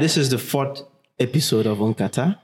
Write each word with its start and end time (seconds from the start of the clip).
Hi, 0.00 0.04
this 0.04 0.16
is 0.16 0.30
the 0.30 0.38
fourth 0.38 0.80
episode 1.18 1.66
of 1.66 1.76
Unkata. 1.76 2.38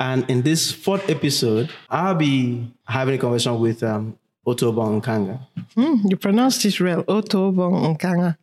And 0.00 0.28
in 0.28 0.42
this 0.42 0.72
fourth 0.72 1.08
episode, 1.08 1.70
I'll 1.88 2.16
be 2.16 2.74
having 2.88 3.14
a 3.14 3.18
conversation 3.18 3.60
with 3.60 3.84
um, 3.84 4.18
Otobong 4.44 5.00
Nkanga. 5.00 5.38
Mm, 5.76 6.10
you 6.10 6.16
pronounced 6.16 6.64
it 6.64 6.80
well. 6.80 7.04
Otobong 7.04 7.94
Nkanga. 7.96 8.34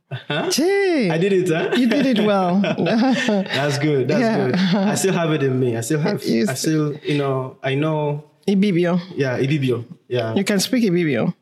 Gee, 0.53 1.11
I 1.11 1.17
did 1.17 1.33
it, 1.33 1.49
huh? 1.51 1.75
you 1.75 1.89
did 1.89 2.05
it 2.05 2.19
well. 2.25 2.61
That's 2.79 3.77
good. 3.77 4.07
That's 4.07 4.21
Yeah. 4.21 4.45
good. 4.47 4.55
I 4.55 4.95
still 4.95 5.13
have 5.13 5.33
it 5.33 5.43
in 5.43 5.59
me. 5.59 5.75
I 5.75 5.81
still 5.81 5.99
have, 5.99 6.23
You 6.23 6.45
I 6.47 6.53
still, 6.53 6.95
you 7.03 7.17
know, 7.17 7.57
I 7.61 7.75
know, 7.75 8.23
Ibibio. 8.47 9.01
yeah, 9.17 9.37
Ibibio. 9.37 9.83
Yeah. 10.07 10.33
You 10.33 10.45
can 10.45 10.61
speak 10.61 10.85
Ibibio. 10.85 11.33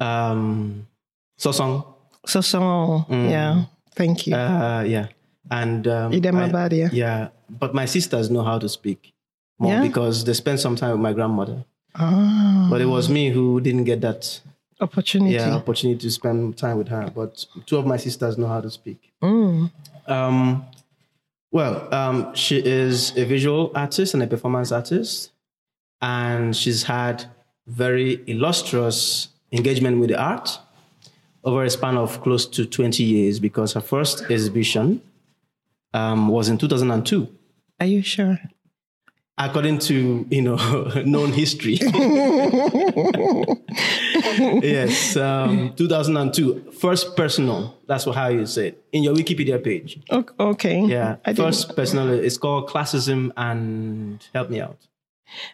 Um, 0.00 0.88
Sosong. 1.38 1.86
So, 2.26 2.40
so, 2.40 3.06
yeah. 3.08 3.66
Thank 3.94 4.26
you. 4.26 4.34
Uh, 4.34 4.82
yeah. 4.82 5.06
And, 5.50 5.86
um, 5.88 6.12
I- 6.12 6.48
Badia. 6.48 6.90
yeah. 6.92 7.28
But 7.48 7.74
my 7.74 7.84
sisters 7.86 8.30
know 8.30 8.42
how 8.42 8.58
to 8.58 8.68
speak 8.68 9.12
more 9.58 9.72
Yeah? 9.72 9.82
because 9.82 10.24
they 10.24 10.32
spent 10.34 10.60
some 10.60 10.76
time 10.76 10.92
with 10.92 11.00
my 11.00 11.12
grandmother. 11.12 11.64
Ah, 11.94 12.68
But 12.70 12.80
it 12.80 12.86
was 12.86 13.08
me 13.08 13.30
who 13.30 13.60
didn't 13.60 13.84
get 13.84 14.00
that 14.02 14.40
opportunity. 14.80 15.34
yeah, 15.34 15.54
opportunity 15.54 15.98
to 16.00 16.10
spend 16.10 16.56
time 16.56 16.78
with 16.78 16.88
her. 16.88 17.10
But 17.14 17.46
two 17.66 17.76
of 17.76 17.84
my 17.86 17.96
sisters 17.96 18.38
know 18.38 18.46
how 18.46 18.60
to 18.60 18.70
speak. 18.70 19.10
Mm. 19.22 19.70
Um, 20.06 20.64
well, 21.50 21.92
um, 21.92 22.32
she 22.34 22.58
is 22.64 23.16
a 23.16 23.24
visual 23.24 23.72
artist 23.74 24.14
and 24.14 24.22
a 24.22 24.26
performance 24.28 24.70
artist, 24.70 25.32
and 26.00 26.54
she's 26.56 26.84
had 26.84 27.24
very 27.66 28.22
illustrious 28.28 29.28
engagement 29.52 29.98
with 29.98 30.10
the 30.10 30.18
art 30.20 30.58
over 31.42 31.64
a 31.64 31.70
span 31.70 31.96
of 31.96 32.20
close 32.22 32.46
to 32.46 32.64
20 32.66 33.02
years 33.02 33.40
because 33.40 33.72
her 33.72 33.80
first 33.80 34.22
exhibition 34.30 35.00
um, 35.94 36.28
was 36.28 36.48
in 36.48 36.58
2002 36.58 37.28
Are 37.80 37.86
you 37.86 38.02
sure? 38.02 38.38
according 39.38 39.78
to 39.78 40.26
you 40.30 40.42
know 40.42 40.56
known 41.06 41.32
history 41.32 41.78
yes 44.62 45.16
um, 45.16 45.72
2002 45.76 46.72
first 46.78 47.16
personal 47.16 47.74
that's 47.86 48.06
what 48.06 48.16
how 48.16 48.28
you 48.28 48.46
say 48.46 48.68
it 48.68 48.84
in 48.92 49.02
your 49.02 49.14
wikipedia 49.14 49.62
page 49.62 49.98
Okay. 50.38 50.80
yeah 50.84 51.16
I 51.24 51.32
didn't- 51.32 51.46
first 51.46 51.74
personal 51.76 52.10
it's 52.10 52.38
called 52.38 52.68
classism 52.68 53.32
and 53.36 54.26
help 54.34 54.50
me 54.50 54.60
out 54.60 54.76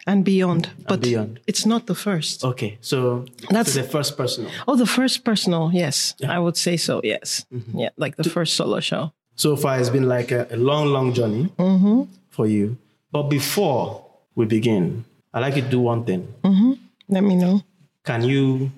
And 0.07 0.25
beyond. 0.25 0.69
But 0.87 1.01
beyond. 1.01 1.39
it's 1.45 1.63
not 1.65 1.85
the 1.85 1.93
first. 1.95 2.43
okay 2.43 2.77
so 2.81 2.97
That's- 3.19 3.49
that's 3.51 3.73
the 3.75 3.83
first 3.83 4.17
personal 4.17 4.49
Oh, 4.67 4.75
the 4.75 4.87
first 4.87 5.23
personal. 5.23 5.69
Yes. 5.71 6.15
I 6.27 6.39
would 6.39 6.57
say 6.57 6.77
so. 6.77 6.99
Yes. 7.03 7.45
Yeah. 7.75 7.89
Like 7.95 8.15
the 8.17 8.23
first 8.29 8.55
solo 8.55 8.79
show. 8.81 9.11
So 9.37 9.55
far 9.55 9.79
it's 9.79 9.89
been 9.93 10.07
like 10.09 10.31
a, 10.35 10.45
a 10.51 10.57
long 10.57 10.87
long 10.91 11.13
journey 11.13 11.47
mm-hmm. 11.57 12.03
for 12.29 12.45
you 12.45 12.75
but 13.13 13.29
before 13.31 14.03
we 14.35 14.43
begin 14.45 15.05
i'd 15.33 15.39
like 15.39 15.55
you 15.55 15.61
to 15.63 15.69
do 15.69 15.79
one 15.79 16.03
thing 16.03 16.27
mm-hmm. 16.43 16.73
Let 17.07 17.23
me 17.23 17.35
know. 17.39 17.61
can 18.03 18.23
you 18.27 18.69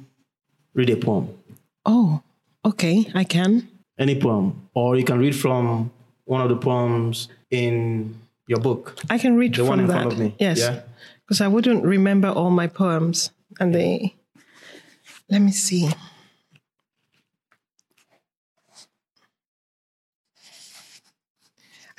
read 0.77 0.89
a 0.91 0.97
poem 0.97 1.27
Oh, 1.85 2.21
okay. 2.63 3.09
I 3.15 3.23
can. 3.23 3.67
any 3.97 4.13
poem, 4.19 4.69
or 4.75 4.95
you 4.95 5.03
can 5.03 5.17
read 5.17 5.35
from 5.35 5.89
one 6.25 6.41
of 6.41 6.49
the 6.49 6.55
poems 6.55 7.27
in 7.49 8.13
your 8.47 8.59
book. 8.59 8.93
I 9.09 9.17
can 9.17 9.35
read 9.35 9.53
The 9.53 9.65
from 9.65 9.67
one 9.67 9.79
in 9.79 9.87
that. 9.87 9.93
front 9.93 10.13
of 10.13 10.19
me. 10.19 10.35
Yes. 10.37 10.59
Yeah. 10.59 10.81
Because 11.25 11.41
I 11.41 11.47
wouldn't 11.47 11.83
remember 11.83 12.29
all 12.29 12.51
my 12.51 12.67
poems. 12.67 13.31
And 13.59 13.73
they, 13.73 14.13
let 15.31 15.41
me 15.41 15.51
see. 15.51 15.89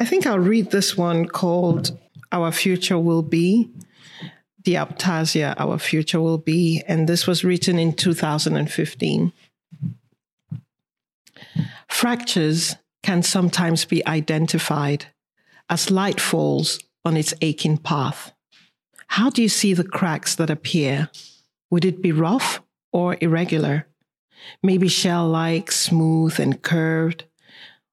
I 0.01 0.07
think 0.07 0.27
I'll 0.27 0.39
read 0.39 0.71
this 0.71 0.97
one 0.97 1.27
called 1.27 1.99
Our 2.33 2.53
Future 2.53 2.99
Will 2.99 3.21
Be. 3.21 3.71
The 4.65 4.75
Aptasia, 4.77 5.55
Our 5.59 5.79
Future 5.79 6.23
Will 6.23 6.39
Be. 6.39 6.83
And 6.89 7.07
this 7.07 7.27
was 7.27 7.45
written 7.45 7.79
in 7.79 7.93
2015. 7.93 9.33
Fractures 11.87 12.77
can 13.03 13.23
sometimes 13.23 13.85
be 13.85 14.07
identified 14.07 15.05
as 15.69 15.91
light 15.91 16.19
falls 16.19 16.79
on 17.05 17.19
its 17.19 17.35
aching 17.43 17.77
path. 17.77 18.33
How 19.09 19.29
do 19.29 19.43
you 19.43 19.51
see 19.51 19.75
the 19.75 19.85
cracks 19.85 20.35
that 20.37 20.49
appear? 20.49 21.11
Would 21.71 21.85
it 21.85 22.01
be 22.01 22.13
rough 22.13 22.63
or 22.91 23.19
irregular? 23.21 23.87
Maybe 24.63 24.89
shell 24.89 25.29
like, 25.29 25.71
smooth 25.71 26.41
and 26.41 26.63
curved, 26.63 27.25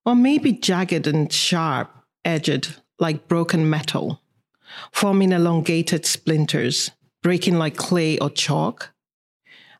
or 0.06 0.16
maybe 0.16 0.54
jagged 0.54 1.06
and 1.06 1.32
sharp 1.32 1.97
edged 2.26 2.82
like 3.00 3.28
broken 3.28 3.70
metal, 3.70 4.22
forming 4.92 5.32
elongated 5.32 6.06
splinters, 6.06 6.92
breaking 7.22 7.58
like 7.58 7.78
clay 7.78 8.18
or 8.20 8.30
chalk? 8.30 8.94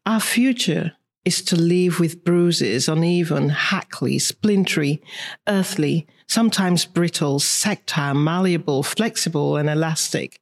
Our 0.06 0.20
future 0.20 0.94
is 1.26 1.42
to 1.42 1.58
live 1.58 2.00
with 2.00 2.24
bruises, 2.24 2.88
uneven, 2.88 3.50
hackly, 3.50 4.18
splintery, 4.18 5.02
earthly, 5.48 6.08
sometimes 6.28 6.86
brittle, 6.86 7.40
sectile, 7.40 8.14
malleable, 8.14 8.82
flexible, 8.82 9.58
and 9.58 9.70
elastic. 9.70 10.40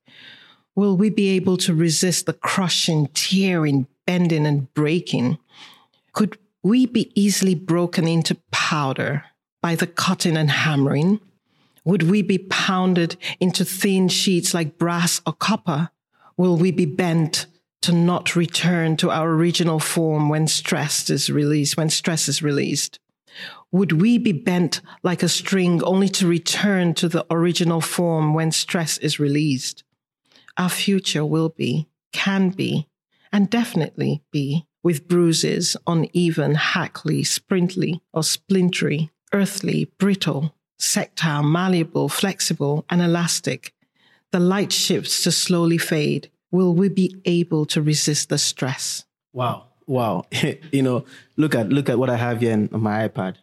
Will 0.75 0.95
we 0.95 1.09
be 1.09 1.29
able 1.29 1.57
to 1.57 1.73
resist 1.73 2.27
the 2.27 2.33
crushing, 2.33 3.07
tearing, 3.15 3.87
bending, 4.05 4.45
and 4.45 4.71
breaking? 4.75 5.39
Could 6.13 6.37
we 6.61 6.85
be 6.85 7.11
easily 7.19 7.55
broken 7.55 8.07
into 8.07 8.37
powder 8.51 9.23
by 9.61 9.73
the 9.75 9.87
cutting 9.87 10.37
and 10.37 10.51
hammering? 10.51 11.19
Would 11.85 12.03
we 12.03 12.23
be 12.23 12.39
pounded 12.39 13.15
into 13.39 13.63
thin 13.63 14.07
sheets 14.07 14.53
like 14.53 14.79
brass 14.79 15.21
or 15.25 15.33
copper? 15.33 15.91
Will 16.35 16.57
we 16.57 16.71
be 16.71 16.85
bent 16.85 17.45
to 17.83 17.91
not 17.91 18.35
return 18.35 18.97
to 18.97 19.11
our 19.11 19.29
original 19.29 19.79
form 19.79 20.27
when 20.27 20.47
stress 20.47 21.09
is 21.11 21.29
released, 21.29 21.77
when 21.77 21.91
stress 21.91 22.27
is 22.27 22.41
released? 22.41 22.99
Would 23.71 24.01
we 24.01 24.17
be 24.17 24.31
bent 24.31 24.81
like 25.03 25.21
a 25.21 25.29
string 25.29 25.83
only 25.83 26.09
to 26.09 26.27
return 26.27 26.95
to 26.95 27.07
the 27.07 27.25
original 27.29 27.81
form 27.81 28.33
when 28.33 28.51
stress 28.51 28.97
is 28.97 29.19
released? 29.19 29.83
Our 30.57 30.69
future 30.69 31.23
will 31.23 31.49
be, 31.49 31.87
can 32.11 32.49
be, 32.49 32.87
and 33.31 33.49
definitely 33.49 34.23
be 34.31 34.65
with 34.81 35.07
bruises, 35.07 35.77
uneven, 35.85 36.55
hackly, 36.55 37.23
sprintly, 37.23 38.01
or 38.13 38.23
splintery, 38.23 39.11
earthly, 39.33 39.91
brittle, 39.99 40.55
sectile, 40.79 41.43
malleable, 41.43 42.09
flexible, 42.09 42.85
and 42.89 43.01
elastic. 43.01 43.73
The 44.31 44.39
light 44.39 44.71
shifts 44.71 45.23
to 45.23 45.31
slowly 45.31 45.77
fade. 45.77 46.29
Will 46.51 46.73
we 46.73 46.89
be 46.89 47.15
able 47.25 47.65
to 47.67 47.81
resist 47.81 48.29
the 48.29 48.37
stress? 48.37 49.05
Wow, 49.33 49.65
wow. 49.87 50.25
you 50.71 50.81
know, 50.81 51.05
look 51.37 51.55
at 51.55 51.69
look 51.69 51.89
at 51.89 51.97
what 51.99 52.09
I 52.09 52.17
have 52.17 52.41
here 52.41 52.51
in, 52.51 52.69
on 52.73 52.81
my 52.81 53.07
iPad. 53.07 53.35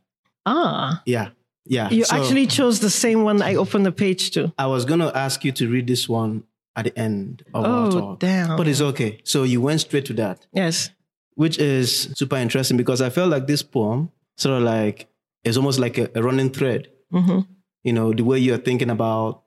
Ah, 0.46 1.02
Yeah, 1.06 1.28
yeah. 1.64 1.90
you 1.90 2.04
So 2.04 2.16
actually 2.16 2.46
chose 2.46 2.80
the 2.80 2.90
same 2.90 3.22
one 3.22 3.42
I 3.42 3.54
opened 3.54 3.86
the 3.86 3.92
page 3.92 4.30
to. 4.32 4.52
I 4.58 4.66
was 4.66 4.84
gonna 4.84 5.10
ask 5.14 5.44
you 5.44 5.52
to 5.52 5.68
read 5.68 5.86
this 5.86 6.08
one 6.08 6.44
at 6.74 6.84
the 6.86 6.98
end 6.98 7.42
of 7.54 7.64
our 7.64 7.86
Oh, 7.86 7.90
talk, 7.90 8.18
damn. 8.20 8.56
but 8.56 8.66
it's 8.66 8.80
okay. 8.80 9.20
So 9.24 9.42
you 9.44 9.60
went 9.60 9.80
straight 9.82 10.06
to 10.06 10.14
that, 10.14 10.46
Yes. 10.52 10.90
which 11.34 11.58
is 11.58 12.10
super 12.14 12.36
interesting 12.36 12.76
because 12.76 13.00
I 13.02 13.10
felt 13.10 13.30
like 13.30 13.46
this 13.46 13.62
poem 13.62 14.10
sort 14.36 14.56
of 14.56 14.62
like 14.62 15.06
is 15.44 15.56
almost 15.56 15.78
like 15.78 15.98
a, 15.98 16.10
a 16.14 16.22
running 16.22 16.50
thread. 16.50 16.88
Hmm 17.12 17.40
you 17.84 17.92
know, 17.92 18.12
the 18.12 18.22
way 18.22 18.38
you're 18.38 18.58
thinking 18.58 18.90
about, 18.90 19.42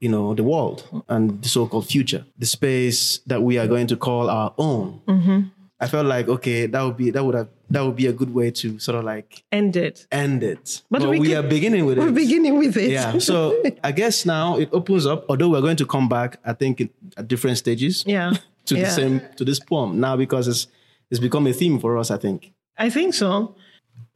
you 0.00 0.08
know, 0.08 0.32
the 0.34 0.42
world 0.42 0.88
and 1.10 1.42
the 1.42 1.48
so-called 1.48 1.86
future, 1.86 2.24
the 2.38 2.46
space 2.46 3.18
that 3.26 3.42
we 3.42 3.58
are 3.58 3.66
going 3.66 3.86
to 3.86 3.96
call 3.98 4.30
our 4.30 4.54
own. 4.56 5.00
hmm 5.06 5.40
I 5.78 5.86
felt 5.88 6.06
like, 6.06 6.26
okay, 6.26 6.64
that 6.64 6.80
would 6.82 6.96
be, 6.96 7.10
that 7.10 7.22
would 7.22 7.34
have, 7.34 7.48
that 7.68 7.82
would 7.84 7.96
be 7.96 8.06
a 8.06 8.12
good 8.14 8.32
way 8.32 8.50
to 8.50 8.78
sort 8.78 8.96
of 8.96 9.04
like 9.04 9.44
End 9.52 9.76
it. 9.76 10.06
end 10.10 10.42
it. 10.42 10.80
But 10.90 11.02
But, 11.02 11.10
we 11.10 11.20
we, 11.20 11.28
can- 11.28 11.44
are 11.44 11.48
beginning 11.48 11.84
with 11.84 11.98
it. 11.98 12.00
We're 12.00 12.12
beginning 12.12 12.56
with 12.56 12.78
it. 12.78 12.90
Yeah. 12.92 13.18
So 13.18 13.62
I 13.84 13.92
guess 13.92 14.24
now 14.24 14.56
it 14.56 14.70
opens 14.72 15.04
up, 15.04 15.26
although 15.28 15.50
we're 15.50 15.60
going 15.60 15.76
to 15.76 15.84
come 15.86 16.08
back, 16.08 16.40
I 16.46 16.54
think 16.54 16.80
at 17.18 17.28
different 17.28 17.58
stages 17.58 18.04
yeah. 18.06 18.32
to 18.66 18.74
yeah. 18.74 18.84
the 18.84 18.90
same, 18.90 19.20
to 19.36 19.44
this 19.44 19.60
poem 19.60 20.00
now 20.00 20.16
because 20.16 20.48
it's, 20.48 20.66
it's 21.10 21.20
become 21.20 21.46
a 21.46 21.52
theme 21.52 21.78
for 21.78 21.98
us, 21.98 22.10
I 22.10 22.16
think. 22.16 22.54
I 22.78 22.88
think 22.88 23.12
so. 23.12 23.54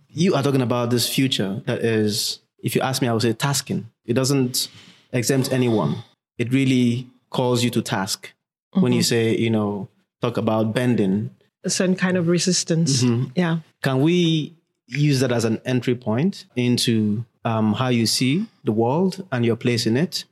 you 0.08 0.34
are 0.34 0.42
talking 0.42 0.62
about 0.62 0.88
this 0.88 1.06
future 1.14 1.60
that 1.66 1.80
is, 1.84 2.40
if 2.62 2.74
you 2.74 2.80
ask 2.80 3.02
me, 3.02 3.08
I 3.08 3.12
would 3.12 3.22
say 3.22 3.32
tasking. 3.32 3.90
It 4.04 4.14
doesn't 4.14 4.68
exempt 5.12 5.52
anyone. 5.52 5.96
It 6.38 6.52
really 6.52 7.08
calls 7.30 7.62
you 7.62 7.70
to 7.70 7.82
task. 7.82 8.32
When 8.72 8.92
you 8.92 9.00
mm-hmm. 9.00 9.04
say, 9.04 9.36
you 9.36 9.50
know, 9.50 9.88
talk 10.20 10.36
about 10.36 10.72
bending, 10.72 11.30
A 11.64 11.70
certain 11.70 11.96
kind 11.96 12.16
of 12.16 12.28
resistance. 12.28 13.02
Mm-hmm. 13.02 13.32
Yeah. 13.34 13.58
can 13.82 14.00
we 14.00 14.54
use 14.86 15.20
that 15.20 15.32
as 15.32 15.44
an 15.44 15.60
entry 15.64 15.94
point 15.94 16.46
into 16.56 17.24
um, 17.44 17.72
how 17.74 17.88
you 17.88 18.06
see 18.06 18.46
the 18.64 18.72
world 18.72 19.26
and 19.32 19.44
your 19.44 19.56
place 19.56 19.86
in 19.86 19.96
it? 19.96 20.24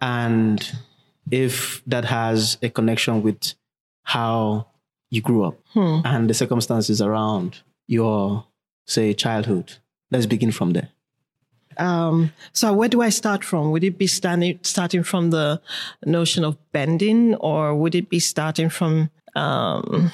And 0.00 0.68
if 1.30 1.82
that 1.86 2.04
has 2.06 2.58
a 2.62 2.68
connection 2.68 3.22
with 3.22 3.54
how 4.02 4.66
you 5.10 5.20
grew 5.20 5.44
up 5.44 5.58
hmm. 5.72 6.00
and 6.04 6.28
the 6.28 6.34
circumstances 6.34 7.00
around 7.00 7.60
your, 7.86 8.46
say, 8.86 9.14
childhood. 9.14 9.74
Let's 10.10 10.26
begin 10.26 10.52
from 10.52 10.72
there. 10.72 10.90
Um, 11.78 12.32
so 12.52 12.72
where 12.72 12.88
do 12.88 13.02
I 13.02 13.10
start 13.10 13.44
from? 13.44 13.70
Would 13.70 13.84
it 13.84 13.98
be 13.98 14.06
standing, 14.06 14.58
starting 14.62 15.02
from 15.02 15.30
the 15.30 15.60
notion 16.04 16.44
of 16.44 16.56
bending 16.72 17.34
or 17.36 17.74
would 17.74 17.94
it 17.94 18.08
be 18.08 18.20
starting 18.20 18.68
from 18.68 19.10
um, 19.34 20.10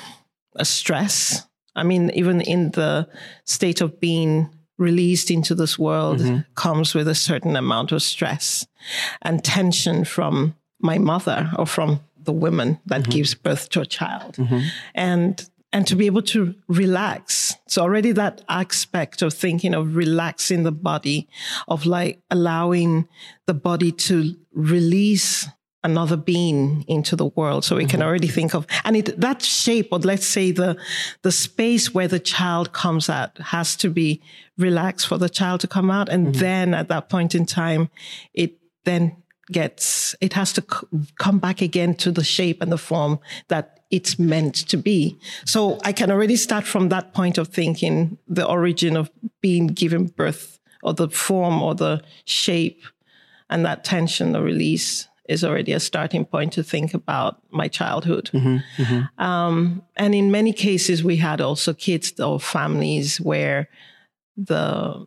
a 0.56 0.64
stress? 0.64 1.46
I 1.74 1.82
mean, 1.82 2.10
even 2.10 2.40
in 2.40 2.70
the 2.72 3.08
state 3.44 3.80
of 3.80 4.00
being 4.00 4.50
released 4.78 5.30
into 5.30 5.54
this 5.54 5.78
world 5.78 6.18
mm-hmm. 6.18 6.40
comes 6.54 6.94
with 6.94 7.08
a 7.08 7.14
certain 7.14 7.56
amount 7.56 7.92
of 7.92 8.02
stress 8.02 8.66
and 9.22 9.44
tension 9.44 10.04
from 10.04 10.54
my 10.80 10.98
mother 10.98 11.50
or 11.56 11.66
from 11.66 12.00
the 12.24 12.32
woman 12.32 12.78
that 12.86 13.02
mm-hmm. 13.02 13.12
gives 13.12 13.34
birth 13.34 13.68
to 13.70 13.80
a 13.80 13.86
child. 13.86 14.34
Mm-hmm. 14.36 14.60
And 14.94 15.48
and 15.72 15.86
to 15.86 15.96
be 15.96 16.06
able 16.06 16.22
to 16.22 16.54
relax. 16.68 17.54
So 17.66 17.82
already 17.82 18.12
that 18.12 18.42
aspect 18.48 19.22
of 19.22 19.32
thinking 19.32 19.74
of 19.74 19.96
relaxing 19.96 20.64
the 20.64 20.72
body, 20.72 21.28
of 21.66 21.86
like 21.86 22.20
allowing 22.30 23.08
the 23.46 23.54
body 23.54 23.92
to 23.92 24.36
release 24.52 25.48
another 25.84 26.16
being 26.16 26.84
into 26.86 27.16
the 27.16 27.26
world. 27.26 27.64
So 27.64 27.74
we 27.74 27.82
mm-hmm. 27.82 27.90
can 27.90 28.02
already 28.02 28.28
think 28.28 28.54
of, 28.54 28.66
and 28.84 28.96
it, 28.96 29.20
that 29.20 29.42
shape, 29.42 29.88
or 29.90 29.98
let's 29.98 30.26
say 30.26 30.52
the, 30.52 30.76
the 31.22 31.32
space 31.32 31.92
where 31.92 32.06
the 32.06 32.20
child 32.20 32.72
comes 32.72 33.08
at 33.08 33.36
has 33.38 33.74
to 33.76 33.90
be 33.90 34.22
relaxed 34.56 35.08
for 35.08 35.18
the 35.18 35.28
child 35.28 35.60
to 35.62 35.66
come 35.66 35.90
out. 35.90 36.08
And 36.08 36.28
mm-hmm. 36.28 36.40
then 36.40 36.74
at 36.74 36.88
that 36.88 37.08
point 37.08 37.34
in 37.34 37.46
time, 37.46 37.90
it 38.32 38.58
then 38.84 39.16
gets, 39.50 40.14
it 40.20 40.34
has 40.34 40.52
to 40.52 40.60
c- 40.62 40.86
come 41.18 41.38
back 41.38 41.60
again 41.60 41.94
to 41.96 42.12
the 42.12 42.24
shape 42.24 42.62
and 42.62 42.70
the 42.70 42.78
form 42.78 43.18
that 43.48 43.80
it's 43.92 44.18
meant 44.18 44.54
to 44.54 44.76
be. 44.76 45.18
So 45.44 45.78
I 45.84 45.92
can 45.92 46.10
already 46.10 46.36
start 46.36 46.64
from 46.64 46.88
that 46.88 47.12
point 47.12 47.38
of 47.38 47.48
thinking 47.48 48.18
the 48.26 48.46
origin 48.46 48.96
of 48.96 49.10
being 49.40 49.68
given 49.68 50.06
birth 50.06 50.58
or 50.82 50.94
the 50.94 51.08
form 51.08 51.62
or 51.62 51.74
the 51.74 52.02
shape 52.24 52.82
and 53.50 53.64
that 53.66 53.84
tension 53.84 54.34
or 54.34 54.42
release 54.42 55.06
is 55.28 55.44
already 55.44 55.72
a 55.72 55.78
starting 55.78 56.24
point 56.24 56.54
to 56.54 56.62
think 56.62 56.94
about 56.94 57.40
my 57.50 57.68
childhood. 57.68 58.30
Mm-hmm, 58.32 58.82
mm-hmm. 58.82 59.22
Um, 59.22 59.82
and 59.96 60.14
in 60.14 60.30
many 60.30 60.52
cases, 60.52 61.04
we 61.04 61.16
had 61.16 61.40
also 61.40 61.74
kids 61.74 62.18
or 62.18 62.40
families 62.40 63.20
where 63.20 63.68
the 64.36 65.06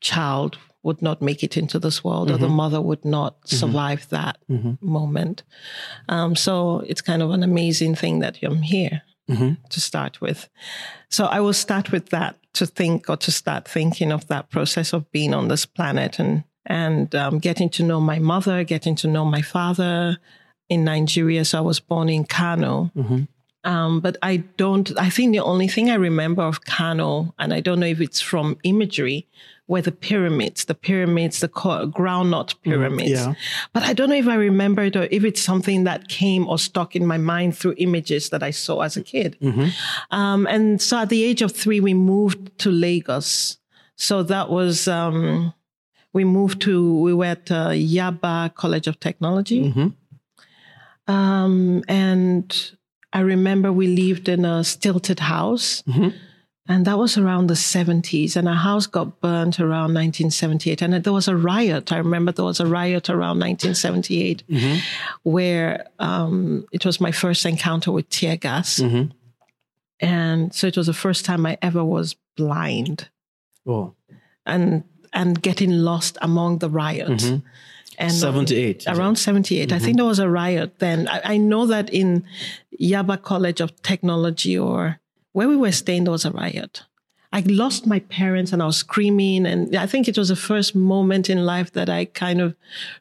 child 0.00 0.58
would 0.84 1.02
not 1.02 1.22
make 1.22 1.42
it 1.42 1.56
into 1.56 1.78
this 1.78 2.04
world 2.04 2.28
mm-hmm. 2.28 2.36
or 2.36 2.38
the 2.38 2.46
mm-hmm. 2.46 2.56
mother 2.56 2.80
would 2.80 3.04
not 3.04 3.40
mm-hmm. 3.40 3.56
survive 3.56 4.08
that 4.10 4.38
mm-hmm. 4.48 4.74
moment. 4.80 5.42
Um, 6.08 6.36
so 6.36 6.80
it's 6.86 7.00
kind 7.00 7.22
of 7.22 7.30
an 7.30 7.42
amazing 7.42 7.94
thing 7.94 8.20
that 8.20 8.38
I'm 8.42 8.62
here 8.62 9.02
to 9.70 9.80
start 9.80 10.20
with. 10.20 10.48
So 11.08 11.24
I 11.24 11.40
will 11.40 11.54
start 11.54 11.90
with 11.90 12.10
that 12.10 12.36
to 12.54 12.66
think 12.66 13.08
or 13.08 13.16
to 13.16 13.32
start 13.32 13.66
thinking 13.66 14.12
of 14.12 14.26
that 14.28 14.50
process 14.50 14.92
of 14.92 15.10
being 15.12 15.34
on 15.34 15.48
this 15.48 15.66
planet 15.66 16.18
and 16.18 16.44
and 16.66 17.14
um, 17.14 17.38
getting 17.38 17.68
to 17.70 17.82
know 17.82 18.00
my 18.00 18.18
mother, 18.18 18.64
getting 18.64 18.94
to 18.96 19.08
know 19.08 19.24
my 19.24 19.42
father 19.42 20.18
in 20.68 20.84
Nigeria. 20.84 21.44
So 21.44 21.58
I 21.58 21.60
was 21.60 21.80
born 21.80 22.08
in 22.08 22.24
Kano. 22.24 22.90
Mm-hmm. 22.96 23.24
Um, 23.64 24.00
but 24.00 24.16
I 24.22 24.38
don't, 24.56 24.98
I 24.98 25.10
think 25.10 25.32
the 25.32 25.40
only 25.40 25.68
thing 25.68 25.90
I 25.90 25.94
remember 25.94 26.42
of 26.42 26.64
Kano, 26.64 27.34
and 27.38 27.52
I 27.52 27.60
don't 27.60 27.80
know 27.80 27.86
if 27.86 28.00
it's 28.00 28.20
from 28.20 28.58
imagery, 28.62 29.26
were 29.66 29.80
the 29.80 29.92
pyramids, 29.92 30.66
the 30.66 30.74
pyramids, 30.74 31.40
the 31.40 31.48
groundnut 31.48 32.48
mm-hmm. 32.48 32.70
pyramids. 32.70 33.20
Mm, 33.20 33.26
yeah. 33.26 33.34
But 33.72 33.82
I 33.84 33.94
don't 33.94 34.10
know 34.10 34.14
if 34.14 34.28
I 34.28 34.34
remember 34.34 34.82
it 34.82 34.96
or 34.96 35.08
if 35.10 35.24
it's 35.24 35.40
something 35.40 35.84
that 35.84 36.08
came 36.08 36.46
or 36.46 36.58
stuck 36.58 36.94
in 36.94 37.06
my 37.06 37.16
mind 37.16 37.56
through 37.56 37.74
images 37.78 38.28
that 38.28 38.42
I 38.42 38.50
saw 38.50 38.80
as 38.80 38.96
a 38.96 39.02
kid. 39.02 39.38
Mm-hmm. 39.40 40.14
Um, 40.14 40.46
and 40.48 40.82
so 40.82 40.98
at 40.98 41.08
the 41.08 41.24
age 41.24 41.40
of 41.40 41.52
three, 41.52 41.80
we 41.80 41.94
moved 41.94 42.58
to 42.58 42.70
Lagos. 42.70 43.56
So 43.96 44.22
that 44.24 44.50
was, 44.50 44.86
um, 44.86 45.54
we 46.12 46.24
moved 46.24 46.60
to, 46.62 47.00
we 47.00 47.14
were 47.14 47.26
at 47.26 47.50
uh, 47.50 47.70
Yaba 47.70 48.54
College 48.54 48.86
of 48.86 49.00
Technology. 49.00 49.72
Mm-hmm. 49.72 51.12
Um, 51.12 51.82
and 51.88 52.72
I 53.12 53.20
remember 53.20 53.72
we 53.72 53.86
lived 53.86 54.28
in 54.28 54.44
a 54.44 54.62
stilted 54.62 55.20
house. 55.20 55.82
Mm-hmm. 55.88 56.16
And 56.66 56.86
that 56.86 56.96
was 56.96 57.18
around 57.18 57.48
the 57.48 57.54
70s. 57.54 58.36
And 58.36 58.48
our 58.48 58.54
house 58.54 58.86
got 58.86 59.20
burnt 59.20 59.60
around 59.60 59.92
1978. 59.92 60.80
And 60.80 60.94
there 60.94 61.12
was 61.12 61.28
a 61.28 61.36
riot. 61.36 61.92
I 61.92 61.98
remember 61.98 62.32
there 62.32 62.44
was 62.44 62.60
a 62.60 62.66
riot 62.66 63.10
around 63.10 63.38
1978 63.40 64.44
mm-hmm. 64.48 64.78
where 65.24 65.86
um, 65.98 66.66
it 66.72 66.86
was 66.86 67.00
my 67.00 67.12
first 67.12 67.44
encounter 67.44 67.92
with 67.92 68.08
tear 68.08 68.36
gas. 68.36 68.80
Mm-hmm. 68.80 69.12
And 70.00 70.54
so 70.54 70.66
it 70.66 70.76
was 70.76 70.86
the 70.86 70.94
first 70.94 71.26
time 71.26 71.44
I 71.44 71.58
ever 71.60 71.84
was 71.84 72.16
blind. 72.36 73.10
Oh. 73.66 73.94
And 74.46 74.84
and 75.12 75.40
getting 75.40 75.70
lost 75.70 76.18
among 76.20 76.58
the 76.58 76.68
riot. 76.68 77.08
Mm-hmm. 77.08 77.46
And 77.98 78.12
78. 78.12 78.88
Around 78.88 79.16
78. 79.16 79.68
Mm-hmm. 79.68 79.76
I 79.76 79.78
think 79.78 79.96
there 79.96 80.04
was 80.04 80.18
a 80.18 80.28
riot 80.28 80.80
then. 80.80 81.06
I, 81.06 81.34
I, 81.34 81.36
know 81.36 81.66
that 81.66 81.88
in 81.90 82.24
Yaba 82.80 83.22
College 83.22 83.60
of 83.60 83.80
Technology 83.82 84.58
or 84.58 84.98
where 85.34 85.48
we 85.48 85.56
were 85.56 85.72
staying, 85.72 86.04
there 86.04 86.12
was 86.12 86.24
a 86.24 86.30
riot. 86.30 86.84
I 87.32 87.42
lost 87.46 87.86
my 87.86 87.98
parents 87.98 88.52
and 88.52 88.62
I 88.62 88.66
was 88.66 88.76
screaming. 88.76 89.44
And 89.44 89.76
I 89.76 89.86
think 89.86 90.06
it 90.06 90.16
was 90.16 90.28
the 90.28 90.36
first 90.36 90.74
moment 90.74 91.28
in 91.28 91.44
life 91.44 91.72
that 91.72 91.88
I 91.90 92.04
kind 92.06 92.40
of 92.40 92.54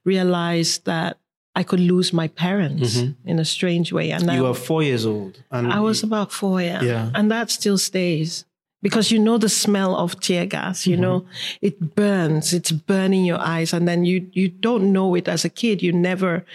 realized 0.03 0.85
that 0.85 1.19
I 1.55 1.61
could 1.61 1.79
lose 1.79 2.11
my 2.11 2.27
parents 2.27 2.97
mm-hmm. 2.97 3.29
in 3.29 3.37
a 3.37 3.45
strange 3.45 3.93
way. 3.93 4.09
And 4.09 4.23
you 4.23 4.31
I, 4.31 4.41
were 4.41 4.55
four 4.55 4.81
years 4.81 5.05
old. 5.05 5.43
And 5.51 5.71
I 5.71 5.79
was 5.79 6.01
about 6.01 6.31
four, 6.31 6.59
yeah. 6.59 6.81
yeah. 6.81 7.11
And 7.13 7.29
that 7.29 7.51
still 7.51 7.77
stays 7.77 8.45
because 8.83 9.11
you 9.11 9.17
know 9.17 9.39
the 9.39 9.49
smell 9.49 9.95
of 9.95 10.19
tear 10.19 10.45
gas 10.45 10.85
you 10.85 10.93
mm-hmm. 10.93 11.01
know 11.01 11.25
it 11.61 11.95
burns 11.95 12.53
it's 12.53 12.71
burning 12.71 13.25
your 13.25 13.39
eyes 13.39 13.73
and 13.73 13.87
then 13.87 14.05
you 14.05 14.29
you 14.33 14.47
don't 14.47 14.91
know 14.91 15.15
it 15.15 15.27
as 15.27 15.43
a 15.43 15.49
kid 15.49 15.81
you 15.81 15.91
never 15.91 16.45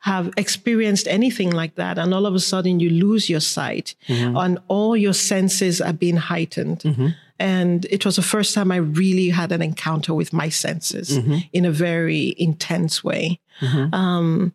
have 0.00 0.32
experienced 0.38 1.06
anything 1.08 1.50
like 1.50 1.74
that 1.74 1.98
and 1.98 2.14
all 2.14 2.24
of 2.24 2.34
a 2.34 2.40
sudden 2.40 2.80
you 2.80 2.88
lose 2.88 3.28
your 3.28 3.40
sight 3.40 3.94
mm-hmm. 4.08 4.34
and 4.36 4.58
all 4.68 4.96
your 4.96 5.12
senses 5.12 5.80
are 5.80 5.92
being 5.92 6.16
heightened 6.16 6.78
mm-hmm. 6.80 7.08
and 7.38 7.84
it 7.90 8.06
was 8.06 8.16
the 8.16 8.22
first 8.22 8.54
time 8.54 8.72
i 8.72 8.76
really 8.76 9.28
had 9.28 9.52
an 9.52 9.60
encounter 9.60 10.14
with 10.14 10.32
my 10.32 10.48
senses 10.48 11.18
mm-hmm. 11.18 11.38
in 11.52 11.66
a 11.66 11.72
very 11.72 12.34
intense 12.38 13.04
way 13.04 13.38
mm-hmm. 13.60 13.92
um, 13.94 14.54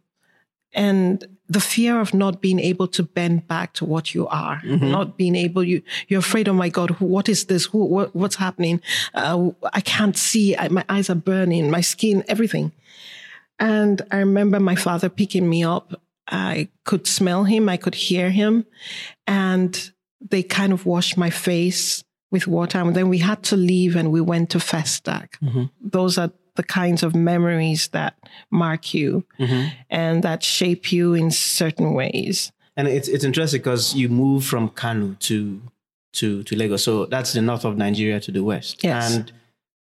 and 0.73 1.36
the 1.49 1.59
fear 1.59 1.99
of 1.99 2.13
not 2.13 2.41
being 2.41 2.59
able 2.59 2.87
to 2.87 3.03
bend 3.03 3.47
back 3.47 3.73
to 3.73 3.85
what 3.85 4.13
you 4.13 4.27
are, 4.27 4.61
mm-hmm. 4.63 4.91
not 4.91 5.17
being 5.17 5.35
able, 5.35 5.63
you, 5.63 5.81
you're 6.07 6.19
afraid, 6.19 6.49
oh 6.49 6.53
my 6.53 6.69
God, 6.69 6.91
what 6.99 7.29
is 7.29 7.45
this? 7.45 7.65
Who, 7.65 7.85
what, 7.85 8.15
what's 8.15 8.35
happening? 8.35 8.81
Uh, 9.13 9.51
I 9.73 9.81
can't 9.81 10.17
see. 10.17 10.55
I, 10.55 10.67
my 10.67 10.83
eyes 10.89 11.09
are 11.09 11.15
burning, 11.15 11.71
my 11.71 11.81
skin, 11.81 12.23
everything. 12.27 12.71
And 13.59 14.01
I 14.11 14.17
remember 14.17 14.59
my 14.59 14.75
father 14.75 15.09
picking 15.09 15.49
me 15.49 15.63
up. 15.63 16.01
I 16.27 16.67
could 16.83 17.07
smell 17.07 17.45
him. 17.45 17.69
I 17.69 17.77
could 17.77 17.95
hear 17.95 18.29
him. 18.29 18.65
And 19.25 19.91
they 20.19 20.43
kind 20.43 20.73
of 20.73 20.85
washed 20.85 21.17
my 21.17 21.29
face 21.29 22.03
with 22.29 22.47
water. 22.47 22.79
And 22.79 22.95
then 22.95 23.07
we 23.07 23.19
had 23.19 23.41
to 23.43 23.55
leave 23.55 23.95
and 23.95 24.11
we 24.11 24.21
went 24.21 24.49
to 24.51 24.57
Festac. 24.57 25.29
Mm-hmm. 25.41 25.65
Those 25.81 26.17
are 26.17 26.31
the 26.57 26.63
kinds 26.63 27.03
of 27.03 27.15
memories 27.15 27.87
that 27.89 28.15
mark 28.51 28.93
you 28.93 29.23
mm-hmm. 29.39 29.69
and 29.89 30.23
that 30.23 30.43
shape 30.43 30.91
you 30.91 31.13
in 31.13 31.31
certain 31.31 31.93
ways. 31.93 32.51
And 32.75 32.87
it's 32.87 33.07
it's 33.07 33.23
interesting 33.23 33.61
because 33.61 33.95
you 33.95 34.09
move 34.09 34.45
from 34.45 34.69
Kano 34.69 35.15
to 35.19 35.61
to 36.13 36.43
to 36.43 36.55
Lagos, 36.55 36.83
so 36.83 37.05
that's 37.05 37.33
the 37.33 37.41
north 37.41 37.65
of 37.65 37.77
Nigeria 37.77 38.19
to 38.19 38.31
the 38.31 38.43
west. 38.43 38.83
Yes. 38.83 39.15
And 39.15 39.31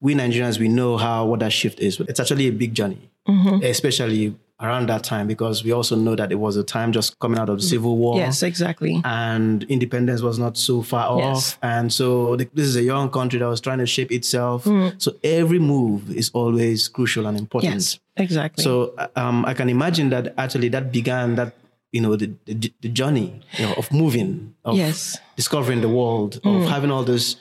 we 0.01 0.15
Nigerians 0.15 0.59
we 0.59 0.69
know 0.69 0.97
how 0.97 1.25
what 1.25 1.41
that 1.41 1.53
shift 1.53 1.81
is. 1.81 1.99
It's 2.01 2.21
actually 2.21 2.47
a 2.47 2.53
big 2.53 2.75
journey, 2.75 3.11
mm-hmm. 3.27 3.65
especially 3.65 4.37
around 4.61 4.89
that 4.89 5.05
time 5.05 5.27
because 5.27 5.63
we 5.63 5.73
also 5.73 5.95
know 5.97 6.17
that 6.17 6.33
it 6.33 6.37
was 6.37 6.57
a 6.57 6.65
time 6.65 6.91
just 6.91 7.19
coming 7.19 7.39
out 7.39 7.49
of 7.49 7.59
the 7.59 7.63
civil 7.63 7.99
war. 7.99 8.17
Yes, 8.17 8.43
exactly. 8.43 9.03
And 9.05 9.65
independence 9.65 10.23
was 10.23 10.39
not 10.39 10.57
so 10.57 10.83
far 10.83 11.19
yes. 11.19 11.37
off. 11.37 11.59
And 11.63 11.93
so 11.93 12.37
this 12.37 12.67
is 12.67 12.77
a 12.77 12.83
young 12.83 13.11
country 13.11 13.39
that 13.39 13.47
was 13.47 13.61
trying 13.61 13.79
to 13.79 13.87
shape 13.87 14.11
itself. 14.11 14.65
Mm. 14.65 15.01
So 15.01 15.15
every 15.23 15.59
move 15.59 16.11
is 16.11 16.31
always 16.33 16.89
crucial 16.89 17.27
and 17.27 17.39
important. 17.39 17.75
Yes, 17.75 18.01
exactly. 18.17 18.65
So 18.65 18.95
um, 19.15 19.45
I 19.45 19.53
can 19.53 19.69
imagine 19.69 20.09
that 20.11 20.35
actually 20.39 20.69
that 20.71 20.91
began 20.91 21.35
that 21.35 21.55
you 21.93 22.01
know 22.01 22.17
the 22.17 22.33
the, 22.47 22.73
the 22.81 22.89
journey 22.89 23.41
you 23.59 23.67
know, 23.67 23.75
of 23.75 23.93
moving, 23.93 24.55
of 24.65 24.77
yes. 24.77 25.19
discovering 25.37 25.83
the 25.83 25.89
world, 25.89 26.41
mm. 26.43 26.63
of 26.63 26.69
having 26.69 26.91
all 26.91 27.05
those 27.05 27.37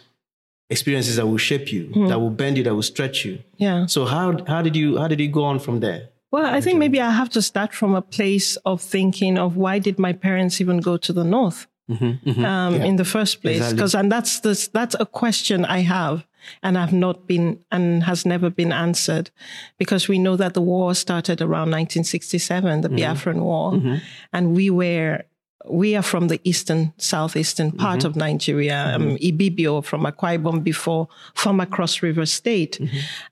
experiences 0.70 1.16
that 1.16 1.28
will 1.28 1.38
shape 1.38 1.72
you, 1.72 1.88
mm. 1.88 2.08
that 2.10 2.20
will 2.20 2.30
bend 2.30 2.58
you, 2.58 2.64
that 2.64 2.76
will 2.76 2.84
stretch 2.84 3.24
you. 3.24 3.40
Yeah. 3.58 3.86
So 3.86 4.06
how 4.06 4.44
how 4.46 4.62
did 4.62 4.76
you 4.76 4.98
how 4.98 5.08
did 5.08 5.20
you 5.20 5.30
go 5.30 5.44
on 5.46 5.60
from 5.60 5.80
there? 5.80 6.10
Well, 6.36 6.54
I 6.54 6.60
think 6.60 6.80
maybe 6.80 7.00
I 7.00 7.12
have 7.12 7.30
to 7.30 7.42
start 7.42 7.74
from 7.74 7.96
a 7.96 8.02
place 8.02 8.58
of 8.66 8.82
thinking 8.82 9.38
of 9.38 9.56
why 9.56 9.80
did 9.80 9.98
my 9.98 10.12
parents 10.12 10.60
even 10.60 10.80
go 10.80 10.98
to 10.98 11.14
the 11.14 11.24
north 11.24 11.66
mm-hmm, 11.90 12.30
mm-hmm, 12.30 12.44
um, 12.44 12.76
yeah. 12.76 12.84
in 12.84 12.98
the 12.98 13.06
first 13.06 13.42
place? 13.42 13.72
Because 13.72 13.94
exactly. 13.94 14.00
and 14.02 14.12
that's 14.12 14.40
this, 14.42 14.68
that's 14.68 14.98
a 15.00 15.06
question 15.06 15.64
I 15.64 15.80
have 15.80 16.28
and 16.62 16.76
have 16.76 16.92
not 16.92 17.26
been 17.26 17.64
and 17.72 18.04
has 18.04 18.26
never 18.26 18.50
been 18.50 18.74
answered 18.74 19.32
because 19.78 20.10
we 20.10 20.20
know 20.20 20.36
that 20.36 20.56
the 20.56 20.62
war 20.62 20.94
started 20.94 21.40
around 21.40 21.72
1967, 21.72 22.82
the 22.82 22.90
mm-hmm. 22.90 22.98
Biafran 22.98 23.40
War, 23.40 23.72
mm-hmm. 23.72 23.96
and 24.34 24.54
we 24.54 24.70
were 24.70 25.24
we 25.70 25.96
are 25.96 26.04
from 26.04 26.28
the 26.28 26.42
eastern, 26.44 26.94
southeastern 26.98 27.72
part 27.72 28.04
of 28.04 28.16
Nigeria, 28.16 28.94
um, 28.94 29.18
Ibibio 29.18 29.84
from 29.84 30.04
Akwa 30.04 30.38
Ibom 30.38 30.64
before, 30.64 31.08
former 31.34 31.66
Cross 31.66 32.04
River 32.04 32.26
State. 32.28 32.80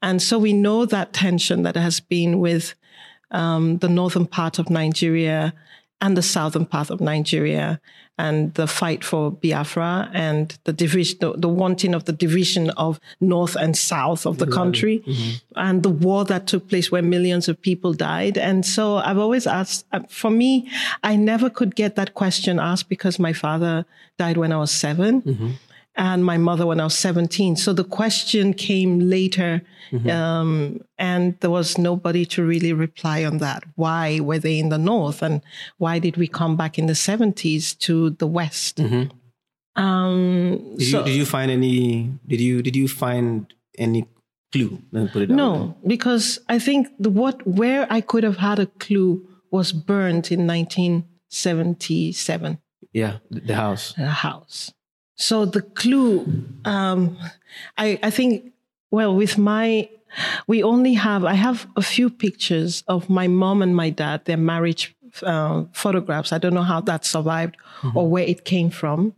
And 0.01 0.19
so 0.19 0.39
we 0.39 0.51
know 0.51 0.86
that 0.86 1.13
tension 1.13 1.62
that 1.62 1.75
has 1.75 2.00
been 2.00 2.39
with 2.39 2.74
um, 3.34 3.78
the 3.80 3.90
northern 3.90 4.25
part 4.25 4.60
of 4.60 4.70
Nigeria 4.70 5.54
and 6.02 6.18
the 6.18 6.22
southern 6.22 6.66
part 6.66 6.90
of 6.90 7.00
Nigeria, 7.00 7.80
and 8.18 8.54
the 8.56 8.68
fight 8.68 9.04
for 9.06 9.32
Biafra 9.32 10.10
and 10.13 10.56
the 10.66 10.74
division, 10.74 11.18
the, 11.22 11.32
the 11.34 11.48
wanting 11.48 11.96
of 11.96 12.04
the 12.06 12.12
division 12.12 12.70
of 12.72 13.00
north 13.22 13.56
and 13.56 13.75
south 13.75 14.25
of 14.25 14.38
the 14.38 14.46
country, 14.46 15.02
and 15.56 15.82
the 15.82 15.90
war 15.90 16.25
that 16.25 16.46
took 16.46 16.68
place 16.68 16.92
where 16.92 17.02
millions 17.02 17.48
of 17.48 17.60
people 17.62 17.94
died. 17.94 18.38
And 18.38 18.66
so 18.66 18.98
I've 18.98 19.18
always 19.18 19.48
asked, 19.48 19.86
uh, 19.94 20.02
for 20.10 20.30
me, 20.30 20.70
I 21.04 21.16
never 21.16 21.50
could 21.50 21.74
get 21.75 21.96
that 21.96 22.13
question 22.13 22.60
asked 22.60 22.90
because 22.90 23.18
my 23.18 23.34
father 23.34 23.86
died 24.20 24.38
when 24.38 24.52
I 24.52 24.58
was 24.58 24.72
7 24.72 25.58
and 25.95 26.25
my 26.25 26.38
mother 26.38 26.65
when 26.65 26.79
I 26.79 26.85
was 26.85 26.97
17. 26.97 27.55
So 27.55 27.71
the 27.73 27.83
question 27.83 28.53
came 28.53 29.00
later, 29.00 29.62
um, 30.09 30.79
and 30.97 31.39
there 31.41 31.51
was 31.51 31.77
nobody 31.77 32.25
to 32.25 32.43
really 32.43 32.73
reply 32.73 33.23
on 33.23 33.38
that. 33.39 33.63
Why 33.75 34.19
were 34.19 34.39
they 34.39 34.57
in 34.57 34.69
the 34.69 34.77
north, 34.79 35.21
and 35.21 35.41
why 35.77 36.00
did 36.00 36.17
we 36.17 36.27
come 36.27 36.55
back 36.57 36.79
in 36.79 36.88
the 36.88 36.93
70s 36.93 37.77
to 37.79 38.09
the 38.12 38.25
west? 38.27 38.79
Um, 39.75 40.75
Did, 40.77 40.91
so- 40.91 41.00
you, 41.00 41.05
did 41.05 41.15
you 41.15 41.25
find 41.25 41.50
any? 41.51 42.12
Did 42.27 42.39
you 42.41 42.62
did 42.62 42.75
you 42.75 42.88
find 42.88 43.51
any 43.77 44.05
clue? 44.51 44.79
Let 44.91 45.03
me 45.03 45.09
put 45.12 45.21
it 45.23 45.27
that 45.29 45.33
way. 45.33 45.38
no, 45.38 45.75
because 45.88 46.39
I 46.47 46.59
think 46.59 46.89
the 47.00 47.09
what 47.09 47.45
where 47.47 47.88
I 47.89 48.00
could 48.01 48.23
have 48.23 48.38
had 48.38 48.59
a 48.59 48.67
clue 48.67 49.27
was 49.51 49.71
burnt 49.73 50.31
in 50.31 50.45
1977. 50.47 52.59
Yeah, 52.91 53.17
the 53.31 53.55
house. 53.55 53.93
The 53.93 54.07
house. 54.09 54.71
So 55.15 55.46
the 55.46 55.62
clue, 55.62 56.46
um, 56.65 57.17
I, 57.77 58.00
I 58.01 58.10
think, 58.10 58.51
well, 58.91 59.15
with 59.15 59.38
my, 59.38 59.89
we 60.48 60.63
only 60.63 60.93
have, 60.96 61.24
I 61.24 61.34
have 61.34 61.67
a 61.75 61.82
few 61.82 62.10
pictures 62.10 62.84
of 62.88 63.10
my 63.10 63.27
mom 63.27 63.62
and 63.62 63.75
my 63.75 63.89
dad, 63.89 64.25
their 64.25 64.38
marriage 64.38 64.96
uh, 65.22 65.65
photographs. 65.74 66.34
I 66.34 66.38
don't 66.39 66.53
know 66.53 66.63
how 66.63 66.82
that 66.82 67.05
survived 67.05 67.58
or 67.93 68.10
where 68.10 68.24
it 68.24 68.46
came 68.46 68.70
from. 68.70 69.13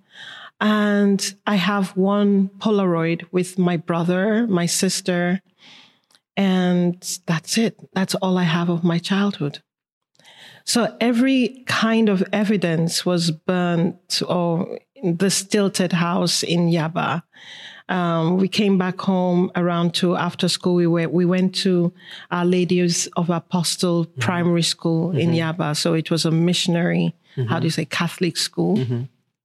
And 0.59 1.35
I 1.45 1.55
have 1.55 1.95
one 1.97 2.49
Polaroid 2.59 3.25
with 3.31 3.57
my 3.57 3.77
brother, 3.77 4.47
my 4.47 4.65
sister, 4.65 5.41
and 6.37 7.19
that's 7.25 7.57
it. 7.57 7.77
That's 7.93 8.15
all 8.15 8.37
I 8.37 8.43
have 8.43 8.69
of 8.69 8.83
my 8.83 8.97
childhood. 8.97 9.61
So 10.65 10.95
every 10.99 11.63
kind 11.67 12.09
of 12.09 12.23
evidence 12.33 13.05
was 13.05 13.31
burnt 13.31 14.21
or 14.27 14.79
the 15.03 15.29
stilted 15.29 15.93
house 15.93 16.43
in 16.43 16.67
Yaba. 16.69 17.23
Um, 17.87 18.37
we 18.37 18.47
came 18.47 18.77
back 18.77 18.99
home 18.99 19.51
around 19.55 19.93
two 19.93 20.15
after 20.15 20.47
school. 20.47 20.75
We 20.75 20.87
went, 20.87 21.11
we 21.11 21.25
went 21.25 21.53
to 21.55 21.93
Our 22.31 22.45
Ladies 22.45 23.07
of 23.15 23.29
Apostle 23.29 24.05
mm-hmm. 24.05 24.19
Primary 24.21 24.63
School 24.63 25.11
in 25.11 25.31
mm-hmm. 25.31 25.61
Yaba. 25.61 25.77
So 25.77 25.93
it 25.93 26.09
was 26.09 26.25
a 26.25 26.31
missionary, 26.31 27.13
mm-hmm. 27.37 27.47
how 27.47 27.59
do 27.59 27.65
you 27.65 27.71
say, 27.71 27.85
Catholic 27.85 28.37
school. 28.37 28.77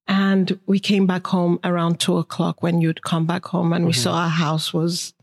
And 0.08 0.58
we 0.66 0.80
came 0.80 1.06
back 1.06 1.26
home 1.26 1.60
around 1.62 2.00
two 2.00 2.16
o'clock 2.16 2.62
when 2.62 2.80
you'd 2.80 3.02
come 3.02 3.26
back 3.26 3.44
home 3.44 3.72
and 3.72 3.86
we 3.86 3.92
saw 3.92 4.14
our 4.14 4.28
house 4.28 4.72
was, 4.72 5.14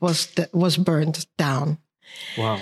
was, 0.00 0.34
was 0.52 0.76
burned 0.76 1.26
down 1.36 1.78
Wow. 2.36 2.60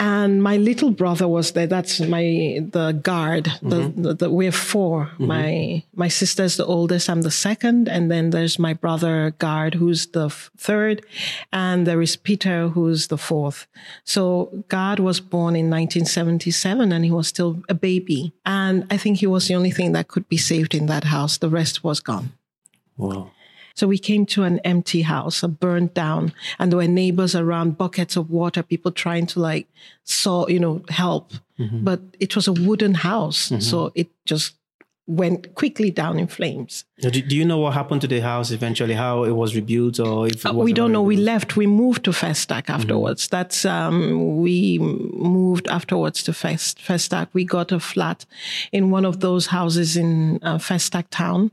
And 0.00 0.42
my 0.42 0.56
little 0.56 0.90
brother 0.90 1.28
was 1.28 1.52
there. 1.52 1.66
That's 1.66 2.00
my 2.00 2.60
the 2.72 2.98
guard. 3.02 3.52
The, 3.60 3.82
mm-hmm. 3.82 4.02
the, 4.02 4.14
the 4.14 4.30
we're 4.30 4.50
4 4.50 5.04
mm-hmm. 5.04 5.26
My 5.26 5.84
my 5.94 6.08
sister's 6.08 6.56
the 6.56 6.64
oldest. 6.64 7.10
I'm 7.10 7.20
the 7.20 7.30
second, 7.30 7.86
and 7.86 8.10
then 8.10 8.30
there's 8.30 8.58
my 8.58 8.72
brother 8.72 9.32
guard, 9.38 9.74
who's 9.74 10.06
the 10.06 10.26
f- 10.26 10.50
third, 10.56 11.04
and 11.52 11.86
there 11.86 12.00
is 12.00 12.16
Peter, 12.16 12.68
who's 12.68 13.08
the 13.08 13.18
fourth. 13.18 13.66
So 14.04 14.64
guard 14.68 15.00
was 15.00 15.20
born 15.20 15.54
in 15.54 15.68
1977, 15.68 16.92
and 16.92 17.04
he 17.04 17.10
was 17.10 17.28
still 17.28 17.62
a 17.68 17.74
baby. 17.74 18.32
And 18.46 18.86
I 18.90 18.96
think 18.96 19.18
he 19.18 19.26
was 19.26 19.48
the 19.48 19.54
only 19.54 19.70
thing 19.70 19.92
that 19.92 20.08
could 20.08 20.26
be 20.30 20.38
saved 20.38 20.74
in 20.74 20.86
that 20.86 21.04
house. 21.04 21.36
The 21.36 21.50
rest 21.50 21.84
was 21.84 22.00
gone. 22.00 22.32
Wow. 22.96 23.32
So 23.80 23.88
we 23.88 23.96
came 23.96 24.26
to 24.26 24.42
an 24.42 24.58
empty 24.58 25.00
house, 25.00 25.42
a 25.42 25.48
burned 25.48 25.94
down, 25.94 26.34
and 26.58 26.70
there 26.70 26.76
were 26.76 26.86
neighbors 26.86 27.34
around, 27.34 27.78
buckets 27.78 28.14
of 28.14 28.28
water, 28.28 28.62
people 28.62 28.92
trying 28.92 29.24
to 29.28 29.40
like 29.40 29.68
saw, 30.04 30.46
you 30.48 30.60
know, 30.60 30.82
help. 30.90 31.32
Mm-hmm. 31.58 31.82
But 31.82 32.02
it 32.20 32.36
was 32.36 32.46
a 32.46 32.52
wooden 32.52 32.92
house, 32.92 33.48
mm-hmm. 33.48 33.60
so 33.60 33.90
it 33.94 34.10
just 34.26 34.56
went 35.10 35.54
quickly 35.54 35.90
down 35.90 36.18
in 36.18 36.26
flames. 36.28 36.84
Do, 37.00 37.10
do 37.10 37.36
you 37.36 37.44
know 37.44 37.58
what 37.58 37.74
happened 37.74 38.00
to 38.02 38.06
the 38.06 38.20
house 38.20 38.50
eventually? 38.50 38.94
How 38.94 39.24
it 39.24 39.32
was 39.32 39.54
rebuilt, 39.54 39.98
or 39.98 40.26
if 40.28 40.44
it 40.44 40.46
Uh, 40.46 40.52
we 40.52 40.72
don't 40.72 40.92
know. 40.92 41.02
We 41.02 41.16
left. 41.16 41.56
We 41.56 41.66
moved 41.66 42.04
to 42.04 42.12
Festac 42.12 42.70
afterwards. 42.70 43.28
That's 43.28 43.64
um, 43.64 44.36
we 44.42 44.78
moved 44.78 45.66
afterwards 45.68 46.22
to 46.24 46.32
Fest, 46.32 46.78
Festac. 46.78 47.28
We 47.32 47.44
got 47.44 47.72
a 47.72 47.80
flat 47.80 48.26
in 48.70 48.90
one 48.90 49.04
of 49.04 49.20
those 49.20 49.46
houses 49.46 49.96
in 49.96 50.38
uh, 50.42 50.58
Festac 50.58 51.06
town, 51.10 51.50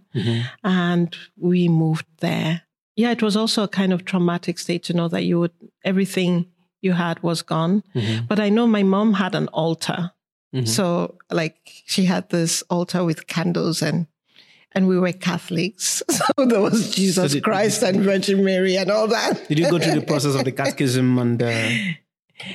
and 0.64 1.16
we 1.38 1.68
moved 1.68 2.06
there. 2.20 2.62
Yeah, 2.96 3.12
it 3.12 3.22
was 3.22 3.36
also 3.36 3.64
a 3.64 3.68
kind 3.68 3.94
of 3.94 4.06
traumatic 4.06 4.60
state 4.60 4.84
to 4.84 4.94
know 4.94 5.08
that 5.10 5.24
you 5.24 5.40
would 5.40 5.52
everything 5.84 6.48
you 6.82 6.94
had 6.94 7.22
was 7.24 7.42
gone. 7.42 7.84
But 8.28 8.40
I 8.40 8.50
know 8.50 8.68
my 8.68 8.84
mom 8.84 9.14
had 9.14 9.34
an 9.36 9.48
altar, 9.50 10.12
so 10.66 11.16
like 11.30 11.58
she 11.86 12.06
had 12.06 12.30
this 12.30 12.64
altar 12.70 13.04
with 13.04 13.28
candles 13.28 13.82
and 13.82 14.08
and 14.74 14.88
we 14.88 14.98
were 15.00 15.12
Catholics. 15.14 16.04
So 16.10 16.46
there 16.46 16.62
was 16.62 16.92
Jesus 16.96 17.34
did- 17.34 17.44
Christ 17.44 17.84
and 17.84 18.02
Virgin 18.02 18.44
Mary 18.44 18.76
and 18.78 18.90
all 18.92 19.08
that. 19.08 19.48
Did 19.48 19.60
you 19.60 19.70
go 19.70 19.80
through 19.80 20.00
the 20.00 20.06
process 20.06 20.36
of 20.36 20.44
the 20.46 20.52
catechism 20.52 21.18
and 21.20 21.42
uh, 21.42 21.70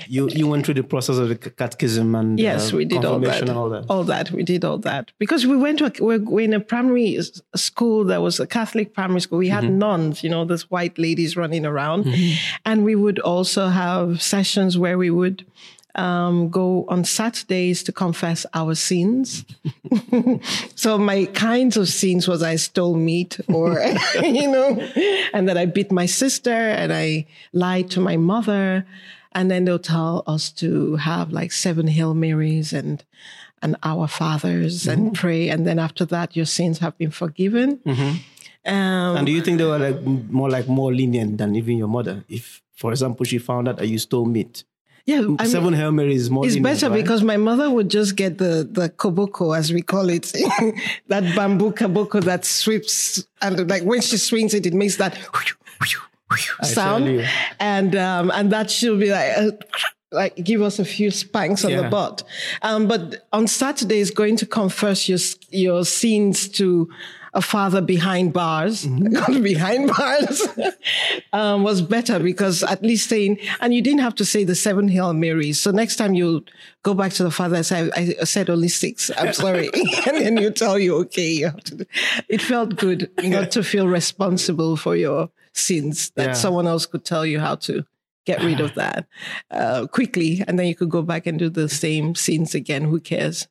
you 0.09 0.29
you 0.31 0.47
went 0.47 0.65
through 0.65 0.75
the 0.75 0.85
process 0.85 1.17
of 1.19 1.29
the 1.29 1.37
catechism 1.37 2.15
and 2.15 2.39
Yes, 2.39 2.73
uh, 2.73 2.77
we 2.77 2.85
did 2.85 3.05
all 3.05 3.19
that. 3.21 3.49
all 3.51 3.69
that? 3.71 3.85
All 3.89 4.05
that. 4.05 4.31
We 4.31 4.43
did 4.45 4.65
all 4.65 4.79
that. 4.79 5.11
Because 5.19 5.47
we 5.47 5.57
went 5.57 5.79
to, 5.81 5.87
a, 5.87 5.93
we're, 6.05 6.21
we're 6.21 6.45
in 6.45 6.55
a 6.55 6.61
primary 6.61 7.19
school 7.57 8.05
that 8.05 8.23
was 8.23 8.39
a 8.39 8.47
Catholic 8.47 8.95
primary 8.95 9.21
school. 9.21 9.39
We 9.39 9.49
had 9.49 9.69
nuns, 9.69 10.23
you 10.23 10.31
know, 10.31 10.45
those 10.45 10.71
white 10.71 10.99
ladies 10.99 11.37
running 11.37 11.67
around. 11.67 12.07
And 12.65 12.85
we 12.85 12.95
would 12.95 13.19
also 13.19 13.69
have 13.69 14.23
sessions 14.23 14.79
where 14.79 14.97
we 14.99 15.11
would 15.11 15.45
um, 15.95 16.49
go 16.49 16.85
on 16.89 17.05
Saturdays 17.05 17.83
to 17.85 17.93
confess 17.93 18.47
our 18.55 18.75
sins. 18.75 19.45
so 20.75 20.99
my 20.99 21.27
kinds 21.27 21.77
of 21.77 21.89
sins 21.89 22.27
was 22.29 22.43
I 22.43 22.57
stole 22.57 22.97
meat 22.97 23.39
or, 23.49 23.79
you 24.23 24.51
know, 24.51 24.81
and 25.33 25.49
that 25.49 25.57
I 25.59 25.67
beat 25.67 25.93
my 25.93 26.07
sister 26.07 26.51
and 26.51 26.93
I 26.93 27.27
lied 27.53 27.91
to 27.91 28.01
my 28.01 28.17
mother. 28.17 28.87
And 29.35 29.51
then 29.51 29.65
they'll 29.65 29.79
tell 29.79 30.23
us 30.27 30.51
to 30.53 30.97
have 30.97 31.33
like 31.33 31.53
seven 31.53 31.87
Hail 31.89 32.15
Marys 32.15 32.73
and 32.73 33.03
and 33.63 33.77
Our 33.85 34.09
Fathers 34.09 34.89
and 34.89 35.15
pray. 35.15 35.49
And 35.49 35.65
then 35.67 35.79
after 35.79 36.05
that, 36.07 36.35
your 36.35 36.47
sins 36.47 36.81
have 36.81 36.99
been 36.99 37.13
forgiven. 37.13 37.81
Um, 38.65 39.17
And 39.17 39.25
do 39.27 39.33
you 39.33 39.41
think 39.41 39.59
they 39.59 39.65
were 39.65 39.79
like 39.79 40.03
more 40.03 40.51
like 40.51 40.69
more 40.69 40.93
lenient 40.93 41.39
than 41.39 41.55
even 41.55 41.79
your 41.79 41.89
mother? 41.89 42.25
If, 42.29 42.61
for 42.75 42.91
example, 42.91 43.25
she 43.25 43.39
found 43.39 43.69
out 43.69 43.77
that 43.79 43.87
you 43.89 43.99
stole 43.99 44.25
meat, 44.27 44.65
yeah, 45.07 45.27
I 45.39 45.47
seven 45.47 45.75
Hail 45.75 45.93
Marys 45.93 46.23
is 46.23 46.31
more. 46.31 46.47
it's 46.47 46.57
better 46.57 46.89
right? 46.89 47.03
because 47.03 47.23
my 47.23 47.37
mother 47.37 47.71
would 47.71 47.89
just 47.89 48.17
get 48.17 48.39
the 48.39 48.69
the 48.71 48.89
koboko 48.89 49.57
as 49.57 49.73
we 49.73 49.83
call 49.83 50.09
it, 50.09 50.33
that 51.09 51.35
bamboo 51.37 51.73
koboko 51.73 52.23
that 52.23 52.45
sweeps 52.45 53.25
and 53.41 53.69
like 53.69 53.83
when 53.83 54.01
she 54.01 54.17
swings 54.17 54.55
it, 54.55 54.67
it 54.67 54.75
makes 54.75 54.97
that 54.97 55.19
sound, 56.63 57.27
and 57.61 57.97
um, 57.97 58.31
and 58.35 58.53
that 58.53 58.71
she'll 58.71 58.99
be 58.99 59.11
like. 59.11 59.37
Uh, 59.37 59.51
like 60.15 60.37
give 60.45 60.61
us 60.61 60.79
a 60.79 60.85
few 60.85 61.11
spanks 61.11 61.65
on 61.65 61.71
Yeah. 61.71 61.81
the 61.81 61.89
butt, 61.89 62.23
um, 62.61 62.87
but 62.87 63.27
on 63.33 63.47
Saturday 63.47 64.05
Saturdays 64.05 64.11
going 64.11 64.37
to 64.37 64.45
confess 64.45 65.09
your 65.09 65.19
your 65.49 65.87
sins 65.87 66.49
to 66.51 66.91
a 67.35 67.41
father 67.41 67.81
behind 67.81 68.33
bars, 68.33 68.85
Mm-hmm. 68.85 69.43
behind 69.53 69.89
bars, 69.89 70.47
um, 71.33 71.63
was 71.63 71.81
better 71.81 72.19
because 72.19 72.63
at 72.63 72.83
least 72.83 73.09
saying, 73.09 73.39
and 73.61 73.73
you 73.75 73.81
didn't 73.83 74.01
have 74.01 74.15
to 74.17 74.25
say 74.25 74.45
the 74.45 74.55
seven 74.55 74.89
Hail 74.89 75.13
Marys. 75.15 75.59
So 75.61 75.71
next 75.71 75.97
time 75.97 76.15
you 76.15 76.45
go 76.83 76.93
back 76.95 77.13
to 77.15 77.23
the 77.25 77.31
father 77.31 77.57
and 77.57 77.67
say, 77.67 77.91
I, 77.97 78.15
I 78.21 78.25
said 78.25 78.51
only 78.51 78.69
six, 78.69 79.11
I'm 79.17 79.33
sorry. 79.45 79.71
and 80.07 80.17
then 80.17 80.37
you 80.37 80.51
tell 80.51 80.79
you, 80.79 80.97
okay, 80.97 81.31
you 81.31 81.47
have 81.47 81.65
to 81.65 81.75
do. 81.77 81.85
It 82.29 82.43
felt 82.43 82.77
good 82.77 83.11
not 83.23 83.51
to 83.53 83.63
feel 83.63 83.89
responsible 83.89 84.77
for 84.77 84.95
your 84.97 85.31
sins, 85.55 86.11
that 86.17 86.27
Yeah. 86.27 86.33
someone 86.35 86.67
else 86.67 86.87
could 86.87 87.05
tell 87.05 87.25
you 87.25 87.41
how 87.41 87.55
to 87.57 87.85
get 88.25 88.43
rid 88.43 88.61
of 88.61 88.75
that 88.77 89.07
uh, 89.51 89.87
quickly. 89.87 90.45
And 90.47 90.59
then 90.59 90.67
you 90.67 90.75
could 90.75 90.91
go 90.91 91.03
back 91.03 91.27
and 91.27 91.39
do 91.39 91.49
the 91.49 91.69
same 91.69 92.15
sins 92.15 92.55
again. 92.55 92.85
Who 92.85 93.01
cares? 93.01 93.49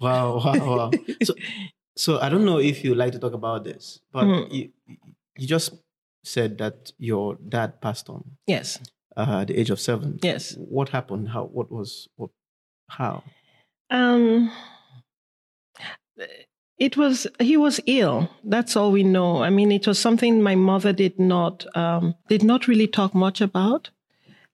Wow, 0.00 0.40
wow, 0.44 0.54
wow. 0.76 0.90
so, 1.22 1.34
so 2.04 2.10
I 2.24 2.28
don't 2.32 2.44
know 2.44 2.58
if 2.70 2.76
you 2.84 2.94
like 2.94 3.12
to 3.12 3.18
talk 3.24 3.34
about 3.42 3.64
this, 3.64 3.84
but 4.12 4.24
Mm. 4.24 4.52
you, 4.56 4.64
you 5.40 5.46
just 5.56 5.68
said 6.24 6.58
that 6.58 6.92
your 6.98 7.36
dad 7.54 7.80
passed 7.80 8.08
on 8.14 8.22
Yes. 8.46 8.78
uh, 9.16 9.40
at 9.42 9.48
the 9.48 9.56
age 9.60 9.70
of 9.70 9.80
seven. 9.80 10.18
Yes. 10.22 10.54
What 10.76 10.88
happened? 10.96 11.28
How? 11.34 11.44
What 11.56 11.68
was? 11.70 12.08
What? 12.16 12.30
How? 12.98 13.22
Um, 13.90 14.50
it 16.78 16.96
was 16.96 17.26
he 17.40 17.56
was 17.56 17.80
ill. 17.86 18.28
That's 18.44 18.76
all 18.76 18.90
we 18.92 19.02
know. 19.02 19.42
I 19.42 19.50
mean, 19.50 19.72
it 19.72 19.86
was 19.86 19.98
something 19.98 20.42
my 20.42 20.54
mother 20.54 20.92
did 20.92 21.18
not 21.18 21.66
um, 21.76 22.14
did 22.28 22.42
not 22.42 22.68
really 22.68 22.86
talk 22.86 23.14
much 23.14 23.40
about. 23.40 23.90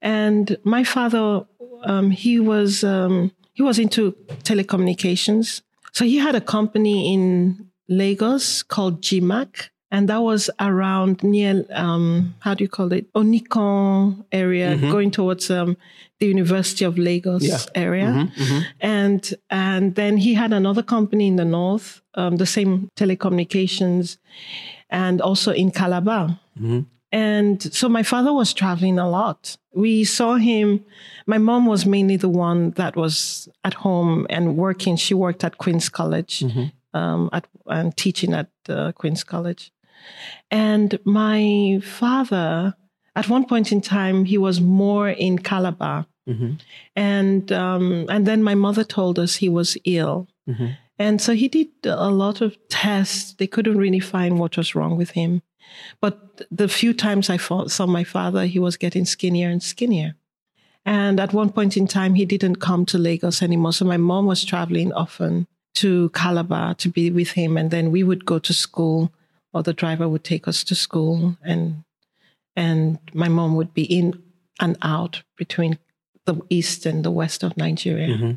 And 0.01 0.57
my 0.65 0.85
father, 0.85 1.47
um, 1.85 2.11
he 2.11 2.39
was 2.41 2.85
um, 2.85 3.33
he 3.53 3.63
was 3.63 3.79
into 3.79 4.13
telecommunications. 4.45 5.63
So 5.95 6.05
he 6.05 6.17
had 6.19 6.35
a 6.35 6.41
company 6.41 7.15
in 7.15 7.71
Lagos 7.89 8.65
called 8.65 9.01
GMAC, 9.01 9.71
and 9.93 10.09
that 10.09 10.23
was 10.23 10.51
around 10.59 11.23
near 11.23 11.65
um, 11.71 12.35
how 12.41 12.55
do 12.55 12.65
you 12.65 12.69
call 12.69 12.93
it 12.93 13.13
Onikan 13.13 14.25
area, 14.33 14.75
mm-hmm. 14.75 14.91
going 14.91 15.13
towards 15.13 15.51
um, 15.51 15.77
the 16.19 16.27
University 16.27 16.85
of 16.85 16.99
Lagos 16.99 17.45
yeah. 17.45 17.59
area, 17.77 18.07
mm-hmm, 18.07 18.43
mm-hmm. 18.43 18.61
and 18.81 19.35
and 19.51 19.95
then 19.95 20.17
he 20.17 20.35
had 20.35 20.53
another 20.53 20.83
company 20.83 21.29
in 21.29 21.37
the 21.37 21.45
north, 21.45 22.03
um, 22.15 22.39
the 22.39 22.47
same 22.47 22.89
telecommunications, 22.97 24.19
and 24.91 25.21
also 25.21 25.53
in 25.53 25.71
Calabar. 25.71 26.41
And 27.14 27.62
so 27.73 27.88
my 27.88 28.02
father 28.02 28.33
was 28.33 28.52
traveling 28.52 28.99
a 28.99 29.09
lot. 29.09 29.56
We 29.73 30.02
saw 30.02 30.35
him. 30.35 30.85
My 31.26 31.38
mom 31.38 31.64
was 31.64 31.87
mainly 31.87 32.16
the 32.16 32.28
one 32.28 32.73
that 32.73 32.97
was 32.97 33.49
at 33.62 33.75
home 33.75 34.26
and 34.28 34.56
working. 34.56 34.97
She 34.97 35.14
worked 35.14 35.44
at 35.44 35.59
Queen's 35.59 35.88
College 35.88 36.40
mm-hmm. 36.40 36.99
um, 36.99 37.30
at, 37.33 37.47
and 37.66 37.97
teaching 37.97 38.35
at 38.35 38.49
uh, 38.68 38.90
Queen's 38.90 39.23
College. 39.23 39.71
And 40.50 40.99
my 41.04 41.80
father, 41.85 42.75
at 43.14 43.28
one 43.28 43.47
point 43.47 43.71
in 43.71 43.80
time, 43.80 44.25
he 44.25 44.37
was 44.37 44.61
more 44.61 45.09
in 45.09 45.38
Calabar. 45.38 46.06
Mm-hmm. 46.28 46.54
And 46.97 47.52
um, 47.52 48.06
and 48.09 48.26
then 48.26 48.42
my 48.42 48.56
mother 48.56 48.83
told 48.83 49.21
us 49.21 49.37
he 49.37 49.49
was 49.49 49.78
ill. 49.85 50.26
Mm-hmm. 50.49 50.66
And 50.99 51.21
so 51.21 51.33
he 51.33 51.47
did 51.47 51.68
a 51.85 52.11
lot 52.11 52.40
of 52.40 52.56
tests. 52.68 53.35
They 53.35 53.47
couldn't 53.47 53.78
really 53.78 54.00
find 54.00 54.40
what 54.40 54.56
was 54.56 54.75
wrong 54.75 54.97
with 54.97 55.11
him. 55.11 55.42
But 56.00 56.43
the 56.50 56.69
few 56.69 56.93
times 56.93 57.31
I 57.31 57.37
saw 57.37 57.87
my 57.87 58.04
father, 58.04 58.47
he 58.47 58.59
was 58.59 58.76
getting 58.76 59.04
skinnier 59.04 59.49
and 59.49 59.62
skinnier. 59.62 60.14
And 60.87 61.19
at 61.19 61.33
one 61.33 61.50
point 61.50 61.76
in 61.76 61.87
time, 61.87 62.14
he 62.14 62.26
didn't 62.26 62.57
come 62.57 62.85
to 62.87 62.99
Lagos 62.99 63.43
anymore. 63.43 63.73
So 63.73 63.85
my 63.85 63.97
mom 63.97 64.26
was 64.26 64.45
traveling 64.45 64.93
often 64.93 65.47
to 65.76 66.11
Calabar 66.11 66.75
to 66.75 66.88
be 66.88 67.11
with 67.11 67.31
him. 67.33 67.57
And 67.57 67.71
then 67.71 67.90
we 67.90 68.02
would 68.02 68.25
go 68.26 68.38
to 68.38 68.52
school, 68.52 69.12
or 69.52 69.62
the 69.62 69.73
driver 69.73 70.09
would 70.09 70.25
take 70.25 70.47
us 70.47 70.62
to 70.64 70.75
school. 70.75 71.37
And, 71.43 71.85
and 72.54 72.99
my 73.14 73.28
mom 73.28 73.57
would 73.57 73.73
be 73.73 73.85
in 73.85 74.23
and 74.61 74.76
out 74.83 75.23
between 75.37 75.78
the 76.26 76.40
east 76.49 76.87
and 76.87 77.04
the 77.04 77.11
west 77.11 77.43
of 77.43 77.57
Nigeria. 77.57 78.09
Mm-hmm. 78.09 78.33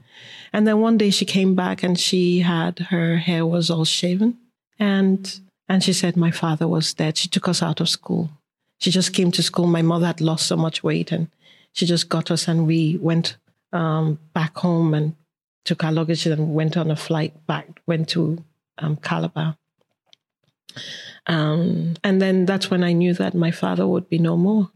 And 0.54 0.68
then 0.68 0.80
one 0.80 0.98
day 0.98 1.10
she 1.10 1.26
came 1.26 1.56
back 1.56 1.84
and 1.84 2.00
she 2.00 2.40
had 2.40 2.80
her 2.80 3.18
hair 3.18 3.46
was 3.46 3.70
all 3.70 3.86
shaven. 3.86 4.38
And 4.80 5.40
and 5.70 5.84
she 5.84 5.94
said 5.94 6.16
my 6.16 6.32
father 6.32 6.68
was 6.68 6.94
dead. 6.94 7.18
She 7.18 7.28
took 7.28 7.48
us 7.48 7.62
out 7.62 7.82
of 7.82 7.90
school. 7.90 8.30
She 8.80 8.92
just 8.92 9.14
came 9.14 9.32
to 9.32 9.44
school. 9.44 9.68
My 9.68 9.82
mother 9.82 10.06
had 10.06 10.22
lost 10.22 10.48
so 10.48 10.56
much 10.56 10.84
weight 10.84 11.12
and 11.12 11.30
she 11.74 11.86
just 11.86 12.10
got 12.10 12.32
us 12.32 12.48
and 12.48 12.68
we 12.68 12.98
went 12.98 13.38
um, 13.74 14.20
back 14.34 14.56
home 14.58 14.94
and 14.94 15.16
took 15.66 15.84
our 15.84 15.92
luggage 15.92 16.26
and 16.26 16.54
went 16.54 16.78
on 16.78 16.90
a 16.90 16.96
flight 16.96 17.46
back, 17.48 17.82
went 17.86 18.10
to 18.10 18.44
um, 18.78 18.96
Calabar. 18.98 19.58
Um, 21.26 21.96
and 22.04 22.22
then 22.22 22.46
that's 22.46 22.72
when 22.72 22.84
I 22.84 22.94
knew 22.94 23.14
that 23.16 23.34
my 23.34 23.52
father 23.52 23.86
would 23.86 24.08
be 24.10 24.20
no 24.20 24.38
more. 24.38 24.72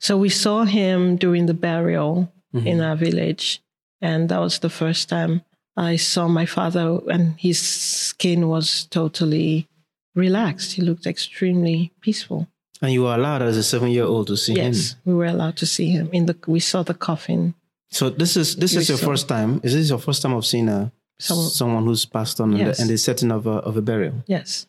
So 0.00 0.16
we 0.16 0.28
saw 0.28 0.64
him 0.64 1.16
during 1.16 1.46
the 1.46 1.54
burial 1.54 2.32
mm-hmm. 2.52 2.66
in 2.66 2.80
our 2.80 2.96
village. 2.96 3.62
And 4.02 4.28
that 4.28 4.40
was 4.40 4.58
the 4.58 4.68
first 4.68 5.08
time 5.08 5.42
I 5.76 5.96
saw 5.96 6.26
my 6.26 6.46
father, 6.46 7.00
and 7.10 7.38
his 7.38 7.58
skin 7.60 8.48
was 8.48 8.84
totally 8.86 9.68
relaxed. 10.16 10.72
He 10.72 10.82
looked 10.82 11.06
extremely 11.06 11.92
peaceful. 12.00 12.48
And 12.82 12.92
you 12.92 13.04
were 13.04 13.14
allowed 13.14 13.42
as 13.42 13.56
a 13.56 13.62
seven 13.62 13.90
year 13.90 14.04
old 14.04 14.26
to 14.26 14.36
see 14.36 14.54
yes, 14.54 14.64
him? 14.64 14.72
Yes, 14.72 14.96
we 15.04 15.14
were 15.14 15.26
allowed 15.26 15.56
to 15.58 15.66
see 15.66 15.90
him. 15.90 16.10
In 16.12 16.26
the 16.26 16.36
we 16.46 16.60
saw 16.60 16.82
the 16.82 16.94
coffin. 16.94 17.54
So 17.90 18.10
this 18.10 18.36
is 18.36 18.56
this 18.56 18.74
is 18.74 18.88
your 18.88 18.98
saw. 18.98 19.06
first 19.06 19.28
time. 19.28 19.60
Is 19.62 19.72
this 19.74 19.88
your 19.88 19.98
first 19.98 20.22
time 20.22 20.34
of 20.34 20.44
seeing 20.44 20.68
a 20.68 20.92
Someone, 21.18 21.48
someone 21.48 21.84
who's 21.86 22.04
passed 22.04 22.40
on 22.40 22.52
yes. 22.52 22.78
in, 22.78 22.88
the, 22.88 22.94
the 22.94 22.98
setting 22.98 23.30
of 23.30 23.46
a, 23.46 23.52
of 23.68 23.76
a 23.76 23.82
burial? 23.82 24.22
Yes. 24.26 24.66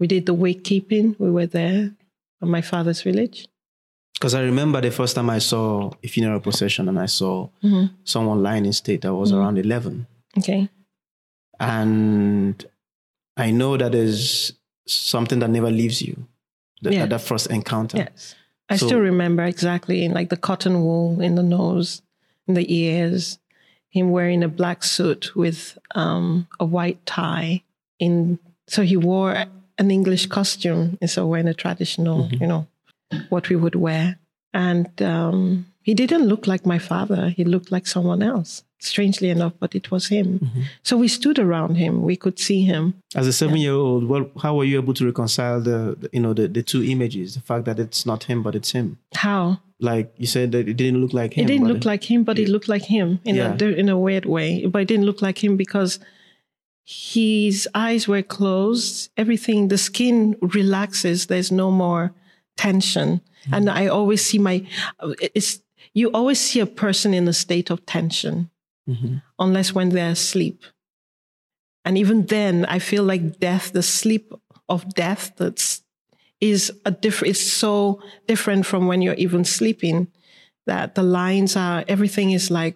We 0.00 0.06
did 0.08 0.26
the 0.26 0.34
wake 0.34 0.64
keeping. 0.64 1.14
We 1.18 1.30
were 1.30 1.46
there 1.46 1.92
at 2.42 2.48
my 2.48 2.62
father's 2.62 3.02
village. 3.02 3.46
Because 4.14 4.34
I 4.34 4.42
remember 4.42 4.80
the 4.80 4.90
first 4.90 5.14
time 5.14 5.30
I 5.30 5.38
saw 5.38 5.92
a 6.02 6.08
funeral 6.08 6.40
procession 6.40 6.88
and 6.88 6.98
I 6.98 7.06
saw 7.06 7.48
mm-hmm. 7.62 7.94
someone 8.04 8.42
lying 8.42 8.66
in 8.66 8.72
state, 8.72 9.04
I 9.04 9.10
was 9.10 9.30
mm-hmm. 9.30 9.40
around 9.40 9.58
11. 9.58 10.06
Okay. 10.38 10.68
And 11.60 12.64
I 13.36 13.50
know 13.52 13.76
that 13.76 13.94
is 13.94 14.52
something 14.86 15.38
that 15.40 15.50
never 15.50 15.70
leaves 15.70 16.02
you, 16.02 16.26
the, 16.82 16.92
yeah. 16.92 17.06
that 17.06 17.20
first 17.20 17.48
encounter. 17.48 17.98
Yes. 17.98 18.34
I 18.68 18.76
so, 18.76 18.86
still 18.86 19.00
remember 19.00 19.44
exactly, 19.44 20.04
in 20.04 20.12
like 20.12 20.30
the 20.30 20.36
cotton 20.36 20.82
wool 20.82 21.20
in 21.20 21.34
the 21.34 21.42
nose, 21.42 22.02
in 22.46 22.54
the 22.54 22.74
ears, 22.74 23.38
him 23.90 24.10
wearing 24.10 24.42
a 24.42 24.48
black 24.48 24.82
suit 24.82 25.36
with 25.36 25.78
um, 25.94 26.48
a 26.58 26.64
white 26.64 27.04
tie. 27.06 27.62
In 27.98 28.38
so 28.66 28.82
he 28.82 28.96
wore 28.96 29.32
an 29.78 29.90
English 29.90 30.26
costume 30.26 30.98
instead 31.00 31.22
of 31.22 31.28
wearing 31.28 31.48
a 31.48 31.54
traditional, 31.54 32.24
mm-hmm. 32.24 32.42
you 32.42 32.46
know, 32.46 32.66
what 33.28 33.48
we 33.48 33.56
would 33.56 33.74
wear. 33.74 34.18
And 34.52 35.02
um, 35.02 35.66
he 35.84 35.92
didn't 35.94 36.26
look 36.26 36.46
like 36.46 36.64
my 36.66 36.80
father. 36.80 37.28
He 37.28 37.44
looked 37.44 37.70
like 37.70 37.86
someone 37.86 38.22
else 38.22 38.64
strangely 38.78 39.30
enough, 39.30 39.52
but 39.60 39.74
it 39.74 39.90
was 39.90 40.08
him. 40.08 40.28
Mm-hmm. 40.38 40.62
So 40.82 40.96
we 40.96 41.08
stood 41.08 41.38
around 41.38 41.76
him. 41.76 42.02
We 42.02 42.16
could 42.16 42.38
see 42.38 42.62
him. 42.62 42.94
As 43.14 43.26
a 43.26 43.32
seven-year-old, 43.32 44.08
well, 44.08 44.30
how 44.42 44.56
were 44.56 44.64
you 44.64 44.78
able 44.82 44.94
to 44.94 45.04
reconcile 45.06 45.60
the, 45.60 45.96
the, 46.00 46.08
you 46.12 46.20
know, 46.20 46.34
the, 46.34 46.48
the 46.48 46.62
two 46.62 46.82
images? 46.82 47.34
The 47.34 47.40
fact 47.40 47.64
that 47.66 47.78
it's 47.78 48.04
not 48.04 48.24
him, 48.24 48.42
but 48.42 48.54
it's 48.54 48.72
him. 48.72 48.98
How? 49.14 49.60
Like 49.80 50.12
you 50.16 50.26
said 50.26 50.52
that 50.52 50.68
it 50.68 50.76
didn't 50.76 51.00
look 51.00 51.14
like 51.14 51.34
him. 51.34 51.44
It 51.44 51.48
didn't 51.48 51.68
look 51.68 51.84
it, 51.84 51.84
like 51.92 52.04
him, 52.10 52.24
but 52.24 52.38
it, 52.38 52.42
it 52.42 52.48
looked 52.48 52.68
like 52.68 52.84
him 52.84 53.20
in 53.24 53.36
yeah. 53.36 53.56
a 53.60 53.64
in 53.64 53.88
a 53.88 53.98
weird 53.98 54.24
way. 54.24 54.66
But 54.66 54.82
it 54.82 54.88
didn't 54.88 55.06
look 55.06 55.20
like 55.20 55.42
him 55.44 55.56
because 55.56 55.98
his 56.84 57.68
eyes 57.74 58.06
were 58.06 58.22
closed. 58.22 59.10
Everything, 59.16 59.68
the 59.68 59.78
skin 59.78 60.36
relaxes. 60.40 61.26
There's 61.26 61.52
no 61.52 61.70
more 61.70 62.12
tension. 62.56 63.20
Mm-hmm. 63.44 63.54
And 63.54 63.70
I 63.70 63.88
always 63.88 64.24
see 64.24 64.38
my, 64.38 64.66
it's, 65.34 65.60
you 65.94 66.10
always 66.10 66.40
see 66.40 66.60
a 66.60 66.66
person 66.66 67.14
in 67.14 67.26
a 67.28 67.32
state 67.32 67.70
of 67.70 67.86
tension 67.86 68.50
mm-hmm. 68.88 69.16
unless 69.38 69.72
when 69.72 69.90
they're 69.90 70.10
asleep. 70.10 70.64
And 71.84 71.96
even 71.96 72.26
then, 72.26 72.64
I 72.66 72.78
feel 72.78 73.04
like 73.04 73.38
death, 73.38 73.72
the 73.72 73.82
sleep 73.82 74.32
of 74.68 74.94
death, 74.94 75.32
that's 75.36 75.82
is 76.40 76.72
a 76.84 76.90
different. 76.90 77.30
It's 77.30 77.52
so 77.52 78.02
different 78.26 78.66
from 78.66 78.86
when 78.86 79.00
you're 79.00 79.14
even 79.14 79.44
sleeping. 79.44 80.08
That 80.66 80.94
the 80.94 81.02
lines 81.02 81.56
are 81.56 81.84
everything 81.88 82.30
is 82.30 82.50
like 82.50 82.74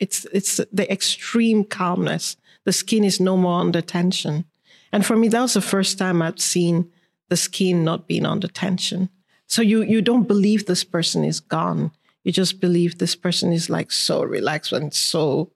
it's 0.00 0.26
it's 0.32 0.60
the 0.72 0.90
extreme 0.92 1.64
calmness. 1.64 2.36
The 2.64 2.72
skin 2.72 3.04
is 3.04 3.20
no 3.20 3.36
more 3.36 3.60
under 3.60 3.80
tension. 3.80 4.44
And 4.92 5.06
for 5.06 5.16
me, 5.16 5.28
that 5.28 5.40
was 5.40 5.54
the 5.54 5.60
first 5.60 5.98
time 5.98 6.20
I'd 6.20 6.40
seen 6.40 6.90
the 7.28 7.36
skin 7.36 7.84
not 7.84 8.08
being 8.08 8.26
under 8.26 8.48
tension. 8.48 9.08
So 9.46 9.62
you 9.62 9.82
you 9.82 10.02
don't 10.02 10.26
believe 10.26 10.66
this 10.66 10.82
person 10.82 11.24
is 11.24 11.38
gone. 11.40 11.92
You 12.28 12.32
just 12.32 12.60
believe 12.60 12.98
this 12.98 13.16
person 13.16 13.54
is 13.54 13.70
like 13.70 13.90
so 13.90 14.22
relaxed 14.22 14.72
and 14.72 14.92
so. 14.92 15.50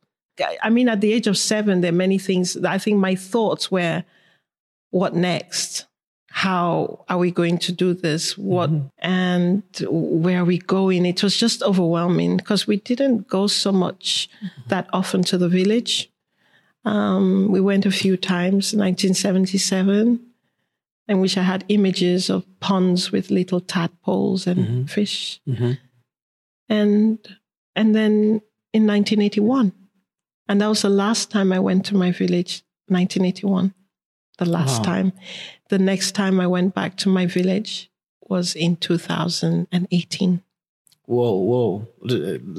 I 0.63 0.71
mean, 0.71 0.89
at 0.89 1.03
the 1.03 1.13
age 1.13 1.27
of 1.27 1.37
seven, 1.37 1.83
there 1.83 1.93
are 1.93 2.05
many 2.07 2.17
things. 2.17 2.57
I 2.65 2.79
think 2.79 2.97
my 2.97 3.15
thoughts 3.15 3.71
were, 3.71 4.05
what 4.89 5.15
next? 5.15 5.85
How 6.31 7.05
are 7.11 7.19
we 7.19 7.31
going 7.31 7.59
to 7.59 7.73
do 7.73 7.93
this? 7.93 8.39
What 8.39 8.71
mm-hmm. 8.71 8.87
and 9.01 9.63
where 9.87 10.41
are 10.41 10.47
we 10.47 10.57
going? 10.57 11.05
It 11.05 11.23
was 11.23 11.37
just 11.37 11.63
overwhelming 11.63 12.39
because 12.39 12.67
we 12.67 12.79
didn't 12.79 13.29
go 13.29 13.49
so 13.49 13.71
much 13.71 14.31
mm-hmm. 14.43 14.69
that 14.69 14.89
often 14.95 15.23
to 15.25 15.37
the 15.37 15.51
village. 15.51 16.11
Um, 16.87 17.53
we 17.53 17.61
went 17.61 17.85
a 17.85 17.91
few 17.91 18.17
times, 18.17 18.73
1977, 18.73 20.21
in 21.07 21.21
which 21.21 21.37
I 21.37 21.43
had 21.43 21.67
images 21.69 22.31
of 22.31 22.47
ponds 22.61 23.13
with 23.13 23.31
little 23.31 23.61
tadpoles 23.61 24.47
and 24.47 24.59
mm-hmm. 24.59 24.85
fish. 24.85 25.39
Mm-hmm 25.47 25.73
and 26.73 27.19
and 27.77 27.95
then 27.95 28.41
in 28.73 28.87
1981 28.87 29.73
and 30.49 30.61
that 30.61 30.69
was 30.69 30.83
the 30.83 30.89
last 30.89 31.31
time 31.31 31.53
i 31.53 31.61
went 31.61 31.85
to 31.85 31.95
my 31.95 32.11
village 32.11 32.63
1981 32.89 33.75
the 34.39 34.47
last 34.47 34.79
wow. 34.79 34.85
time. 34.85 35.13
The 35.69 35.79
next 35.79 36.13
time 36.13 36.41
i 36.41 36.47
went 36.47 36.75
back 36.75 36.97
to 36.99 37.09
my 37.09 37.27
village 37.27 37.91
was 38.21 38.55
in 38.55 38.77
2018 38.77 40.43
whoa 41.05 41.33
whoa. 41.51 41.89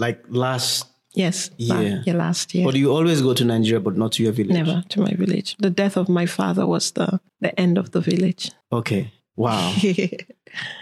Like 0.03 0.23
last 0.29 0.87
yes 1.13 1.49
year. 1.57 2.03
yeah 2.05 2.13
last 2.13 2.53
year. 2.53 2.65
But 2.65 2.75
you 2.75 2.91
always 2.91 3.21
go 3.21 3.33
to 3.33 3.45
nigeria 3.45 3.79
but 3.79 3.97
not 3.97 4.11
to 4.13 4.23
your 4.23 4.31
village? 4.31 4.53
Never 4.53 4.83
to 4.89 5.01
my 5.01 5.13
village. 5.13 5.55
The 5.59 5.69
death 5.69 5.97
of 5.97 6.09
my 6.09 6.25
father 6.25 6.65
was 6.67 6.91
the 6.91 7.19
the 7.41 7.57
end 7.59 7.77
of 7.77 7.91
the 7.91 8.01
village. 8.01 8.51
Okay. 8.71 9.11
Wow. 9.35 9.73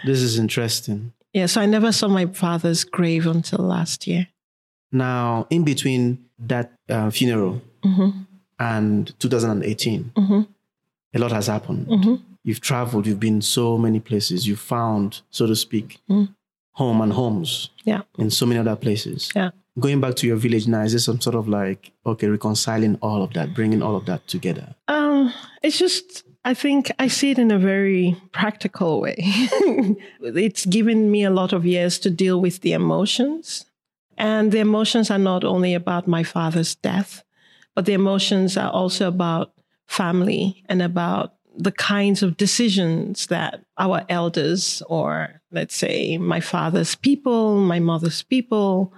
This 0.04 0.20
is 0.20 0.38
interesting 0.38 1.14
yeah, 1.32 1.46
so 1.46 1.60
I 1.60 1.66
never 1.66 1.92
saw 1.92 2.08
my 2.08 2.26
father's 2.26 2.84
grave 2.84 3.26
until 3.26 3.60
last 3.60 4.06
year. 4.06 4.28
Now, 4.90 5.46
in 5.50 5.64
between 5.64 6.24
that 6.38 6.72
uh, 6.88 7.10
funeral 7.10 7.62
mm-hmm. 7.84 8.10
and 8.58 9.18
2018, 9.18 10.12
a 11.14 11.18
lot 11.18 11.32
has 11.32 11.46
happened. 11.46 12.20
You've 12.44 12.60
traveled, 12.60 13.06
you've 13.06 13.20
been 13.20 13.40
so 13.40 13.78
many 13.78 14.00
places, 14.00 14.46
you've 14.46 14.58
found, 14.60 15.22
so 15.30 15.46
to 15.46 15.54
speak, 15.56 16.00
home 16.72 17.00
and 17.00 17.12
homes 17.12 17.70
Yeah. 17.84 18.02
in 18.18 18.30
so 18.30 18.46
many 18.46 18.58
other 18.60 18.76
places. 18.76 19.30
Yeah. 19.34 19.50
Going 19.78 20.00
back 20.00 20.16
to 20.16 20.26
your 20.26 20.36
village 20.36 20.66
now, 20.68 20.82
is 20.82 20.92
this 20.92 21.04
some 21.06 21.20
sort 21.20 21.36
of 21.36 21.48
like, 21.48 21.92
okay, 22.04 22.26
reconciling 22.28 22.98
all 23.00 23.22
of 23.22 23.32
that, 23.32 23.54
bringing 23.54 23.80
all 23.82 23.96
of 23.96 24.04
that 24.06 24.26
together? 24.28 24.74
Um, 24.88 25.32
it's 25.62 25.78
just, 25.78 26.24
I 26.44 26.54
think 26.54 26.90
I 26.98 27.06
see 27.06 27.30
it 27.30 27.38
in 27.38 27.50
a 27.52 27.58
very 27.58 28.16
practical 28.32 29.00
way. 29.00 29.16
it's 30.20 30.66
given 30.66 31.10
me 31.10 31.22
a 31.22 31.30
lot 31.30 31.52
of 31.52 31.64
years 31.64 31.98
to 32.00 32.10
deal 32.10 32.40
with 32.40 32.60
the 32.60 32.72
emotions. 32.72 33.66
And 34.18 34.50
the 34.50 34.58
emotions 34.58 35.10
are 35.10 35.18
not 35.18 35.44
only 35.44 35.74
about 35.74 36.08
my 36.08 36.24
father's 36.24 36.74
death, 36.74 37.22
but 37.74 37.86
the 37.86 37.92
emotions 37.92 38.56
are 38.56 38.70
also 38.70 39.06
about 39.08 39.52
family 39.86 40.64
and 40.68 40.82
about 40.82 41.34
the 41.56 41.72
kinds 41.72 42.22
of 42.22 42.36
decisions 42.36 43.26
that 43.26 43.64
our 43.78 44.04
elders, 44.08 44.82
or 44.88 45.40
let's 45.52 45.76
say 45.76 46.18
my 46.18 46.40
father's 46.40 46.94
people, 46.94 47.60
my 47.60 47.78
mother's 47.78 48.22
people, 48.22 48.92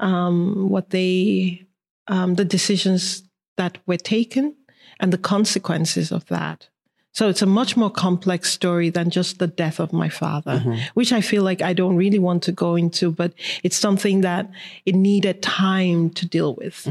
um, 0.00 0.68
what 0.68 0.90
they, 0.90 1.66
um, 2.08 2.34
the 2.34 2.44
decisions 2.44 3.22
that 3.56 3.78
were 3.86 3.96
taken 3.96 4.54
and 5.00 5.12
the 5.12 5.18
consequences 5.18 6.12
of 6.12 6.26
that. 6.26 6.68
So 7.14 7.28
it's 7.28 7.42
a 7.42 7.46
much 7.46 7.76
more 7.76 7.90
complex 7.90 8.50
story 8.50 8.90
than 8.90 9.08
just 9.08 9.38
the 9.38 9.46
death 9.46 9.78
of 9.78 9.92
my 9.92 10.08
father, 10.08 10.58
which 10.94 11.12
I 11.12 11.20
feel 11.20 11.44
like 11.44 11.62
I 11.62 11.72
don't 11.72 11.96
really 11.96 12.18
want 12.18 12.42
to 12.44 12.52
go 12.52 12.74
into, 12.74 13.12
but 13.12 13.32
it's 13.62 13.76
something 13.78 14.22
that 14.22 14.50
it 14.84 14.96
needed 14.96 15.40
time 15.40 16.10
to 16.10 16.26
deal 16.26 16.54
with. 16.56 16.86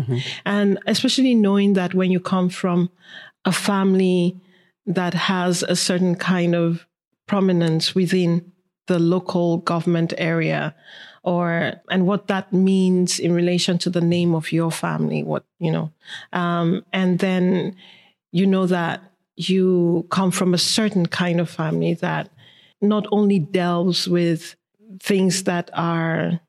And 0.45 0.79
especially 0.87 1.35
knowing 1.35 1.73
that 1.73 1.93
when 1.93 2.09
you 2.09 2.21
come 2.21 2.47
from 2.49 2.89
a 3.43 3.51
family 3.51 4.39
that 4.85 5.13
has 5.13 5.61
a 5.63 5.75
certain 5.75 6.15
kind 6.15 6.55
of 6.55 6.87
prominence 7.27 7.93
within 7.93 8.51
the 8.87 8.99
local 8.99 9.57
government 9.57 10.13
area 10.17 10.73
or 11.23 11.73
and 11.89 12.05
what 12.05 12.27
that 12.27 12.51
means 12.51 13.19
in 13.19 13.31
relation 13.31 13.77
to 13.77 13.89
the 13.89 14.01
name 14.01 14.35
of 14.35 14.51
your 14.51 14.69
family 14.69 15.23
what 15.23 15.45
you 15.57 15.71
know 15.71 15.89
um, 16.33 16.83
and 16.91 17.19
then 17.19 17.73
you 18.33 18.45
know 18.45 18.67
that 18.67 19.12
you 19.35 20.05
come 20.09 20.31
from 20.31 20.53
a 20.53 20.57
certain 20.57 21.05
kind 21.05 21.39
of 21.39 21.49
family 21.49 21.93
that 21.95 22.29
not 22.81 23.05
only 23.11 23.39
delves 23.39 24.07
with 24.07 24.55
things 24.99 25.43
that 25.43 25.69
are 25.73 26.39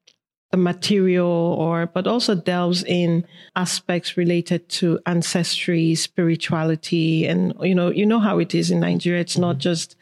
the 0.50 0.56
material 0.56 1.56
or 1.58 1.86
but 1.86 2.06
also 2.06 2.34
delves 2.34 2.84
in 2.84 3.26
aspects 3.56 4.16
related 4.16 4.68
to 4.68 5.00
ancestry 5.04 5.96
spirituality 5.96 7.26
and 7.26 7.52
you 7.60 7.74
know 7.74 7.90
you 7.90 8.06
know 8.06 8.20
how 8.20 8.38
it 8.38 8.54
is 8.54 8.70
in 8.70 8.78
nigeria. 8.78 9.20
It's 9.20 9.36
not 9.36 9.56
mm-hmm. 9.56 9.70
just 9.70 9.96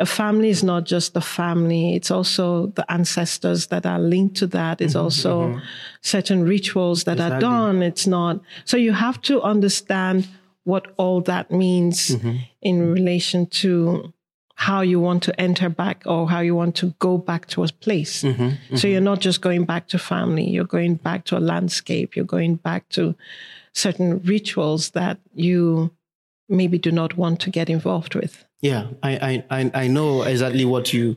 a 0.00 0.06
family 0.06 0.50
is 0.50 0.62
not 0.62 0.84
just 0.84 1.16
a 1.16 1.20
family. 1.20 1.94
It's 1.94 2.10
also 2.10 2.66
the 2.78 2.84
ancestors 2.92 3.68
that 3.68 3.86
are 3.86 4.00
linked 4.00 4.36
to 4.38 4.46
that. 4.48 4.80
It's 4.80 4.94
mm-hmm. 4.94 5.04
also 5.04 5.48
mm-hmm. 5.48 5.58
certain 6.02 6.42
rituals 6.42 7.04
that 7.04 7.20
are 7.20 7.38
done. 7.38 7.82
It's 7.82 8.08
not 8.08 8.40
so 8.64 8.76
you 8.76 8.92
have 8.92 9.20
to 9.22 9.40
understand 9.42 10.26
what 10.66 10.92
all 10.96 11.20
that 11.22 11.50
means 11.50 12.10
mm-hmm. 12.10 12.36
in 12.60 12.92
relation 12.92 13.46
to 13.46 14.12
how 14.56 14.80
you 14.80 14.98
want 14.98 15.22
to 15.22 15.40
enter 15.40 15.68
back 15.68 16.02
or 16.06 16.28
how 16.28 16.40
you 16.40 16.54
want 16.54 16.74
to 16.74 16.94
go 16.98 17.18
back 17.18 17.46
to 17.46 17.62
a 17.62 17.68
place. 17.68 18.22
Mm-hmm. 18.22 18.48
So 18.48 18.54
mm-hmm. 18.74 18.88
you're 18.88 19.00
not 19.00 19.20
just 19.20 19.40
going 19.42 19.64
back 19.64 19.88
to 19.88 19.98
family, 19.98 20.48
you're 20.48 20.64
going 20.64 20.94
back 20.96 21.24
to 21.26 21.36
a 21.36 21.40
landscape, 21.40 22.16
you're 22.16 22.24
going 22.24 22.56
back 22.56 22.88
to 22.90 23.14
certain 23.74 24.22
rituals 24.22 24.90
that 24.90 25.18
you 25.34 25.92
maybe 26.48 26.78
do 26.78 26.90
not 26.90 27.16
want 27.16 27.40
to 27.40 27.50
get 27.50 27.68
involved 27.68 28.14
with. 28.14 28.44
Yeah, 28.60 28.88
I, 29.02 29.44
I, 29.50 29.60
I, 29.60 29.70
I 29.74 29.86
know 29.88 30.22
exactly 30.22 30.64
what 30.64 30.92
you 30.92 31.16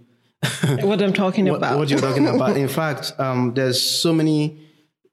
what 0.82 1.02
I'm 1.02 1.14
talking 1.14 1.46
what, 1.50 1.56
about. 1.56 1.80
what 1.80 1.90
you're 1.90 2.00
talking 2.00 2.28
about. 2.28 2.56
In 2.66 2.68
fact, 2.68 3.14
um, 3.18 3.54
there's 3.54 3.82
so 3.82 4.14
many, 4.14 4.60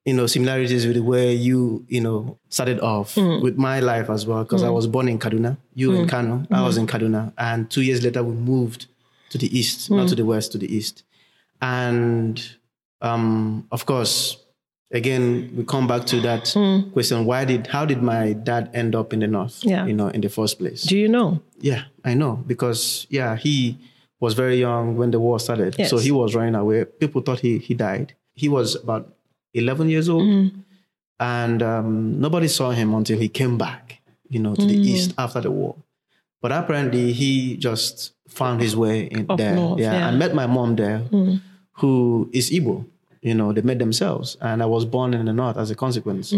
you 0.06 0.14
know, 0.14 0.26
similarities 0.26 0.86
with 0.86 0.94
the 0.94 1.02
way 1.02 1.34
you, 1.34 1.84
you 1.88 2.00
know, 2.00 2.38
started 2.48 2.78
off 2.80 3.14
Hmm. 3.16 3.42
with 3.42 3.56
my 3.58 3.80
life 3.80 4.08
as 4.08 4.24
well. 4.26 4.42
Because 4.44 4.62
I 4.62 4.70
was 4.70 4.86
born 4.86 5.08
in 5.08 5.18
Kaduna, 5.18 5.56
you 5.74 5.92
in 5.94 6.06
Kano, 6.06 6.46
I 6.50 6.58
Hmm. 6.58 6.64
was 6.64 6.76
in 6.78 6.86
Kaduna, 6.86 7.32
and 7.36 7.68
two 7.68 7.82
years 7.82 8.04
later 8.04 8.22
we 8.22 8.32
moved 8.34 8.86
to 9.30 9.36
the 9.38 9.50
east, 9.58 9.90
not 9.90 10.06
to 10.08 10.14
the 10.14 10.24
west, 10.24 10.52
to 10.52 10.58
the 10.58 10.70
east. 10.78 11.02
And 11.60 12.40
um, 13.02 13.66
of 13.72 13.86
course, 13.86 14.36
again, 14.92 15.52
we 15.56 15.64
come 15.64 15.86
back 15.86 16.06
to 16.06 16.20
that 16.20 16.44
question: 16.92 17.24
Why 17.24 17.44
did, 17.44 17.66
how 17.66 17.84
did 17.84 18.02
my 18.02 18.32
dad 18.32 18.70
end 18.74 18.94
up 18.94 19.12
in 19.12 19.20
the 19.20 19.26
north? 19.26 19.58
Yeah. 19.64 19.86
you 19.86 19.92
know, 19.92 20.08
in 20.08 20.20
the 20.20 20.28
first 20.28 20.58
place. 20.58 20.82
do 20.82 20.96
you 20.96 21.08
know? 21.08 21.40
Yeah, 21.60 21.82
I 22.04 22.14
know 22.14 22.42
because 22.46 23.06
yeah, 23.10 23.36
he 23.36 23.78
was 24.20 24.34
very 24.34 24.58
young 24.60 24.96
when 24.96 25.10
the 25.10 25.18
war 25.20 25.40
started, 25.40 25.74
Yes. 25.78 25.90
so 25.90 25.98
he 25.98 26.10
was 26.10 26.34
running 26.34 26.54
away. 26.54 26.84
People 26.84 27.22
thought 27.22 27.40
he 27.40 27.58
he 27.58 27.74
died. 27.74 28.14
He 28.34 28.48
was 28.48 28.76
about 28.76 29.14
eleven 29.56 29.88
years 29.88 30.08
old, 30.08 30.22
Mm-hmm. 30.22 30.60
and 31.20 31.62
um, 31.62 32.20
nobody 32.20 32.48
saw 32.48 32.70
him 32.70 32.94
until 32.94 33.18
he 33.18 33.28
came 33.28 33.56
back, 33.58 34.00
you 34.28 34.38
know, 34.40 34.54
to 34.54 34.64
the 34.66 34.76
Mm. 34.76 34.84
east 34.84 35.14
after 35.18 35.40
the 35.40 35.50
war. 35.50 35.74
But 36.42 36.52
apparently, 36.52 37.12
he 37.12 37.56
just 37.56 38.12
found 38.28 38.60
his 38.60 38.76
way 38.76 39.06
in 39.06 39.26
Up 39.30 39.38
there. 39.38 39.54
north, 39.54 39.80
yeah, 39.80 39.92
yeah. 39.92 40.10
Mm. 40.10 40.12
I 40.12 40.16
met 40.16 40.34
my 40.34 40.46
mom 40.46 40.76
there, 40.76 40.98
who 41.80 42.28
is 42.32 42.50
Igbo. 42.50 42.84
You 43.22 43.34
know, 43.34 43.52
they 43.52 43.62
met 43.62 43.78
themselves, 43.80 44.36
and 44.40 44.62
I 44.62 44.66
was 44.66 44.84
born 44.84 45.12
in 45.14 45.24
the 45.26 45.32
north 45.32 45.56
as 45.56 45.70
a 45.70 45.74
consequence 45.74 46.32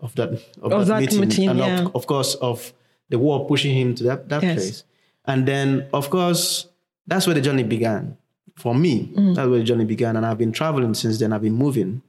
of 0.00 0.14
that 0.16 0.30
of, 0.60 0.72
Of 0.72 0.86
that 0.88 1.00
meeting, 1.00 1.20
meeting, 1.20 1.48
and 1.48 1.58
yeah. 1.58 1.80
of, 1.86 1.94
of 1.96 2.06
course 2.06 2.34
of 2.36 2.72
the 3.08 3.18
war 3.18 3.46
pushing 3.46 3.74
him 3.74 3.94
to 3.94 4.02
that 4.04 4.28
that 4.28 4.42
Yes. 4.42 4.54
place. 4.54 4.84
And 5.26 5.46
then, 5.48 5.86
of 5.94 6.10
course, 6.10 6.66
that's 7.06 7.26
where 7.26 7.34
the 7.34 7.40
journey 7.40 7.62
began 7.62 8.16
for 8.56 8.74
me. 8.74 9.12
Mm. 9.16 9.34
That's 9.36 9.48
where 9.48 9.58
the 9.58 9.64
journey 9.64 9.86
began, 9.86 10.16
and 10.16 10.26
I've 10.26 10.36
been 10.36 10.52
traveling 10.52 10.92
since 10.94 11.18
then. 11.18 11.32
I've 11.32 11.40
been 11.48 11.54
moving, 11.56 12.02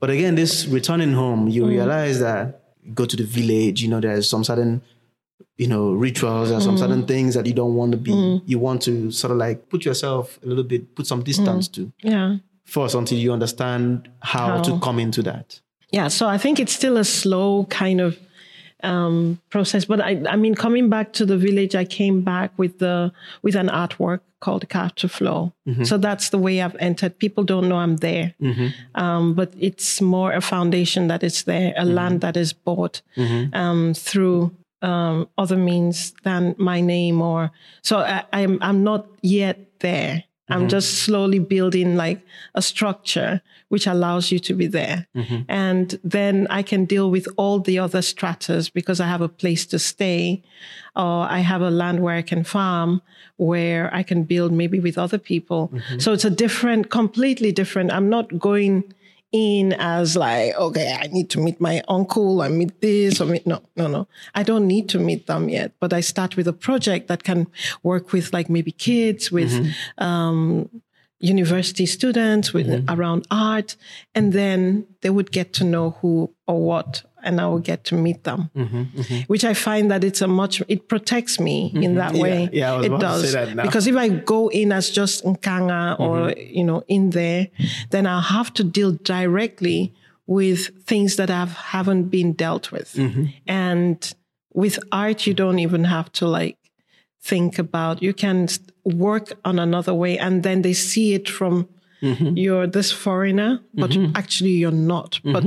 but 0.00 0.10
again, 0.10 0.34
this 0.34 0.66
returning 0.66 1.12
home, 1.12 1.48
you 1.48 1.62
Mm. 1.64 1.68
realize 1.68 2.18
that 2.20 2.62
you 2.82 2.92
go 2.92 3.04
to 3.06 3.16
the 3.16 3.24
village. 3.24 3.82
You 3.82 3.88
know, 3.88 4.00
there's 4.00 4.28
some 4.28 4.44
certain 4.44 4.80
you 5.56 5.66
know 5.66 5.92
rituals 5.92 6.50
are 6.50 6.60
some 6.60 6.76
Mm. 6.76 6.78
certain 6.78 7.06
things 7.06 7.34
that 7.34 7.44
you 7.46 7.52
don't 7.52 7.74
want 7.74 7.92
to 7.92 7.98
be 7.98 8.12
you 8.46 8.58
want 8.58 8.80
to 8.82 9.10
sort 9.10 9.30
of 9.30 9.36
like 9.36 9.68
put 9.68 9.84
yourself 9.84 10.38
a 10.42 10.46
little 10.46 10.64
bit 10.64 10.94
put 10.94 11.06
some 11.06 11.22
distance 11.22 11.68
to 11.68 11.92
Yeah. 12.02 12.36
first 12.64 12.94
until 12.94 13.18
you 13.18 13.30
understand 13.32 14.08
how, 14.20 14.56
How. 14.56 14.62
to 14.62 14.78
come 14.80 14.98
into 14.98 15.22
that 15.22 15.60
Yeah, 15.92 16.08
so 16.08 16.28
I 16.28 16.38
think 16.38 16.58
it's 16.60 16.72
still 16.72 16.96
a 16.96 17.04
slow 17.04 17.64
kind 17.68 18.00
of 18.00 18.16
um, 18.82 19.40
process. 19.50 19.84
But 19.84 20.00
I, 20.00 20.22
I 20.28 20.36
mean, 20.36 20.54
coming 20.54 20.88
back 20.88 21.12
to 21.14 21.26
the 21.26 21.36
village, 21.36 21.74
I 21.74 21.84
came 21.84 22.22
back 22.22 22.50
with 22.58 22.78
the 22.78 23.12
with 23.42 23.56
an 23.56 23.68
artwork 23.68 24.20
called 24.40 24.66
Carved 24.68 24.96
to 24.98 25.08
Flow. 25.08 25.52
So 25.84 25.98
that's 25.98 26.30
the 26.30 26.38
way 26.38 26.62
I've 26.62 26.76
entered. 26.80 27.18
People 27.18 27.44
don't 27.44 27.68
know 27.68 27.76
I'm 27.76 27.96
there, 27.98 28.34
um, 28.94 29.34
but 29.34 29.52
it's 29.58 30.00
more 30.00 30.32
a 30.32 30.40
foundation 30.40 31.08
that 31.08 31.22
is 31.22 31.44
there, 31.44 31.74
a 31.76 31.84
land 31.84 32.20
that 32.22 32.36
is 32.36 32.52
bought 32.54 33.02
um, 33.52 33.92
through 33.94 34.50
um, 34.82 35.28
other 35.36 35.56
means 35.58 36.14
than 36.24 36.54
my 36.58 36.80
name 36.80 37.20
or 37.20 37.50
so 37.82 37.98
I, 37.98 38.24
I'm 38.32 38.58
I'm 38.62 38.82
not 38.82 39.06
yet 39.22 39.58
there. 39.80 40.24
I'm 40.50 40.60
mm-hmm. 40.60 40.68
just 40.68 41.04
slowly 41.04 41.38
building 41.38 41.96
like 41.96 42.20
a 42.54 42.62
structure 42.62 43.40
which 43.68 43.86
allows 43.86 44.32
you 44.32 44.38
to 44.40 44.54
be 44.54 44.66
there. 44.66 45.06
Mm-hmm. 45.14 45.42
And 45.48 45.98
then 46.02 46.46
I 46.50 46.62
can 46.62 46.84
deal 46.86 47.10
with 47.10 47.28
all 47.36 47.60
the 47.60 47.78
other 47.78 48.02
stratas 48.02 48.68
because 48.68 49.00
I 49.00 49.06
have 49.06 49.20
a 49.20 49.28
place 49.28 49.64
to 49.66 49.78
stay 49.78 50.42
or 50.96 51.26
I 51.30 51.38
have 51.38 51.62
a 51.62 51.70
land 51.70 52.02
where 52.02 52.16
I 52.16 52.22
can 52.22 52.42
farm 52.42 53.00
where 53.40 53.88
I 53.94 54.02
can 54.02 54.24
build 54.24 54.52
maybe 54.52 54.80
with 54.80 54.98
other 54.98 55.16
people. 55.16 55.68
Mm-hmm. 55.68 55.98
So 55.98 56.12
it's 56.12 56.26
a 56.26 56.30
different, 56.30 56.90
completely 56.90 57.52
different. 57.52 57.90
I'm 57.90 58.10
not 58.10 58.38
going 58.38 58.92
in 59.32 59.72
as 59.74 60.16
like, 60.16 60.54
okay, 60.56 60.96
I 61.00 61.06
need 61.08 61.30
to 61.30 61.40
meet 61.40 61.60
my 61.60 61.82
uncle, 61.88 62.42
I 62.42 62.48
meet 62.48 62.80
this, 62.80 63.20
or 63.20 63.26
meet 63.26 63.46
no, 63.46 63.62
no, 63.76 63.86
no. 63.86 64.08
I 64.34 64.42
don't 64.42 64.66
need 64.66 64.88
to 64.90 64.98
meet 64.98 65.26
them 65.26 65.48
yet. 65.48 65.72
But 65.80 65.92
I 65.92 66.00
start 66.00 66.36
with 66.36 66.48
a 66.48 66.52
project 66.52 67.08
that 67.08 67.22
can 67.22 67.46
work 67.82 68.12
with 68.12 68.32
like 68.32 68.50
maybe 68.50 68.72
kids, 68.72 69.30
with 69.30 69.72
um, 69.98 70.68
university 71.20 71.86
students, 71.86 72.52
with 72.52 72.84
around 72.88 73.26
art, 73.30 73.76
and 74.14 74.32
then 74.32 74.86
they 75.02 75.10
would 75.10 75.30
get 75.30 75.52
to 75.54 75.64
know 75.64 75.90
who 76.00 76.34
or 76.46 76.60
what, 76.64 77.02
and 77.22 77.40
I 77.40 77.46
will 77.46 77.58
get 77.60 77.84
to 77.84 77.94
meet 77.94 78.24
them. 78.24 78.50
Which 79.26 79.44
I 79.44 79.54
find 79.54 79.90
that 79.90 80.02
it's 80.04 80.20
a 80.22 80.26
much 80.28 80.62
it 80.68 80.88
protects 80.88 81.38
me 81.40 81.70
in 81.74 81.94
that 81.96 82.14
Yeah, 82.14 82.22
way. 82.22 82.48
yeah, 82.52 82.80
it 82.82 82.88
does 83.00 83.30
say 83.30 83.44
that 83.46 83.54
now. 83.56 83.62
because 83.62 83.86
if 83.86 83.96
I 83.96 84.08
go 84.08 84.48
in 84.48 84.72
as 84.72 84.90
just 84.90 85.24
Nkanga 85.24 85.98
or 86.00 86.32
you 86.38 86.64
know 86.64 86.82
in 86.88 87.10
there, 87.10 87.48
then 87.90 88.06
I'll 88.06 88.28
have 88.38 88.52
to 88.54 88.64
deal 88.64 88.92
directly 88.92 89.92
with 90.26 90.60
things 90.84 91.16
that 91.16 91.28
have 91.28 91.52
haven't 91.74 92.04
been 92.10 92.32
dealt 92.34 92.70
with. 92.72 92.98
And 93.46 94.14
with 94.54 94.78
art, 94.92 95.26
you 95.26 95.34
don't 95.34 95.58
even 95.58 95.84
have 95.84 96.10
to 96.12 96.26
like 96.26 96.56
think 97.22 97.58
about. 97.58 98.02
You 98.02 98.12
can 98.14 98.48
work 98.84 99.32
on 99.44 99.58
another 99.58 99.94
way, 99.94 100.18
and 100.18 100.42
then 100.42 100.62
they 100.62 100.72
see 100.72 101.14
it 101.14 101.28
from 101.28 101.68
you're 102.02 102.66
this 102.66 102.90
foreigner, 102.90 103.60
but 103.74 103.94
actually 104.14 104.52
you're 104.52 104.70
not. 104.94 105.20
But 105.22 105.44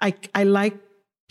I 0.00 0.14
I 0.34 0.42
like 0.44 0.76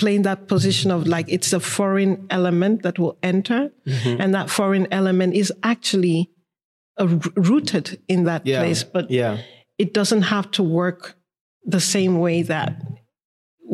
playing 0.01 0.23
that 0.23 0.39
position 0.47 0.91
of 0.91 1.01
like 1.15 1.27
it's 1.35 1.53
a 1.53 1.59
foreign 1.59 2.13
element 2.29 2.81
that 2.83 2.95
will 3.01 3.15
enter, 3.21 3.61
Mm-hmm. 3.85 4.21
and 4.21 4.33
that 4.33 4.49
foreign 4.49 4.87
element 4.91 5.33
is 5.35 5.49
actually 5.63 6.19
uh, 7.01 7.07
rooted 7.49 7.85
in 8.07 8.25
that 8.25 8.41
Yeah. 8.45 8.59
place, 8.63 8.83
but 8.95 9.05
Yeah. 9.09 9.37
it 9.77 9.93
doesn't 9.93 10.23
have 10.35 10.47
to 10.51 10.63
work 10.63 11.15
the 11.75 11.79
same 11.79 12.13
way 12.25 12.43
that 12.43 12.69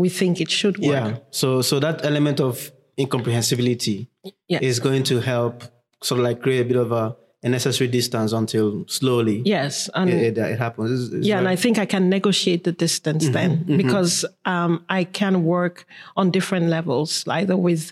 we 0.01 0.09
think 0.09 0.39
it 0.39 0.51
should 0.51 0.77
work. 0.77 1.03
Yeah. 1.11 1.17
So 1.31 1.61
so 1.69 1.79
that 1.79 1.97
element 2.05 2.39
of 2.39 2.71
incomprehensibility 2.99 4.07
is 4.49 4.79
going 4.79 5.03
to 5.03 5.19
help 5.21 5.63
sort 6.03 6.19
of 6.19 6.25
like 6.29 6.41
create 6.41 6.61
a 6.61 6.65
bit 6.65 6.77
of 6.85 6.91
a, 6.91 7.15
a 7.47 7.49
necessary 7.57 7.89
distance 7.99 8.31
until 8.41 8.67
slowly 8.88 9.38
Yes, 9.45 9.89
and 9.99 10.10
it, 10.10 10.19
it, 10.29 10.38
it 10.53 10.60
happens. 10.65 10.89
It's- 10.91 11.10
it's 11.17 11.27
yeah, 11.29 11.39
and 11.41 11.47
I 11.55 11.57
think 11.63 11.75
I 11.86 11.88
can 11.93 12.03
negotiate 12.17 12.62
the 12.69 12.75
distance 12.86 13.23
Mm-hmm, 13.25 13.33
then 13.67 13.77
because 13.83 14.13
um, 14.53 14.71
I 14.99 15.01
can 15.19 15.33
work 15.55 15.86
on 16.19 16.31
different 16.38 16.65
levels, 16.77 17.10
either 17.39 17.55
with, 17.67 17.83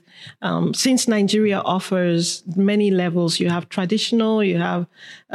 um, 0.47 0.73
since 0.85 0.99
Nigeria 1.17 1.59
offers 1.75 2.43
many 2.71 2.89
levels, 3.03 3.39
you 3.41 3.49
have 3.55 3.65
traditional, 3.77 4.35
you 4.51 4.57
have 4.71 4.83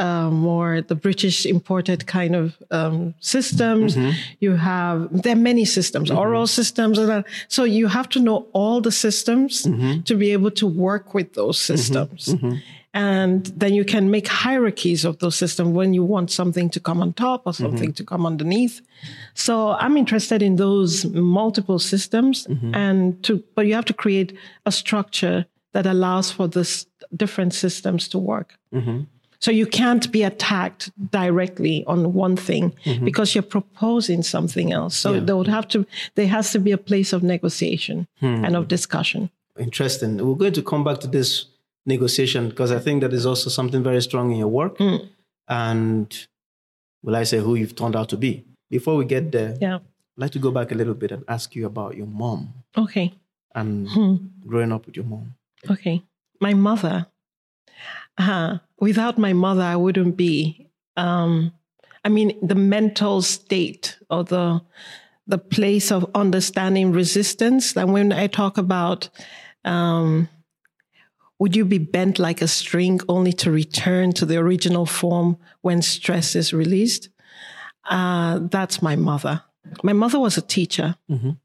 um, 0.04 0.30
more 0.50 0.72
the 0.90 0.94
British 1.06 1.38
imported 1.54 2.00
kind 2.06 2.34
of 2.42 2.44
um, 2.78 3.14
systems, 3.34 3.90
Mm-hmm. 3.96 4.10
you 4.44 4.52
have, 4.72 4.96
there 5.22 5.32
are 5.36 5.44
many 5.52 5.64
systems, 5.64 6.10
oral 6.10 6.46
systems. 6.46 6.98
And 6.98 7.08
that, 7.08 7.24
so 7.48 7.64
you 7.78 7.88
have 7.88 8.08
to 8.14 8.18
know 8.20 8.38
all 8.52 8.80
the 8.80 8.92
systems 8.92 9.52
Mm-hmm. 9.66 10.02
to 10.08 10.14
be 10.22 10.28
able 10.36 10.50
to 10.62 10.66
work 10.66 11.06
with 11.16 11.28
those 11.40 11.58
systems. 11.70 12.34
And 12.92 13.46
then 13.46 13.72
you 13.72 13.84
can 13.84 14.10
make 14.10 14.26
hierarchies 14.26 15.04
of 15.04 15.18
those 15.20 15.36
systems 15.36 15.70
when 15.70 15.94
you 15.94 16.02
want 16.02 16.30
something 16.30 16.68
to 16.70 16.80
come 16.80 17.00
on 17.02 17.12
top 17.12 17.42
or 17.46 17.54
something 17.54 17.90
mm-hmm. 17.90 17.92
to 17.92 18.04
come 18.04 18.26
underneath. 18.26 18.80
So 19.34 19.70
I'm 19.70 19.96
interested 19.96 20.42
in 20.42 20.56
those 20.56 21.04
multiple 21.04 21.78
systems 21.78 22.46
mm-hmm. 22.48 22.74
and 22.74 23.22
to, 23.22 23.44
but 23.54 23.66
you 23.66 23.74
have 23.74 23.84
to 23.86 23.94
create 23.94 24.36
a 24.66 24.72
structure 24.72 25.46
that 25.72 25.86
allows 25.86 26.32
for 26.32 26.48
this 26.48 26.86
different 27.14 27.54
systems 27.54 28.08
to 28.08 28.18
work. 28.18 28.58
Mm-hmm. 28.74 29.02
So 29.38 29.50
you 29.50 29.66
can't 29.66 30.10
be 30.12 30.22
attacked 30.22 30.90
directly 31.10 31.82
on 31.86 32.12
one 32.12 32.36
thing 32.36 32.74
because 33.02 33.34
you're 33.34 33.42
proposing 33.42 34.22
something 34.22 34.70
else. 34.70 34.94
So 34.94 35.18
there 35.18 35.34
would 35.34 35.48
have 35.48 35.66
to, 35.68 35.86
there 36.14 36.26
has 36.26 36.52
to 36.52 36.58
be 36.58 36.72
a 36.72 36.78
place 36.78 37.14
of 37.14 37.22
negotiation 37.22 38.06
hmm. 38.18 38.44
and 38.44 38.54
of 38.54 38.68
discussion. 38.68 39.30
interesting. 39.58 40.18
We're 40.18 40.34
going 40.34 40.52
to 40.52 40.62
come 40.62 40.84
back 40.84 41.00
to 41.00 41.06
this 41.06 41.46
negotiation 41.90 42.48
because 42.50 42.70
I 42.72 42.78
think 42.84 43.02
that 43.02 43.12
is 43.12 43.26
also 43.26 43.50
something 43.50 43.82
very 43.82 44.00
strong 44.02 44.30
in 44.32 44.38
your 44.38 44.48
work. 44.60 44.78
Mm. 44.78 45.08
And 45.48 46.08
will 47.02 47.16
I 47.16 47.24
say 47.24 47.38
who 47.38 47.54
you've 47.54 47.74
turned 47.76 47.96
out 47.96 48.08
to 48.10 48.16
be? 48.16 48.44
Before 48.70 48.96
we 48.96 49.04
get 49.04 49.32
there, 49.32 49.56
Yeah. 49.60 49.76
I'd 50.16 50.22
like 50.24 50.32
to 50.32 50.38
go 50.46 50.50
back 50.50 50.72
a 50.72 50.74
little 50.74 50.94
bit 51.02 51.10
and 51.12 51.24
ask 51.28 51.54
you 51.56 51.66
about 51.66 51.96
your 51.96 52.06
mom 52.06 52.40
Okay. 52.76 53.12
and 53.54 53.88
Hmm. 53.88 54.14
growing 54.46 54.72
up 54.72 54.86
with 54.86 54.96
your 54.96 55.06
mom. 55.06 55.34
Okay. 55.70 56.02
My 56.40 56.54
mother. 56.54 57.06
Uh, 58.18 58.58
without 58.78 59.16
my 59.18 59.32
mother, 59.32 59.62
I 59.62 59.76
wouldn't 59.76 60.16
be. 60.16 60.66
Um, 60.96 61.52
I 62.04 62.08
mean, 62.08 62.32
the 62.46 62.54
mental 62.54 63.22
state 63.22 63.98
or 64.08 64.24
the 64.24 64.60
the 65.26 65.38
place 65.38 65.92
of 65.92 66.04
understanding 66.14 66.90
resistance. 66.92 67.76
And 67.76 67.92
when 67.92 68.12
I 68.12 68.26
talk 68.26 68.58
about, 68.58 69.08
um, 69.64 70.28
would 71.40 71.56
you 71.56 71.64
be 71.64 71.78
bent 71.78 72.18
like 72.18 72.42
a 72.42 72.46
string 72.46 73.00
only 73.08 73.32
to 73.32 73.50
return 73.50 74.12
to 74.12 74.26
the 74.26 74.36
original 74.36 74.86
form 74.86 75.38
when 75.62 75.82
stress 75.82 76.36
is 76.36 76.52
released? 76.52 77.08
Uh, 77.88 78.40
that's 78.42 78.80
my 78.80 78.94
mother. 78.94 79.42
My 79.82 79.92
mother 79.94 80.20
was 80.20 80.36
a 80.36 80.42
teacher, 80.42 80.94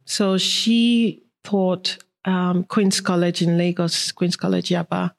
so 0.06 0.38
she 0.38 1.24
taught 1.44 1.98
um, 2.26 2.64
Queen's 2.66 3.00
College 3.02 3.42
in 3.42 3.58
Lagos, 3.58 4.12
Queen's 4.12 4.36
College 4.36 4.70
Yaba. 4.70 5.14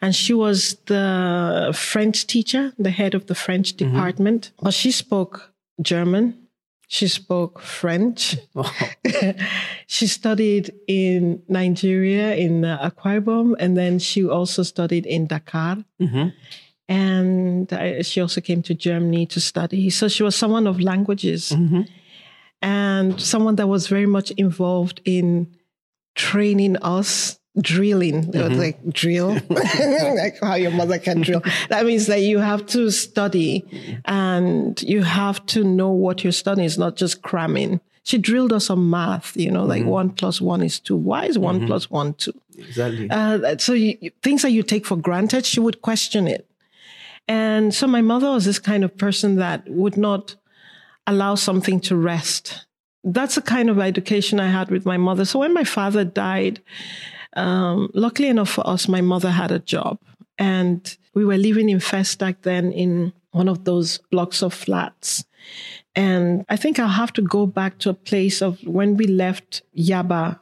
And 0.00 0.14
she 0.14 0.34
was 0.34 0.76
the 0.86 1.72
French 1.76 2.26
teacher, 2.26 2.72
the 2.78 2.90
head 2.90 3.14
of 3.14 3.26
the 3.26 3.34
French 3.34 3.74
department. 3.74 4.50
But 4.60 4.74
she 4.74 4.90
spoke 4.90 5.52
German, 5.80 6.47
she 6.88 7.06
spoke 7.06 7.60
French. 7.60 8.36
she 9.86 10.06
studied 10.06 10.72
in 10.88 11.42
Nigeria, 11.46 12.34
in 12.34 12.64
uh, 12.64 12.90
Akwa 12.90 13.20
Ibom, 13.20 13.54
and 13.58 13.76
then 13.76 13.98
she 13.98 14.26
also 14.26 14.62
studied 14.62 15.04
in 15.06 15.26
Dakar. 15.26 15.84
And 16.88 17.70
uh, 17.70 18.02
she 18.02 18.22
also 18.22 18.40
came 18.40 18.62
to 18.62 18.74
Germany 18.74 19.26
to 19.26 19.40
study. 19.40 19.90
So 19.90 20.08
she 20.08 20.22
was 20.22 20.34
someone 20.34 20.66
of 20.66 20.80
languages 20.80 21.52
and 22.62 23.20
someone 23.20 23.56
that 23.56 23.68
was 23.68 23.86
very 23.86 24.06
much 24.06 24.30
involved 24.32 25.02
in 25.04 25.54
training 26.14 26.78
us 26.78 27.38
drilling. 27.60 28.26
Would, 28.26 28.34
mm-hmm. 28.34 28.58
like 28.58 28.92
drill. 28.92 29.38
Like 29.48 30.38
how 30.40 30.54
your 30.54 30.70
mother 30.70 30.98
can 30.98 31.20
drill. 31.20 31.42
That 31.68 31.86
means 31.86 32.06
that 32.06 32.20
you 32.20 32.38
have 32.38 32.66
to 32.66 32.90
study 32.90 33.64
and 34.04 34.80
you 34.82 35.02
have 35.02 35.44
to 35.46 35.64
know 35.64 35.90
what 35.90 36.24
you're 36.24 36.32
studying. 36.32 36.66
It's 36.66 36.78
not 36.78 36.96
just 36.96 37.22
cramming. 37.22 37.80
She 38.02 38.18
drilled 38.18 38.52
us 38.52 38.70
on 38.70 38.88
math 38.88 39.36
you 39.36 39.50
know 39.50 39.64
like 39.64 39.82
mm-hmm. 39.82 39.90
one 39.90 40.10
plus 40.10 40.40
one 40.40 40.62
is 40.62 40.80
two. 40.80 40.96
Why 40.96 41.26
is 41.26 41.38
one 41.38 41.58
mm-hmm. 41.58 41.66
plus 41.66 41.90
one 41.90 42.14
two? 42.14 42.32
Exactly. 42.56 43.08
uh, 43.10 43.56
so 43.58 43.72
you- 43.72 44.10
things 44.22 44.42
that 44.42 44.50
you 44.50 44.62
take 44.62 44.86
for 44.86 44.96
granted, 44.96 45.46
she 45.46 45.60
would 45.60 45.82
question 45.82 46.26
it. 46.26 46.48
And 47.28 47.74
so 47.74 47.86
my 47.86 48.00
mother 48.00 48.30
was 48.30 48.46
this 48.46 48.58
kind 48.58 48.82
of 48.82 48.96
person 48.96 49.36
that 49.36 49.68
would 49.68 49.96
not 49.96 50.34
allow 51.06 51.34
something 51.34 51.80
to 51.80 51.96
rest. 51.96 52.66
That's 53.04 53.34
the 53.34 53.42
kind 53.42 53.70
of 53.70 53.78
education 53.78 54.40
I 54.40 54.48
had 54.48 54.70
with 54.70 54.86
my 54.86 54.96
mother. 54.96 55.24
So 55.24 55.38
when 55.38 55.54
my 55.54 55.64
father 55.64 56.04
died, 56.04 56.60
um, 57.34 57.90
luckily 57.94 58.28
enough 58.28 58.50
for 58.50 58.66
us, 58.66 58.88
my 58.88 59.00
mother 59.00 59.30
had 59.30 59.50
a 59.50 59.58
job. 59.58 59.98
And 60.38 60.96
we 61.14 61.24
were 61.24 61.36
living 61.36 61.68
in 61.68 61.78
Festac 61.78 62.36
then 62.42 62.72
in 62.72 63.12
one 63.32 63.48
of 63.48 63.64
those 63.64 63.98
blocks 64.10 64.42
of 64.42 64.54
flats. 64.54 65.24
And 65.94 66.44
I 66.48 66.56
think 66.56 66.78
I'll 66.78 66.88
have 66.88 67.12
to 67.14 67.22
go 67.22 67.46
back 67.46 67.78
to 67.78 67.90
a 67.90 67.94
place 67.94 68.40
of 68.40 68.60
when 68.62 68.96
we 68.96 69.06
left 69.06 69.62
Yaba 69.76 70.38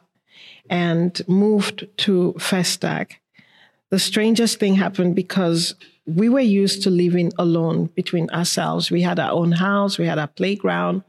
and 0.69 1.21
moved 1.27 1.87
to 1.97 2.35
Festac. 2.37 3.13
The 3.89 3.99
strangest 3.99 4.59
thing 4.59 4.75
happened 4.75 5.15
because 5.15 5.75
we 6.05 6.29
were 6.29 6.39
used 6.39 6.83
to 6.83 6.89
living 6.89 7.31
alone 7.37 7.85
between 7.95 8.29
ourselves. 8.29 8.91
We 8.91 9.01
had 9.01 9.19
our 9.19 9.31
own 9.31 9.53
house, 9.53 9.97
we 9.97 10.05
had 10.05 10.19
our 10.19 10.27
playground. 10.27 11.03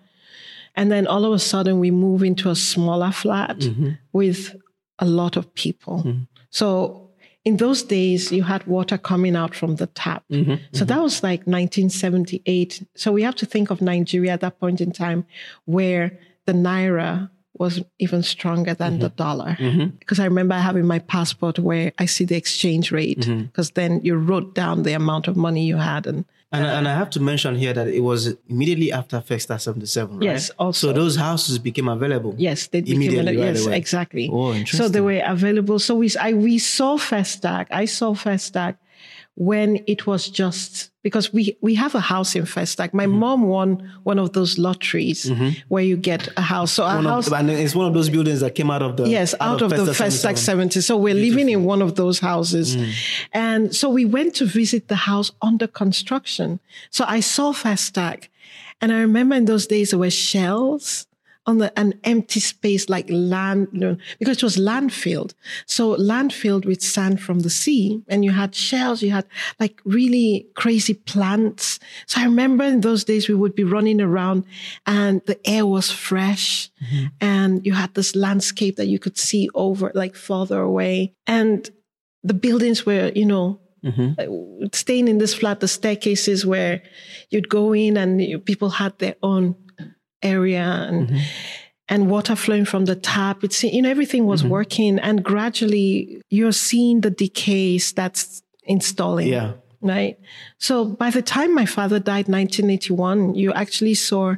And 0.75 0.93
then 0.93 1.07
all 1.07 1.25
of 1.25 1.33
a 1.33 1.39
sudden, 1.39 1.81
we 1.81 1.91
move 1.91 2.23
into 2.23 2.51
a 2.51 2.55
smaller 2.55 3.11
flat 3.11 3.65
with 4.13 4.55
a 4.99 5.07
lot 5.07 5.37
of 5.37 5.53
people. 5.55 6.03
Mm-hmm. 6.05 6.23
So 6.51 7.11
in 7.45 7.57
those 7.57 7.83
days, 7.83 8.33
you 8.33 8.43
had 8.43 8.67
water 8.67 8.99
coming 8.99 9.37
out 9.37 9.55
from 9.55 9.77
the 9.77 9.87
tap. 9.87 10.25
Mm-hmm. 10.31 10.55
So 10.73 10.85
mm-hmm. 10.85 10.87
that 10.87 11.03
was 11.03 11.23
like 11.23 11.41
1978. 11.41 12.87
So 12.95 13.13
we 13.13 13.23
have 13.23 13.37
to 13.37 13.47
think 13.47 13.71
of 13.71 13.81
Nigeria 13.81 14.33
at 14.33 14.41
that 14.41 14.59
point 14.61 14.81
in 14.81 14.93
time 14.93 15.25
where 15.65 16.19
the 16.47 16.53
naira 16.53 17.31
was 17.55 17.83
even 17.99 18.23
stronger 18.23 18.75
than 18.75 19.01
the 19.01 19.09
dollar. 19.09 19.57
Because 19.99 20.21
I 20.21 20.25
remember 20.25 20.55
having 20.55 20.87
my 20.87 21.01
passport 21.01 21.59
where 21.59 21.93
I 21.99 22.07
see 22.07 22.25
the 22.25 22.37
exchange 22.37 22.93
rate, 22.93 23.27
because 23.27 23.73
then 23.73 24.01
you 24.05 24.15
wrote 24.17 24.55
down 24.55 24.85
the 24.85 24.93
amount 24.93 25.27
of 25.27 25.37
money 25.37 25.67
you 25.67 25.77
had. 25.77 26.07
And 26.07 26.25
And, 26.51 26.65
and 26.65 26.89
I 26.89 26.95
have 26.95 27.11
to 27.11 27.21
mention 27.21 27.57
here 27.57 27.75
that 27.75 27.89
it 27.89 28.01
was 28.01 28.35
immediately 28.49 28.91
after 28.91 29.21
Festa 29.21 29.59
77, 29.59 30.17
right? 30.17 30.25
Yes, 30.25 30.49
also. 30.59 30.89
So 30.89 30.93
those 30.95 31.17
houses 31.17 31.59
became 31.59 31.89
available. 31.89 32.35
Yes, 32.39 32.69
they 32.69 32.81
became 32.81 32.97
Immediately, 32.97 33.37
right 33.37 33.55
yes, 33.55 33.67
away. 33.67 33.77
exactly. 33.77 34.31
Oh, 34.33 34.55
interesting. 34.55 34.79
So 34.79 34.89
they 34.89 35.03
were 35.03 35.21
available. 35.27 35.79
So 35.79 35.95
we 35.97 36.11
I 36.19 36.33
we 36.33 36.59
saw 36.59 36.97
Festac. 36.97 37.67
I 37.71 37.85
saw 37.85 38.15
Festac 38.15 38.77
when 39.41 39.79
it 39.87 40.05
was 40.05 40.29
just 40.29 40.91
because 41.05 41.33
we 41.33 41.57
we 41.63 41.77
have 41.77 41.95
a 41.95 42.01
house 42.01 42.35
in 42.35 42.43
Festac. 42.43 42.93
My 42.93 43.07
Mm-hmm. 43.07 43.19
mom 43.21 43.43
won 43.45 43.93
one 44.03 44.19
of 44.19 44.33
those 44.33 44.59
lotteries 44.59 45.31
where 45.69 45.85
you 45.85 45.97
get 45.97 46.29
a 46.37 46.41
house. 46.41 46.73
So 46.73 46.83
our 46.83 47.01
house 47.03 47.29
of, 47.29 47.35
and 47.35 47.49
it's 47.49 47.73
one 47.75 47.87
of 47.87 47.95
those 47.95 48.09
buildings 48.11 48.41
that 48.41 48.57
came 48.57 48.69
out 48.69 48.83
of 48.83 48.97
the 48.97 49.09
Yes, 49.09 49.37
out, 49.41 49.63
of, 49.63 49.71
the 49.71 49.87
Festa 49.95 50.33
Festac 50.33 50.39
77. 50.39 50.41
70. 50.41 50.81
So 50.81 50.97
we're 50.97 51.15
living 51.15 51.49
in 51.49 51.63
one 51.63 51.83
of 51.83 51.95
those 51.95 52.19
houses. 52.19 52.77
Mm. 52.77 52.93
And 53.33 53.77
so 53.77 53.89
we 53.89 54.05
went 54.05 54.35
to 54.37 54.45
visit 54.45 54.89
the 54.89 54.97
house 54.97 55.31
under 55.41 55.69
construction. 55.69 56.59
So 56.91 57.05
I 57.07 57.21
saw 57.21 57.53
Festac. 57.53 58.29
And 58.81 58.93
I 58.93 58.99
remember 59.01 59.37
in 59.37 59.45
those 59.45 59.69
days 59.69 59.91
there 59.91 60.01
were 60.01 60.11
shells 60.11 61.07
on 61.49 61.59
the, 61.59 61.77
an 61.79 61.99
empty 62.05 62.41
space 62.41 62.91
like 62.91 63.07
land, 63.09 63.69
you 63.73 63.81
know, 63.81 63.97
because 64.19 64.37
it 64.37 64.43
was 64.43 64.59
land 64.59 64.93
filled. 64.93 65.35
So 65.65 65.89
land 65.93 66.31
filled 66.31 66.67
with 66.67 66.83
sand 66.83 67.23
from 67.23 67.41
the 67.41 67.49
sea. 67.49 68.03
And 68.07 68.23
you 68.23 68.33
had 68.33 68.55
shells, 68.55 69.03
you 69.03 69.11
had 69.13 69.25
like 69.59 69.81
really 69.87 70.47
crazy 70.55 70.93
plants. 70.93 71.81
So 72.07 72.21
I 72.21 72.25
remember 72.25 72.65
in 72.65 72.83
those 72.83 73.03
days 73.03 73.29
we 73.29 73.35
would 73.35 73.55
be 73.55 73.65
running 73.65 73.99
around 73.99 74.45
and 74.87 75.23
the 75.25 75.41
air 75.49 75.65
was 75.65 75.91
fresh 75.91 76.71
and 77.19 77.65
you 77.65 77.73
had 77.73 77.95
this 77.95 78.15
landscape 78.15 78.77
that 78.77 78.89
you 78.89 78.99
could 78.99 79.17
see 79.17 79.49
over 79.55 79.91
like 79.95 80.17
farther 80.17 80.61
away. 80.61 81.15
And 81.27 81.69
the 82.23 82.35
buildings 82.35 82.85
were, 82.85 83.11
you 83.15 83.25
know, 83.25 83.59
uh, 84.19 84.69
staying 84.75 85.09
in 85.09 85.17
this 85.17 85.33
flat, 85.33 85.61
the 85.61 85.69
staircases 85.69 86.45
where 86.45 86.83
you'd 87.31 87.49
go 87.49 87.73
in 87.73 87.97
and 87.97 88.21
you, 88.21 88.39
people 88.39 88.69
had 88.69 88.99
their 88.99 89.15
own 89.23 89.55
area 90.23 90.63
and 90.89 91.21
and 91.91 92.11
water 92.11 92.37
flowing 92.37 92.67
from 92.67 92.85
the 92.85 92.95
tap. 92.95 93.43
It's, 93.43 93.65
you 93.65 93.81
know, 93.81 93.89
everything 93.91 94.27
was 94.27 94.43
Mm-hmm. 94.43 94.51
working. 94.51 94.99
And 94.99 95.25
gradually 95.25 96.21
you're 96.29 96.53
seeing 96.53 97.01
the 97.01 97.11
decays 97.11 97.93
that's 97.93 98.43
installing. 98.65 99.29
Yeah. 99.29 99.53
Right. 99.81 100.19
So 100.59 100.85
by 100.85 101.11
the 101.11 101.23
time 101.23 101.55
my 101.55 101.65
father 101.65 101.99
died, 101.99 102.29
1981, 102.29 103.37
you 103.37 103.53
actually 103.53 103.95
saw 103.95 104.35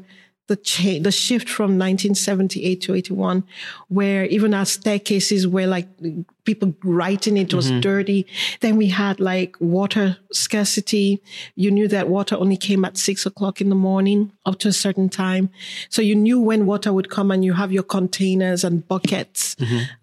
the 0.51 0.57
cha- 0.57 0.99
the 1.01 1.13
shift 1.13 1.49
from 1.49 1.79
1978 1.79 2.81
to 2.81 2.95
81, 2.95 3.45
where 3.87 4.25
even 4.27 4.53
our 4.53 4.67
staircases 4.67 5.47
were 5.47 5.69
like 5.69 5.87
people 6.45 6.75
writing 6.83 7.37
it 7.37 7.55
was 7.55 7.71
dirty. 7.81 8.27
Then 8.59 8.77
we 8.77 8.89
had 8.89 9.21
like 9.21 9.55
water 9.61 10.17
scarcity. 10.33 11.23
You 11.55 11.71
knew 11.71 11.87
that 11.87 12.09
water 12.09 12.35
only 12.37 12.57
came 12.57 12.85
at 12.85 12.97
six 12.97 13.25
o'clock 13.27 13.61
in 13.61 13.69
the 13.69 13.77
morning 13.77 14.33
up 14.45 14.59
to 14.59 14.69
a 14.69 14.73
certain 14.73 15.09
time. 15.09 15.51
So 15.89 16.03
you 16.03 16.17
knew 16.17 16.41
when 16.41 16.67
water 16.67 16.93
would 16.93 17.11
come 17.11 17.31
and 17.31 17.45
you 17.45 17.53
have 17.53 17.71
your 17.71 17.85
containers 17.85 18.65
and 18.65 18.87
buckets. 18.89 19.55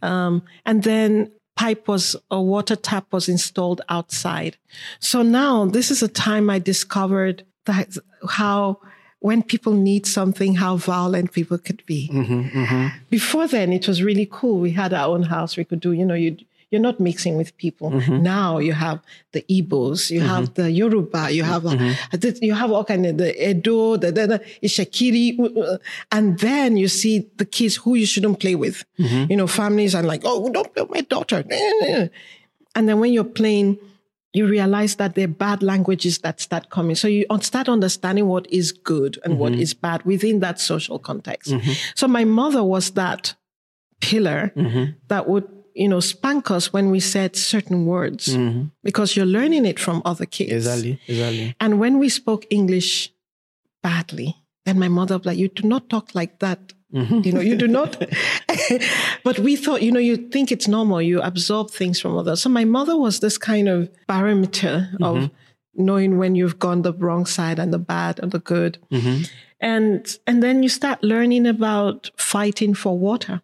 Um, 0.02 0.44
and 0.66 0.84
then 0.84 1.30
pipe 1.58 1.90
was 1.90 2.16
a 2.32 2.42
water 2.42 2.78
tap 2.78 3.12
was 3.12 3.28
installed 3.28 3.82
outside. 3.90 4.56
So 5.00 5.24
now 5.24 5.66
this 5.66 5.92
is 5.92 6.02
a 6.02 6.08
time 6.08 6.50
I 6.50 6.60
discovered 6.60 7.44
that 7.66 7.98
how 8.30 8.80
when 9.20 9.42
people 9.44 9.74
need 9.74 10.06
something, 10.06 10.56
how 10.56 10.78
violent 10.78 11.32
people 11.32 11.58
could 11.58 11.84
be. 11.86 12.10
Mm-hmm, 12.14 12.42
mm-hmm. 12.60 12.88
Before 13.10 13.48
then, 13.48 13.74
it 13.74 13.88
was 13.88 14.04
really 14.04 14.28
cool. 14.30 14.60
We 14.60 14.72
had 14.72 14.94
our 14.94 15.08
own 15.08 15.24
house. 15.24 15.58
We 15.58 15.66
could 15.66 15.80
do, 15.80 15.92
you 15.92 16.06
know, 16.06 16.14
you 16.14 16.38
you're 16.70 16.82
not 16.82 17.00
mixing 17.00 17.38
with 17.38 17.56
people. 17.58 17.92
Mm-hmm. 17.92 18.24
Now 18.24 18.58
you 18.58 18.74
have 18.74 19.00
the 19.32 19.42
Igbos, 19.50 20.12
you 20.12 20.20
have 20.20 20.54
the 20.56 20.70
Yoruba, 20.70 21.32
you 21.32 21.44
have 21.44 21.66
uh, 21.66 21.94
you 22.42 22.54
have 22.54 22.72
all 22.72 22.84
kind 22.84 23.06
of 23.06 23.18
the 23.18 23.50
Edo, 23.50 23.96
the, 23.96 24.12
the, 24.12 24.28
the 24.28 24.40
Itsekiri, 24.62 25.40
uh, 25.40 25.62
uh 25.62 25.78
and 26.12 26.38
then 26.40 26.76
you 26.76 26.90
see 26.90 27.30
the 27.38 27.46
kids 27.46 27.78
who 27.78 27.96
you 27.96 28.06
shouldn't 28.06 28.42
play 28.42 28.56
with. 28.56 28.84
You 28.98 29.38
know, 29.38 29.48
families 29.48 29.96
are 29.96 30.04
like, 30.04 30.24
oh, 30.26 30.50
don't 30.50 30.74
play 30.74 30.84
with 30.84 30.92
my 30.92 31.02
daughter. 31.02 31.46
And 32.76 32.88
then 32.90 33.00
when 33.00 33.14
you're 33.14 33.24
playing, 33.24 33.80
you 34.38 34.48
realize 34.48 34.96
that 34.96 35.16
there 35.16 35.26
are 35.26 35.28
bad 35.28 35.64
languages 35.64 36.20
that 36.20 36.40
start 36.40 36.70
coming. 36.70 36.96
So 36.96 37.08
you 37.08 37.26
start 37.42 37.68
understanding 37.68 38.28
what 38.28 38.50
is 38.52 38.72
good 38.72 39.20
and 39.24 39.40
what 39.40 39.54
mm-hmm. 39.54 39.62
is 39.62 39.74
bad 39.74 40.04
within 40.04 40.40
that 40.42 40.60
social 40.60 41.00
context. 41.00 41.52
Mm-hmm. 41.52 41.72
So 41.96 42.08
my 42.08 42.24
mother 42.24 42.64
was 42.64 42.92
that 42.92 43.36
pillar 44.00 44.54
mm-hmm. 44.56 44.92
that 45.08 45.28
would, 45.28 45.48
you 45.74 45.88
know, 45.88 46.00
spank 46.00 46.52
us 46.52 46.72
when 46.72 46.92
we 46.92 47.00
said 47.00 47.36
certain 47.36 47.86
words 47.86 48.38
because 48.84 49.16
you're 49.16 49.26
learning 49.26 49.66
it 49.66 49.80
from 49.80 50.02
other 50.06 50.26
kids. 50.26 50.52
Exactly. 50.52 51.00
Exactly. 51.08 51.56
And 51.60 51.80
when 51.80 51.98
we 51.98 52.10
spoke 52.10 52.46
English 52.50 53.12
badly, 53.82 54.36
then 54.66 54.78
my 54.78 54.88
mother 54.88 55.18
was 55.18 55.26
like, 55.26 55.38
You 55.38 55.48
do 55.48 55.68
not 55.68 55.90
talk 55.90 56.14
like 56.14 56.40
that. 56.40 56.74
You 56.92 57.32
know, 57.34 57.42
you 57.42 57.56
do 57.58 57.68
not. 57.80 57.98
but 59.24 59.40
we 59.40 59.56
thought, 59.56 59.82
you 59.82 59.92
know, 59.92 60.00
you 60.00 60.18
think 60.18 60.52
it's 60.52 60.68
normal. 60.68 61.02
You 61.02 61.22
absorb 61.22 61.70
things 61.72 62.00
from 62.00 62.18
others. 62.18 62.42
So 62.42 62.50
my 62.50 62.66
mother 62.66 62.98
was 62.98 63.20
this 63.20 63.38
kind 63.38 63.68
of 63.68 63.90
barometer 64.08 64.90
of 65.02 65.30
knowing 65.76 66.18
when 66.18 66.36
you've 66.36 66.60
gone 66.60 66.82
the 66.82 66.94
wrong 66.94 67.26
side 67.26 67.60
and 67.60 67.72
the 67.74 67.80
bad 67.80 68.20
and 68.20 68.32
the 68.32 68.40
good. 68.40 68.78
And 69.60 70.18
and 70.28 70.44
then 70.44 70.62
you 70.64 70.70
start 70.70 71.04
learning 71.04 71.48
about 71.48 72.12
fighting 72.16 72.74
for 72.76 72.98
water. 72.98 73.42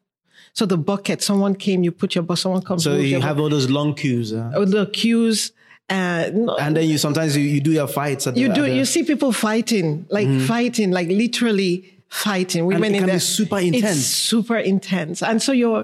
So 0.53 0.67
the 0.67 0.77
bucket, 0.77 1.23
someone 1.23 1.55
came, 1.55 1.83
you 1.83 1.91
put 1.91 2.13
your, 2.13 2.23
bucket, 2.23 2.41
someone 2.41 2.61
comes. 2.61 2.83
So 2.83 2.95
you 2.95 3.19
have 3.21 3.39
all 3.39 3.49
those 3.49 3.71
long 3.71 3.95
queues, 3.95 4.31
uh, 4.31 4.51
bucket. 4.53 4.69
the 4.71 4.85
queues. 4.87 5.51
Uh, 5.89 6.29
no- 6.31 6.55
and 6.57 6.77
then 6.77 6.87
you 6.87 6.97
sometimes 6.99 7.35
you, 7.35 7.43
you 7.43 7.59
do 7.59 7.71
your 7.71 7.87
fights. 7.87 8.27
At 8.27 8.35
the, 8.35 8.41
you 8.41 8.49
at 8.49 8.55
do. 8.55 8.61
the- 8.61 8.75
You 8.75 8.85
see 8.85 9.03
people 9.03 9.31
fighting, 9.31 10.05
like 10.11 10.29
fighting, 10.41 10.91
like 10.91 11.07
literally 11.09 12.02
fighting. 12.13 12.65
Women 12.65 12.83
Mm-hmm. 12.83 12.93
it 12.93 12.97
in 12.97 13.01
can 13.01 13.07
be 13.07 13.11
there. 13.11 13.19
super 13.19 13.57
It's 13.59 13.75
intense. 13.77 14.05
super 14.05 14.57
intense, 14.57 15.21
and 15.23 15.41
so 15.41 15.51
you're 15.51 15.83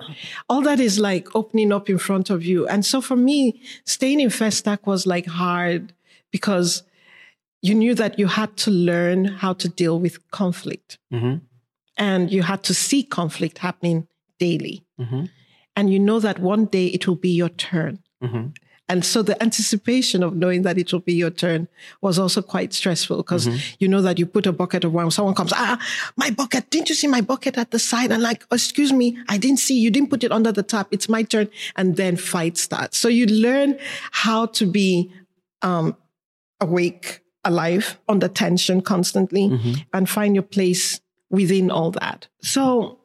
all 0.49 0.61
that 0.61 0.79
is 0.79 0.99
like 0.99 1.27
opening 1.35 1.71
up 1.71 1.89
in 1.89 1.97
front 1.97 2.29
of 2.29 2.43
you. 2.45 2.67
And 2.67 2.85
so 2.85 3.01
for 3.01 3.15
me, 3.15 3.59
staying 3.85 4.19
in 4.19 4.29
Festac 4.29 4.79
was 4.85 5.05
like 5.07 5.25
hard 5.25 5.93
because 6.31 6.83
you 7.61 7.73
knew 7.75 7.95
that 7.95 8.19
you 8.19 8.27
had 8.27 8.55
to 8.57 8.71
learn 8.71 9.25
how 9.25 9.53
to 9.53 9.67
deal 9.67 9.99
with 9.99 10.15
conflict, 10.31 10.97
Mm-hmm. 11.11 11.35
and 11.97 12.31
you 12.31 12.43
had 12.43 12.61
to 12.63 12.73
see 12.73 13.01
conflict 13.03 13.57
happening 13.57 14.07
daily, 14.39 14.85
Mm-hmm. 14.99 15.25
and 15.75 15.91
you 15.93 15.99
know 15.99 16.19
that 16.19 16.37
one 16.39 16.65
day 16.65 16.87
it 16.87 17.07
will 17.07 17.15
be 17.27 17.33
your 17.41 17.49
turn. 17.49 17.99
And 18.89 19.05
so 19.05 19.21
the 19.21 19.41
anticipation 19.41 20.23
of 20.23 20.35
knowing 20.35 20.63
that 20.63 20.77
it 20.79 20.91
will 20.91 20.99
be 20.99 21.13
your 21.13 21.29
turn 21.29 21.67
was 22.01 22.17
also 22.17 22.41
quite 22.41 22.73
stressful 22.73 23.17
because 23.17 23.47
you 23.79 23.87
know 23.87 24.01
that 24.01 24.17
you 24.17 24.25
put 24.25 24.47
a 24.47 24.51
bucket 24.51 24.83
of 24.83 24.93
wine, 24.93 25.11
someone 25.11 25.35
comes, 25.35 25.53
ah, 25.53 25.79
my 26.17 26.31
bucket, 26.31 26.71
didn't 26.71 26.89
you 26.89 26.95
see 26.95 27.07
my 27.07 27.21
bucket 27.21 27.57
at 27.57 27.69
the 27.69 27.77
side? 27.77 28.11
And 28.11 28.23
like, 28.23 28.45
excuse 28.51 28.91
me, 28.91 29.17
I 29.29 29.37
didn't 29.37 29.59
see, 29.59 29.79
you 29.79 29.91
didn't 29.91 30.09
put 30.09 30.23
it 30.23 30.31
under 30.31 30.51
the 30.51 30.63
tap. 30.63 30.87
It's 30.89 31.07
my 31.07 31.21
turn. 31.21 31.49
And 31.75 31.95
then 31.95 32.17
fight 32.17 32.57
starts. 32.57 32.97
So 32.97 33.07
you 33.07 33.27
learn 33.27 33.77
how 34.11 34.47
to 34.47 34.65
be 34.65 35.13
um, 35.61 35.95
awake, 36.59 37.21
alive, 37.43 37.99
under 38.09 38.27
tension 38.27 38.81
constantly 38.81 39.49
and 39.93 40.09
find 40.09 40.35
your 40.35 40.43
place 40.43 40.99
within 41.29 41.69
all 41.69 41.91
that. 41.91 42.27
So 42.41 42.99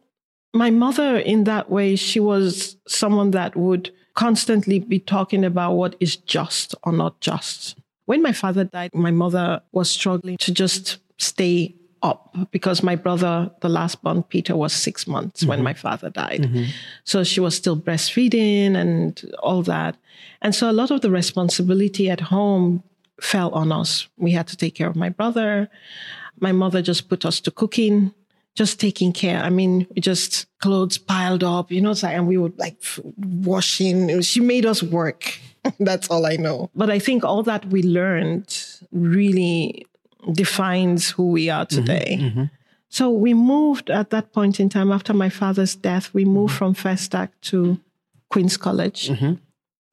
my 0.55 0.71
mother 0.71 1.19
in 1.19 1.45
that 1.45 1.71
way 1.71 1.97
she 1.97 2.21
was 2.21 2.77
someone 2.87 3.33
that 3.33 3.55
would 3.57 3.93
constantly 4.15 4.79
be 4.79 4.99
talking 4.99 5.45
about 5.45 5.75
what 5.75 5.97
is 6.01 6.17
just 6.17 6.75
or 6.83 6.93
not 6.93 7.21
just. 7.21 7.77
When 8.07 8.23
my 8.23 8.33
father 8.33 8.65
died 8.65 8.95
my 8.95 9.11
mother 9.11 9.63
was 9.73 9.91
struggling 9.91 10.37
to 10.39 10.53
just 10.53 10.99
stay 11.19 11.75
up 12.03 12.37
because 12.51 12.83
my 12.83 12.95
brother 12.95 13.51
the 13.61 13.69
last 13.69 14.03
born 14.03 14.23
peter 14.23 14.55
was 14.55 14.75
six 14.75 15.07
months 15.07 15.43
when 15.45 15.59
mm-hmm. 15.59 15.65
my 15.65 15.75
father 15.75 16.11
died. 16.11 16.43
Mm-hmm. 16.43 16.65
So 17.05 17.25
she 17.25 17.41
was 17.41 17.57
still 17.57 17.77
breastfeeding 17.77 18.77
and 18.77 19.21
all 19.39 19.63
that. 19.63 19.97
And 20.43 20.55
so 20.55 20.71
a 20.71 20.73
lot 20.73 20.91
of 20.91 21.01
the 21.01 21.11
responsibility 21.11 22.11
at 22.11 22.21
home 22.21 22.83
fell 23.21 23.51
on 23.51 23.73
us. 23.73 24.07
We 24.19 24.33
had 24.33 24.47
to 24.49 24.57
take 24.57 24.75
care 24.75 24.89
of 24.89 24.97
my 24.97 25.09
brother. 25.09 25.71
My 26.41 26.53
mother 26.53 26.83
just 26.83 27.09
put 27.09 27.25
us 27.25 27.41
to 27.41 27.51
cooking 27.51 28.13
just 28.55 28.81
taking 28.81 29.13
care. 29.13 29.43
I 29.43 29.51
mean, 29.51 29.87
we 29.95 30.01
just 30.01 30.47
clothes 30.61 30.99
piled 30.99 31.43
up, 31.43 31.71
you 31.71 31.81
know, 31.81 31.95
and 32.05 32.27
we 32.27 32.37
would 32.37 32.59
like 32.59 32.83
washing. 33.17 34.21
She 34.23 34.41
made 34.41 34.65
us 34.65 34.83
work. 34.83 35.39
That's 35.81 36.09
all 36.09 36.27
I 36.27 36.37
know. 36.37 36.71
But 36.75 36.91
I 36.91 36.99
think 36.99 37.25
all 37.25 37.43
that 37.45 37.67
we 37.67 37.83
learned 37.83 38.57
really 38.93 39.87
defines 40.33 41.11
who 41.11 41.31
we 41.31 41.51
are 41.51 41.67
mm-hmm, 41.67 41.81
today. 41.81 42.19
Mm-hmm. 42.21 42.45
So 42.89 43.11
we 43.11 43.35
moved 43.35 43.91
at 43.91 44.11
that 44.11 44.33
point 44.33 44.61
in 44.61 44.69
time 44.69 44.93
after 44.93 45.13
my 45.13 45.29
father's 45.29 45.75
death. 45.75 46.15
We 46.15 46.25
moved 46.25 46.55
mm-hmm. 46.55 46.73
from 46.73 46.75
Festac 46.75 47.31
to 47.43 47.81
Queen's 48.29 48.57
College. 48.57 49.11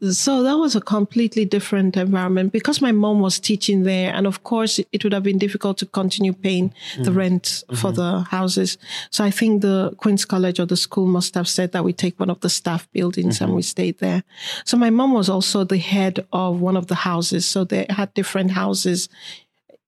So 0.04 0.42
that 0.42 0.58
was 0.58 0.76
a 0.76 0.82
completely 0.82 1.46
different 1.46 1.96
environment 1.96 2.52
because 2.52 2.82
my 2.82 2.92
mom 2.92 3.20
was 3.20 3.40
teaching 3.40 3.84
there. 3.84 4.12
And 4.12 4.26
of 4.26 4.44
course, 4.44 4.80
it- 4.80 5.04
would 5.04 5.14
have 5.14 5.24
been 5.24 5.38
difficult 5.38 5.78
to 5.80 5.86
continue 5.86 6.34
paying 6.34 6.74
the 6.96 7.04
mm-hmm. 7.04 7.18
rent 7.18 7.64
for 7.70 7.92
mm-hmm. 7.92 7.96
the 7.96 8.20
houses. 8.22 8.78
So 9.12 9.24
I 9.24 9.32
think 9.32 9.62
the 9.62 9.94
Queen's 9.98 10.26
College 10.26 10.60
or 10.60 10.66
the 10.66 10.78
school 10.78 11.06
must 11.06 11.36
have 11.36 11.48
said 11.48 11.72
that 11.72 11.84
we 11.84 11.94
take 11.94 12.20
one 12.20 12.30
of 12.32 12.40
the 12.40 12.50
staff 12.50 12.92
buildings 12.92 13.42
and 13.42 13.54
we 13.54 13.62
mm-hmm. 13.62 13.76
stayed 13.76 14.00
there. 14.00 14.24
So 14.66 14.76
my 14.78 14.90
mom 14.90 15.14
was 15.14 15.30
also 15.30 15.64
the 15.64 15.78
head 15.78 16.26
of 16.34 16.62
one 16.62 16.78
of 16.78 16.88
the 16.88 16.96
houses. 16.96 17.46
So 17.46 17.64
they 17.64 17.86
had 17.90 18.14
different 18.14 18.52
houses 18.52 19.08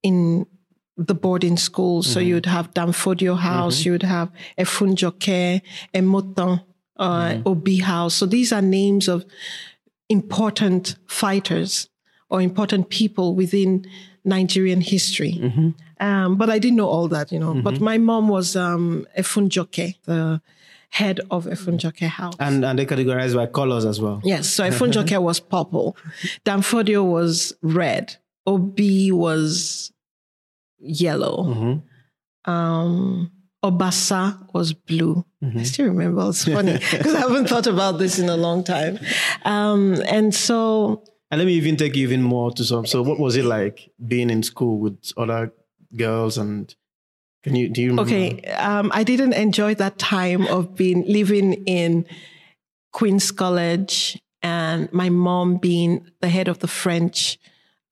in 0.04 0.46
the 0.98 1.16
boarding 1.16 1.58
school. 1.58 2.04
So 2.04 2.20
you'd 2.20 2.46
have 2.46 2.74
Dan 2.74 2.90
Fodio 2.90 3.36
House, 3.38 3.84
you 3.84 3.94
would 3.94 4.04
have 4.04 4.30
Efunjoke, 4.58 5.62
Emotan, 5.94 6.64
uh, 6.98 7.38
Obi 7.46 7.78
House. 7.78 8.14
So 8.14 8.26
these 8.26 8.54
are 8.54 8.62
names 8.62 9.08
of 9.08 9.26
important 10.10 10.96
fighters 11.08 11.90
or 12.30 12.42
important 12.42 12.90
people 12.90 13.36
within 13.36 13.86
Nigerian 14.26 14.82
history. 14.82 15.74
Um, 16.00 16.36
but 16.38 16.50
I 16.50 16.60
didn't 16.60 16.78
know 16.78 16.88
all 16.88 17.08
that, 17.10 17.32
you 17.32 17.40
know. 17.40 17.54
But 17.62 17.80
my 17.80 17.98
mom 17.98 18.28
was 18.28 18.56
um, 18.56 19.06
Efunjoke, 19.18 19.96
the 20.06 20.42
head 20.90 21.20
of 21.32 21.46
Efunjoke 21.46 22.08
House. 22.08 22.36
and 22.40 22.64
and 22.66 22.78
they 22.80 22.86
categorized 22.86 23.36
by 23.36 23.46
colors 23.48 23.86
as 23.86 24.00
well. 24.02 24.22
Yes, 24.24 24.48
so 24.50 24.64
Efunjoke 24.70 25.22
was 25.22 25.40
purple. 25.40 25.96
Dan 26.44 26.62
Fodio 26.62 27.04
was 27.04 27.54
red. 27.62 28.16
Obi 28.46 29.12
was 29.12 29.92
yellow. 30.80 31.82
Um, 32.46 33.32
Obasa 33.64 34.38
was 34.54 34.74
blue. 34.74 35.26
I 35.44 35.64
still 35.64 35.88
remember. 35.88 36.30
It's 36.30 36.46
funny 36.46 36.74
because 36.92 37.14
I 37.16 37.20
haven't 37.20 37.50
thought 37.50 37.68
about 37.68 38.00
this 38.00 38.20
in 38.20 38.30
a 38.30 38.38
long 38.38 38.64
time. 38.64 39.00
Um, 39.44 40.02
and 40.06 40.34
so, 40.34 41.04
And 41.32 41.40
let 41.40 41.46
me 41.46 41.54
even 41.54 41.76
take 41.76 41.96
you 41.96 42.04
even 42.04 42.22
more 42.22 42.52
to 42.52 42.64
some. 42.64 42.86
So, 42.86 43.02
what 43.02 43.20
was 43.20 43.36
it 43.36 43.46
like 43.46 43.92
being 44.06 44.30
in 44.30 44.44
school 44.44 44.80
with 44.80 45.12
other 45.18 45.52
girls? 45.96 46.38
And 46.38 46.74
can 47.44 47.56
you 47.56 47.70
do 47.70 47.82
you 47.82 47.90
remember? 47.90 48.10
okay, 48.10 48.42
um, 48.54 48.92
I 48.94 49.04
didn't 49.04 49.34
enjoy 49.34 49.76
that 49.76 49.98
time 49.98 50.48
of 50.48 50.76
being 50.76 51.06
living 51.08 51.54
in 51.66 52.06
Queen's 52.92 53.32
College 53.32 54.22
and 54.42 54.92
my 54.94 55.10
mom 55.10 55.58
being 55.58 56.06
the 56.22 56.30
head 56.30 56.48
of 56.48 56.60
the 56.60 56.68
French 56.68 57.40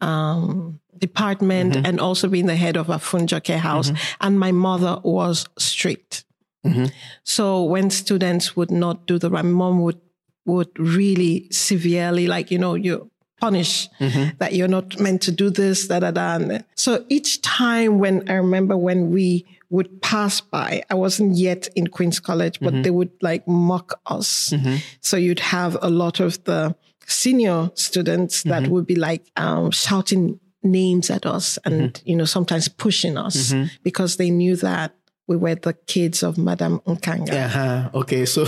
um, 0.01 0.79
department 0.97 1.75
and 1.75 1.99
also 1.99 2.27
being 2.27 2.45
the 2.45 2.55
head 2.55 2.77
of 2.77 2.89
a 2.89 2.95
Funjoke 2.95 3.57
house. 3.57 3.91
And 4.19 4.39
my 4.39 4.51
mother 4.51 4.99
was 5.03 5.45
strict. 5.57 6.25
Mm-hmm. 6.65 6.85
So 7.23 7.63
when 7.63 7.89
students 7.89 8.55
would 8.55 8.71
not 8.71 9.07
do 9.07 9.17
the 9.17 9.29
right, 9.29 9.45
mom 9.45 9.81
would 9.81 9.99
would 10.45 10.77
really 10.79 11.47
severely, 11.51 12.27
like 12.27 12.51
you 12.51 12.57
know, 12.57 12.75
you 12.75 13.09
punish 13.39 13.89
mm-hmm. 13.99 14.37
that 14.37 14.53
you're 14.53 14.67
not 14.67 14.99
meant 14.99 15.21
to 15.23 15.31
do 15.31 15.49
this, 15.49 15.87
da 15.87 15.99
da 15.99 16.11
da. 16.11 16.35
And 16.35 16.63
so 16.75 17.05
each 17.09 17.41
time 17.41 17.99
when 17.99 18.29
I 18.29 18.33
remember 18.33 18.77
when 18.77 19.11
we 19.11 19.45
would 19.69 20.01
pass 20.01 20.41
by, 20.41 20.83
I 20.89 20.95
wasn't 20.95 21.37
yet 21.37 21.67
in 21.75 21.87
Queen's 21.87 22.19
College, 22.19 22.59
but 22.59 22.73
mm-hmm. 22.73 22.81
they 22.83 22.91
would 22.91 23.11
like 23.21 23.47
mock 23.47 23.99
us. 24.05 24.53
So 24.99 25.17
you'd 25.17 25.39
have 25.39 25.77
a 25.81 25.89
lot 25.89 26.19
of 26.19 26.43
the 26.43 26.75
senior 27.07 27.71
students 27.73 28.43
that 28.43 28.67
would 28.67 28.85
be 28.85 28.95
like 28.95 29.25
um, 29.35 29.71
shouting 29.71 30.39
names 30.63 31.09
at 31.09 31.25
us 31.25 31.57
and 31.65 32.01
you 32.05 32.15
know 32.15 32.25
sometimes 32.25 32.67
pushing 32.67 33.17
us 33.17 33.53
because 33.83 34.17
they 34.17 34.29
knew 34.29 34.55
that 34.55 34.95
we 35.27 35.37
were 35.37 35.55
the 35.55 35.73
kids 35.73 36.23
of 36.23 36.37
Madame 36.37 36.79
Nkanga. 36.81 37.45
Uh-huh. 37.45 37.89
Okay, 37.93 38.25
so 38.25 38.47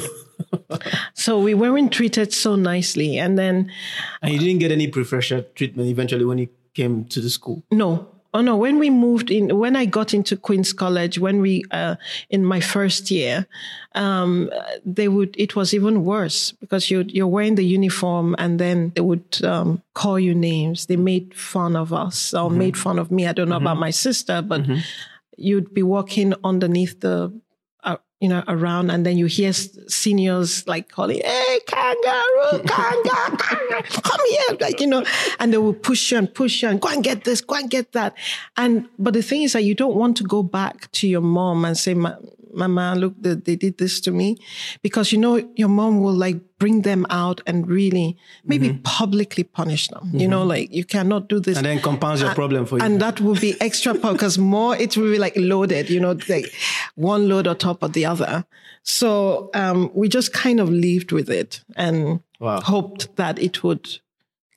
So 1.14 1.40
we 1.40 1.54
weren't 1.54 1.92
treated 1.92 2.34
so 2.34 2.56
nicely. 2.56 3.18
And 3.18 3.38
then, 3.38 3.72
and 4.22 4.34
you 4.34 4.40
didn't 4.40 4.60
get 4.60 4.72
any 4.72 4.88
preferential 4.88 5.44
treatment 5.56 5.90
eventually 5.90 6.26
when 6.26 6.38
you 6.38 6.50
came 6.74 7.06
to 7.06 7.22
the 7.22 7.30
school. 7.30 7.64
no, 7.72 8.08
oh 8.34 8.42
no, 8.42 8.58
when 8.58 8.80
we 8.80 8.90
moved 8.90 9.30
in, 9.30 9.58
when 9.60 9.76
I 9.76 9.86
got 9.86 10.14
into 10.14 10.36
Queen's 10.36 10.74
College, 10.74 11.20
when 11.20 11.40
we, 11.40 11.64
uh, 11.70 11.96
in 12.32 12.44
my 12.44 12.60
first 12.60 13.12
year, 13.12 13.46
um, 13.94 14.50
they 14.84 15.08
would, 15.08 15.36
it 15.38 15.56
was 15.56 15.74
even 15.74 16.04
worse 16.04 16.52
because 16.54 16.90
you, 16.90 17.06
you're 17.08 17.28
wearing 17.28 17.56
the 17.56 17.64
uniform 17.66 18.36
and 18.40 18.60
then 18.60 18.92
they 18.96 19.02
would 19.02 19.44
um, 19.44 19.84
call 19.94 20.20
you 20.20 20.34
names. 20.34 20.88
They 20.88 20.96
made 20.96 21.36
fun 21.36 21.76
of 21.76 21.94
us 21.94 22.34
or 22.34 22.50
made 22.50 22.76
fun 22.76 22.98
of 22.98 23.12
me. 23.12 23.28
I 23.28 23.34
don't 23.34 23.50
know 23.50 23.58
about 23.58 23.78
my 23.78 23.92
sister, 23.92 24.42
but 24.42 24.66
you'd 25.44 25.74
be 25.74 25.84
walking 25.84 26.34
underneath 26.44 27.00
the 27.02 27.32
uh, 27.84 27.98
you 28.22 28.30
know 28.30 28.44
around 28.48 28.90
and 28.90 29.06
then 29.06 29.18
you 29.18 29.26
hear 29.26 29.52
seniors 29.54 30.66
like 30.68 30.90
calling 30.90 31.22
hey 31.24 31.60
kangaroo 31.68 32.64
kangaroo 32.66 33.38
kangaroo 33.38 33.82
come 34.04 34.22
here 34.30 34.58
like 34.60 34.80
you 34.80 34.88
know 34.88 35.04
and 35.40 35.52
they 35.52 35.58
will 35.58 35.74
push 35.74 36.12
you 36.12 36.18
and 36.18 36.34
push 36.34 36.62
you 36.64 36.70
and 36.70 36.80
go 36.82 36.90
and 36.90 37.04
get 37.04 37.24
this 37.26 37.42
go 37.42 37.56
and 37.56 37.70
get 37.70 37.92
that. 37.94 38.16
And 38.58 38.88
but 38.98 39.14
the 39.14 39.22
thing 39.22 39.44
is 39.44 39.54
that 39.54 39.64
you 39.64 39.76
don't 39.76 39.96
want 39.96 40.18
to 40.18 40.24
go 40.24 40.44
back 40.44 40.92
to 40.94 41.08
your 41.08 41.22
mom 41.22 41.66
and 41.66 41.78
say 41.78 41.94
"Ma- 41.94 42.18
mama 42.54 42.96
look 42.96 43.14
they, 43.20 43.34
they 43.36 43.56
did 43.56 43.78
this 43.78 44.00
to 44.02 44.12
me 44.12 44.38
because 44.82 45.12
you 45.12 45.18
know 45.18 45.36
your 45.56 45.70
mom 45.70 46.02
will 46.02 46.14
like 46.14 46.38
bring 46.60 46.84
them 46.84 47.06
out 47.10 47.42
and 47.46 47.68
really 47.68 48.16
maybe 48.46 48.80
publicly 48.84 49.44
punish 49.44 49.88
them 49.90 50.10
you 50.14 50.28
know 50.28 50.44
like 50.44 50.72
you 50.74 50.86
cannot 50.86 51.28
do 51.28 51.40
this 51.40 51.58
And 51.58 51.66
then 51.66 51.80
compounds 51.82 52.22
your 52.22 52.34
problem 52.36 52.66
for 52.66 52.78
you. 52.78 52.86
and 52.86 53.02
that 53.02 53.20
will 53.20 53.36
be 53.48 53.56
extra 53.60 53.94
because 53.96 54.38
more 54.38 54.76
it 54.78 54.96
will 54.98 55.12
be 55.12 55.18
like 55.20 55.34
loaded, 55.36 55.90
you 55.90 56.00
know, 56.00 56.16
like 56.30 56.48
one 56.96 57.28
load 57.28 57.48
on 57.48 57.58
top 57.58 57.84
of 57.84 57.92
the 57.94 58.06
other. 58.06 58.46
So 58.84 59.50
um, 59.54 59.92
we 59.94 60.08
just 60.10 60.32
kind 60.34 60.60
of 60.60 60.70
lived 60.70 61.12
with 61.12 61.30
it 61.30 61.62
and 61.76 62.20
Wow. 62.40 62.60
hoped 62.62 63.16
that 63.16 63.40
it 63.40 63.64
would 63.64 64.00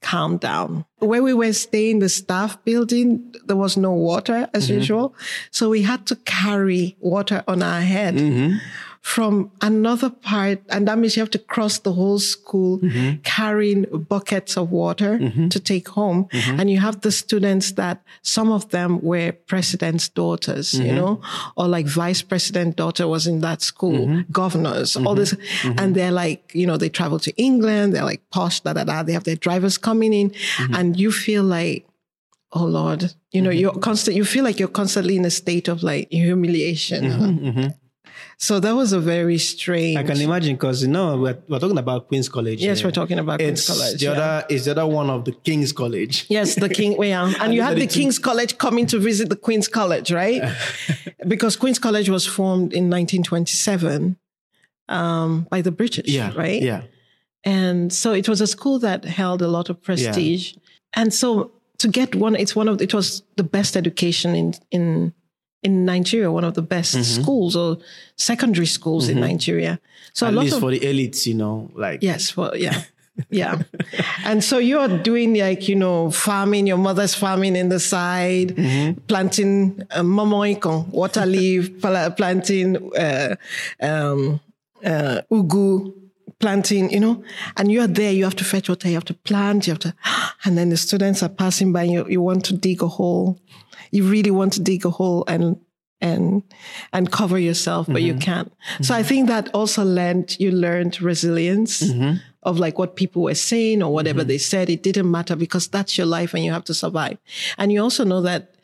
calm 0.07 0.37
down. 0.37 0.85
Where 1.01 1.23
we 1.23 1.35
were 1.35 1.53
staying, 1.53 1.99
the 1.99 2.09
staff 2.09 2.65
building, 2.65 3.35
there 3.47 3.57
was 3.57 3.77
no 3.77 3.93
water 3.93 4.49
as 4.55 4.67
mm-hmm. 4.67 4.79
usual. 4.79 5.15
So 5.51 5.69
we 5.69 5.83
had 5.83 6.07
to 6.07 6.17
carry 6.17 6.97
water 7.01 7.43
on 7.49 7.61
our 7.61 7.81
head. 7.81 8.15
Mm-hmm. 8.15 8.59
From 9.07 9.53
another 9.61 10.11
part, 10.11 10.59
and 10.69 10.89
that 10.89 10.99
means 10.99 11.17
you 11.17 11.23
have 11.23 11.31
to 11.31 11.39
cross 11.39 11.79
the 11.79 11.93
whole 11.93 12.19
school 12.19 12.81
mm-hmm. 12.81 13.23
carrying 13.23 13.85
buckets 14.09 14.57
of 14.57 14.73
water 14.73 15.17
mm-hmm. 15.17 15.49
to 15.49 15.61
take 15.61 15.89
home. 15.89 16.25
Mm-hmm. 16.25 16.61
And 16.61 16.69
you 16.69 16.81
have 16.81 17.03
the 17.03 17.13
students 17.13 17.73
that 17.73 18.03
some 18.23 18.51
of 18.51 18.69
them 18.71 19.01
were 19.01 19.31
president's 19.31 20.09
daughters, 20.09 20.75
you 20.75 20.93
know, 20.93 21.21
or 21.57 21.69
like 21.69 21.87
vice 21.87 22.21
president 22.21 22.75
daughter 22.75 23.07
was 23.07 23.29
in 23.29 23.43
that 23.43 23.63
school, 23.63 24.25
governors, 24.33 24.97
all 24.97 25.15
this. 25.15 25.37
And 25.63 25.95
they're 25.95 26.11
like, 26.11 26.51
you 26.53 26.67
know, 26.67 26.77
they 26.77 26.89
travel 26.89 27.21
to 27.21 27.33
England, 27.37 27.95
they're 27.95 28.05
like 28.05 28.29
posh, 28.31 28.59
da 28.61 28.73
da 28.73 28.83
da. 28.83 29.05
They 29.05 29.13
have 29.13 29.25
their 29.25 29.37
drivers 29.37 29.79
coming 29.79 30.13
in, 30.13 30.35
and 30.75 30.99
you 30.99 31.13
feel 31.13 31.45
like, 31.45 31.87
oh 32.53 32.65
Lord, 32.65 33.15
you 33.31 33.41
know, 33.41 33.51
you're 33.51 33.79
constant, 33.79 34.17
you 34.17 34.25
feel 34.25 34.43
like 34.43 34.59
you're 34.59 34.77
constantly 34.83 35.15
in 35.17 35.25
a 35.25 35.31
state 35.31 35.69
of 35.69 35.85
like 35.85 36.11
humiliation. 36.11 37.77
So 38.39 38.61
that 38.61 38.75
was 38.75 38.93
a 38.93 39.01
very 39.01 39.39
strange. 39.39 39.97
I 39.97 40.03
can 40.03 40.21
imagine 40.21 40.57
because 40.57 40.83
you 40.83 40.89
know 40.89 41.17
we're, 41.19 41.39
we're 41.49 41.59
talking 41.59 41.79
about 41.79 42.09
Queen's 42.09 42.29
College. 42.29 42.63
Yes, 42.63 42.85
we're 42.85 42.91
talking 42.91 43.19
about 43.19 43.39
Queen's 43.39 43.61
It's 43.61 43.67
College, 43.69 43.99
The 44.01 44.05
yeah. 44.07 44.13
other 44.13 44.47
is 44.51 44.65
the 44.67 44.71
other 44.73 44.87
one 44.87 45.09
of 45.11 45.25
the 45.25 45.33
King's 45.33 45.73
College. 45.73 46.27
Yes, 46.29 46.55
the 46.55 46.69
King. 46.69 47.03
Yeah, 47.03 47.33
and 47.41 47.55
you 47.55 47.61
these 47.61 47.69
had 47.69 47.77
the 47.79 47.87
two- 47.87 47.99
King's 48.01 48.19
College 48.19 48.59
coming 48.59 48.87
to 48.87 48.99
visit 48.99 49.29
the 49.29 49.37
Queen's 49.37 49.69
College, 49.69 50.13
right? 50.13 50.43
because 51.29 51.57
Queen's 51.57 51.79
College 51.79 52.09
was 52.11 52.27
formed 52.27 52.73
in 52.73 52.91
1927 52.91 54.17
um, 54.89 55.47
by 55.51 55.61
the 55.63 55.71
British, 55.73 56.09
Yeah. 56.09 56.33
right? 56.37 56.63
Yeah. 56.63 56.83
And 57.45 57.93
so 57.93 58.13
it 58.13 58.29
was 58.29 58.41
a 58.41 58.47
school 58.47 58.79
that 58.81 59.05
held 59.05 59.41
a 59.43 59.49
lot 59.49 59.69
of 59.71 59.81
prestige. 59.83 60.55
And 60.95 61.13
so 61.15 61.53
to 61.79 61.89
get 61.89 62.15
one, 62.15 62.35
it's 62.35 62.57
one 62.57 62.69
of 62.69 62.81
it 62.83 62.93
was 62.93 63.23
the 63.37 63.45
best 63.45 63.77
education 63.77 64.35
in 64.35 64.55
in 64.71 65.13
in 65.67 65.85
Nigeria, 65.85 66.31
one 66.39 66.47
of 66.51 66.55
the 66.55 66.63
best 66.75 66.95
Mm-hmm. 66.97 67.23
schools 67.23 67.53
or 67.57 67.79
secondary 68.17 68.67
schools 68.67 69.09
in 69.09 69.21
Nigeria. 69.21 69.79
So 70.13 70.27
At 70.27 70.33
a 70.33 70.37
lot 70.37 70.53
of 70.53 70.61
for 70.61 70.71
the 70.71 70.81
elites, 70.81 71.27
you 71.27 71.35
know, 71.35 71.55
like 71.75 71.99
Yes, 72.03 72.37
well, 72.37 72.55
yeah. 72.57 72.83
Yeah. 73.31 73.63
and 74.29 74.45
so 74.49 74.59
you're 74.59 74.93
doing 75.03 75.35
like, 75.35 75.69
you 75.71 75.75
know, 75.85 76.11
farming, 76.11 76.67
your 76.67 76.77
mother's 76.89 77.15
farming 77.15 77.57
in 77.57 77.69
the 77.71 77.81
side, 77.81 78.49
planting 79.09 79.83
uh, 79.91 80.03
momoikon, 80.03 80.89
water 80.89 81.27
leaf, 81.35 81.81
pla- 81.81 82.11
planting 82.11 82.77
uh, 82.95 83.37
um, 83.81 84.41
uh, 84.85 85.21
ugu, 85.31 85.93
planting, 86.39 86.91
you 86.93 87.01
know, 87.01 87.23
and 87.57 87.73
you're 87.73 87.87
there, 87.89 88.13
you 88.13 88.25
have 88.25 88.37
to 88.37 88.45
fetch 88.45 88.69
water, 88.69 88.89
you 88.89 88.95
have 88.95 89.05
to 89.07 89.15
plant, 89.15 89.67
you 89.67 89.73
have 89.73 89.81
to, 89.81 89.95
and 90.45 90.57
then 90.59 90.69
the 90.69 90.77
students 90.77 91.23
are 91.23 91.31
passing 91.31 91.73
by, 91.73 91.85
you, 91.85 92.07
you 92.09 92.21
want 92.21 92.45
to 92.45 92.55
dig 92.55 92.83
a 92.83 92.89
hole. 92.89 93.39
You 93.91 94.05
really 94.05 94.31
want 94.31 94.55
to 94.55 94.61
dig 94.61 94.85
a 94.85 94.91
hole 94.91 95.25
and 95.27 95.57
and 96.01 96.43
and 96.93 97.11
cover 97.11 97.39
yourself, 97.39 97.87
but 97.89 98.03
you 98.03 98.13
mm-hmm. 98.13 98.21
can't. 98.21 98.53
So 98.83 98.95
I 98.95 99.01
mm-hmm. 99.01 99.09
think 99.09 99.29
that 99.29 99.55
also 99.55 99.85
learned 99.85 100.39
you 100.39 100.51
learned 100.51 101.01
resilience 101.01 101.83
mm-hmm. 101.83 102.19
of 102.43 102.59
like 102.59 102.79
what 102.79 102.97
people 102.97 103.23
were 103.23 103.35
saying 103.35 103.83
or 103.83 103.93
whatever 103.93 104.23
they 104.23 104.39
said. 104.39 104.69
It 104.69 104.83
didn't 104.83 105.11
matter 105.11 105.37
because 105.37 105.69
that's 105.69 105.97
your 105.97 106.07
life 106.07 106.35
and 106.35 106.45
you 106.45 106.53
have 106.53 106.65
to 106.65 106.75
survive. 106.75 107.19
And 107.57 107.73
you 107.73 107.83
also 107.83 108.05
know 108.05 108.21
that 108.23 108.55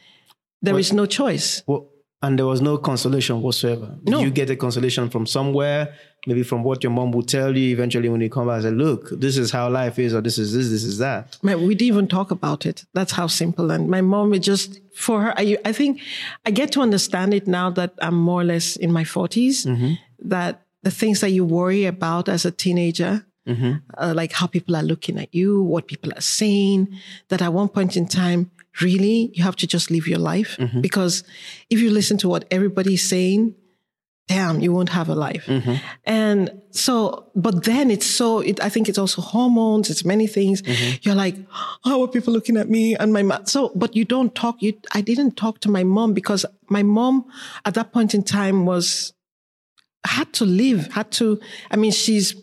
there 0.60 0.78
is 0.78 0.92
no 0.92 1.06
choice. 1.06 1.62
Well, 1.66 1.88
and 2.22 2.38
there 2.38 2.46
was 2.46 2.60
no 2.60 2.78
consolation 2.78 3.42
whatsoever. 3.42 3.96
No. 4.04 4.20
you 4.20 4.30
get 4.30 4.48
a 4.50 4.56
consolation 4.56 5.10
from 5.10 5.26
somewhere? 5.26 5.94
Maybe 6.26 6.44
from 6.44 6.62
what 6.62 6.84
your 6.84 6.92
mom 6.92 7.10
would 7.12 7.26
tell 7.26 7.56
you 7.56 7.72
eventually 7.72 8.08
when 8.08 8.20
you 8.20 8.30
come 8.30 8.46
back 8.46 8.54
and 8.56 8.62
say, 8.62 8.70
look, 8.70 9.10
this 9.10 9.36
is 9.36 9.50
how 9.50 9.68
life 9.68 9.98
is, 9.98 10.14
or 10.14 10.20
this 10.20 10.38
is 10.38 10.52
this, 10.52 10.70
this 10.70 10.84
is 10.84 10.98
that. 10.98 11.36
We 11.42 11.74
didn't 11.74 11.88
even 11.88 12.06
talk 12.06 12.30
about 12.30 12.64
it. 12.64 12.84
That's 12.94 13.10
how 13.12 13.26
simple. 13.26 13.72
And 13.72 13.88
my 13.90 14.02
mom, 14.02 14.32
it 14.32 14.38
just 14.38 14.78
for 14.94 15.20
her. 15.22 15.34
I, 15.36 15.58
I 15.64 15.72
think 15.72 16.00
I 16.46 16.52
get 16.52 16.70
to 16.72 16.80
understand 16.80 17.34
it 17.34 17.48
now 17.48 17.70
that 17.70 17.94
I'm 18.00 18.14
more 18.14 18.42
or 18.42 18.44
less 18.44 18.76
in 18.76 18.92
my 18.92 19.02
40s. 19.02 19.66
That 20.20 20.62
the 20.84 20.92
things 20.92 21.20
that 21.22 21.30
you 21.30 21.44
worry 21.44 21.84
about 21.86 22.28
as 22.28 22.44
a 22.44 22.52
teenager, 22.52 23.26
uh, 23.98 24.12
like 24.14 24.30
how 24.30 24.46
people 24.46 24.76
are 24.76 24.84
looking 24.84 25.18
at 25.18 25.34
you, 25.34 25.64
what 25.64 25.88
people 25.88 26.12
are 26.16 26.20
saying, 26.20 26.86
that 27.30 27.42
at 27.42 27.52
one 27.52 27.68
point 27.68 27.96
in 27.96 28.06
time, 28.06 28.52
really, 28.80 29.30
you 29.34 29.42
have 29.44 29.56
to 29.56 29.66
just 29.66 29.90
live 29.90 30.06
your 30.06 30.18
life 30.18 30.56
mm-hmm. 30.58 30.80
because 30.80 31.24
if 31.70 31.80
you 31.80 31.90
listen 31.90 32.18
to 32.18 32.28
what 32.28 32.44
everybody's 32.50 33.06
saying, 33.06 33.54
damn, 34.28 34.60
you 34.60 34.72
won't 34.72 34.88
have 34.88 35.08
a 35.08 35.14
life. 35.14 35.46
Mm-hmm. 35.46 35.74
And 36.04 36.62
so, 36.70 37.30
but 37.34 37.64
then 37.64 37.90
it's 37.90 38.06
so, 38.06 38.40
it, 38.40 38.62
I 38.62 38.68
think 38.68 38.88
it's 38.88 38.98
also 38.98 39.20
hormones, 39.20 39.90
it's 39.90 40.04
many 40.04 40.26
things. 40.26 40.62
Mm-hmm. 40.62 40.96
You're 41.02 41.14
like, 41.14 41.36
how 41.84 42.02
are 42.02 42.08
people 42.08 42.32
looking 42.32 42.56
at 42.56 42.68
me 42.68 42.94
and 42.96 43.12
my 43.12 43.22
mom? 43.22 43.46
So, 43.46 43.72
but 43.74 43.94
you 43.94 44.04
don't 44.04 44.34
talk, 44.34 44.62
you, 44.62 44.74
I 44.92 45.00
didn't 45.00 45.36
talk 45.36 45.60
to 45.60 45.70
my 45.70 45.84
mom 45.84 46.14
because 46.14 46.46
my 46.68 46.82
mom 46.82 47.26
at 47.64 47.74
that 47.74 47.92
point 47.92 48.14
in 48.14 48.22
time 48.22 48.64
was, 48.64 49.12
had 50.04 50.32
to 50.32 50.44
live, 50.44 50.92
had 50.92 51.12
to, 51.12 51.38
I 51.70 51.76
mean, 51.76 51.92
she's, 51.92 52.34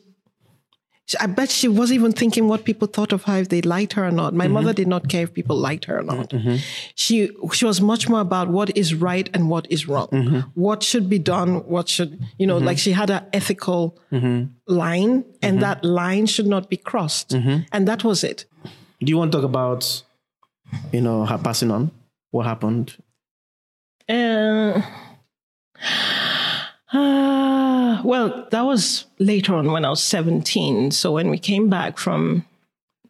I 1.19 1.25
bet 1.25 1.49
she 1.49 1.67
wasn't 1.67 1.95
even 1.99 2.11
thinking 2.11 2.47
what 2.47 2.65
people 2.65 2.87
thought 2.87 3.11
of 3.11 3.23
her 3.23 3.39
if 3.39 3.49
they 3.49 3.61
liked 3.61 3.93
her 3.93 4.05
or 4.05 4.11
not. 4.11 4.33
My 4.33 4.47
mother 4.47 4.69
mm-hmm. 4.69 4.75
did 4.75 4.87
not 4.87 5.09
care 5.09 5.23
if 5.23 5.33
people 5.33 5.55
liked 5.55 5.85
her 5.85 5.99
or 5.99 6.03
not. 6.03 6.29
Mm-hmm, 6.29 6.49
mm-hmm. 6.49 6.57
She 6.95 7.31
she 7.51 7.65
was 7.65 7.81
much 7.81 8.07
more 8.09 8.19
about 8.21 8.49
what 8.49 8.75
is 8.77 8.93
right 8.93 9.29
and 9.33 9.49
what 9.49 9.65
is 9.71 9.87
wrong, 9.87 10.09
what 10.53 10.83
should 10.83 11.09
be 11.09 11.17
done, 11.17 11.67
what 11.67 11.89
should 11.89 12.19
you 12.37 12.45
know. 12.45 12.57
Like 12.57 12.77
she 12.77 12.91
had 12.91 13.09
an 13.09 13.25
ethical 13.33 13.97
line, 14.67 15.25
and 15.41 15.61
that 15.61 15.83
line 15.83 16.25
should 16.27 16.47
not 16.47 16.69
be 16.69 16.77
crossed, 16.77 17.33
and 17.33 17.87
that 17.87 18.03
was 18.03 18.23
it. 18.23 18.45
Do 19.01 19.09
you 19.09 19.17
want 19.17 19.31
to 19.31 19.37
talk 19.37 19.45
about, 19.45 20.03
you 20.91 21.01
know, 21.01 21.25
her 21.25 21.37
passing 21.37 21.71
on? 21.71 21.91
What 22.31 22.45
happened? 22.45 22.97
Uh, 24.07 24.81
uh, 26.91 28.01
well, 28.03 28.47
that 28.51 28.61
was 28.61 29.05
later 29.19 29.55
on 29.55 29.71
when 29.71 29.85
I 29.85 29.89
was 29.89 30.03
17. 30.03 30.91
So 30.91 31.11
when 31.11 31.29
we 31.29 31.37
came 31.37 31.69
back 31.69 31.97
from 31.97 32.45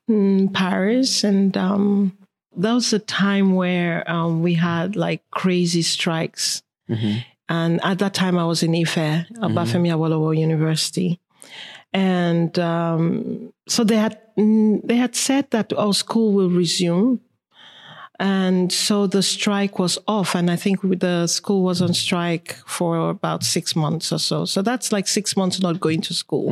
mm, 0.09 0.53
Paris, 0.53 1.23
and 1.23 1.55
um, 1.55 2.17
that 2.57 2.73
was 2.73 2.91
a 2.93 2.99
time 2.99 3.55
where 3.55 4.09
um, 4.09 4.41
we 4.41 4.55
had 4.55 4.95
like 4.95 5.23
crazy 5.31 5.81
strikes. 5.81 6.61
And 7.47 7.83
at 7.83 7.99
that 7.99 8.13
time, 8.13 8.37
I 8.37 8.45
was 8.45 8.63
in 8.63 8.75
Ife, 8.75 8.95
Obafemi 8.95 9.89
Awolowo 9.89 10.37
University. 10.37 11.19
And 11.93 12.57
um, 12.59 13.51
so 13.67 13.83
they 13.83 13.95
had 13.95 14.19
mm, 14.37 14.81
they 14.83 14.97
had 14.97 15.15
said 15.15 15.49
that 15.51 15.73
our 15.73 15.93
school 15.93 16.33
will 16.33 16.49
resume, 16.49 17.19
and 18.19 18.71
so 18.71 19.07
the 19.07 19.23
strike 19.23 19.79
was 19.79 19.97
off. 20.07 20.35
And 20.35 20.51
I 20.51 20.57
think 20.57 20.81
the 20.99 21.25
school 21.27 21.63
was 21.63 21.81
on 21.81 21.93
strike 21.93 22.57
for 22.65 23.09
about 23.09 23.43
six 23.43 23.75
months 23.75 24.11
or 24.11 24.19
so. 24.19 24.43
So 24.45 24.61
that's 24.61 24.91
like 24.91 25.07
six 25.07 25.37
months 25.37 25.61
not 25.61 25.79
going 25.79 26.01
to 26.01 26.13
school. 26.13 26.51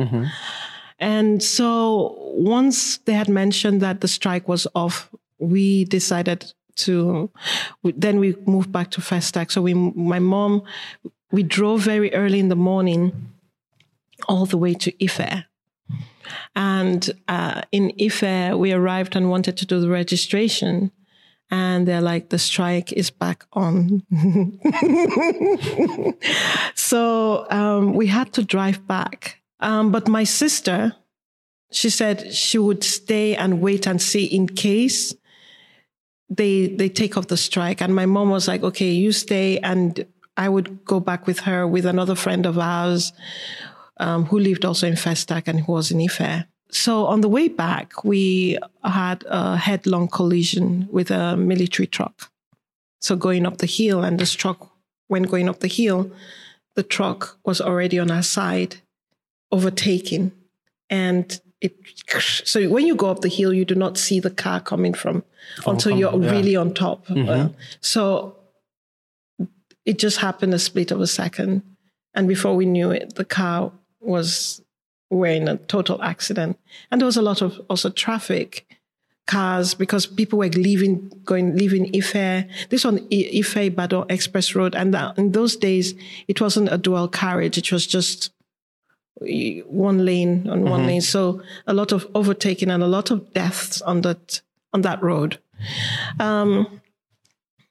And 0.98 1.42
so 1.42 2.16
once 2.18 2.98
they 2.98 3.12
had 3.12 3.28
mentioned 3.28 3.82
that 3.82 4.00
the 4.00 4.08
strike 4.08 4.48
was 4.48 4.66
off, 4.74 5.10
we 5.38 5.84
decided 5.84 6.52
to. 6.76 7.30
Then 7.84 8.18
we 8.18 8.34
moved 8.46 8.72
back 8.72 8.90
to 8.92 9.00
Festac. 9.00 9.52
So 9.52 9.60
we, 9.60 9.74
my 9.74 10.18
mom, 10.18 10.62
we 11.30 11.42
drove 11.42 11.82
very 11.82 12.12
early 12.14 12.40
in 12.40 12.48
the 12.48 12.56
morning 12.56 13.12
all 14.26 14.46
the 14.46 14.58
way 14.58 14.74
to 14.74 15.04
Ife. 15.04 15.44
And 16.56 17.10
uh, 17.28 17.62
in 17.72 17.92
Ife, 18.00 18.56
we 18.56 18.72
arrived 18.72 19.16
and 19.16 19.30
wanted 19.30 19.56
to 19.58 19.66
do 19.66 19.80
the 19.80 19.88
registration. 19.88 20.90
And 21.50 21.88
they're 21.88 22.02
like, 22.02 22.28
the 22.28 22.38
strike 22.38 22.92
is 22.92 23.10
back 23.10 23.46
on. 23.54 24.02
so 26.74 27.46
um, 27.50 27.94
we 27.94 28.06
had 28.06 28.34
to 28.34 28.44
drive 28.44 28.86
back. 28.86 29.40
Um, 29.60 29.90
but 29.90 30.08
my 30.08 30.24
sister, 30.24 30.94
she 31.72 31.90
said 31.90 32.34
she 32.34 32.58
would 32.58 32.84
stay 32.84 33.34
and 33.34 33.62
wait 33.62 33.86
and 33.86 34.00
see 34.00 34.24
in 34.24 34.46
case 34.46 35.14
they 36.28 36.66
they 36.66 36.90
take 36.90 37.16
off 37.16 37.28
the 37.28 37.36
strike. 37.36 37.80
And 37.80 37.94
my 37.94 38.06
mom 38.06 38.30
was 38.30 38.46
like, 38.46 38.62
okay, 38.62 38.90
you 38.90 39.12
stay 39.12 39.58
and 39.58 40.06
I 40.36 40.48
would 40.48 40.84
go 40.84 41.00
back 41.00 41.26
with 41.26 41.40
her 41.40 41.66
with 41.66 41.86
another 41.86 42.14
friend 42.14 42.46
of 42.46 42.58
ours 42.58 43.12
um, 43.98 44.26
who 44.26 44.38
lived 44.38 44.64
also 44.64 44.86
in 44.86 44.94
Festac 44.94 45.48
and 45.48 45.60
who 45.60 45.72
was 45.72 45.90
in 45.90 46.00
Ife. 46.00 46.44
So 46.70 47.06
on 47.06 47.22
the 47.22 47.28
way 47.28 47.48
back, 47.48 48.04
we 48.04 48.58
had 48.84 49.24
a 49.26 49.56
headlong 49.56 50.08
collision 50.08 50.88
with 50.90 51.10
a 51.10 51.36
military 51.36 51.86
truck. 51.86 52.30
So 53.00 53.16
going 53.16 53.46
up 53.46 53.58
the 53.58 53.66
hill, 53.66 54.02
and 54.02 54.18
this 54.18 54.32
truck, 54.32 54.70
when 55.06 55.22
going 55.22 55.48
up 55.48 55.60
the 55.60 55.68
hill, 55.68 56.10
the 56.74 56.82
truck 56.82 57.38
was 57.44 57.60
already 57.60 57.98
on 57.98 58.10
our 58.10 58.22
side, 58.22 58.76
overtaking, 59.50 60.32
and 60.90 61.40
it. 61.60 61.74
So 62.44 62.68
when 62.68 62.86
you 62.86 62.94
go 62.94 63.10
up 63.10 63.20
the 63.20 63.28
hill, 63.28 63.52
you 63.52 63.64
do 63.64 63.74
not 63.74 63.96
see 63.96 64.20
the 64.20 64.30
car 64.30 64.60
coming 64.60 64.94
from 64.94 65.24
until 65.66 65.92
come- 65.92 65.98
you're 65.98 66.22
yeah. 66.22 66.30
really 66.30 66.56
on 66.56 66.74
top. 66.74 67.10
Uh, 67.10 67.48
so 67.80 68.36
it 69.84 69.98
just 69.98 70.18
happened 70.18 70.52
a 70.54 70.58
split 70.58 70.90
of 70.90 71.00
a 71.00 71.06
second. 71.06 71.62
And 72.14 72.28
before 72.28 72.54
we 72.54 72.66
knew 72.66 72.90
it, 72.90 73.14
the 73.14 73.24
car 73.24 73.72
was 74.00 74.60
were 75.10 75.26
in 75.26 75.48
a 75.48 75.56
total 75.56 76.02
accident. 76.02 76.58
And 76.90 77.00
there 77.00 77.06
was 77.06 77.16
a 77.16 77.22
lot 77.22 77.42
of 77.42 77.60
also 77.68 77.90
traffic 77.90 78.66
cars 79.26 79.74
because 79.74 80.06
people 80.06 80.38
were 80.38 80.48
leaving, 80.48 81.10
going, 81.24 81.56
leaving 81.56 81.94
Ife. 81.94 82.46
This 82.70 82.84
on 82.84 83.06
Ife 83.12 83.56
Ibadan 83.56 84.06
Express 84.08 84.54
Road. 84.54 84.74
And 84.74 84.92
that, 84.94 85.18
in 85.18 85.32
those 85.32 85.56
days, 85.56 85.94
it 86.26 86.40
wasn't 86.40 86.72
a 86.72 86.78
dual 86.78 87.08
carriage. 87.08 87.58
It 87.58 87.70
was 87.70 87.86
just 87.86 88.30
one 89.20 90.04
lane 90.04 90.48
on 90.48 90.62
one 90.62 90.86
lane. 90.86 91.00
So 91.00 91.42
a 91.66 91.74
lot 91.74 91.92
of 91.92 92.06
overtaking 92.14 92.70
and 92.70 92.82
a 92.82 92.86
lot 92.86 93.10
of 93.10 93.32
deaths 93.32 93.82
on 93.82 94.02
that, 94.02 94.40
on 94.72 94.82
that 94.82 95.02
road. 95.02 95.38
Um, 96.20 96.80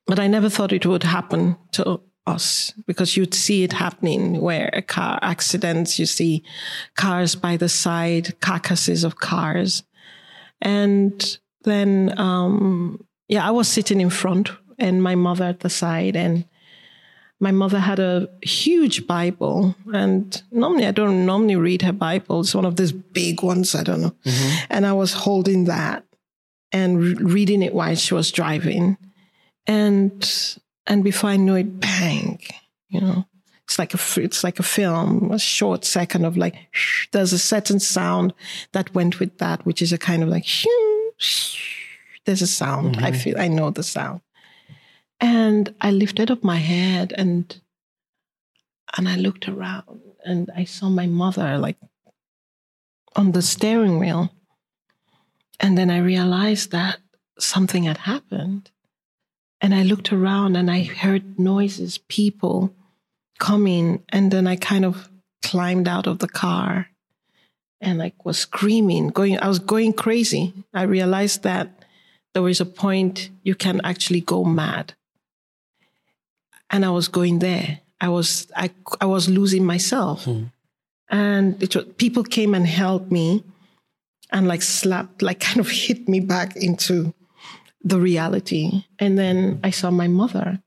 but 0.05 0.19
I 0.19 0.27
never 0.27 0.49
thought 0.49 0.73
it 0.73 0.85
would 0.85 1.03
happen 1.03 1.57
to 1.73 2.01
us 2.28 2.73
because 2.86 3.15
you'd 3.15 3.34
see 3.34 3.63
it 3.63 3.73
happening 3.73 4.41
where 4.41 4.69
a 4.73 4.82
car 4.82 5.17
accidents, 5.21 5.97
you 5.97 6.05
see 6.05 6.43
cars 6.95 7.36
by 7.36 7.57
the 7.57 7.69
side, 7.69 8.39
carcasses 8.41 9.03
of 9.03 9.15
cars. 9.15 9.84
And 10.61 11.39
then, 11.63 12.13
um, 12.19 13.03
yeah, 13.28 13.47
I 13.47 13.51
was 13.51 13.67
sitting 13.67 14.01
in 14.01 14.09
front 14.09 14.51
and 14.78 15.01
my 15.01 15.15
mother 15.15 15.45
at 15.45 15.61
the 15.61 15.69
side 15.69 16.15
and 16.15 16.45
my 17.39 17.51
mother 17.51 17.80
had 17.80 17.99
a 17.99 18.28
huge 18.41 19.05
Bible, 19.05 19.75
and 19.93 20.41
normally 20.51 20.88
I 20.88 20.91
don't 20.91 21.25
normally 21.25 21.55
read 21.55 21.84
her 21.84 21.93
Bible. 21.93 22.41
It's 22.41 22.55
one 22.55 22.65
of 22.65 22.78
these 22.78 22.91
big 22.91 23.43
ones, 23.43 23.75
I 23.75 23.84
don't 23.84 24.01
know. 24.01 24.15
And 24.71 24.88
I 24.88 24.93
was 24.93 25.13
holding 25.13 25.65
that 25.65 26.03
and 26.71 26.99
re- 26.99 27.13
reading 27.13 27.61
it 27.61 27.75
while 27.75 27.95
she 27.95 28.15
was 28.15 28.32
driving, 28.32 28.97
and 29.67 30.57
and 30.88 31.03
before 31.03 31.29
I 31.29 31.38
knew 31.38 31.55
it, 31.55 31.79
bang! 31.79 32.39
You 32.89 33.01
know, 33.01 33.25
it's 33.65 33.77
like 33.77 33.93
a 33.93 33.99
it's 34.21 34.43
like 34.43 34.59
a 34.59 34.63
film, 34.63 35.31
a 35.31 35.39
short 35.39 35.83
second 35.83 36.25
of 36.25 36.38
like 36.38 36.55
shh, 36.71 37.07
there's 37.11 37.33
a 37.33 37.39
certain 37.39 37.79
sound 37.79 38.33
that 38.71 38.93
went 38.95 39.19
with 39.19 39.38
that, 39.39 39.65
which 39.65 39.81
is 39.81 39.91
a 39.91 39.97
kind 39.97 40.23
of 40.23 40.29
like 40.29 40.45
shoo, 40.45 41.11
shh. 41.17 41.61
there's 42.25 42.41
a 42.41 42.47
sound. 42.47 42.97
I 42.97 43.11
mm-hmm. 43.11 43.19
feel 43.19 43.39
I 43.39 43.49
know 43.49 43.69
the 43.69 43.83
sound. 43.83 44.21
And 45.19 45.73
I 45.81 45.91
lifted 45.91 46.31
up 46.31 46.43
my 46.43 46.57
head 46.57 47.13
and 47.17 47.59
and 48.95 49.09
I 49.09 49.17
looked 49.17 49.49
around 49.49 49.99
and 50.23 50.49
I 50.55 50.63
saw 50.63 50.88
my 50.89 51.07
mother 51.07 51.57
like 51.57 51.77
on 53.17 53.33
the 53.33 53.41
steering 53.41 53.99
wheel. 53.99 54.31
And 55.59 55.77
then 55.77 55.89
I 55.89 55.97
realized 55.97 56.71
that 56.71 56.99
something 57.39 57.83
had 57.83 57.97
happened. 57.97 58.69
And 59.60 59.74
I 59.74 59.84
looked 59.84 60.14
around 60.14 60.55
and 60.55 60.70
I 60.70 60.84
heard 60.84 61.39
noises, 61.39 61.97
people 61.97 62.74
coming. 63.39 64.03
And 64.10 64.32
then 64.32 64.47
I 64.47 64.55
kind 64.55 64.86
of 64.86 65.10
climbed 65.43 65.88
out 65.88 66.08
of 66.08 66.20
the 66.20 66.28
car 66.28 66.88
and 67.82 67.97
like 67.97 68.26
was 68.26 68.38
screaming, 68.38 69.10
going, 69.10 69.39
I 69.39 69.47
was 69.47 69.60
going 69.60 69.93
crazy. 69.93 70.53
I 70.74 70.84
realized 70.84 71.43
that 71.43 71.86
there 72.34 72.41
was 72.41 72.62
a 72.62 72.66
point 72.66 73.30
you 73.43 73.55
can 73.55 73.82
actually 73.84 74.22
go 74.22 74.43
mad. 74.43 74.93
And 76.70 76.86
I 76.86 76.89
was 76.89 77.08
going 77.08 77.39
there. 77.39 77.80
I 78.01 78.10
was, 78.10 78.47
I, 78.55 78.72
I 78.99 79.05
was 79.05 79.30
losing 79.30 79.66
myself. 79.66 80.26
Hmm. 80.26 80.45
And 81.10 81.62
it 81.64 81.76
was, 81.76 81.86
people 81.97 82.24
came 82.24 82.53
and 82.53 82.68
helped 82.68 83.12
me 83.12 83.43
and 84.32 84.47
like 84.47 84.62
slapped, 84.62 85.22
like 85.22 85.39
kind 85.47 85.60
of 85.60 85.70
hit 85.70 86.08
me 86.08 86.20
back 86.20 86.55
into 86.55 87.14
the 87.89 87.99
reality. 87.99 88.83
And 88.99 89.17
then 89.17 89.59
I 89.63 89.69
saw 89.71 89.91
my 89.91 90.07
mother. 90.07 90.61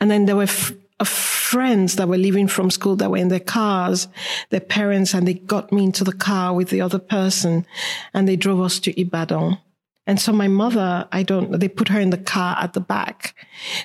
And 0.00 0.10
then 0.10 0.26
there 0.26 0.36
were 0.36 0.42
f- 0.42 0.72
uh, 0.98 1.04
friends 1.04 1.96
that 1.96 2.08
were 2.08 2.16
leaving 2.16 2.48
from 2.48 2.70
school 2.70 2.96
that 2.96 3.10
were 3.10 3.16
in 3.16 3.28
their 3.28 3.40
cars, 3.40 4.08
their 4.50 4.60
parents, 4.60 5.14
and 5.14 5.26
they 5.26 5.34
got 5.34 5.70
me 5.72 5.84
into 5.84 6.04
the 6.04 6.12
car 6.12 6.54
with 6.54 6.70
the 6.70 6.80
other 6.80 6.98
person 6.98 7.66
and 8.12 8.26
they 8.26 8.36
drove 8.36 8.60
us 8.60 8.80
to 8.80 9.00
Ibadan. 9.00 9.58
And 10.06 10.20
so 10.20 10.32
my 10.32 10.48
mother, 10.48 11.08
I 11.12 11.22
don't, 11.22 11.58
they 11.58 11.68
put 11.68 11.88
her 11.88 12.00
in 12.00 12.10
the 12.10 12.18
car 12.18 12.56
at 12.60 12.72
the 12.72 12.80
back. 12.80 13.34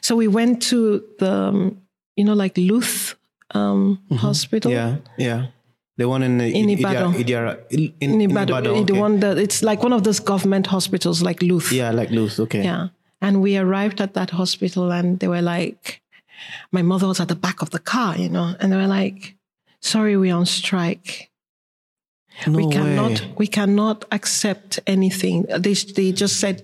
So 0.02 0.16
we 0.16 0.28
went 0.28 0.62
to 0.64 1.04
the, 1.20 1.34
um, 1.34 1.82
you 2.16 2.24
know, 2.24 2.34
like 2.34 2.58
Luth 2.58 3.16
um, 3.52 4.00
hospital. 4.12 4.72
Yeah, 4.72 4.98
yeah. 5.18 5.48
The 5.98 6.08
one 6.08 6.24
in 6.24 6.40
In 6.42 6.70
Ibadan. 6.70 7.14
Idi- 7.14 7.24
Idiara- 7.26 7.60
in, 7.70 7.94
in, 8.00 8.22
In 8.22 8.32
Ibadan, 8.32 8.66
Ibadan, 8.66 8.86
the 8.86 8.94
okay. 8.94 9.00
one 9.00 9.20
that 9.20 9.38
it's 9.38 9.62
like 9.62 9.84
one 9.84 9.94
of 9.94 10.04
those 10.04 10.20
government 10.20 10.68
hospitals 10.68 11.22
like 11.22 11.42
Luth. 11.42 11.72
Yeah, 11.72 11.92
like 11.92 12.10
Luth. 12.12 12.40
Okay. 12.40 12.64
Yeah. 12.64 12.88
And 13.22 13.42
we 13.42 13.58
arrived 13.58 14.02
at 14.02 14.14
that 14.16 14.32
hospital 14.32 14.92
and 14.92 15.20
they 15.20 15.28
were 15.28 15.42
like, 15.44 16.02
my 16.72 16.82
mother 16.82 17.08
was 17.08 17.20
at 17.20 17.28
the 17.28 17.36
back 17.36 17.62
of 17.62 17.70
the 17.70 17.80
car, 17.80 18.18
you 18.18 18.30
know, 18.30 18.56
and 18.60 18.72
they 18.72 18.78
were 18.78 18.88
like, 18.88 19.36
sorry, 19.80 20.18
we're 20.18 20.34
on 20.36 20.46
strike. 20.48 21.30
No 22.48 22.54
we 22.58 22.72
cannot, 22.72 23.20
way. 23.22 23.34
we 23.38 23.48
cannot 23.48 24.06
accept 24.12 24.80
anything. 24.88 25.46
They, 25.60 25.74
they 25.74 26.12
just 26.14 26.40
said, 26.40 26.64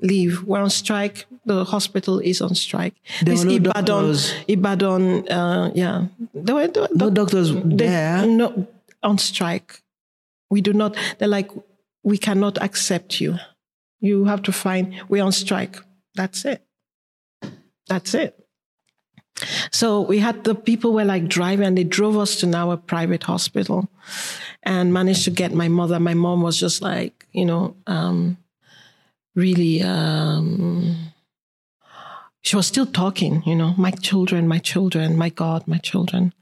leave. 0.00 0.42
We're 0.42 0.60
on 0.60 0.68
strike. 0.70 1.24
The 1.46 1.64
hospital 1.64 2.18
is 2.20 2.40
on 2.40 2.54
strike. 2.54 2.94
There 3.22 3.34
This 3.34 3.44
were 3.44 3.50
no 3.50 3.56
Ibadan, 3.56 3.84
doctors. 3.84 4.32
Ibadan, 4.48 5.28
uh, 5.28 5.70
yeah. 5.74 6.06
There 6.32 6.54
were, 6.54 6.68
there 6.68 6.82
were 6.84 6.88
No 6.94 7.10
doctors 7.10 7.52
they- 7.52 7.60
there. 7.86 8.26
No, 8.26 8.66
on 9.02 9.18
strike. 9.18 9.82
We 10.50 10.60
do 10.60 10.72
not, 10.72 10.96
they're 11.18 11.28
like, 11.28 11.50
we 12.02 12.16
cannot 12.18 12.60
accept 12.62 13.20
you. 13.20 13.36
You 14.00 14.24
have 14.24 14.42
to 14.42 14.52
find, 14.52 14.94
we're 15.08 15.24
on 15.24 15.32
strike. 15.32 15.76
That's 16.14 16.44
it. 16.44 16.62
That's 17.88 18.14
it. 18.14 18.38
So 19.72 20.00
we 20.00 20.18
had 20.20 20.44
the 20.44 20.54
people 20.54 20.92
were 20.92 21.04
like 21.04 21.26
driving 21.28 21.66
and 21.66 21.76
they 21.76 21.84
drove 21.84 22.16
us 22.16 22.36
to 22.36 22.46
now 22.46 22.70
a 22.70 22.76
private 22.76 23.24
hospital 23.24 23.88
and 24.62 24.92
managed 24.94 25.24
to 25.24 25.30
get 25.30 25.52
my 25.52 25.68
mother. 25.68 25.98
My 25.98 26.14
mom 26.14 26.42
was 26.42 26.58
just 26.58 26.80
like, 26.82 27.26
you 27.32 27.44
know, 27.44 27.74
um, 27.86 28.36
really, 29.34 29.82
um, 29.82 30.94
she 32.44 32.56
was 32.56 32.66
still 32.66 32.86
talking, 32.86 33.42
you 33.46 33.54
know, 33.56 33.74
my 33.78 33.90
children, 33.90 34.46
my 34.46 34.58
children, 34.58 35.16
my 35.16 35.30
God, 35.30 35.66
my 35.66 35.78
children. 35.78 36.34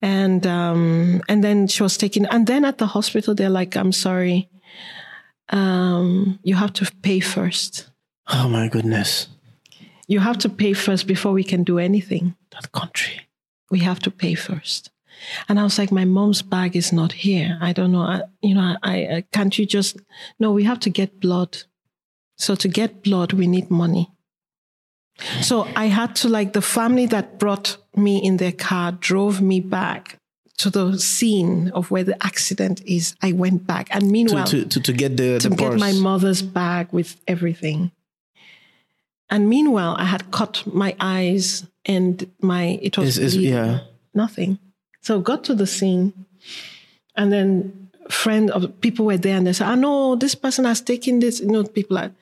And, 0.00 0.46
um, 0.46 1.22
and 1.28 1.42
then 1.42 1.66
she 1.66 1.82
was 1.82 1.96
taken, 1.96 2.24
and 2.26 2.46
then 2.46 2.64
at 2.64 2.78
the 2.78 2.86
hospital, 2.86 3.34
they're 3.34 3.50
like, 3.50 3.76
I'm 3.76 3.92
sorry, 3.92 4.48
um, 5.48 6.38
you 6.44 6.54
have 6.54 6.72
to 6.74 6.90
pay 7.02 7.20
first. 7.20 7.90
Oh 8.32 8.48
my 8.48 8.68
goodness. 8.68 9.28
You 10.06 10.20
have 10.20 10.38
to 10.38 10.48
pay 10.48 10.72
first 10.72 11.06
before 11.06 11.32
we 11.32 11.44
can 11.44 11.64
do 11.64 11.78
anything. 11.78 12.36
that 12.52 12.70
country. 12.70 13.26
We 13.70 13.80
have 13.80 13.98
to 14.00 14.10
pay 14.10 14.34
first. 14.34 14.90
And 15.48 15.58
I 15.58 15.64
was 15.64 15.78
like, 15.78 15.90
my 15.90 16.04
mom's 16.04 16.42
bag 16.42 16.76
is 16.76 16.92
not 16.92 17.12
here. 17.12 17.58
I 17.60 17.72
don't 17.72 17.92
know. 17.92 18.02
I, 18.02 18.22
you 18.40 18.54
know, 18.54 18.76
I, 18.82 18.96
I 19.16 19.24
can't 19.32 19.56
you 19.58 19.66
just, 19.66 19.96
no, 20.38 20.52
we 20.52 20.64
have 20.64 20.80
to 20.80 20.90
get 20.90 21.20
blood. 21.20 21.64
So 22.36 22.54
to 22.54 22.68
get 22.68 23.02
blood, 23.02 23.32
we 23.32 23.46
need 23.46 23.70
money. 23.70 24.11
So 25.40 25.68
I 25.76 25.86
had 25.86 26.14
to 26.16 26.28
like 26.28 26.52
the 26.52 26.62
family 26.62 27.06
that 27.06 27.38
brought 27.38 27.76
me 27.96 28.18
in 28.18 28.36
their 28.38 28.52
car 28.52 28.92
drove 28.92 29.40
me 29.40 29.60
back 29.60 30.18
to 30.58 30.70
the 30.70 30.98
scene 30.98 31.70
of 31.70 31.90
where 31.90 32.04
the 32.04 32.16
accident 32.24 32.82
is. 32.86 33.16
I 33.22 33.32
went 33.32 33.66
back, 33.66 33.88
and 33.90 34.10
meanwhile, 34.10 34.46
to, 34.46 34.64
to, 34.64 34.80
to 34.80 34.92
get 34.92 35.16
the 35.16 35.38
to 35.40 35.48
the 35.48 35.56
get 35.56 35.78
my 35.78 35.92
mother's 35.92 36.42
bag 36.42 36.88
with 36.92 37.16
everything. 37.26 37.90
And 39.30 39.48
meanwhile, 39.48 39.96
I 39.98 40.04
had 40.04 40.30
cut 40.30 40.62
my 40.66 40.94
eyes 41.00 41.66
and 41.86 42.30
my 42.40 42.78
it 42.82 42.98
was 42.98 43.18
is- 43.18 43.34
bleeding. 43.34 43.54
yeah. 43.54 43.80
nothing. 44.14 44.58
So 45.00 45.20
got 45.20 45.42
to 45.44 45.54
the 45.54 45.66
scene, 45.66 46.12
and 47.16 47.32
then 47.32 47.90
friend 48.08 48.50
of 48.50 48.80
people 48.80 49.06
were 49.06 49.16
there, 49.18 49.36
and 49.36 49.46
they 49.46 49.52
said, 49.52 49.66
ah, 49.66 49.72
"I 49.72 49.74
know 49.74 50.14
this 50.16 50.34
person 50.36 50.64
has 50.64 50.80
taken 50.80 51.18
this." 51.18 51.40
You 51.40 51.48
know, 51.48 51.64
people 51.64 51.98
are, 51.98 52.12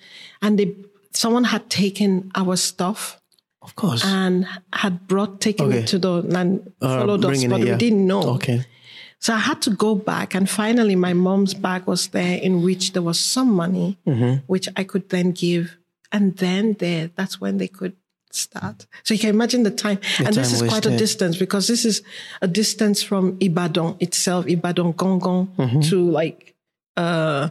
and 0.40 0.58
they 0.58 0.74
someone 1.12 1.44
had 1.44 1.68
taken 1.70 2.30
our 2.34 2.56
stuff 2.56 3.20
Of 3.62 3.74
course. 3.74 4.04
and 4.04 4.46
had 4.72 5.06
brought 5.06 5.40
taken 5.40 5.66
Okay. 5.66 5.78
it 5.80 5.86
to 5.88 5.98
the 5.98 6.12
and 6.36 6.72
Uh, 6.80 6.98
followed 6.98 7.24
us, 7.24 7.44
but 7.44 7.60
it, 7.60 7.64
we 7.64 7.76
didn't 7.76 8.06
know. 8.06 8.22
Okay. 8.36 8.64
So 9.18 9.34
I 9.34 9.38
had 9.38 9.60
to 9.62 9.70
go 9.70 9.94
back, 9.94 10.34
and 10.34 10.48
finally, 10.48 10.96
my 10.96 11.12
mom's 11.12 11.52
bag 11.52 11.86
was 11.86 12.08
there, 12.08 12.38
in 12.40 12.62
which 12.62 12.92
there 12.92 13.02
was 13.02 13.20
some 13.20 13.52
money, 13.52 13.98
Mm-hmm. 14.06 14.44
which 14.46 14.66
I 14.76 14.84
could 14.84 15.08
then 15.10 15.32
give, 15.32 15.76
and 16.10 16.36
then 16.38 16.74
there, 16.78 17.10
that's 17.16 17.38
when 17.40 17.58
they 17.58 17.68
could 17.68 17.96
start. 18.32 18.86
So 19.04 19.12
you 19.12 19.20
can 19.20 19.30
imagine 19.30 19.62
the 19.64 19.70
time, 19.72 19.98
and 20.24 20.34
this 20.34 20.52
is 20.52 20.62
quite 20.62 20.86
a 20.86 20.96
distance 20.96 21.36
because 21.36 21.66
this 21.66 21.84
is 21.84 22.02
a 22.40 22.48
distance 22.48 23.02
from 23.02 23.36
Ibadan 23.40 23.96
itself, 24.00 24.46
Ibadan 24.46 24.94
Gongon, 24.94 25.48
Mm-hmm. 25.56 25.80
to 25.90 25.96
like 26.10 26.54
uh, 26.96 27.50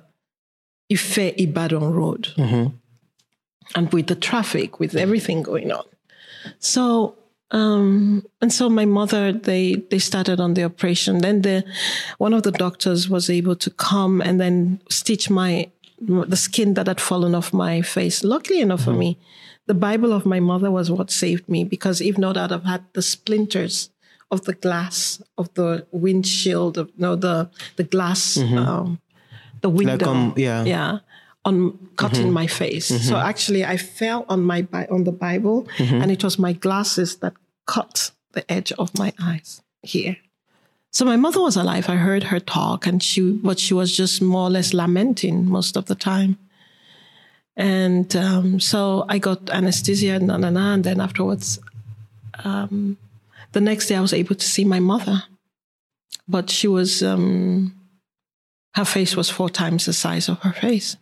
Ife 0.91 1.17
Ibadan 1.37 1.93
Road, 1.93 2.33
Mm-hmm. 2.35 2.65
And 3.75 3.91
with 3.91 4.07
the 4.07 4.15
traffic, 4.15 4.79
with 4.79 4.95
everything 4.95 5.43
going 5.43 5.71
on. 5.71 5.85
So 6.59 7.15
um, 7.51 8.25
and 8.41 8.53
so 8.53 8.69
my 8.69 8.85
mother 8.85 9.31
they 9.31 9.75
they 9.89 9.99
started 9.99 10.39
on 10.39 10.53
the 10.53 10.63
operation. 10.63 11.19
Then 11.19 11.41
the 11.41 11.63
one 12.17 12.33
of 12.33 12.43
the 12.43 12.51
doctors 12.51 13.09
was 13.09 13.29
able 13.29 13.55
to 13.55 13.69
come 13.71 14.21
and 14.21 14.39
then 14.39 14.81
stitch 14.89 15.29
my 15.29 15.69
the 16.01 16.37
skin 16.37 16.75
that 16.75 16.87
had 16.87 17.01
fallen 17.01 17.35
off 17.35 17.51
my 17.51 17.81
face. 17.81 18.23
Luckily 18.23 18.61
enough 18.61 18.83
for 18.83 18.93
me, 18.93 19.17
the 19.65 19.73
Bible 19.73 20.13
of 20.13 20.25
my 20.25 20.39
mother 20.39 20.71
was 20.71 20.89
what 20.89 21.11
saved 21.11 21.49
me 21.49 21.63
because 21.63 22.01
if 22.01 22.17
not, 22.17 22.37
I'd 22.37 22.51
have 22.51 22.63
had 22.63 22.83
the 22.93 23.01
splinters 23.01 23.89
of 24.31 24.45
the 24.45 24.53
glass 24.53 25.21
of 25.37 25.53
the 25.55 25.87
windshield 25.91 26.77
of 26.77 26.91
no 26.97 27.15
the 27.15 27.49
the 27.77 27.83
glass 27.83 28.37
um, 28.37 28.99
the 29.61 29.69
window 29.69 30.09
um, 30.09 30.33
yeah. 30.37 30.63
yeah 30.63 30.99
on 31.45 31.77
cutting 31.95 32.31
my 32.31 32.47
face. 32.47 32.87
So 33.07 33.15
actually 33.17 33.63
i 33.65 33.77
fell 33.77 34.25
on 34.27 34.43
my 34.43 34.61
Bi- 34.61 34.87
on 34.91 35.03
the 35.05 35.11
bible 35.11 35.67
and 36.01 36.11
it 36.11 36.23
was 36.23 36.37
my 36.37 36.53
glasses 36.53 37.17
that 37.17 37.33
cut 37.65 38.11
the 38.33 38.43
edge 38.51 38.71
of 38.73 38.97
my 38.97 39.13
eyes 39.21 39.61
here. 39.81 40.17
So 40.91 41.05
my 41.05 41.15
mother 41.17 41.39
was 41.41 41.55
alive. 41.55 41.87
I 41.89 41.95
heard 41.95 42.23
her 42.25 42.39
talk 42.39 42.85
and 42.87 43.01
she 43.01 43.21
but 43.31 43.57
she 43.59 43.73
was 43.73 43.95
just 43.95 44.21
more 44.21 44.47
or 44.47 44.49
less 44.49 44.73
lamenting 44.73 45.45
most 45.49 45.77
of 45.77 45.85
the 45.85 45.95
time. 45.95 46.37
And 47.55 48.15
um, 48.15 48.59
so 48.59 49.05
i 49.09 49.17
got 49.19 49.49
anesthesia 49.49 50.19
na, 50.19 50.37
na, 50.37 50.49
na, 50.49 50.73
and 50.73 50.83
then 50.83 50.99
afterwards 50.99 51.59
um, 52.43 52.97
the 53.51 53.61
next 53.61 53.87
day 53.87 53.95
i 53.95 54.01
was 54.01 54.13
able 54.13 54.35
to 54.35 54.45
see 54.45 54.65
my 54.65 54.79
mother. 54.79 55.23
But 56.27 56.49
she 56.49 56.67
was 56.67 57.01
um, 57.01 57.73
her 58.75 58.85
face 58.85 59.15
was 59.15 59.29
four 59.29 59.49
times 59.49 59.85
the 59.85 59.93
size 59.93 60.27
of 60.29 60.39
her 60.39 60.53
face 60.53 60.97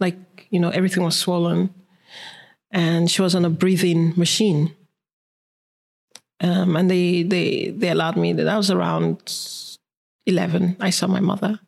like 0.00 0.46
you 0.50 0.60
know 0.60 0.70
everything 0.70 1.02
was 1.02 1.18
swollen. 1.18 1.74
And 2.72 3.10
she 3.10 3.22
was 3.22 3.34
on 3.34 3.44
a 3.44 3.50
breathing 3.50 4.12
machine. 4.16 4.74
Um, 6.40 6.76
and 6.76 6.90
they 6.90 7.22
they 7.22 7.70
they 7.70 7.88
allowed 7.88 8.16
me 8.16 8.32
that 8.34 8.48
I 8.48 8.56
was 8.56 8.70
around 8.70 9.32
11 10.26 10.76
i 10.80 10.90
saw 10.90 11.06
my 11.06 11.20
mother. 11.20 11.60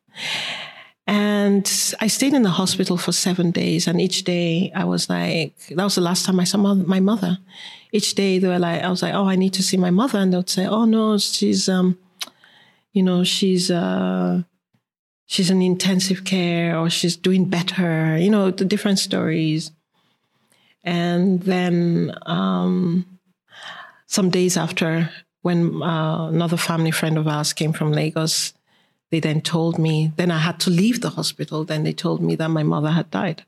And 1.07 1.65
i 2.01 2.07
stayed 2.09 2.35
in 2.35 2.43
the 2.43 2.51
hospital 2.51 2.97
for 2.97 3.13
seven 3.13 3.51
days. 3.51 3.87
And 3.87 4.01
each 4.01 4.25
day 4.25 4.73
i 4.75 4.85
was 4.85 5.09
like 5.09 5.57
that 5.69 5.85
was 5.85 5.95
the 5.95 6.01
last 6.03 6.27
time 6.27 6.41
i 6.41 6.45
saw 6.45 6.59
my 6.59 7.01
mother. 7.01 7.39
Each 7.93 8.15
day 8.15 8.39
they 8.39 8.49
were 8.49 8.59
like 8.59 8.83
i 8.83 8.91
was 8.91 9.03
like 9.03 9.15
oh 9.15 9.29
i 9.29 9.37
need 9.37 9.55
to 9.55 9.63
see 9.63 9.77
my 9.77 9.91
mother. 9.91 10.19
And 10.19 10.33
they 10.33 10.37
would 10.37 10.51
say 10.51 10.67
oh 10.67 10.85
no 10.85 11.17
she's 11.19 11.69
um 11.69 11.99
you 12.93 13.03
know 13.03 13.25
she's 13.25 13.71
uh 13.71 14.43
she's 15.29 15.51
in 15.51 15.61
intensive 15.61 16.25
care 16.25 16.77
or 16.77 16.89
she's 16.89 17.15
doing 17.15 17.45
better, 17.45 18.17
you 18.17 18.31
know, 18.31 18.51
the 18.51 18.65
different 18.65 18.99
stories. 18.99 19.71
And 20.83 21.43
then 21.43 22.15
um, 22.25 23.05
some 24.07 24.31
days 24.31 24.57
after, 24.57 25.11
when 25.43 25.83
uh, 25.83 26.29
another 26.29 26.57
family 26.57 26.91
friend 26.91 27.19
of 27.19 27.29
ours 27.29 27.53
came 27.53 27.75
from 27.75 27.93
Lagos, 27.93 28.55
they 29.11 29.21
then 29.21 29.43
told 29.43 29.79
me, 29.79 30.13
then 30.17 30.31
I 30.31 30.39
had 30.39 30.59
to 30.61 30.71
leave 30.71 31.03
the 31.03 31.11
hospital. 31.11 31.63
Then 31.63 31.83
they 31.83 31.93
told 31.93 32.23
me 32.23 32.35
that 32.37 32.49
my 32.49 32.63
mother 32.63 32.91
had 32.91 33.11
died, 33.11 33.45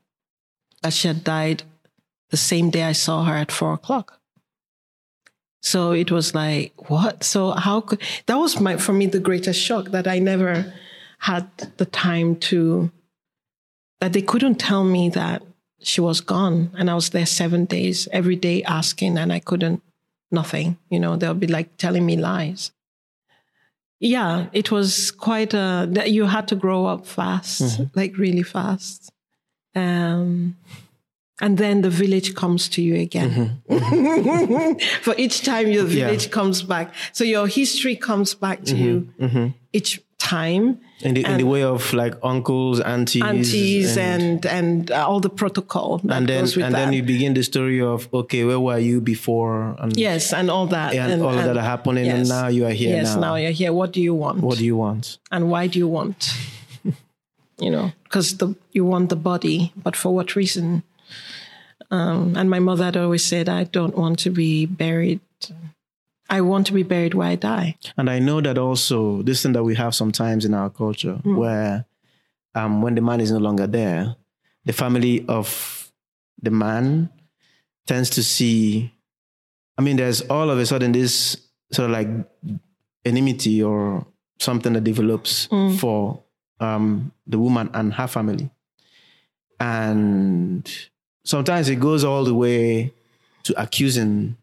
that 0.83 0.93
she 0.93 1.07
had 1.07 1.23
died 1.23 1.63
the 2.29 2.37
same 2.37 2.69
day 2.69 2.83
I 2.83 2.91
saw 2.91 3.23
her 3.23 3.33
at 3.33 3.51
four 3.51 3.73
o'clock. 3.73 4.19
So 5.61 5.93
it 5.93 6.11
was 6.11 6.35
like, 6.35 6.89
what? 6.89 7.23
So 7.23 7.51
how 7.51 7.81
could 7.81 8.01
that 8.27 8.35
was 8.35 8.59
my 8.59 8.77
for 8.77 8.93
me 8.93 9.07
the 9.07 9.19
greatest 9.19 9.59
shock 9.59 9.89
that 9.89 10.07
I 10.07 10.19
never 10.19 10.73
had 11.21 11.47
the 11.77 11.85
time 11.85 12.35
to 12.35 12.91
that 13.99 14.13
they 14.13 14.21
couldn't 14.23 14.55
tell 14.55 14.83
me 14.83 15.09
that 15.09 15.43
she 15.79 16.01
was 16.01 16.19
gone 16.21 16.71
and 16.77 16.89
I 16.89 16.95
was 16.95 17.11
there 17.11 17.27
seven 17.27 17.65
days 17.65 18.07
every 18.11 18.35
day 18.35 18.63
asking 18.63 19.17
and 19.17 19.31
I 19.31 19.39
couldn't 19.39 19.81
nothing. 20.31 20.77
You 20.89 20.99
know, 20.99 21.15
they'll 21.17 21.35
be 21.35 21.47
like 21.47 21.77
telling 21.77 22.05
me 22.05 22.17
lies. 22.17 22.71
Yeah, 23.99 24.47
it 24.51 24.71
was 24.71 25.11
quite 25.11 25.53
a 25.53 25.87
that 25.91 26.09
you 26.09 26.25
had 26.25 26.47
to 26.47 26.55
grow 26.55 26.87
up 26.87 27.05
fast, 27.05 27.61
mm-hmm. 27.61 27.83
like 27.93 28.17
really 28.17 28.43
fast. 28.43 29.11
Um 29.75 30.57
and 31.39 31.57
then 31.57 31.81
the 31.81 31.89
village 31.89 32.33
comes 32.33 32.67
to 32.69 32.81
you 32.81 32.95
again. 32.95 33.61
Mm-hmm. 33.69 33.77
Mm-hmm. 33.77 34.79
For 35.03 35.13
each 35.17 35.43
time 35.43 35.67
your 35.67 35.85
Yeah. 35.87 36.05
village 36.05 36.31
comes 36.31 36.63
back. 36.63 36.93
So 37.13 37.23
your 37.23 37.47
history 37.47 37.95
comes 37.95 38.33
back 38.33 38.63
to 38.65 38.75
you 38.75 39.53
each 39.71 40.01
time. 40.17 40.79
In 41.03 41.15
the, 41.15 41.25
in 41.25 41.37
the 41.37 41.45
way 41.45 41.63
of 41.63 41.93
like 41.93 42.15
uncles, 42.21 42.79
aunties, 42.79 43.23
Aunties 43.23 43.97
and, 43.97 44.45
and, 44.45 44.91
uh, 44.91 45.07
all 45.07 45.19
the 45.19 45.29
protocol 45.29 45.99
and 46.07 46.27
then 46.27 46.43
and 46.43 46.47
that. 46.47 46.71
then 46.71 46.93
you 46.93 47.01
begin 47.03 47.33
the 47.33 47.43
story 47.43 47.81
of 47.81 48.07
okay, 48.13 48.43
where 48.43 48.59
were 48.59 48.77
you 48.77 49.01
before? 49.01 49.75
And, 49.79 49.97
yes, 49.97 50.33
and 50.33 50.51
all 50.51 50.67
that. 50.67 50.93
and, 50.93 51.21
all 51.21 51.29
of 51.29 51.43
that 51.43 51.57
are 51.57 51.61
happening, 51.61 52.07
and 52.07 52.29
now 52.29 52.47
you 52.47 52.65
are 52.65 52.71
here. 52.71 52.95
Yes, 52.97 53.15
now. 53.15 53.35
you're 53.35 53.51
here. 53.51 53.73
What 53.73 53.91
do 53.91 54.01
you 54.01 54.13
want? 54.13 54.41
what 54.41 54.57
do 54.57 54.65
you 54.65 54.77
want? 54.77 55.17
and 55.31 55.49
why 55.49 55.67
do 55.67 55.79
you 55.79 55.87
want? 55.87 56.33
you 57.59 57.71
know, 57.71 57.91
because 58.03 58.37
the 58.37 58.55
you 58.71 58.85
want 58.85 59.09
the 59.09 59.15
body, 59.15 59.71
but 59.75 59.95
for 59.95 60.13
what 60.13 60.35
reason? 60.35 60.83
Um, 61.89 62.37
and 62.37 62.49
my 62.49 62.59
mother 62.59 62.85
had 62.85 62.97
always 62.97 63.23
said, 63.25 63.49
"I 63.49 63.65
don't 63.65 63.97
want 63.97 64.19
to 64.19 64.29
be 64.29 64.65
buried. 64.65 65.19
I 66.31 66.41
want 66.41 66.65
to 66.67 66.73
be 66.73 66.83
buried 66.83 67.13
where 67.13 67.27
I 67.27 67.35
die." 67.35 67.75
And 67.97 68.09
I 68.09 68.19
know 68.19 68.41
that 68.41 68.57
also 68.57 69.21
this 69.21 69.43
thing 69.43 69.53
that 69.53 69.63
we 69.63 69.75
have 69.75 69.93
sometimes 69.93 70.45
in 70.45 70.53
our 70.53 70.69
culture, 70.69 71.15
Hmm. 71.23 71.35
where 71.37 71.85
um, 72.55 72.81
when 72.81 72.95
the 72.95 73.01
man 73.01 73.19
is 73.21 73.31
no 73.31 73.37
longer 73.39 73.67
there, 73.67 74.15
the 74.65 74.73
family 74.73 75.25
of 75.27 75.91
the 76.41 76.51
man 76.51 77.09
tends 77.85 78.09
to 78.11 78.23
see. 78.23 78.91
I 79.77 79.81
mean, 79.81 79.97
there's 79.97 80.21
all 80.29 80.49
of 80.49 80.57
a 80.59 80.65
sudden 80.65 80.91
this 80.91 81.37
sort 81.71 81.89
of 81.89 81.91
like 81.91 82.09
enmity 83.05 83.63
or 83.63 84.05
something 84.39 84.73
that 84.73 84.83
develops 84.83 85.45
Hmm. 85.51 85.75
for 85.77 86.23
um, 86.59 87.11
the 87.27 87.37
woman 87.39 87.69
and 87.73 87.93
her 87.93 88.07
family, 88.07 88.49
and 89.59 90.69
sometimes 91.23 91.69
it 91.69 91.79
goes 91.79 92.03
all 92.03 92.23
the 92.23 92.33
way 92.33 92.93
to 93.43 93.61
accusing 93.61 94.35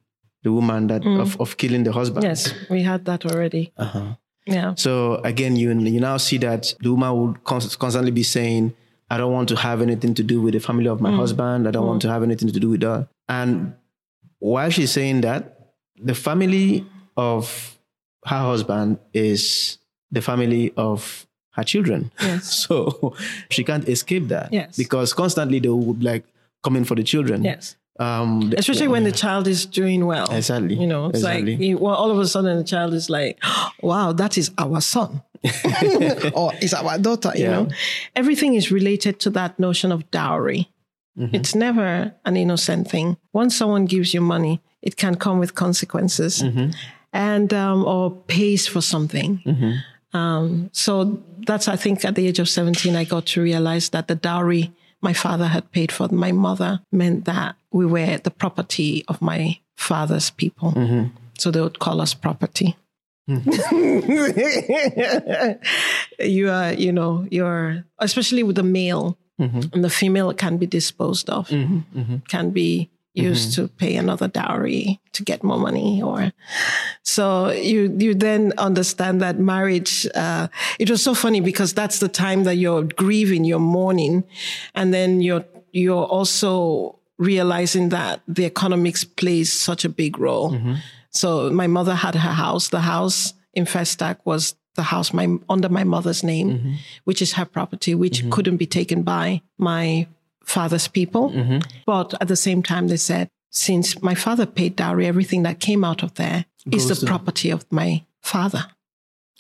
the 0.42 0.52
woman 0.52 0.86
that 0.88 1.02
mm. 1.02 1.20
of, 1.20 1.40
of 1.40 1.56
killing 1.56 1.84
the 1.84 1.92
husband. 1.92 2.24
Yes, 2.24 2.52
we 2.70 2.82
had 2.82 3.04
that 3.06 3.26
already. 3.26 3.72
Uh-huh. 3.76 4.14
Yeah. 4.46 4.74
So 4.76 5.16
again, 5.24 5.56
you 5.56 5.72
you 5.72 6.00
now 6.00 6.16
see 6.16 6.38
that 6.38 6.74
the 6.80 6.90
woman 6.90 7.16
would 7.20 7.44
cons- 7.44 7.76
constantly 7.76 8.10
be 8.10 8.22
saying, 8.22 8.74
"I 9.10 9.18
don't 9.18 9.32
want 9.32 9.48
to 9.50 9.56
have 9.56 9.82
anything 9.82 10.14
to 10.14 10.22
do 10.22 10.40
with 10.40 10.54
the 10.54 10.60
family 10.60 10.88
of 10.88 11.00
my 11.00 11.10
mm. 11.10 11.16
husband. 11.16 11.68
I 11.68 11.70
don't 11.70 11.86
want 11.86 11.98
mm. 11.98 12.06
to 12.06 12.10
have 12.10 12.22
anything 12.22 12.48
to 12.50 12.60
do 12.60 12.70
with 12.70 12.80
that." 12.80 13.08
And 13.28 13.74
while 14.38 14.70
she's 14.70 14.92
saying 14.92 15.20
that, 15.22 15.74
the 15.96 16.14
family 16.14 16.86
of 17.16 17.78
her 18.24 18.38
husband 18.38 18.98
is 19.12 19.78
the 20.10 20.22
family 20.22 20.72
of 20.76 21.26
her 21.52 21.64
children. 21.64 22.10
Yes. 22.20 22.66
So 22.68 23.14
she 23.50 23.64
can't 23.64 23.88
escape 23.88 24.28
that. 24.28 24.52
Yes. 24.52 24.76
Because 24.76 25.12
constantly 25.12 25.58
they 25.58 25.68
would 25.68 26.02
like 26.02 26.24
coming 26.62 26.84
for 26.84 26.94
the 26.94 27.02
children. 27.02 27.44
Yes. 27.44 27.76
Um, 27.98 28.52
Especially 28.56 28.86
when 28.88 29.04
the 29.04 29.12
child 29.12 29.46
is 29.48 29.66
doing 29.66 30.06
well. 30.06 30.30
Exactly. 30.32 30.74
You 30.76 30.86
know, 30.86 31.06
it's 31.06 31.18
Exactly. 31.18 31.52
like, 31.56 31.60
you- 31.64 31.78
well, 31.78 31.94
all 31.94 32.10
of 32.10 32.18
a 32.18 32.26
sudden 32.26 32.56
the 32.58 32.64
child 32.64 32.94
is 32.94 33.10
like, 33.10 33.38
wow, 33.82 34.12
that 34.12 34.38
is 34.38 34.50
our 34.58 34.80
son. 34.80 35.22
or 36.34 36.52
is 36.60 36.74
our 36.74 36.98
daughter, 36.98 37.32
you 37.34 37.44
Yeah. 37.44 37.50
know? 37.50 37.68
Everything 38.16 38.54
is 38.54 38.70
related 38.70 39.18
to 39.20 39.30
that 39.30 39.58
notion 39.58 39.92
of 39.92 40.08
dowry. 40.10 40.68
Mm-hmm. 41.18 41.34
It's 41.34 41.54
never 41.54 42.12
an 42.24 42.36
innocent 42.36 42.88
thing. 42.88 43.16
Once 43.32 43.56
someone 43.56 43.86
gives 43.86 44.14
you 44.14 44.20
money, 44.20 44.60
it 44.82 44.96
can 44.96 45.14
come 45.16 45.38
with 45.40 45.54
consequences 45.54 46.42
Mm-hmm. 46.42 46.70
and, 47.12 47.52
um, 47.52 47.84
or 47.84 48.10
pays 48.28 48.66
for 48.68 48.80
something. 48.80 49.42
Mm-hmm. 49.44 50.16
Um, 50.16 50.70
so 50.72 51.20
that's, 51.46 51.66
I 51.68 51.76
think, 51.76 52.04
at 52.04 52.14
the 52.14 52.26
age 52.28 52.38
of 52.38 52.48
17, 52.48 52.94
I 52.96 53.04
got 53.04 53.26
to 53.26 53.42
realize 53.42 53.90
that 53.90 54.06
the 54.08 54.14
dowry 54.14 54.72
my 55.00 55.12
father 55.12 55.46
had 55.48 55.70
paid 55.72 55.92
for 55.92 56.08
my 56.08 56.32
mother 56.32 56.80
meant 56.90 57.24
that 57.26 57.54
we 57.72 57.86
were 57.86 58.18
the 58.18 58.30
property 58.30 59.04
of 59.08 59.20
my 59.20 59.58
father's 59.76 60.30
people. 60.30 60.72
Mm-hmm. 60.72 61.16
So 61.38 61.50
they 61.50 61.60
would 61.60 61.78
call 61.78 62.00
us 62.00 62.14
property. 62.14 62.76
Mm. 63.28 63.44
you 66.20 66.50
are, 66.50 66.72
you 66.72 66.92
know, 66.92 67.26
you're, 67.30 67.84
especially 67.98 68.42
with 68.42 68.56
the 68.56 68.62
male 68.62 69.18
mm-hmm. 69.40 69.60
and 69.72 69.84
the 69.84 69.90
female 69.90 70.32
can 70.32 70.56
be 70.56 70.66
disposed 70.66 71.28
of, 71.28 71.48
mm-hmm. 71.48 72.16
can 72.28 72.50
be 72.50 72.90
used 73.14 73.54
to 73.54 73.68
pay 73.68 73.96
another 73.96 74.28
dowry 74.28 75.00
to 75.12 75.22
get 75.22 75.42
more 75.42 75.58
money 75.58 76.00
or 76.02 76.32
so 77.02 77.50
you 77.50 77.94
you 77.98 78.14
then 78.14 78.52
understand 78.58 79.20
that 79.20 79.38
marriage 79.38 80.06
uh, 80.14 80.48
it 80.78 80.88
was 80.88 81.02
so 81.02 81.14
funny 81.14 81.40
because 81.40 81.72
that's 81.72 81.98
the 81.98 82.08
time 82.08 82.44
that 82.44 82.56
you're 82.56 82.84
grieving 82.84 83.44
you're 83.44 83.58
mourning 83.58 84.24
and 84.74 84.94
then 84.94 85.20
you're 85.20 85.44
you're 85.72 86.04
also 86.04 86.97
realizing 87.18 87.88
that 87.90 88.20
the 88.28 88.44
economics 88.44 89.04
plays 89.04 89.52
such 89.52 89.84
a 89.84 89.88
big 89.88 90.18
role. 90.18 90.56
So 91.10 91.50
my 91.50 91.66
mother 91.66 91.94
had 91.94 92.14
her 92.14 92.32
house. 92.32 92.68
The 92.68 92.80
house 92.80 93.34
in 93.54 93.64
Festac 93.64 94.18
was 94.24 94.54
the 94.74 94.82
house 94.84 95.12
my 95.12 95.26
under 95.48 95.68
my 95.68 95.82
mother's 95.82 96.22
name 96.22 96.76
which 97.02 97.20
is 97.20 97.32
her 97.32 97.44
property 97.44 97.94
which 97.96 98.30
couldn't 98.30 98.58
be 98.58 98.66
taken 98.66 99.02
by 99.02 99.42
my 99.58 100.06
father's 100.44 100.86
people. 100.86 101.60
But 101.86 102.14
at 102.20 102.28
the 102.28 102.36
same 102.36 102.62
time, 102.62 102.88
they 102.88 102.96
said, 102.98 103.28
since 103.50 104.00
my 104.02 104.14
father 104.14 104.46
paid 104.46 104.76
dowry, 104.76 105.06
everything 105.06 105.42
that 105.42 105.58
came 105.58 105.82
out 105.84 106.02
of 106.02 106.14
there 106.14 106.44
is 106.70 106.86
Goes 106.86 107.00
the 107.00 107.06
to- 107.06 107.06
property 107.06 107.50
of 107.50 107.64
my 107.72 108.04
father. 108.22 108.66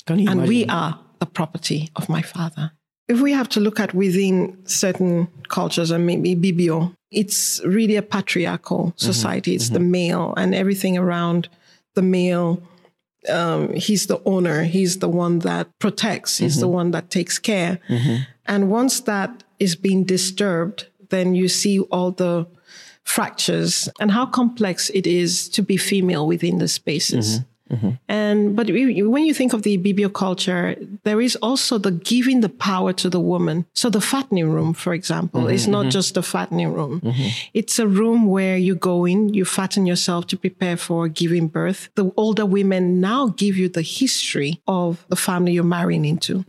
And 0.08 0.48
we 0.48 0.64
are 0.66 0.98
the 1.20 1.26
property 1.26 1.90
of 1.94 2.08
my 2.08 2.22
father. 2.22 2.72
If 3.06 3.20
we 3.20 3.32
have 3.32 3.48
to 3.50 3.60
look 3.60 3.78
at 3.80 3.94
within 3.94 4.56
certain 4.66 5.28
cultures 5.48 5.90
and 5.90 6.04
maybe 6.06 6.34
Bibio, 6.34 6.94
it's 7.10 7.60
really 7.64 7.96
a 7.96 8.02
patriarchal 8.02 8.86
mm-hmm. 8.86 8.98
society. 8.98 9.54
It's 9.54 9.70
the 9.70 9.78
mm-hmm. 9.78 9.90
male 9.90 10.34
and 10.36 10.54
everything 10.54 10.98
around 10.98 11.48
the 11.94 12.02
male. 12.02 12.62
Um, 13.28 13.72
he's 13.74 14.06
the 14.06 14.22
owner. 14.24 14.64
He's 14.64 14.98
the 14.98 15.08
one 15.08 15.40
that 15.40 15.66
protects. 15.78 16.38
He's 16.38 16.60
the 16.60 16.66
mm-hmm. 16.66 16.74
one 16.74 16.90
that 16.92 17.10
takes 17.10 17.38
care. 17.38 17.78
And 18.46 18.70
once 18.70 19.00
that 19.00 19.44
is 19.58 19.76
being 19.76 20.04
disturbed, 20.04 20.86
then 21.10 21.34
you 21.34 21.48
see 21.48 21.80
all 21.80 22.12
the 22.12 22.46
fractures 23.04 23.88
and 24.00 24.10
how 24.10 24.26
complex 24.26 24.90
it 24.90 25.06
is 25.06 25.48
to 25.48 25.62
be 25.62 25.76
female 25.76 26.26
within 26.26 26.58
the 26.58 26.68
spaces. 26.68 27.40
Mm-hmm. 27.70 27.90
And 28.08 28.56
but 28.56 28.66
we- 28.68 29.02
when 29.02 29.24
you 29.24 29.34
think 29.34 29.52
of 29.52 29.62
the 29.62 29.78
Ibibio 29.78 30.12
culture, 30.12 30.76
there 31.04 31.20
is 31.20 31.36
also 31.36 31.78
the 31.78 31.90
giving 31.90 32.40
the 32.40 32.48
power 32.48 32.92
to 32.94 33.10
the 33.10 33.20
woman. 33.20 33.66
So 33.74 33.90
the 33.90 34.00
fattening 34.00 34.50
room, 34.50 34.74
for 34.74 34.94
example, 34.94 35.48
is 35.48 35.62
mm-hmm, 35.62 35.72
not 35.72 35.80
mm-hmm. 35.82 35.90
just 35.90 36.16
a 36.16 36.22
fattening 36.22 36.72
room. 36.72 37.02
It's 37.54 37.78
a 37.78 37.86
room 37.86 38.26
where 38.26 38.56
you 38.56 38.74
go 38.74 39.04
in, 39.04 39.34
you 39.34 39.44
fatten 39.44 39.86
yourself 39.86 40.26
to 40.28 40.36
prepare 40.36 40.76
for 40.76 41.08
giving 41.08 41.48
birth. 41.48 41.88
The 41.94 42.12
older 42.16 42.46
women 42.46 43.00
now 43.00 43.28
give 43.28 43.56
you 43.56 43.68
the 43.68 43.82
history 43.82 44.60
of 44.66 45.04
the 45.08 45.16
family 45.16 45.52
you're 45.52 45.64
marrying 45.64 46.04
into. 46.04 46.44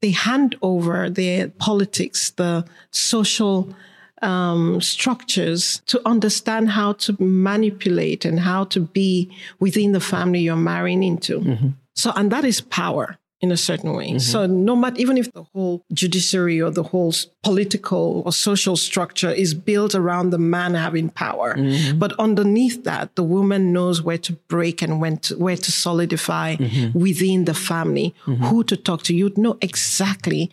They 0.00 0.10
hand 0.10 0.56
over 0.62 1.10
their 1.10 1.48
politics, 1.48 2.30
the 2.30 2.64
social 2.90 3.74
um, 4.22 4.80
structures 4.80 5.82
to 5.86 6.00
understand 6.06 6.70
how 6.70 6.92
to 6.94 7.16
manipulate 7.18 8.24
and 8.24 8.40
how 8.40 8.64
to 8.64 8.80
be 8.80 9.30
within 9.58 9.92
the 9.92 10.00
family 10.00 10.40
you're 10.40 10.56
marrying 10.56 11.02
into. 11.02 11.40
Mm-hmm. 11.40 11.68
So, 11.94 12.12
and 12.16 12.30
that 12.32 12.44
is 12.44 12.60
power 12.60 13.18
in 13.40 13.50
a 13.50 13.56
certain 13.56 13.94
way. 13.94 14.08
Mm-hmm. 14.08 14.18
So, 14.18 14.46
no 14.46 14.76
matter, 14.76 14.96
even 14.98 15.16
if 15.16 15.32
the 15.32 15.44
whole 15.44 15.84
judiciary 15.92 16.60
or 16.60 16.70
the 16.70 16.82
whole 16.82 17.14
political 17.42 18.22
or 18.24 18.32
social 18.32 18.76
structure 18.76 19.30
is 19.30 19.54
built 19.54 19.94
around 19.94 20.30
the 20.30 20.38
man 20.38 20.74
having 20.74 21.08
power, 21.08 21.54
mm-hmm. 21.56 21.98
but 21.98 22.12
underneath 22.18 22.84
that, 22.84 23.16
the 23.16 23.22
woman 23.22 23.72
knows 23.72 24.02
where 24.02 24.18
to 24.18 24.34
break 24.48 24.82
and 24.82 25.00
when 25.00 25.18
to, 25.18 25.38
where 25.38 25.56
to 25.56 25.72
solidify 25.72 26.56
within 26.94 27.46
the 27.46 27.54
family, 27.54 28.14
who 28.24 28.62
to 28.64 28.76
talk 28.76 29.02
to. 29.04 29.14
You'd 29.14 29.38
know 29.38 29.56
exactly 29.60 30.52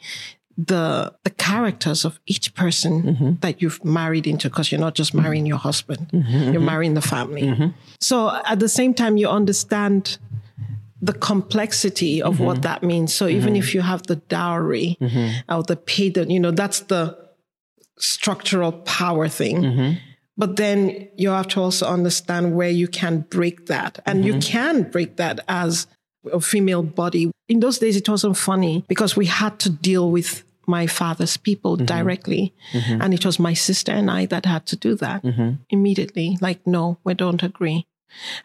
the 0.57 1.13
the 1.23 1.29
characters 1.29 2.03
of 2.03 2.19
each 2.25 2.53
person 2.55 3.03
mm-hmm. 3.03 3.31
that 3.41 3.61
you've 3.61 3.83
married 3.85 4.25
into 4.25 4.49
because 4.49 4.71
you're 4.71 4.81
not 4.81 4.95
just 4.95 5.11
mm-hmm. 5.11 5.21
marrying 5.21 5.45
your 5.45 5.57
husband. 5.57 6.09
Mm-hmm, 6.11 6.51
you're 6.51 6.61
marrying 6.61 6.95
the 6.95 7.01
family. 7.01 7.73
So 7.99 8.29
at 8.45 8.59
the 8.59 8.69
same 8.69 8.93
time 8.93 9.17
you 9.17 9.27
understand 9.27 10.17
the 10.99 11.13
complexity 11.13 12.23
of 12.23 12.39
what 12.39 12.63
that 12.63 12.81
means. 12.81 13.13
So 13.13 13.27
even 13.27 13.55
if 13.55 13.75
you 13.75 13.81
have 13.81 14.03
the 14.07 14.15
dowry 14.15 14.97
or 15.47 15.63
the 15.63 15.75
paid 15.75 16.17
you 16.17 16.39
know 16.39 16.51
that's 16.51 16.81
the 16.81 17.17
structural 17.99 18.71
power 18.71 19.27
thing. 19.27 19.97
But 20.39 20.55
then 20.55 21.07
you 21.17 21.29
have 21.29 21.47
to 21.49 21.61
also 21.61 21.87
understand 21.87 22.55
where 22.55 22.69
you 22.69 22.87
can 22.87 23.21
break 23.21 23.65
that. 23.67 23.99
And 24.05 24.23
you 24.23 24.37
can 24.39 24.83
break 24.83 25.17
that 25.17 25.39
as 25.47 25.87
a 26.31 26.39
female 26.39 26.83
body. 26.83 27.31
In 27.47 27.59
those 27.59 27.79
days 27.79 27.95
it 27.95 28.07
wasn't 28.07 28.37
funny 28.37 28.85
because 28.87 29.15
we 29.15 29.25
had 29.25 29.57
to 29.59 29.69
deal 29.69 30.11
with 30.11 30.43
my 30.67 30.85
father's 30.87 31.37
people 31.37 31.75
mm-hmm. 31.75 31.85
directly. 31.85 32.53
Mm-hmm. 32.73 33.01
And 33.01 33.13
it 33.13 33.25
was 33.25 33.39
my 33.39 33.53
sister 33.53 33.91
and 33.91 34.11
i 34.11 34.25
that 34.25 34.45
had 34.45 34.65
to 34.67 34.75
do 34.75 34.95
that 34.95 35.23
mm-hmm. 35.23 35.61
immediately. 35.69 36.37
Like 36.41 36.65
no 36.65 36.97
we 37.03 37.13
don't 37.13 37.43
agree. 37.43 37.87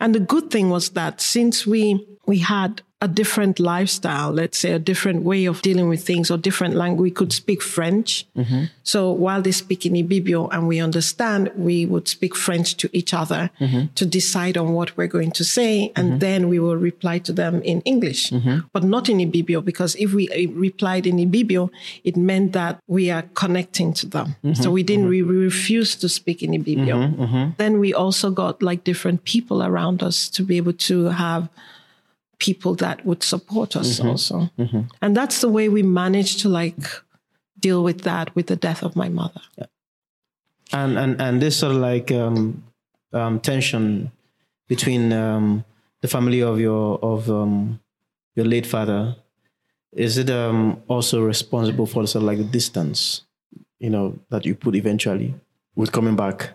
And 0.01 0.15
the 0.15 0.21
good 0.21 0.51
thing 0.51 0.71
was 0.71 0.91
that 0.91 1.21
since 1.21 1.67
we 1.67 2.07
we 2.27 2.39
had 2.39 2.83
a 3.03 3.09
different 3.09 3.59
lifestyle, 3.59 4.31
let's 4.31 4.57
say 4.57 4.71
a 4.73 4.79
different 4.79 5.25
way 5.25 5.45
of 5.45 5.61
dealing 5.61 5.89
with 5.89 6.03
things 6.07 6.31
or 6.31 6.39
different 6.39 6.75
language, 6.75 7.03
we 7.03 7.11
could 7.11 7.33
speak 7.33 7.61
French. 7.61 8.25
Mm-hmm. 8.37 8.65
So 8.85 9.11
while 9.11 9.43
they 9.43 9.51
speak 9.51 9.85
in 9.85 9.95
Ibibio 9.95 10.49
and 10.53 10.69
we 10.69 10.81
understand, 10.81 11.51
we 11.57 11.85
would 11.85 12.07
speak 12.07 12.37
French 12.37 12.77
to 12.77 12.89
each 12.93 13.13
other 13.13 13.51
mm-hmm. 13.59 13.87
to 13.99 14.07
decide 14.07 14.57
on 14.57 14.73
what 14.73 14.97
we're 14.97 15.09
going 15.19 15.33
to 15.33 15.45
say. 15.45 15.91
And 15.97 16.07
mm-hmm. 16.07 16.19
then 16.19 16.49
we 16.49 16.59
will 16.61 16.77
reply 16.77 17.19
to 17.27 17.33
them 17.33 17.61
in 17.63 17.81
English, 17.83 18.31
but 18.73 18.85
not 18.85 19.09
in 19.09 19.19
Ibibio, 19.19 19.65
because 19.65 19.97
if 19.97 20.15
we 20.15 20.29
uh, 20.31 20.51
replied 20.53 21.05
in 21.07 21.17
Ibibio, 21.17 21.71
it 22.05 22.17
meant 22.17 22.53
that 22.53 22.79
we 22.87 23.11
are 23.11 23.25
connecting 23.35 23.93
to 23.95 24.07
them. 24.07 24.37
So 24.55 24.71
we 24.71 24.85
didn't, 24.85 25.09
we 25.09 25.23
we 25.23 25.37
refused 25.37 26.01
to 26.03 26.09
speak 26.09 26.43
in 26.43 26.53
Ibibio. 26.53 27.57
Then 27.57 27.81
we 27.81 27.93
also 27.93 28.31
got 28.31 28.63
like 28.63 28.85
different 28.85 29.25
people 29.25 29.59
around 29.63 30.03
us 30.03 30.29
to 30.31 30.45
be 30.45 30.57
able 30.57 30.75
to 30.89 31.07
have 31.07 31.49
people 32.49 32.75
that 32.85 33.07
would 33.07 33.23
support 33.23 33.77
us 33.77 34.01
also. 34.01 34.51
And 35.01 35.17
that's 35.17 35.41
the 35.41 35.49
way 35.49 35.69
we 35.69 35.83
managed 35.83 36.41
to 36.41 36.49
like 36.49 36.85
deal 37.59 37.83
with 37.85 38.01
that 38.03 38.35
with 38.35 38.47
the 38.49 38.57
death 38.57 38.83
of 38.83 38.97
my 38.97 39.09
mother. 39.09 39.43
and 40.73 40.99
and 40.99 41.21
and 41.21 41.41
this 41.41 41.57
sort 41.57 41.73
of 41.73 41.79
like 41.79 42.11
um, 42.11 42.65
um, 43.13 43.41
tension 43.41 44.11
between 44.69 45.13
um, 45.13 45.65
the 46.01 46.09
family 46.09 46.43
of 46.43 46.59
your 46.59 46.99
of 47.03 47.29
um, 47.31 47.79
your 48.37 48.47
late 48.47 48.67
father 48.67 49.17
is 49.93 50.17
it 50.17 50.31
um, 50.31 50.81
also 50.89 51.23
responsible 51.23 51.87
for 51.87 52.07
sort 52.07 52.23
of 52.23 52.27
like 52.31 52.39
the 52.39 52.51
distance 52.59 53.23
you 53.79 53.91
know 53.91 54.19
that 54.31 54.47
you 54.47 54.55
put 54.55 54.75
eventually 54.75 55.35
with 55.77 55.93
coming 55.93 56.17
back 56.17 56.51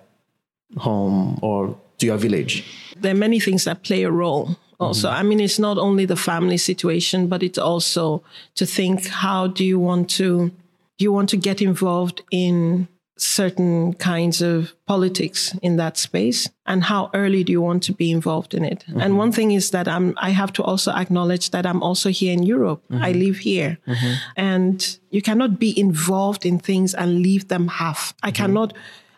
home 0.77 1.39
or 1.41 1.77
to 1.97 2.05
your 2.05 2.17
village? 2.17 2.63
There 2.99 3.11
are 3.11 3.17
many 3.17 3.39
things 3.39 3.63
that 3.63 3.83
play 3.83 4.03
a 4.03 4.11
role 4.11 4.57
also. 4.79 5.09
Mm-hmm. 5.09 5.17
I 5.17 5.23
mean, 5.23 5.39
it's 5.39 5.59
not 5.59 5.77
only 5.77 6.05
the 6.05 6.15
family 6.15 6.57
situation, 6.57 7.27
but 7.27 7.43
it's 7.43 7.57
also 7.57 8.23
to 8.55 8.65
think 8.65 9.07
how 9.07 9.47
do 9.47 9.63
you 9.65 9.79
want 9.79 10.09
to 10.11 10.51
do 10.97 11.03
you 11.03 11.13
want 11.13 11.29
to 11.29 11.37
get 11.37 11.61
involved 11.61 12.23
in 12.31 12.87
certain 13.19 13.93
kinds 13.93 14.41
of 14.41 14.73
politics 14.85 15.55
in 15.61 15.77
that 15.77 15.97
space 15.97 16.49
and 16.67 16.83
how 16.83 17.09
early 17.13 17.43
do 17.43 17.51
you 17.51 17.61
want 17.61 17.81
to 17.81 17.91
be 17.91 18.11
involved 18.11 18.53
in 18.53 18.63
it? 18.63 18.83
And 18.87 18.97
mm-hmm. 18.97 19.17
one 19.17 19.31
thing 19.31 19.51
is 19.51 19.71
that 19.71 19.87
i'm 19.87 20.13
i 20.17 20.29
have 20.29 20.53
to 20.53 20.63
also 20.63 20.91
acknowledge 20.91 21.49
that 21.49 21.65
i'm 21.65 21.81
also 21.81 22.09
here 22.09 22.33
in 22.33 22.43
europe. 22.43 22.83
I 22.89 22.93
mm-hmm. 22.93 23.19
live 23.19 23.37
here. 23.37 23.77
And 24.35 24.99
you 25.09 25.21
cannot 25.21 25.59
be 25.59 25.77
involved 25.79 26.45
in 26.45 26.59
things 26.59 26.93
and 26.93 27.21
leave 27.21 27.47
them 27.47 27.67
half. 27.67 28.13
I 28.21 28.31
cannot 28.31 28.73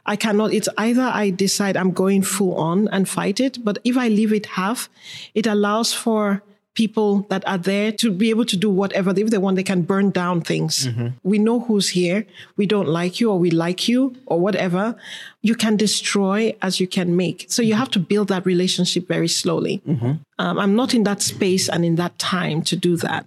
I 0.10 0.16
cannot, 0.16 0.52
it's 0.52 0.68
either 0.76 1.04
I 1.04 1.30
decide 1.30 1.78
I'm 1.78 1.92
going 1.92 2.24
full 2.24 2.56
on 2.56 2.88
and 2.88 3.08
fight 3.08 3.40
it, 3.40 3.64
but 3.64 3.78
if 3.84 3.96
I 3.96 4.08
leave 4.08 4.34
it 4.34 4.48
half, 4.48 4.90
it 5.36 5.46
allows 5.46 5.94
for 5.94 6.42
people 6.74 7.28
that 7.30 7.48
are 7.48 7.60
there 7.60 7.92
to 7.92 8.10
be 8.10 8.32
able 8.32 8.46
to 8.46 8.58
do 8.58 8.70
whatever 8.72 9.12
if 9.12 9.30
they 9.30 9.38
want 9.38 9.56
they 9.56 9.64
can 9.64 9.84
burn 9.84 10.10
down 10.10 10.42
things. 10.42 10.88
Mm-hmm. 10.88 11.08
We 11.24 11.38
know 11.38 11.60
who's 11.60 11.90
here. 11.90 12.26
We 12.58 12.66
don't 12.66 12.88
like 12.88 13.20
you 13.20 13.30
or 13.30 13.38
we 13.38 13.52
like 13.52 13.88
you 13.88 14.16
or 14.26 14.40
whatever. 14.40 14.96
You 15.42 15.56
can 15.56 15.78
destroy 15.78 16.56
as 16.62 16.80
you 16.80 16.88
can 16.88 17.16
make. 17.16 17.46
So 17.50 17.62
you 17.62 17.74
mm-hmm. 17.74 17.80
have 17.80 17.92
to 17.92 18.00
build 18.00 18.30
that 18.30 18.46
relationship 18.48 19.08
very 19.08 19.28
slowly. 19.28 19.82
Mm-hmm. 19.88 20.12
Um, 20.40 20.58
i'm 20.58 20.76
not 20.76 20.94
in 20.94 21.04
that 21.04 21.22
space 21.22 21.68
and 21.70 21.84
in 21.84 21.96
that 21.98 22.18
time 22.18 22.62
to 22.64 22.76
do 22.76 22.96
that. 22.98 23.26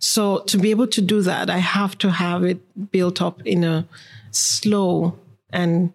So 0.00 0.40
to 0.50 0.58
be 0.58 0.70
able 0.70 0.88
to 0.88 1.00
do 1.00 1.22
that 1.22 1.48
i 1.48 1.58
have 1.58 1.96
to 1.98 2.10
have 2.10 2.42
it 2.44 2.58
built 2.90 3.22
up 3.22 3.40
in 3.46 3.64
a 3.64 3.86
slow 4.32 5.16
and 5.52 5.92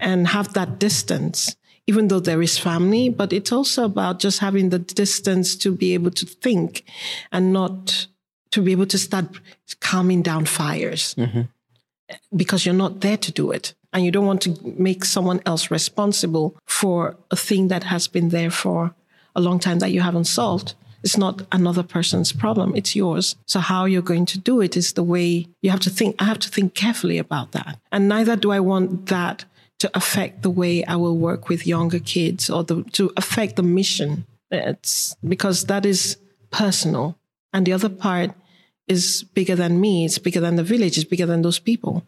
and 0.00 0.28
have 0.28 0.52
that 0.54 0.78
distance 0.78 1.56
even 1.88 2.08
though 2.08 2.20
there 2.20 2.42
is 2.42 2.58
family, 2.58 3.08
but 3.08 3.32
it's 3.32 3.50
also 3.50 3.86
about 3.86 4.20
just 4.20 4.40
having 4.40 4.68
the 4.68 4.78
distance 4.78 5.56
to 5.56 5.72
be 5.72 5.94
able 5.94 6.10
to 6.10 6.26
think 6.26 6.84
and 7.32 7.50
not 7.50 8.06
to 8.50 8.60
be 8.60 8.72
able 8.72 8.86
to 8.86 8.98
start 8.98 9.24
calming 9.80 10.20
down 10.20 10.44
fires 10.44 11.14
mm-hmm. 11.14 11.42
because 12.36 12.66
you're 12.66 12.74
not 12.74 13.00
there 13.00 13.16
to 13.16 13.32
do 13.32 13.50
it. 13.50 13.74
And 13.94 14.04
you 14.04 14.10
don't 14.10 14.26
want 14.26 14.42
to 14.42 14.54
make 14.78 15.02
someone 15.06 15.40
else 15.46 15.70
responsible 15.70 16.54
for 16.66 17.16
a 17.30 17.36
thing 17.36 17.68
that 17.68 17.84
has 17.84 18.06
been 18.06 18.28
there 18.28 18.50
for 18.50 18.94
a 19.34 19.40
long 19.40 19.58
time 19.58 19.78
that 19.78 19.90
you 19.90 20.02
haven't 20.02 20.26
solved. 20.26 20.74
It's 21.02 21.16
not 21.16 21.46
another 21.52 21.82
person's 21.82 22.32
problem. 22.32 22.76
It's 22.76 22.94
yours. 22.94 23.36
So 23.46 23.60
how 23.60 23.86
you're 23.86 24.02
going 24.02 24.26
to 24.26 24.38
do 24.38 24.60
it 24.60 24.76
is 24.76 24.92
the 24.92 25.02
way 25.02 25.46
you 25.62 25.70
have 25.70 25.80
to 25.80 25.90
think. 25.90 26.16
I 26.18 26.24
have 26.24 26.40
to 26.40 26.50
think 26.50 26.74
carefully 26.74 27.16
about 27.16 27.52
that. 27.52 27.78
And 27.90 28.08
neither 28.08 28.36
do 28.36 28.50
I 28.50 28.60
want 28.60 29.06
that 29.06 29.46
to 29.78 29.90
affect 29.94 30.42
the 30.42 30.50
way 30.50 30.84
I 30.84 30.96
will 30.96 31.16
work 31.16 31.48
with 31.48 31.66
younger 31.66 32.00
kids 32.00 32.50
or 32.50 32.64
the, 32.64 32.82
to 32.92 33.12
affect 33.16 33.56
the 33.56 33.62
mission. 33.62 34.26
It's 34.50 35.16
because 35.26 35.64
that 35.66 35.86
is 35.86 36.16
personal. 36.50 37.16
And 37.52 37.66
the 37.66 37.72
other 37.72 37.88
part 37.88 38.32
is 38.86 39.22
bigger 39.34 39.54
than 39.54 39.80
me. 39.80 40.04
It's 40.04 40.18
bigger 40.18 40.40
than 40.40 40.56
the 40.56 40.64
village. 40.64 40.96
It's 40.96 41.08
bigger 41.08 41.26
than 41.26 41.42
those 41.42 41.58
people. 41.58 42.04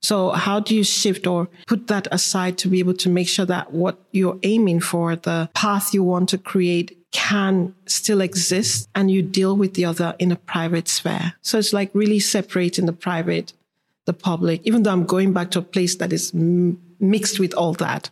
So 0.00 0.30
how 0.30 0.60
do 0.60 0.76
you 0.76 0.84
shift 0.84 1.26
or 1.26 1.48
put 1.66 1.88
that 1.88 2.06
aside 2.12 2.56
to 2.58 2.68
be 2.68 2.78
able 2.78 2.94
to 2.94 3.08
make 3.08 3.28
sure 3.28 3.46
that 3.46 3.72
what 3.72 3.98
you're 4.12 4.38
aiming 4.42 4.80
for, 4.80 5.16
the 5.16 5.50
path 5.54 5.92
you 5.92 6.04
want 6.04 6.28
to 6.28 6.38
create 6.38 6.96
can 7.10 7.74
still 7.86 8.20
exist 8.20 8.88
and 8.94 9.10
you 9.10 9.22
deal 9.22 9.56
with 9.56 9.74
the 9.74 9.84
other 9.84 10.14
in 10.18 10.30
a 10.30 10.36
private 10.36 10.88
sphere. 10.88 11.34
So 11.42 11.58
it's 11.58 11.72
like 11.72 11.90
really 11.94 12.20
separating 12.20 12.86
the 12.86 12.92
private, 12.92 13.54
the 14.04 14.12
public, 14.12 14.60
even 14.64 14.82
though 14.82 14.92
I'm 14.92 15.06
going 15.06 15.32
back 15.32 15.50
to 15.52 15.58
a 15.58 15.62
place 15.62 15.96
that 15.96 16.12
is 16.12 16.32
mixed 17.00 17.38
with 17.40 17.54
all 17.54 17.72
that. 17.74 18.10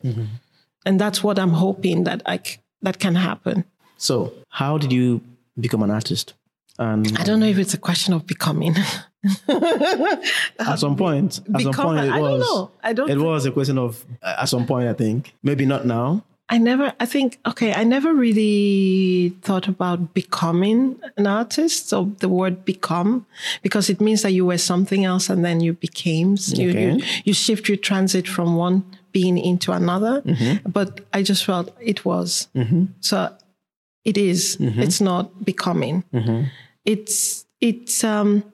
And 0.87 1.01
that's 1.01 1.22
what 1.24 1.39
I'm 1.39 1.51
hoping 1.51 2.05
that 2.05 2.22
I 2.26 2.39
c- 2.39 2.59
that 2.82 2.99
can 2.99 3.14
happen. 3.16 3.64
So, 3.97 4.32
how 4.51 4.78
did 4.78 4.93
you 4.93 5.20
become 5.59 5.82
an 5.82 5.91
artist? 5.91 6.34
And 6.78 7.07
I 7.18 7.24
don't 7.24 7.41
know 7.41 7.47
if 7.47 7.59
it's 7.59 7.74
a 7.74 7.78
question 7.78 8.14
of 8.14 8.26
becoming. 8.26 8.74
at 9.49 10.76
some 10.78 10.97
point, 10.97 11.41
at 11.55 11.61
some 11.62 11.72
point, 11.72 12.05
it 12.07 12.12
I 12.12 12.18
don't 12.18 12.39
was. 12.39 12.41
know. 12.41 12.70
I 12.82 12.93
don't 12.93 13.11
It 13.11 13.18
was 13.18 13.47
a 13.47 13.51
question 13.51 13.78
of 13.78 14.05
uh, 14.22 14.37
at 14.39 14.47
some 14.49 14.66
point. 14.66 14.89
I 14.89 14.93
think 14.93 15.34
maybe 15.43 15.64
not 15.66 15.87
now. 15.87 16.22
I 16.49 16.59
never, 16.59 16.92
I 17.01 17.07
think, 17.07 17.40
okay, 17.44 17.74
I 17.74 17.82
never 17.82 18.14
really 18.14 19.30
thought 19.42 19.66
about 19.66 20.14
becoming 20.14 21.01
an 21.16 21.26
artist. 21.26 21.88
So 21.88 22.12
the 22.20 22.28
word 22.28 22.64
become, 22.64 23.26
because 23.62 23.90
it 23.90 24.01
means 24.01 24.22
that 24.22 24.30
you 24.30 24.47
were 24.47 24.59
something 24.59 25.05
else 25.05 25.28
and 25.28 25.44
then 25.44 25.59
you 25.61 25.72
became, 25.72 26.36
you, 26.55 26.70
Okay. 26.70 26.92
you, 26.92 27.03
you 27.24 27.34
shift, 27.34 27.68
you 27.68 27.76
transit 27.76 28.28
from 28.28 28.55
one 28.55 28.84
being 29.11 29.38
into 29.38 29.72
another. 29.72 30.22
Mm-hmm. 30.22 30.70
But 30.70 31.01
I 31.12 31.24
just 31.24 31.44
felt 31.44 31.76
it 31.80 32.05
was. 32.05 32.47
Mm-hmm. 32.55 32.84
So 33.01 33.34
it 34.05 34.16
is. 34.16 34.57
Mm-hmm. 34.59 34.82
It's 34.82 35.01
not 35.01 35.44
becoming. 35.44 36.05
It's, 36.84 37.44
it's, 37.61 38.05
um, 38.05 38.44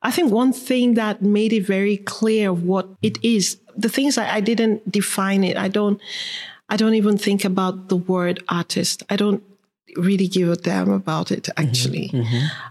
I 0.00 0.12
think 0.12 0.30
one 0.30 0.52
thing 0.52 0.94
that 0.94 1.22
made 1.22 1.52
it 1.52 1.66
very 1.66 1.96
clear 1.96 2.52
what 2.52 2.88
it 3.02 3.18
is, 3.24 3.58
the 3.76 3.88
things 3.88 4.16
I, 4.16 4.36
I 4.36 4.40
didn't 4.40 4.88
define 4.90 5.42
it. 5.42 5.56
I 5.56 5.66
don't, 5.66 6.00
I 6.72 6.76
don't 6.76 6.94
even 6.94 7.18
think 7.18 7.44
about 7.44 7.90
the 7.90 7.96
word 7.96 8.42
artist. 8.48 9.02
I 9.10 9.16
don't 9.16 9.42
really 9.94 10.26
give 10.26 10.48
a 10.48 10.56
damn 10.56 10.90
about 10.90 11.30
it 11.30 11.50
actually. 11.58 12.10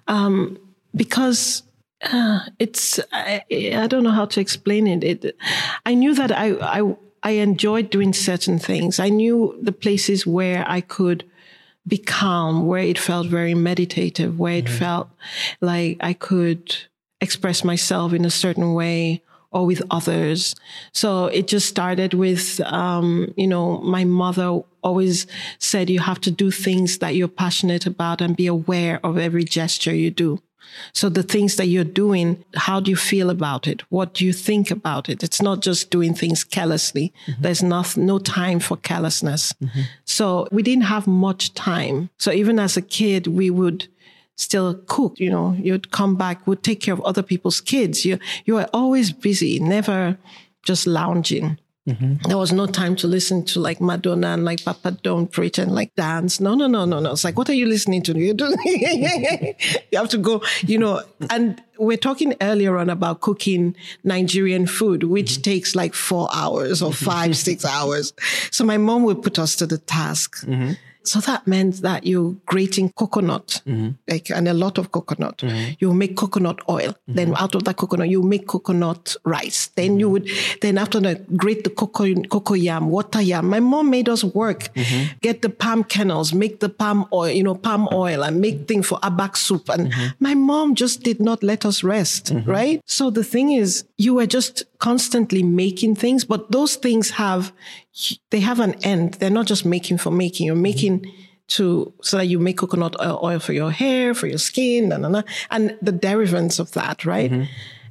Um, 0.07 0.57
because 0.95 1.61
uh, 2.11 2.39
it's, 2.57 2.99
I, 3.13 3.43
I 3.51 3.85
don't 3.85 4.03
know 4.03 4.09
how 4.09 4.25
to 4.25 4.41
explain 4.41 4.87
it. 4.87 5.03
it 5.03 5.37
I 5.85 5.93
knew 5.93 6.15
that 6.15 6.31
I, 6.31 6.53
I, 6.79 6.95
I 7.21 7.31
enjoyed 7.33 7.91
doing 7.91 8.11
certain 8.11 8.57
things. 8.57 8.99
I 8.99 9.09
knew 9.09 9.55
the 9.61 9.71
places 9.71 10.25
where 10.25 10.65
I 10.67 10.81
could 10.81 11.23
be 11.87 11.99
calm, 11.99 12.65
where 12.65 12.81
it 12.81 12.97
felt 12.97 13.27
very 13.27 13.53
meditative, 13.53 14.39
where 14.39 14.55
it 14.55 14.67
felt 14.67 15.09
like 15.61 15.97
I 16.01 16.13
could 16.13 16.75
express 17.21 17.63
myself 17.63 18.13
in 18.13 18.25
a 18.25 18.31
certain 18.31 18.73
way 18.73 19.21
or 19.51 19.65
with 19.65 19.81
others. 19.91 20.55
So 20.93 21.25
it 21.27 21.47
just 21.47 21.67
started 21.67 22.13
with, 22.13 22.59
um, 22.61 23.33
you 23.35 23.47
know, 23.47 23.79
my 23.79 24.05
mother 24.05 24.61
always 24.81 25.27
said 25.59 25.89
you 25.89 25.99
have 25.99 26.21
to 26.21 26.31
do 26.31 26.51
things 26.51 26.97
that 26.99 27.15
you're 27.15 27.27
passionate 27.27 27.85
about 27.85 28.21
and 28.21 28.35
be 28.35 28.47
aware 28.47 28.99
of 29.03 29.17
every 29.17 29.43
gesture 29.43 29.93
you 29.93 30.09
do. 30.11 30.41
So 30.93 31.09
the 31.09 31.23
things 31.23 31.57
that 31.57 31.65
you're 31.65 31.83
doing, 31.83 32.45
how 32.55 32.79
do 32.79 32.91
you 32.91 32.95
feel 32.95 33.29
about 33.29 33.67
it? 33.67 33.81
What 33.89 34.13
do 34.13 34.25
you 34.25 34.31
think 34.31 34.71
about 34.71 35.09
it? 35.09 35.21
It's 35.21 35.41
not 35.41 35.61
just 35.61 35.89
doing 35.89 36.13
things 36.13 36.45
carelessly. 36.45 37.13
There's 37.41 37.61
not, 37.61 37.97
no 37.97 38.19
time 38.19 38.59
for 38.61 38.77
carelessness. 38.77 39.53
So 40.05 40.47
we 40.49 40.63
didn't 40.63 40.85
have 40.85 41.07
much 41.07 41.53
time. 41.53 42.09
So 42.17 42.31
even 42.31 42.57
as 42.57 42.77
a 42.77 42.81
kid, 42.81 43.27
we 43.27 43.49
would 43.49 43.89
still 44.41 44.75
cook, 44.87 45.19
you 45.19 45.29
know, 45.29 45.55
you'd 45.59 45.91
come 45.91 46.15
back, 46.15 46.45
would 46.47 46.63
take 46.63 46.81
care 46.81 46.93
of 46.93 47.01
other 47.01 47.23
people's 47.23 47.61
kids. 47.61 48.05
You, 48.05 48.19
you 48.45 48.55
were 48.55 48.67
always 48.73 49.11
busy, 49.11 49.59
never 49.59 50.17
just 50.63 50.87
lounging. 50.87 51.57
Mm-hmm. 51.89 52.27
There 52.27 52.37
was 52.37 52.53
no 52.53 52.67
time 52.67 52.95
to 52.97 53.07
listen 53.07 53.43
to 53.45 53.59
like 53.59 53.81
Madonna 53.81 54.27
and 54.27 54.45
like 54.45 54.63
Papa 54.63 54.91
Don't 55.01 55.31
preach 55.31 55.57
and 55.57 55.73
like 55.73 55.95
dance. 55.95 56.39
No, 56.39 56.53
no, 56.53 56.67
no, 56.67 56.85
no, 56.85 56.99
no. 56.99 57.11
It's 57.11 57.23
like, 57.23 57.37
what 57.37 57.49
are 57.49 57.55
you 57.55 57.65
listening 57.65 58.03
to? 58.03 58.17
You, 58.17 58.35
do, 58.35 58.55
you 58.65 59.97
have 59.97 60.09
to 60.09 60.19
go, 60.19 60.43
you 60.61 60.77
know, 60.77 61.01
and 61.31 61.61
we're 61.79 61.97
talking 61.97 62.35
earlier 62.39 62.77
on 62.77 62.91
about 62.91 63.21
cooking 63.21 63.75
Nigerian 64.03 64.67
food, 64.67 65.03
which 65.03 65.31
mm-hmm. 65.33 65.41
takes 65.41 65.75
like 65.75 65.95
four 65.95 66.29
hours 66.31 66.83
or 66.83 66.93
five, 66.93 67.35
six 67.35 67.65
hours. 67.65 68.13
So 68.51 68.63
my 68.63 68.77
mom 68.77 69.03
would 69.03 69.23
put 69.23 69.39
us 69.39 69.55
to 69.55 69.65
the 69.65 69.79
task. 69.79 70.45
Mm-hmm. 70.45 70.73
So 71.03 71.19
that 71.21 71.47
meant 71.47 71.81
that 71.81 72.05
you're 72.05 72.35
grating 72.45 72.91
coconut, 72.91 73.61
mm-hmm. 73.65 73.91
like, 74.09 74.29
and 74.29 74.47
a 74.47 74.53
lot 74.53 74.77
of 74.77 74.91
coconut. 74.91 75.39
Mm-hmm. 75.39 75.73
You 75.79 75.93
make 75.93 76.15
coconut 76.15 76.59
oil. 76.69 76.89
Mm-hmm. 76.89 77.13
Then 77.15 77.35
out 77.37 77.55
of 77.55 77.63
that 77.63 77.77
coconut, 77.77 78.09
you 78.09 78.21
make 78.21 78.47
coconut 78.47 79.15
rice. 79.25 79.67
Then 79.75 79.99
you 79.99 80.09
would, 80.09 80.29
then 80.61 80.77
after 80.77 80.99
that, 80.99 81.35
grate 81.35 81.63
the 81.63 81.69
cocoa, 81.69 82.13
cocoa 82.23 82.53
yam, 82.53 82.89
water 82.89 83.21
yam. 83.21 83.49
My 83.49 83.59
mom 83.59 83.89
made 83.89 84.09
us 84.09 84.23
work, 84.23 84.69
get 85.21 85.41
the 85.41 85.49
palm 85.49 85.83
kernels, 85.83 86.33
make 86.33 86.59
the 86.59 86.69
palm 86.69 87.07
oil, 87.11 87.29
you 87.29 87.43
know, 87.43 87.55
palm 87.55 87.87
oil 87.91 88.23
and 88.23 88.39
make 88.39 88.67
thing 88.67 88.83
for 88.83 88.99
abak 88.99 89.35
soup. 89.35 89.69
And 89.69 89.93
my 90.19 90.35
mom 90.35 90.75
just 90.75 91.03
did 91.03 91.19
not 91.19 91.43
let 91.43 91.65
us 91.65 91.83
rest, 91.83 92.31
right? 92.45 92.81
So 92.85 93.09
the 93.09 93.23
thing 93.23 93.51
is, 93.51 93.85
you 93.97 94.15
were 94.15 94.27
just 94.27 94.63
constantly 94.81 95.43
making 95.43 95.95
things, 95.95 96.25
but 96.25 96.51
those 96.51 96.75
things 96.75 97.11
have, 97.11 97.53
they 98.31 98.41
have 98.41 98.59
an 98.59 98.73
end. 98.83 99.13
They're 99.19 99.29
not 99.39 99.45
just 99.47 99.63
making 99.65 99.99
for 99.99 100.11
making. 100.11 100.47
You're 100.47 100.55
making 100.71 101.05
to 101.55 101.91
so 102.01 102.17
that 102.17 102.25
you 102.25 102.39
make 102.39 102.57
coconut 102.57 102.95
oil, 103.01 103.19
oil 103.23 103.39
for 103.39 103.53
your 103.53 103.71
hair, 103.71 104.13
for 104.13 104.27
your 104.27 104.37
skin, 104.39 104.91
and 104.91 105.77
the 105.81 105.91
derivatives 105.91 106.59
of 106.59 106.71
that, 106.73 107.05
right? 107.05 107.31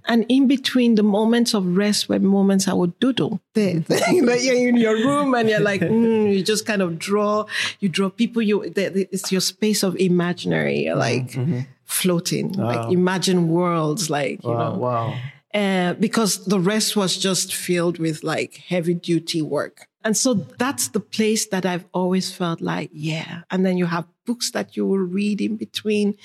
And 0.07 0.25
in 0.29 0.49
between 0.49 0.95
the 0.97 1.03
moments 1.03 1.55
of 1.55 1.63
rest 1.77 2.09
were 2.09 2.19
moments 2.19 2.67
I 2.67 2.73
would 2.73 2.99
doodle. 3.01 3.39
The, 3.55 3.79
the, 3.87 4.03
you 4.13 4.23
know, 4.23 4.33
you're 4.33 4.69
in 4.69 4.77
your 4.79 4.97
room 4.97 5.35
and 5.35 5.49
you're 5.49 5.61
like, 5.61 5.83
mm, 5.83 6.35
you 6.35 6.43
just 6.43 6.65
kind 6.65 6.81
of 6.83 6.99
draw. 6.99 7.45
You 7.81 7.89
draw 7.91 8.09
people. 8.09 8.41
You 8.41 8.63
the, 8.71 8.89
the- 8.89 9.09
it's 9.13 9.31
your 9.31 9.43
space 9.43 9.83
of 9.85 9.95
imaginary. 9.97 10.79
You're 10.87 10.97
like 10.97 11.37
floating, 11.85 12.53
like 12.55 12.91
imagine 12.91 13.49
worlds, 13.51 14.09
like 14.09 14.43
you 14.43 14.51
know 14.51 14.75
wow. 14.79 15.15
Uh, 15.53 15.95
because 15.95 16.45
the 16.45 16.61
rest 16.61 16.95
was 16.95 17.17
just 17.17 17.53
filled 17.53 17.99
with 17.99 18.23
like 18.23 18.63
heavy 18.69 18.95
duty 18.95 19.43
work. 19.43 19.89
And 20.05 20.17
so 20.17 20.35
that's 20.35 20.89
the 20.89 21.01
place 21.01 21.47
that 21.49 21.67
I've 21.67 21.85
always 21.93 22.33
felt 22.33 22.61
like, 22.61 22.91
yeah. 22.93 23.43
And 23.51 23.67
then 23.67 23.77
you 23.77 23.87
have 23.87 24.07
books 24.25 24.53
that 24.53 24.77
you 24.77 24.87
will 24.87 24.99
read 24.99 25.41
in 25.41 25.57
between, 25.57 26.17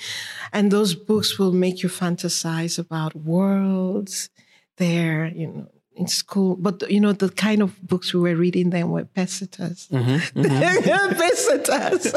and 0.54 0.72
those 0.72 0.94
books 0.96 1.40
will 1.40 1.52
make 1.52 1.82
you 1.84 1.90
fantasize 1.90 2.78
about 2.78 3.16
worlds 3.16 4.30
there, 4.78 5.26
you 5.26 5.48
know, 5.48 5.68
in 5.96 6.08
school. 6.08 6.56
But, 6.56 6.90
you 6.90 7.00
know, 7.00 7.12
the 7.12 7.30
kind 7.30 7.62
of 7.62 7.82
books 7.82 8.14
we 8.14 8.20
were 8.20 8.36
reading 8.36 8.70
then 8.70 8.92
were 8.92 9.06
Pacesetters. 9.06 9.90
Pacesetters. 11.16 12.14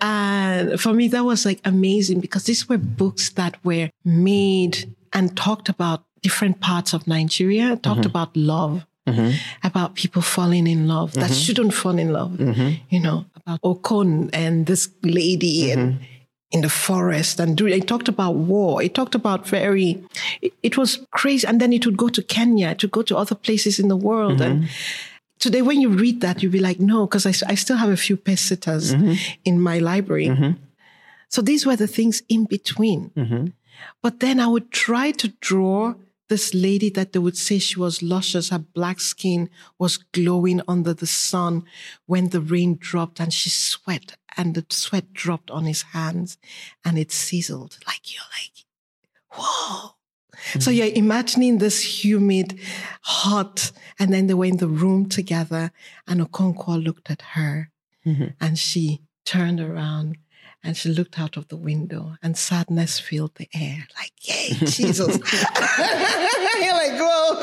And 0.00 0.80
for 0.80 0.92
me, 0.92 1.06
that 1.08 1.24
was 1.24 1.44
like 1.44 1.60
amazing 1.64 2.20
because 2.20 2.44
these 2.44 2.68
were 2.68 2.78
books 2.78 3.30
that 3.30 3.64
were 3.64 3.90
made 4.04 4.92
and 5.12 5.36
talked 5.36 5.68
about 5.68 6.04
different 6.22 6.60
parts 6.60 6.92
of 6.92 7.06
Nigeria, 7.06 7.76
talked 7.76 8.00
mm-hmm. 8.00 8.10
about 8.10 8.36
love, 8.36 8.86
mm-hmm. 9.06 9.36
about 9.62 9.94
people 9.94 10.22
falling 10.22 10.66
in 10.66 10.86
love 10.88 11.12
that 11.14 11.24
mm-hmm. 11.24 11.34
shouldn't 11.34 11.74
fall 11.74 11.98
in 11.98 12.12
love. 12.12 12.40
You 12.90 13.00
know, 13.00 13.24
about 13.36 13.60
Okon 13.62 14.30
and 14.32 14.66
this 14.66 14.88
lady 15.02 15.70
and 15.70 15.98
in 16.52 16.60
the 16.60 16.68
forest 16.68 17.40
and 17.40 17.56
do, 17.56 17.66
it 17.66 17.88
talked 17.88 18.08
about 18.08 18.34
war. 18.34 18.82
It 18.82 18.94
talked 18.94 19.14
about 19.14 19.48
very, 19.48 20.04
it, 20.42 20.52
it 20.62 20.76
was 20.76 21.00
crazy. 21.10 21.46
And 21.46 21.60
then 21.60 21.72
it 21.72 21.86
would 21.86 21.96
go 21.96 22.08
to 22.10 22.22
Kenya, 22.22 22.74
to 22.74 22.86
go 22.86 23.02
to 23.02 23.16
other 23.16 23.34
places 23.34 23.78
in 23.78 23.88
the 23.88 23.96
world. 23.96 24.40
And 24.42 24.68
today, 25.38 25.62
when 25.62 25.80
you 25.80 25.88
read 25.88 26.20
that, 26.20 26.42
you'll 26.42 26.52
be 26.52 26.60
like, 26.60 26.78
no, 26.78 27.06
because 27.06 27.24
I, 27.24 27.32
I 27.50 27.54
still 27.54 27.78
have 27.78 27.88
a 27.88 27.96
few 27.96 28.18
Pacesetters 28.18 29.18
in 29.44 29.60
my 29.60 29.78
library. 29.78 30.56
So 31.30 31.40
these 31.40 31.64
were 31.64 31.76
the 31.76 31.86
things 31.86 32.22
in 32.28 32.44
between. 32.44 33.10
But 34.02 34.20
then 34.20 34.40
I 34.40 34.46
would 34.46 34.70
try 34.70 35.10
to 35.12 35.28
draw 35.40 35.94
this 36.28 36.54
lady 36.54 36.88
that 36.90 37.12
they 37.12 37.18
would 37.18 37.36
say 37.36 37.58
she 37.58 37.78
was 37.78 38.02
luscious. 38.02 38.48
Her 38.48 38.58
black 38.58 39.00
skin 39.00 39.50
was 39.78 39.98
glowing 39.98 40.62
under 40.66 40.94
the 40.94 41.06
sun 41.06 41.64
when 42.06 42.30
the 42.30 42.40
rain 42.40 42.78
dropped 42.80 43.20
and 43.20 43.32
she 43.32 43.50
sweat 43.50 44.16
and 44.36 44.54
the 44.54 44.64
sweat 44.70 45.12
dropped 45.12 45.50
on 45.50 45.64
his 45.64 45.82
hands 45.82 46.38
and 46.84 46.98
it 46.98 47.12
sizzled. 47.12 47.78
Like 47.86 48.14
you're 48.14 48.22
like, 48.32 48.64
whoa. 49.34 49.90
So 50.58 50.70
mm. 50.70 50.76
you're 50.76 50.96
imagining 50.96 51.58
this 51.58 52.04
humid, 52.04 52.58
hot, 53.02 53.70
and 53.98 54.12
then 54.12 54.26
they 54.26 54.34
were 54.34 54.46
in 54.46 54.56
the 54.56 54.68
room 54.68 55.08
together 55.08 55.70
and 56.08 56.20
Okonkwo 56.20 56.82
looked 56.82 57.10
at 57.10 57.22
her 57.32 57.70
mm-hmm. 58.06 58.28
and 58.40 58.58
she 58.58 59.02
turned 59.24 59.60
around 59.60 60.16
and 60.64 60.76
she 60.76 60.88
looked 60.88 61.18
out 61.18 61.36
of 61.36 61.48
the 61.48 61.56
window 61.56 62.16
and 62.22 62.36
sadness 62.36 62.98
filled 62.98 63.34
the 63.34 63.48
air. 63.54 63.86
Like, 63.96 64.12
yay, 64.20 64.54
Jesus. 64.64 65.08
you're 66.60 66.74
like, 66.74 66.98
whoa. 67.00 67.42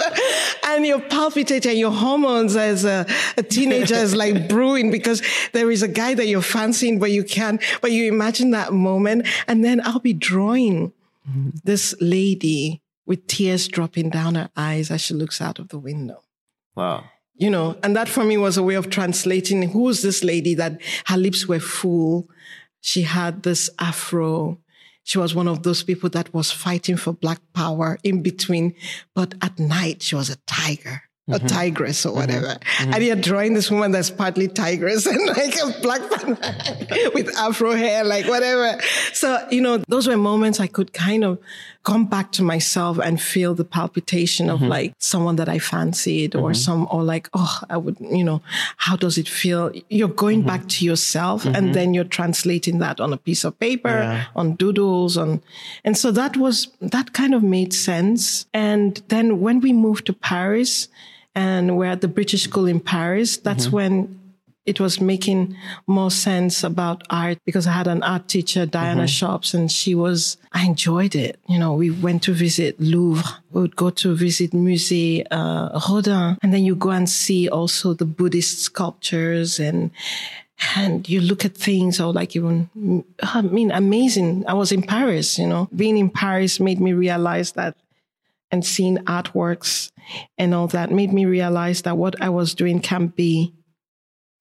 And 0.65 0.85
you're 0.85 1.01
palpitating, 1.01 1.77
your 1.77 1.91
hormones 1.91 2.55
as 2.55 2.85
a, 2.85 3.05
a 3.37 3.43
teenager 3.43 3.95
is 3.95 4.15
like 4.15 4.47
brewing 4.49 4.91
because 4.91 5.21
there 5.51 5.69
is 5.69 5.81
a 5.83 5.87
guy 5.87 6.13
that 6.13 6.27
you're 6.27 6.41
fancying, 6.41 6.99
but 6.99 7.11
you 7.11 7.23
can't, 7.23 7.61
but 7.81 7.91
you 7.91 8.05
imagine 8.11 8.51
that 8.51 8.73
moment. 8.73 9.27
And 9.47 9.63
then 9.63 9.81
I'll 9.83 9.99
be 9.99 10.13
drawing 10.13 10.93
mm-hmm. 11.29 11.49
this 11.63 11.93
lady 11.99 12.81
with 13.05 13.25
tears 13.27 13.67
dropping 13.67 14.11
down 14.11 14.35
her 14.35 14.49
eyes 14.55 14.91
as 14.91 15.01
she 15.01 15.13
looks 15.13 15.41
out 15.41 15.59
of 15.59 15.69
the 15.69 15.79
window 15.79 16.21
Wow. 16.75 17.03
you 17.35 17.49
know, 17.49 17.77
and 17.83 17.95
that 17.95 18.07
for 18.07 18.23
me 18.23 18.37
was 18.37 18.55
a 18.55 18.63
way 18.63 18.75
of 18.75 18.89
translating 18.89 19.69
who's 19.71 20.01
this 20.01 20.23
lady 20.23 20.55
that 20.55 20.79
her 21.07 21.17
lips 21.17 21.47
were 21.47 21.59
full. 21.59 22.29
She 22.81 23.03
had 23.03 23.43
this 23.43 23.69
afro. 23.79 24.59
She 25.03 25.17
was 25.17 25.33
one 25.33 25.47
of 25.47 25.63
those 25.63 25.83
people 25.83 26.09
that 26.11 26.33
was 26.33 26.51
fighting 26.51 26.97
for 26.97 27.13
black 27.13 27.39
power 27.53 27.97
in 28.03 28.21
between. 28.21 28.75
But 29.15 29.35
at 29.41 29.57
night, 29.59 30.01
she 30.01 30.15
was 30.15 30.29
a 30.29 30.35
tiger, 30.45 31.01
a 31.27 31.33
mm-hmm. 31.33 31.47
tigress 31.47 32.05
or 32.05 32.09
mm-hmm. 32.09 32.19
whatever. 32.19 32.47
Mm-hmm. 32.47 32.93
And 32.93 33.03
you're 33.03 33.15
drawing 33.15 33.53
this 33.53 33.71
woman 33.71 33.91
that's 33.91 34.11
partly 34.11 34.47
tigress 34.47 35.05
and 35.07 35.25
like 35.27 35.55
a 35.61 35.81
black 35.81 36.01
with 37.13 37.35
afro 37.37 37.71
hair, 37.71 38.03
like 38.03 38.27
whatever. 38.27 38.79
So, 39.13 39.47
you 39.49 39.61
know, 39.61 39.77
those 39.87 40.07
were 40.07 40.17
moments 40.17 40.59
I 40.59 40.67
could 40.67 40.93
kind 40.93 41.23
of 41.23 41.39
come 41.89 42.05
back 42.05 42.31
to 42.33 42.43
myself 42.43 42.99
and 42.99 43.19
feel 43.19 43.55
the 43.55 43.65
palpitation 43.65 44.47
of 44.47 44.59
mm-hmm. 44.59 44.69
like 44.69 44.93
someone 44.99 45.37
that 45.37 45.49
I 45.49 45.57
fancied 45.57 46.35
or 46.35 46.51
mm-hmm. 46.51 46.53
some, 46.53 46.87
or 46.91 47.01
like, 47.03 47.29
oh, 47.33 47.61
I 47.67 47.77
would, 47.77 47.97
you 47.99 48.23
know, 48.23 48.43
how 48.77 48.95
does 48.95 49.17
it 49.17 49.27
feel? 49.27 49.71
You're 49.89 50.07
going 50.07 50.39
mm-hmm. 50.39 50.47
back 50.47 50.67
to 50.67 50.85
yourself 50.85 51.45
and 51.45 51.73
then 51.73 51.95
you're 51.95 52.03
translating 52.03 52.77
that 52.79 52.99
on 52.99 53.11
a 53.11 53.17
piece 53.17 53.43
of 53.43 53.57
paper, 53.59 54.27
on 54.35 54.55
doodles, 54.55 55.17
on, 55.17 55.41
and 55.83 55.97
so 55.97 56.11
that 56.11 56.37
was, 56.37 56.67
that 56.79 57.13
kind 57.13 57.33
of 57.33 57.41
made 57.41 57.73
sense. 57.73 58.45
And 58.53 59.01
then 59.07 59.39
when 59.39 59.59
we 59.59 59.73
moved 59.73 60.05
to 60.05 60.13
Paris 60.13 60.89
and 61.33 61.75
we're 61.75 61.85
at 61.85 62.01
the 62.01 62.07
British 62.07 62.43
School 62.43 62.67
in 62.67 62.79
Paris, 62.79 63.37
that's 63.37 63.69
when 63.69 64.18
it 64.69 64.79
was 64.79 65.01
making 65.01 65.57
more 65.87 66.11
sense 66.11 66.63
about 66.63 67.01
art 67.09 67.39
because 67.43 67.65
I 67.65 67.71
had 67.71 67.87
an 67.87 68.03
art 68.03 68.27
teacher, 68.27 68.67
Diana 68.67 69.07
Shops, 69.07 69.55
and 69.55 69.71
she 69.71 69.95
was, 69.95 70.37
I 70.51 70.63
enjoyed 70.63 71.15
it. 71.15 71.39
You 71.47 71.57
know, 71.57 71.73
we 71.73 71.89
went 71.89 72.21
to 72.23 72.33
visit 72.33 72.79
Louvre. 72.79 73.25
We 73.49 73.61
would 73.61 73.75
go 73.75 73.89
to 73.89 74.15
visit 74.15 74.51
Musée 74.51 75.25
uh, 75.31 75.79
Rodin. 75.89 76.37
And 76.43 76.53
then 76.53 76.63
you 76.63 76.75
go 76.75 76.91
and 76.91 77.09
see 77.09 77.49
also 77.49 77.95
the 77.95 78.05
Buddhist 78.05 78.59
sculptures 78.59 79.59
and, 79.59 79.89
and 80.75 81.09
you 81.09 81.19
look 81.19 81.45
at 81.45 81.57
things 81.57 81.99
or 81.99 82.13
like 82.13 82.35
even, 82.35 82.69
I 83.23 83.41
mean, 83.41 83.71
amazing. 83.71 84.45
I 84.47 84.53
was 84.53 84.71
in 84.71 84.83
Paris, 84.83 85.39
you 85.39 85.47
know, 85.47 85.67
being 85.75 85.97
in 85.97 86.11
Paris 86.11 86.59
made 86.59 86.79
me 86.79 86.93
realize 86.93 87.53
that 87.53 87.75
and 88.51 88.63
seeing 88.63 88.97
artworks 89.05 89.91
and 90.37 90.53
all 90.53 90.67
that 90.67 90.91
made 90.91 91.13
me 91.13 91.25
realize 91.25 91.83
that 91.83 91.97
what 91.97 92.21
I 92.21 92.29
was 92.29 92.53
doing 92.55 92.79
can 92.79 93.07
be 93.07 93.53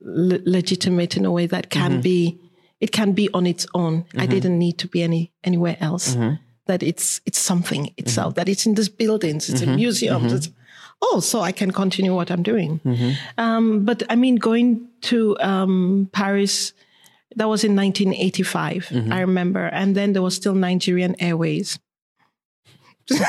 le- 0.01 0.40
legitimate 0.44 1.16
in 1.16 1.24
a 1.24 1.30
way 1.30 1.46
that 1.46 1.70
can 1.70 1.92
mm-hmm. 1.92 2.01
be 2.01 2.40
it 2.80 2.92
can 2.92 3.12
be 3.12 3.28
on 3.34 3.44
its 3.44 3.66
own. 3.74 4.05
I 4.14 4.18
mm-hmm. 4.18 4.30
didn't 4.30 4.59
need 4.59 4.78
to 4.78 4.88
be 4.88 5.03
any 5.03 5.32
anywhere 5.42 5.76
else. 5.80 6.14
Mm-hmm. 6.14 6.34
That 6.66 6.82
it's 6.82 7.20
it's 7.26 7.38
something 7.38 7.92
itself. 7.96 8.34
That 8.34 8.49
it's 8.49 8.66
in 8.66 8.74
these 8.74 8.88
buildings 8.88 9.49
it's 9.49 9.62
in 9.62 9.76
museums 9.76 10.32
it's, 10.32 10.51
oh 11.01 11.20
so 11.20 11.40
i 11.40 11.53
can 11.53 11.70
continue 11.70 12.14
what 12.14 12.30
i'm 12.30 12.42
doing. 12.42 12.80
Um, 13.38 13.84
but 13.84 14.03
i 14.11 14.16
mean 14.16 14.36
going 14.36 14.88
to 15.03 15.38
um, 15.40 16.09
paris 16.12 16.72
that 17.36 17.49
was 17.49 17.64
in 17.64 17.76
1985 17.76 18.92
i 19.12 19.20
remember. 19.20 19.66
And 19.66 19.94
then 19.94 20.12
there 20.12 20.22
was 20.22 20.34
still 20.34 20.55
nigerian 20.55 21.14
airways 21.20 21.78
Look 23.11 23.20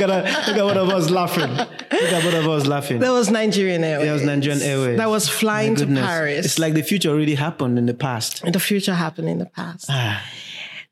at 0.00 0.08
that. 0.08 0.48
Look 0.48 0.56
at 0.56 0.64
one 0.64 0.76
of 0.78 0.88
us 0.88 1.10
laughing. 1.10 1.50
Look 1.50 1.92
at 1.92 2.24
one 2.24 2.34
of 2.34 2.48
us 2.48 2.66
laughing. 2.66 2.98
that 3.00 3.10
was 3.12 3.30
nigerian 3.30 3.84
airways 3.84 4.06
That 4.08 4.12
was 4.14 4.22
Nigerian 4.24 4.62
Airways. 4.62 4.96
that 4.98 5.08
was 5.10 5.28
flying 5.28 5.76
to 5.76 5.86
paris 5.86 6.44
It's 6.46 6.58
like 6.58 6.74
the 6.74 6.82
future 6.82 7.10
already 7.10 7.34
happened 7.34 7.78
in 7.78 7.86
the 7.86 7.94
past. 7.94 8.42
the 8.44 8.60
future 8.60 8.94
happened 8.94 9.28
in 9.28 9.38
the 9.38 9.46
past 9.46 9.86
Ah. 9.88 10.22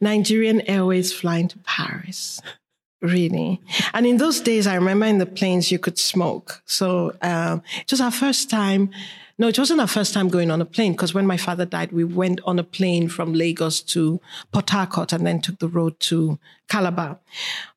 Nigerian 0.01 0.63
Airways 0.63 1.13
flying 1.13 1.47
to 1.49 1.59
Paris. 1.59 2.41
Really. 3.03 3.61
And 3.93 4.07
in 4.07 4.17
those 4.17 4.41
days, 4.41 4.67
I 4.67 4.75
remember 4.77 5.05
in 5.05 5.19
the 5.19 5.27
planes, 5.27 5.71
you 5.71 5.79
could 5.79 5.99
smoke. 5.99 6.63
So 6.65 7.13
um, 7.21 7.63
it 7.85 7.91
was 7.91 8.01
our 8.01 8.11
first 8.11 8.49
time. 8.49 8.91
No, 9.41 9.49
it 9.49 9.59
wasn't 9.59 9.81
our 9.81 9.87
first 9.87 10.13
time 10.13 10.29
going 10.29 10.51
on 10.51 10.61
a 10.61 10.67
plane 10.67 10.93
because 10.93 11.15
when 11.15 11.27
my 11.27 11.39
father 11.39 11.65
died, 11.65 11.93
we 11.93 12.05
went 12.05 12.43
on 12.45 12.59
a 12.59 12.63
plane 12.63 13.09
from 13.09 13.33
Lagos 13.33 13.81
to 13.81 14.21
Port 14.53 14.69
Harcourt 14.69 15.15
and 15.15 15.27
then 15.27 15.41
took 15.41 15.59
the 15.61 15.69
road 15.69 15.99
to 16.01 16.39
Calabar. 16.69 17.19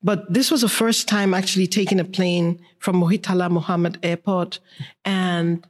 But 0.04 0.32
this 0.32 0.52
was 0.52 0.60
the 0.60 0.68
first 0.68 1.08
time 1.08 1.34
actually 1.34 1.68
taking 1.68 2.02
a 2.02 2.04
plane 2.04 2.60
from 2.80 3.00
Murtala 3.00 3.50
Muhammed 3.50 3.98
Airport 4.04 4.60
and 5.06 5.66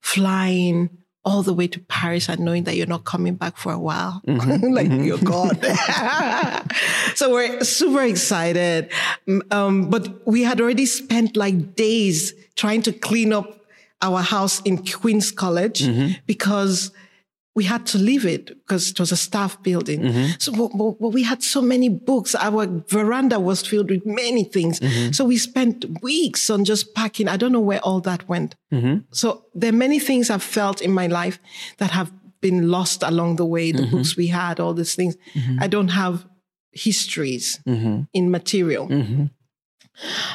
flying 0.00 0.90
all 1.24 1.44
the 1.44 1.54
way 1.54 1.68
to 1.68 1.78
Paris 1.78 2.28
and 2.28 2.40
knowing 2.40 2.64
that 2.64 2.74
you're 2.74 2.86
not 2.88 3.04
coming 3.04 3.36
back 3.36 3.58
for 3.58 3.72
a 3.72 3.78
while. 3.78 4.20
Mm-hmm. 4.26 4.72
like 4.72 4.88
mm-hmm. 4.88 5.04
you're 5.04 5.18
gone. 5.18 5.56
so 7.14 7.30
we're 7.30 7.62
super 7.62 8.02
excited. 8.02 8.90
Mm, 9.28 9.52
um, 9.54 9.88
but 9.88 10.26
we 10.26 10.42
had 10.42 10.60
already 10.60 10.86
spent 10.86 11.36
like 11.36 11.76
days 11.76 12.34
trying 12.56 12.82
to 12.82 12.92
clean 12.92 13.32
up 13.32 13.57
our 14.00 14.22
house 14.22 14.60
in 14.62 14.84
Queen's 14.84 15.30
College 15.30 15.82
mm-hmm. 15.82 16.12
because 16.26 16.90
we 17.54 17.64
had 17.64 17.84
to 17.86 17.98
leave 17.98 18.24
it 18.24 18.46
because 18.48 18.90
it 18.90 19.00
was 19.00 19.10
a 19.10 19.16
staff 19.16 19.60
building. 19.64 20.00
Mm-hmm. 20.02 20.26
So 20.38 20.68
but, 21.00 21.08
we 21.08 21.24
had 21.24 21.42
so 21.42 21.60
many 21.60 21.88
books. 21.88 22.36
Our 22.36 22.68
veranda 22.86 23.40
was 23.40 23.66
filled 23.66 23.90
with 23.90 24.06
many 24.06 24.44
things. 24.44 24.78
Mm-hmm. 24.78 25.10
So 25.10 25.24
we 25.24 25.38
spent 25.38 25.84
weeks 26.00 26.50
on 26.50 26.64
just 26.64 26.94
packing. 26.94 27.26
I 27.26 27.36
don't 27.36 27.50
know 27.50 27.58
where 27.60 27.80
all 27.80 28.00
that 28.02 28.28
went. 28.28 28.54
So 29.10 29.46
there 29.54 29.70
are 29.70 29.76
many 29.76 29.98
things 29.98 30.30
I've 30.30 30.44
felt 30.44 30.80
in 30.80 30.92
my 30.92 31.08
life 31.08 31.40
that 31.78 31.90
have 31.90 32.12
been 32.40 32.68
lost 32.70 33.02
along 33.02 33.36
the 33.36 33.46
way. 33.46 33.72
The 33.72 33.86
books 33.86 34.16
we 34.16 34.28
had, 34.28 34.60
all 34.60 34.74
these 34.74 34.94
things. 34.94 35.16
I 35.58 35.66
don't 35.66 35.88
have 35.88 36.24
histories 36.70 37.58
in 37.66 38.30
material. 38.30 38.86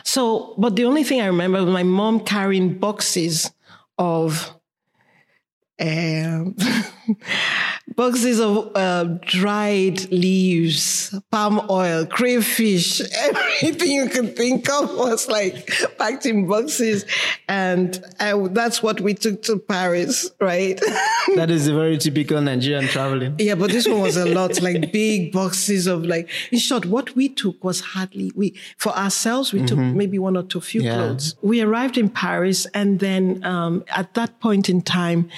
So, 0.03 0.55
but 0.57 0.75
the 0.75 0.85
only 0.85 1.03
thing 1.03 1.21
I 1.21 1.27
remember 1.27 1.63
was 1.63 1.73
my 1.73 1.83
mom 1.83 2.21
carrying 2.21 2.77
boxes 2.77 3.51
of 3.97 4.53
um, 5.79 6.55
boxes 7.95 8.39
of 8.39 8.71
uh, 8.75 9.03
dried 9.21 10.11
leaves, 10.11 11.13
palm 11.31 11.61
oil, 11.69 12.05
crayfish, 12.05 13.01
everything 13.61 13.91
you 13.91 14.09
could 14.09 14.35
think 14.35 14.69
of 14.69 14.95
was 14.95 15.27
like 15.27 15.69
packed 15.97 16.25
in 16.25 16.47
boxes. 16.47 17.05
And 17.47 18.03
I, 18.19 18.33
that's 18.49 18.81
what 18.81 19.01
we 19.01 19.13
took 19.13 19.41
to 19.43 19.59
Paris, 19.59 20.29
right? 20.39 20.79
That 21.35 21.49
is 21.49 21.67
a 21.67 21.73
very 21.73 21.97
typical 21.97 22.39
Nigerian 22.41 22.85
traveling. 22.87 23.35
Yeah, 23.39 23.55
but 23.55 23.71
this 23.71 23.87
one 23.87 24.01
was 24.01 24.17
a 24.17 24.25
lot, 24.25 24.61
like 24.67 24.91
big 24.91 25.31
boxes 25.31 25.87
of 25.87 26.03
like, 26.05 26.29
in 26.51 26.59
short, 26.59 26.85
what 26.85 27.15
we 27.15 27.29
took 27.29 27.63
was 27.63 27.79
hardly, 27.79 28.31
we, 28.35 28.53
for 28.77 28.95
ourselves, 28.95 29.51
we 29.53 29.63
took 29.65 29.79
maybe 29.79 30.19
one 30.19 30.35
or 30.37 30.43
two 30.43 30.61
few 30.61 30.81
Yeah. 30.81 30.95
clothes. 30.95 31.35
We 31.41 31.61
arrived 31.61 31.97
in 31.97 32.09
Paris 32.09 32.65
and 32.73 32.99
then, 32.99 33.43
um, 33.43 33.83
at 33.89 34.13
that 34.13 34.39
point 34.41 34.69
in 34.69 34.81
time, 34.81 35.29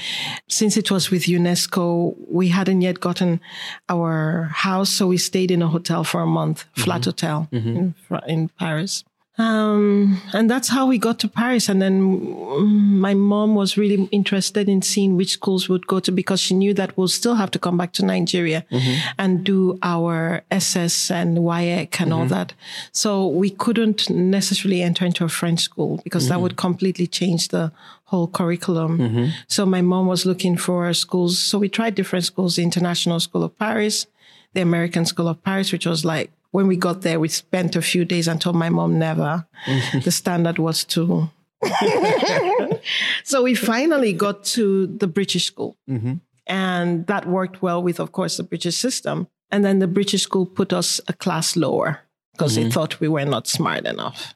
since 0.47 0.75
it 0.75 0.91
was 0.91 1.09
with 1.11 1.23
UNESCO, 1.23 2.15
we 2.29 2.44
hadn't 2.49 2.81
yet 2.81 2.99
gotten 2.99 3.41
our 3.89 4.49
house. 4.53 4.89
So 4.89 5.07
we 5.07 5.17
stayed 5.17 5.51
in 5.51 5.61
a 5.61 5.67
hotel 5.67 6.03
for 6.03 6.21
a 6.21 6.27
month, 6.27 6.65
flat 6.73 7.01
mm-hmm. 7.01 7.09
hotel 7.09 7.47
in, 7.51 7.61
mm-hmm. 7.61 7.89
Fr- 8.07 8.25
in 8.27 8.49
Paris. 8.49 9.03
Um, 9.37 10.21
and 10.33 10.49
that's 10.49 10.69
how 10.69 10.85
we 10.87 10.97
got 10.97 11.19
to 11.19 11.27
Paris. 11.27 11.67
And 11.67 11.81
then 11.81 12.01
mm, 12.01 12.67
my 12.67 13.13
mom 13.13 13.55
was 13.55 13.77
really 13.77 14.05
interested 14.11 14.69
in 14.69 14.81
seeing 14.81 15.17
which 15.17 15.31
schools 15.31 15.67
would 15.67 15.87
go 15.87 15.99
to 15.99 16.11
because 16.11 16.39
she 16.39 16.53
knew 16.53 16.73
that 16.75 16.97
we'll 16.97 17.09
still 17.09 17.35
have 17.35 17.51
to 17.51 17.59
come 17.59 17.77
back 17.77 17.91
to 17.93 18.05
Nigeria 18.05 18.65
mm-hmm. 18.71 19.09
and 19.17 19.43
do 19.43 19.77
our 19.83 20.43
SS 20.51 21.11
and 21.11 21.39
WAEC 21.39 21.99
and 21.99 22.13
all 22.13 22.25
that. 22.27 22.53
So 22.93 23.27
we 23.27 23.49
couldn't 23.49 24.09
necessarily 24.09 24.81
enter 24.81 25.05
into 25.05 25.25
a 25.25 25.29
French 25.29 25.59
school 25.59 25.99
because 26.03 26.29
that 26.29 26.39
would 26.39 26.55
completely 26.55 27.07
change 27.07 27.49
the 27.49 27.73
whole 28.05 28.27
curriculum. 28.27 28.97
Mm-hmm. 28.97 29.25
So 29.47 29.65
my 29.65 29.81
mom 29.81 30.07
was 30.07 30.25
looking 30.25 30.57
for 30.57 30.91
schools. 30.93 31.39
So 31.39 31.57
we 31.57 31.69
tried 31.69 31.95
different 31.95 32.25
schools, 32.25 32.55
the 32.55 32.63
International 32.63 33.19
School 33.19 33.43
of 33.43 33.57
Paris, 33.57 34.07
the 34.53 34.61
American 34.61 35.05
School 35.05 35.27
of 35.27 35.43
Paris, 35.43 35.71
which 35.71 35.85
was 35.85 36.05
like 36.05 36.31
when 36.51 36.67
we 36.67 36.77
got 36.77 37.01
there, 37.01 37.19
we 37.19 37.27
spent 37.27 37.75
a 37.75 37.81
few 37.81 38.05
days 38.05 38.27
and 38.27 38.39
told 38.39 38.55
my 38.55 38.69
mom 38.69 38.97
never. 38.97 39.45
Mm-hmm. 39.65 39.99
the 39.99 40.11
standard 40.11 40.57
was 40.57 40.85
too. 40.85 41.29
so 43.23 43.43
we 43.43 43.55
finally 43.55 44.13
got 44.13 44.43
to 44.45 44.87
the 44.87 45.07
British 45.07 45.45
school. 45.45 45.75
Mm-hmm. 45.89 46.13
And 46.47 47.07
that 47.07 47.27
worked 47.27 47.61
well 47.61 47.81
with, 47.81 47.99
of 47.99 48.11
course, 48.11 48.37
the 48.37 48.43
British 48.43 48.77
system. 48.77 49.27
And 49.51 49.65
then 49.65 49.79
the 49.79 49.87
British 49.87 50.21
school 50.21 50.45
put 50.45 50.71
us 50.71 51.01
a 51.07 51.13
class 51.13 51.55
lower 51.55 52.01
because 52.33 52.55
they 52.55 52.69
thought 52.69 52.99
we 52.99 53.07
were 53.07 53.25
not 53.25 53.47
smart 53.47 53.85
enough. 53.85 54.35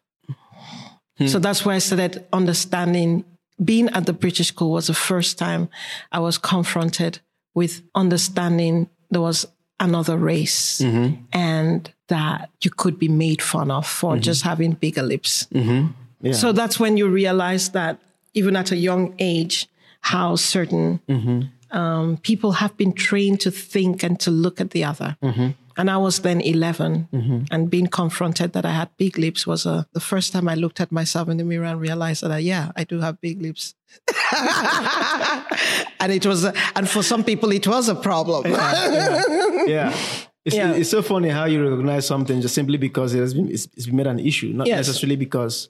Hmm. 1.17 1.28
So 1.28 1.39
that's 1.39 1.65
where 1.65 1.76
I 1.76 1.80
started 1.80 2.26
understanding 2.32 3.26
being 3.64 3.89
at 3.89 4.05
the 4.05 4.14
British 4.14 4.47
school 4.47 4.72
was 4.72 4.88
the 4.88 4.93
first 4.93 5.38
time 5.38 5.70
I 6.12 6.20
was 6.20 6.38
confronted 6.38 7.20
with 7.53 7.82
understanding 7.95 8.89
there 9.10 9.22
was 9.22 9.45
another 9.80 10.18
race 10.18 10.82
mm-hmm. 10.82 11.22
and 11.32 11.91
that 12.07 12.49
you 12.62 12.72
could 12.72 12.99
be 12.99 13.07
made 13.07 13.41
fun 13.41 13.72
of 13.72 13.88
for 13.88 14.14
mm-hmm. 14.14 14.22
just 14.22 14.43
having 14.43 14.74
bigger 14.74 15.03
lips. 15.03 15.47
Mm-hmm. 15.53 15.88
Yeah. 16.22 16.34
So 16.34 16.51
that's 16.51 16.80
when 16.80 16.97
you 16.97 17.07
realize 17.07 17.70
that 17.70 17.99
even 18.34 18.55
at 18.55 18.72
a 18.72 18.76
young 18.76 19.16
age, 19.20 19.68
how 20.01 20.36
certain 20.36 21.01
um, 21.72 22.18
people 22.18 22.53
have 22.53 22.76
been 22.78 22.93
trained 22.93 23.41
to 23.41 23.51
think 23.51 24.03
and 24.03 24.20
to 24.22 24.32
look 24.32 24.62
at 24.62 24.72
the 24.72 24.84
other. 24.84 25.18
And 25.80 25.89
I 25.89 25.95
was 25.97 26.19
then 26.19 26.41
11, 26.41 27.07
and 27.51 27.69
being 27.69 27.88
confronted 27.88 28.51
that 28.53 28.65
I 28.65 28.71
had 28.71 28.89
big 28.97 29.17
lips 29.17 29.47
was 29.47 29.65
uh, 29.65 29.84
the 29.93 30.01
first 30.01 30.34
time 30.34 30.49
I 30.49 30.55
looked 30.55 30.82
at 30.82 30.91
myself 30.91 31.30
in 31.30 31.38
the 31.38 31.45
mirror 31.45 31.63
and 31.71 31.80
realized 31.80 32.21
that, 32.23 32.32
uh, 32.32 32.36
yeah, 32.36 32.71
I 32.75 32.84
do 32.84 32.99
have 32.99 33.21
big 33.21 33.41
lips. 33.41 33.75
and 35.99 36.11
it 36.11 36.25
was, 36.25 36.43
and 36.75 36.89
for 36.89 37.01
some 37.03 37.23
people, 37.23 37.51
it 37.51 37.65
was 37.67 37.88
a 37.89 37.95
problem. 37.95 38.45
yeah. 38.51 39.95
It's, 40.45 40.55
Yeah. 40.55 40.71
it's 40.73 40.89
so 40.89 41.01
funny 41.01 41.30
how 41.30 41.45
you 41.45 41.63
recognize 41.69 42.07
something 42.07 42.41
just 42.41 42.55
simply 42.55 42.77
because 42.77 43.13
it 43.13 43.19
has 43.19 43.34
been 43.34 43.49
it's, 43.51 43.65
it's 43.75 43.86
been 43.86 43.95
made 43.97 44.07
an 44.07 44.19
issue, 44.19 44.51
not 44.53 44.67
Yes. 44.67 44.88
necessarily 44.88 45.15
because, 45.15 45.69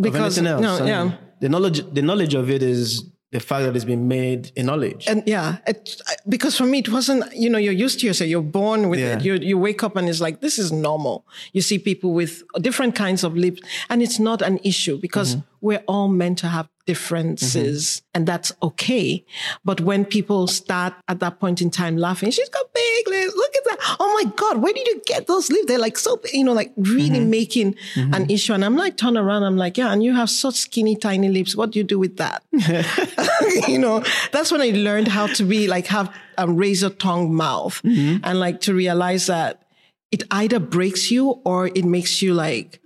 because 0.00 0.38
of 0.38 0.46
anything 0.46 0.64
else. 0.64 0.80
no, 0.80 0.86
yeah. 0.86 1.12
the 1.40 1.48
knowledge 1.48 1.80
the 1.92 2.02
knowledge 2.02 2.34
of 2.34 2.50
it 2.50 2.62
is 2.62 3.04
the 3.32 3.40
fact 3.40 3.64
that 3.64 3.74
it's 3.74 3.84
been 3.86 4.06
made 4.08 4.52
a 4.56 4.62
knowledge. 4.62 5.08
and 5.08 5.22
yeah, 5.26 5.56
it, 5.66 6.00
because 6.28 6.56
for 6.56 6.66
me 6.66 6.78
it 6.78 6.88
wasn't. 6.88 7.24
You 7.34 7.48
know, 7.50 7.58
you're 7.58 7.72
used 7.86 8.00
to 8.00 8.06
yourself. 8.06 8.28
You're 8.30 8.42
born 8.60 8.88
with 8.90 9.00
Yeah. 9.00 9.16
it. 9.16 9.24
You 9.24 9.34
you 9.34 9.58
wake 9.58 9.82
up 9.82 9.96
and 9.96 10.08
it's 10.08 10.20
like 10.20 10.40
this 10.40 10.58
is 10.58 10.70
normal. 10.70 11.24
You 11.52 11.62
see 11.62 11.78
people 11.78 12.12
with 12.12 12.42
different 12.60 12.94
kinds 12.94 13.24
of 13.24 13.34
lips, 13.36 13.60
and 13.88 14.02
it's 14.02 14.18
not 14.18 14.42
an 14.42 14.58
issue 14.62 14.98
because 14.98 15.36
mm-hmm. 15.36 15.66
we're 15.66 15.84
all 15.88 16.08
meant 16.08 16.38
to 16.38 16.48
have 16.48 16.68
differences, 16.86 17.84
mm-hmm. 17.84 18.06
and 18.14 18.26
that's 18.26 18.52
okay. 18.62 19.24
But 19.64 19.80
when 19.80 20.04
people 20.04 20.46
start 20.46 20.94
at 21.08 21.20
that 21.20 21.40
point 21.40 21.62
in 21.62 21.70
time 21.70 21.96
laughing, 21.96 22.30
she's 22.30 22.48
got 22.48 22.72
big 22.72 23.08
lips. 23.08 23.34
Look 23.36 23.56
at 23.56 23.64
that! 23.64 23.96
Oh 24.00 24.12
my 24.22 24.30
god, 24.32 24.62
where 24.62 24.72
did 24.72 24.86
you 24.86 25.00
get 25.06 25.26
those 25.26 25.50
lips? 25.50 25.66
They're 25.66 25.78
like 25.78 25.98
so, 25.98 26.20
you 26.32 26.44
know, 26.44 26.52
like 26.52 26.72
really 26.76 27.20
mm-hmm. 27.20 27.30
making 27.30 27.74
mm-hmm. 27.94 28.14
an 28.14 28.30
issue. 28.30 28.52
And 28.52 28.64
I'm 28.64 28.76
like, 28.76 28.96
turn 28.96 29.16
around. 29.16 29.44
I'm 29.44 29.56
like, 29.56 29.78
yeah, 29.78 29.92
and 29.92 30.02
you 30.02 30.14
have 30.14 30.30
such 30.30 30.54
skinny, 30.54 30.96
tiny 30.96 31.28
lips. 31.28 31.56
What 31.56 31.72
do 31.72 31.78
you 31.78 31.84
do 31.84 31.98
with 31.98 32.16
that? 32.18 32.42
you 33.68 33.78
know, 33.78 34.02
that's 34.32 34.50
when 34.50 34.60
I 34.60 34.70
learned 34.70 35.08
how 35.08 35.26
to 35.28 35.44
be 35.44 35.68
like 35.68 35.86
have 35.86 36.14
a 36.38 36.48
razor 36.48 36.90
tongue 36.90 37.34
mouth 37.34 37.80
and 37.84 38.40
like 38.40 38.60
to 38.62 38.74
realize 38.74 39.26
that 39.26 39.62
it 40.10 40.24
either 40.30 40.58
breaks 40.58 41.10
you 41.10 41.40
or 41.44 41.68
it 41.68 41.84
makes 41.84 42.20
you 42.22 42.34
like, 42.34 42.81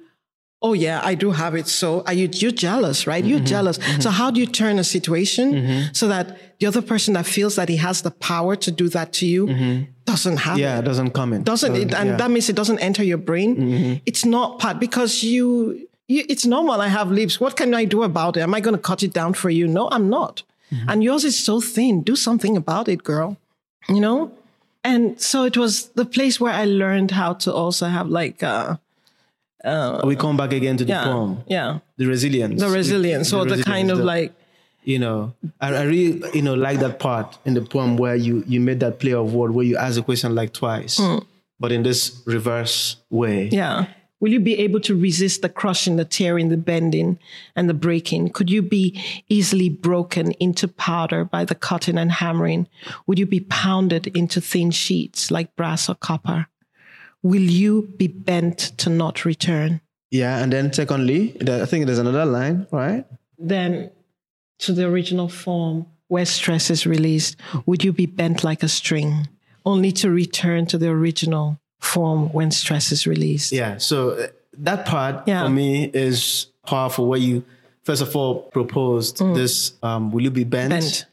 oh 0.63 0.73
yeah, 0.73 1.01
I 1.05 1.15
do 1.15 1.31
have 1.31 1.55
it. 1.55 1.69
So 1.69 2.03
are 2.07 2.13
you, 2.13 2.29
you're 2.33 2.51
jealous, 2.51 3.07
right? 3.07 3.25
You're 3.25 3.39
mm-hmm. 3.39 3.47
jealous. 3.47 3.79
Mm-hmm. 3.79 4.01
So 4.01 4.11
how 4.11 4.31
do 4.31 4.41
you 4.41 4.47
turn 4.47 4.79
a 4.79 4.85
situation 4.85 5.53
mm-hmm. 5.53 5.93
so 5.93 6.09
that 6.09 6.59
the 6.59 6.67
other 6.67 6.83
person 6.83 7.15
that 7.15 7.27
feels 7.27 7.57
that 7.57 7.69
he 7.69 7.77
has 7.77 8.03
the 8.03 8.11
power 8.11 8.57
to 8.57 8.71
do 8.71 8.89
that 8.89 9.13
to 9.15 9.27
you 9.27 9.87
doesn't 10.05 10.39
have 10.39 10.59
yeah, 10.59 10.79
it? 10.79 10.83
doesn't 10.83 11.11
come 11.11 11.33
in. 11.33 11.43
Doesn't 11.43 11.77
it? 11.77 11.95
And 11.95 12.11
yeah. 12.11 12.17
that 12.17 12.31
means 12.31 12.49
it 12.49 12.57
doesn't 12.57 12.79
enter 12.79 13.05
your 13.05 13.19
brain. 13.19 14.01
It's 14.07 14.25
not 14.25 14.59
part 14.59 14.81
because 14.81 15.23
you, 15.23 15.89
you, 16.09 16.25
it's 16.29 16.47
normal. 16.47 16.81
I 16.81 16.89
have 16.89 17.11
lips. 17.11 17.39
What 17.39 17.57
can 17.57 17.75
I 17.75 17.85
do 17.85 18.03
about 18.03 18.37
it? 18.37 18.41
Am 18.41 18.55
I 18.55 18.61
going 18.61 18.77
to 18.77 18.83
cut 18.83 19.03
it 19.03 19.13
down 19.13 19.35
for 19.35 19.51
you? 19.51 19.69
No, 19.69 19.89
I'm 19.91 20.09
not. 20.09 20.43
And 20.89 21.05
yours 21.05 21.25
is 21.25 21.39
so 21.39 21.61
thin. 21.61 22.03
Do 22.03 22.17
something 22.17 22.57
about 22.57 22.89
it, 22.89 23.05
girl. 23.05 23.37
You 23.89 24.01
know? 24.01 24.33
And 24.83 25.21
so 25.21 25.45
it 25.45 25.57
was 25.57 25.89
the 25.91 26.05
place 26.05 26.41
where 26.41 26.53
I 26.53 26.65
learned 26.65 27.11
how 27.11 27.35
to 27.35 27.53
also 27.53 27.87
have 27.87 28.09
like, 28.09 28.43
uh, 28.43 28.77
Uh, 29.65 30.01
we 30.05 30.17
come 30.17 30.37
back 30.37 30.53
again 30.53 30.77
to 30.77 30.85
the 30.85 30.93
yeah, 30.93 31.05
poem, 31.05 31.43
yeah, 31.47 31.79
the 31.97 32.07
resilience, 32.07 32.61
the 32.61 32.69
resilience 32.69 33.33
or 33.33 33.45
the 33.45 33.63
kind 33.63 33.91
of 33.91 33.99
the- 33.99 34.05
like, 34.05 34.33
you 34.85 34.99
know, 34.99 35.35
I, 35.61 35.75
I 35.75 35.83
really, 35.83 36.23
you 36.35 36.43
know, 36.43 36.55
like 36.55 36.81
that 36.81 36.99
part 36.99 37.39
in 37.45 37.55
the 37.55 37.63
poem 37.63 37.97
where 37.97 38.15
you 38.15 38.45
you 38.47 38.61
made 38.61 38.81
that 38.81 38.99
play 39.01 39.13
of 39.13 39.35
word 39.35 39.53
where 39.53 39.65
you 39.65 39.77
ask 39.77 39.97
the 39.97 40.03
question 40.03 40.35
like 40.35 40.53
twice, 40.53 40.99
hmm. 40.99 41.19
but 41.59 41.73
in 41.73 41.83
this 41.83 42.23
reverse 42.27 42.97
way. 43.11 43.49
yeah. 43.49 43.87
Will 44.19 44.33
you 44.33 44.41
be 44.41 44.59
able 44.59 44.81
to 44.81 44.99
resist 44.99 45.43
the 45.43 45.49
crushing, 45.49 45.97
the 45.97 46.05
tearing, 46.05 46.49
the 46.49 46.57
bending, 46.57 47.19
and 47.55 47.69
the 47.69 47.75
breaking? 47.75 48.31
Could 48.31 48.51
you 48.51 48.63
be 48.63 48.99
easily 49.29 49.69
broken 49.69 50.33
into 50.33 50.69
powder 50.69 51.25
by 51.25 51.45
the 51.45 51.55
cutting 51.55 51.99
and 51.99 52.11
hammering? 52.11 52.67
Would 53.07 53.19
you 53.19 53.27
be 53.27 53.41
pounded 53.41 54.07
into 54.09 54.41
thin 54.41 54.71
sheets 54.71 55.31
like 55.31 55.55
brass 55.55 55.91
or 55.91 55.97
copper? 55.97 56.47
Will 57.23 57.43
you 57.43 57.93
be 57.97 58.07
bent 58.09 58.59
to 58.79 58.91
not 58.91 59.25
return? 59.25 59.81
Yeah, 60.11 60.39
and 60.43 60.53
then 60.53 60.73
secondly, 60.73 61.37
I 61.49 61.67
think 61.67 61.87
there's 61.87 61.99
another 61.99 62.25
line, 62.25 62.67
right? 62.71 63.05
Then 63.39 63.91
to 64.61 64.73
the 64.73 64.87
original 64.87 65.29
form 65.29 65.87
where 66.09 66.25
stress 66.25 66.71
is 66.71 66.87
released, 66.87 67.37
would 67.67 67.83
you 67.83 67.93
be 67.93 68.07
bent 68.07 68.45
like 68.45 68.63
a 68.63 68.69
string, 68.69 69.29
only 69.65 69.91
to 69.93 70.11
return 70.11 70.67
to 70.67 70.79
the 70.79 70.89
original 70.89 71.59
form 71.81 72.33
when 72.33 72.51
stress 72.53 72.93
is 72.93 73.07
released? 73.07 73.51
Yeah. 73.53 73.79
So 73.79 74.11
uh, 74.11 74.27
that 74.59 74.87
part 74.87 75.27
Yeah. 75.27 75.43
for 75.45 75.51
me 75.51 75.91
is 75.93 76.47
powerful. 76.65 77.09
Where 77.09 77.19
you 77.19 77.45
first 77.83 78.03
of 78.03 78.15
all 78.15 78.43
proposed 78.53 79.19
this, 79.35 79.73
um, 79.83 80.11
will 80.13 80.23
you 80.23 80.31
be 80.31 80.45
bent, 80.45 80.73
Mm. 80.73 80.81
Bent. 80.81 81.07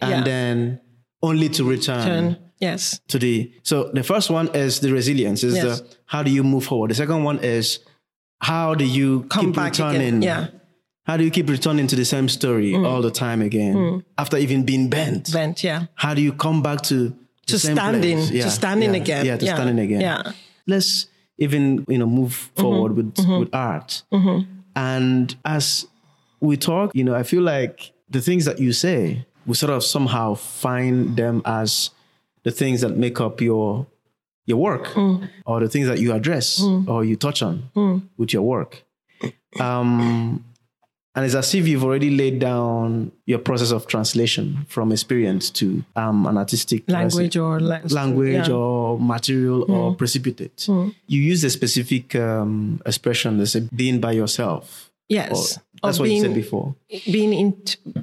and 0.00 0.10
Yeah. 0.10 0.24
then 0.24 0.80
only 1.22 1.48
to 1.50 1.64
return. 1.64 2.06
Turn. 2.06 2.36
Yes. 2.60 3.00
to 3.08 3.18
the 3.18 3.50
so 3.62 3.90
the 3.92 4.02
first 4.02 4.30
one 4.30 4.48
is 4.54 4.80
the 4.80 4.92
resilience 4.92 5.44
is 5.44 5.54
Yes. 5.54 5.80
the 5.80 5.86
how 6.06 6.22
do 6.22 6.30
you 6.30 6.42
move 6.42 6.64
forward 6.64 6.90
the 6.90 6.94
second 6.94 7.24
one 7.24 7.38
is 7.38 7.78
how 8.40 8.74
do 8.74 8.84
you 8.84 9.24
Come 9.24 9.46
keep 9.46 9.56
back 9.56 9.72
returning 9.72 10.00
again. 10.18 10.22
Yeah. 10.22 10.46
how 11.04 11.16
do 11.16 11.24
you 11.24 11.30
keep 11.30 11.48
returning 11.48 11.86
to 11.86 11.96
the 11.96 12.04
same 12.04 12.28
story 12.28 12.72
mm. 12.72 12.86
all 12.86 13.02
the 13.02 13.10
time 13.10 13.42
again 13.42 13.74
mm. 13.74 14.04
after 14.16 14.36
even 14.36 14.64
being 14.64 14.88
bent 14.88 15.32
Bent. 15.32 15.62
Yeah. 15.62 15.86
how 15.94 16.14
do 16.14 16.22
you 16.22 16.32
come 16.32 16.62
back 16.62 16.82
to 16.82 17.14
to 17.46 17.58
standing, 17.58 18.18
place? 18.18 18.44
to 18.44 18.50
standing 18.50 18.94
yeah, 18.94 19.00
again. 19.02 19.26
yeah 19.26 19.36
to 19.36 19.46
standing 19.46 19.78
again 19.78 20.00
Yeah. 20.00 20.32
let's 20.66 21.06
even 21.38 21.84
you 21.88 21.98
know 21.98 22.06
move 22.06 22.32
mm-hmm. 22.32 22.62
forward 22.62 22.96
with 22.96 23.14
mm-hmm. 23.14 23.40
with 23.40 23.54
art 23.54 24.02
mm-hmm. 24.12 24.50
and 24.74 25.36
as 25.44 25.86
we 26.40 26.56
talk 26.56 26.90
you 26.94 27.04
know 27.04 27.14
i 27.14 27.22
feel 27.22 27.42
like 27.42 27.92
the 28.10 28.20
things 28.20 28.44
that 28.44 28.58
you 28.58 28.72
say 28.72 29.24
we 29.46 29.54
sort 29.54 29.72
of 29.72 29.82
somehow 29.82 30.34
find 30.34 31.16
them 31.16 31.40
as 31.44 31.90
the 32.42 32.50
things 32.50 32.80
that 32.80 32.96
make 32.96 33.20
up 33.20 33.40
your 33.40 33.86
your 34.46 34.58
work 34.58 34.96
or 35.46 35.60
the 35.60 35.68
things 35.68 35.86
that 35.88 35.98
you 35.98 36.12
address 36.12 36.62
or 36.86 37.04
you 37.04 37.16
touch 37.16 37.42
on 37.42 37.70
with 38.16 38.32
your 38.32 38.42
work 38.42 38.84
um 39.60 40.44
and 41.18 41.24
it's 41.26 41.34
as 41.34 41.52
if 41.52 41.66
you've 41.66 41.82
already 41.82 42.10
laid 42.10 42.38
down 42.38 43.10
your 43.26 43.40
process 43.40 43.72
of 43.72 43.88
translation 43.88 44.64
from 44.68 44.92
experience 44.92 45.50
to 45.50 45.84
um, 45.96 46.26
an 46.26 46.38
artistic 46.38 46.88
Language 46.88 47.36
or 47.36 47.58
la- 47.58 47.80
language 47.90 48.46
yeah. 48.46 48.54
or 48.54 49.00
material 49.00 49.68
or 49.68 49.96
precipitate. 49.96 50.68
You 50.68 51.20
use 51.20 51.42
a 51.42 51.50
specific 51.50 52.14
um, 52.14 52.80
expression, 52.86 53.36
let's 53.36 53.50
say 53.50 53.68
being 53.74 53.98
by 53.98 54.12
yourself. 54.12 54.87
Or, 55.10 55.14
Yes. 55.14 55.58
that's 55.82 55.98
Or 55.98 56.02
what 56.02 56.10
you 56.10 56.20
said 56.20 56.34
before. 56.34 56.74
Being 57.10 57.32
in, 57.32 57.56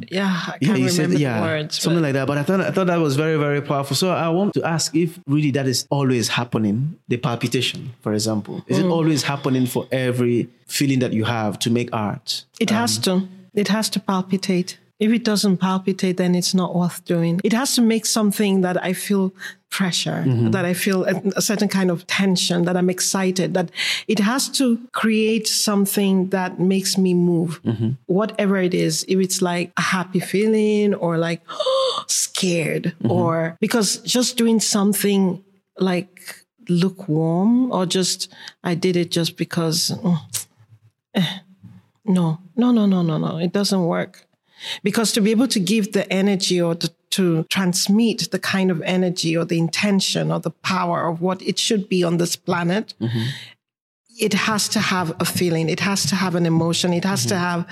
yeah, 0.09 0.25
I 0.25 0.57
Yeah, 0.59 0.67
can't 0.67 0.79
you 0.79 0.85
remember 0.87 0.89
said 0.91 1.09
the 1.11 1.19
yeah, 1.19 1.41
words. 1.41 1.79
something 1.79 1.97
but- 2.01 2.07
like 2.07 2.13
that. 2.13 2.25
But 2.25 2.37
I 2.39 2.43
thought 2.43 2.61
I 2.61 2.71
thought 2.71 2.87
that 2.87 2.99
was 2.99 3.15
very 3.15 3.37
very 3.37 3.61
powerful. 3.61 3.95
So 3.95 4.09
I 4.09 4.29
want 4.29 4.53
to 4.55 4.63
ask 4.63 4.95
if 4.95 5.19
really 5.27 5.51
that 5.51 5.67
is 5.67 5.85
always 5.91 6.29
happening. 6.29 6.95
The 7.07 7.17
palpitation, 7.17 7.91
for 8.01 8.13
example, 8.13 8.63
is 8.67 8.79
Mm. 8.79 8.85
it 8.85 8.87
always 8.89 9.21
happening 9.23 9.67
for 9.67 9.85
every 9.91 10.47
feeling 10.67 10.97
that 10.99 11.13
you 11.13 11.25
have 11.25 11.59
to 11.59 11.69
make 11.69 11.89
art? 11.93 12.45
it 12.59 12.71
has 12.71 12.97
to. 12.99 13.27
It 13.53 13.67
has 13.69 13.87
to 13.91 13.99
palpitate. 13.99 14.79
If 14.97 15.11
it 15.11 15.25
doesn't 15.25 15.57
palpitate, 15.57 16.17
then 16.17 16.35
it's 16.35 16.53
not 16.53 16.73
worth 16.73 17.03
doing. 17.03 17.41
It 17.43 17.51
has 17.51 17.75
to 17.75 17.81
make 17.81 18.05
something 18.05 18.61
that 18.61 18.81
I 18.81 18.93
feel 18.93 19.33
pressure, 19.69 20.23
mm-hmm. 20.25 20.51
that 20.51 20.63
I 20.63 20.73
feel 20.73 21.03
a, 21.03 21.21
a, 21.35 21.41
certain 21.41 21.67
kind 21.67 21.91
of 21.91 22.07
tension, 22.07 22.63
that 22.63 22.77
I'm 22.77 22.89
excited, 22.89 23.53
that 23.55 23.71
it 24.07 24.19
has 24.19 24.47
to 24.51 24.79
create 24.93 25.49
something 25.49 26.29
that 26.29 26.61
makes 26.61 26.97
me 26.97 27.13
move. 27.13 27.61
Mm-hmm. 27.63 27.89
Whatever 28.05 28.55
it 28.55 28.73
is, 28.73 29.03
if 29.09 29.19
it's 29.19 29.41
like 29.41 29.73
a 29.75 29.81
happy 29.81 30.21
feeling 30.21 30.93
or 30.93 31.17
like 31.17 31.41
scared 32.07 32.95
mm-hmm. 33.01 33.11
or 33.11 33.57
because 33.59 33.97
just 33.97 34.37
doing 34.37 34.61
something 34.61 35.43
like 35.77 36.45
lukewarm 36.69 37.69
or 37.71 37.85
just 37.85 38.33
I 38.63 38.75
did 38.75 38.95
it 38.95 39.11
just 39.11 39.35
because 39.35 39.91
mm, 39.91 40.17
eh, 41.13 41.39
no, 42.05 42.39
no, 42.55 42.71
no, 42.71 42.85
no, 42.85 43.01
no, 43.01 43.17
no. 43.17 43.37
It 43.37 43.51
doesn't 43.51 43.83
work. 43.83 44.24
Because 44.83 45.11
to 45.13 45.21
be 45.21 45.31
able 45.31 45.47
to 45.47 45.59
give 45.59 45.93
the 45.93 46.11
energy 46.11 46.61
or 46.61 46.75
to, 46.75 46.91
to 47.11 47.43
transmit 47.49 48.31
the 48.31 48.39
kind 48.39 48.71
of 48.71 48.81
energy 48.81 49.35
or 49.37 49.45
the 49.45 49.57
intention 49.57 50.31
or 50.31 50.39
the 50.39 50.51
power 50.51 51.07
of 51.07 51.21
what 51.21 51.41
it 51.41 51.59
should 51.59 51.89
be 51.89 52.03
on 52.03 52.17
this 52.17 52.35
planet, 52.35 52.93
mm-hmm. 52.99 53.23
it 54.19 54.33
has 54.33 54.67
to 54.69 54.79
have 54.79 55.15
a 55.19 55.25
feeling. 55.25 55.69
It 55.69 55.79
has 55.79 56.05
to 56.07 56.15
have 56.15 56.35
an 56.35 56.45
emotion. 56.45 56.93
It 56.93 57.05
has 57.05 57.21
mm-hmm. 57.21 57.29
to 57.29 57.37
have 57.37 57.67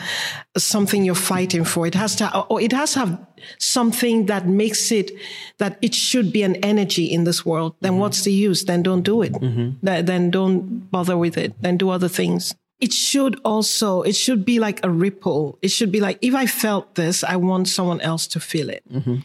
something 0.57 1.03
you're 1.03 1.15
fighting 1.15 1.65
for. 1.65 1.87
It 1.87 1.95
has 1.95 2.15
to, 2.17 2.37
or 2.45 2.61
it 2.61 2.71
has 2.71 2.93
to 2.93 2.99
have 2.99 3.25
something 3.57 4.27
that 4.27 4.47
makes 4.47 4.91
it 4.91 5.11
that 5.57 5.77
it 5.81 5.93
should 5.93 6.31
be 6.31 6.43
an 6.43 6.55
energy 6.57 7.05
in 7.05 7.23
this 7.23 7.45
world. 7.45 7.75
Then 7.81 7.93
mm-hmm. 7.93 8.01
what's 8.01 8.23
the 8.23 8.31
use? 8.31 8.63
Then 8.65 8.83
don't 8.83 9.03
do 9.03 9.21
it. 9.21 9.33
Mm-hmm. 9.33 9.85
Then 10.05 10.31
don't 10.31 10.89
bother 10.91 11.17
with 11.17 11.37
it. 11.37 11.53
Then 11.61 11.77
do 11.77 11.89
other 11.89 12.09
things 12.09 12.55
it 12.83 12.91
should 12.91 13.39
also 13.45 14.01
it 14.01 14.13
should 14.13 14.43
be 14.43 14.59
like 14.59 14.83
a 14.83 14.89
ripple 14.89 15.57
it 15.61 15.69
should 15.69 15.89
be 15.89 16.01
like 16.01 16.17
if 16.21 16.35
i 16.35 16.45
felt 16.45 16.95
this 16.95 17.23
i 17.23 17.35
want 17.37 17.65
someone 17.69 18.01
else 18.01 18.27
to 18.27 18.41
feel 18.41 18.69
it 18.69 18.83
mm-hmm. 18.91 19.15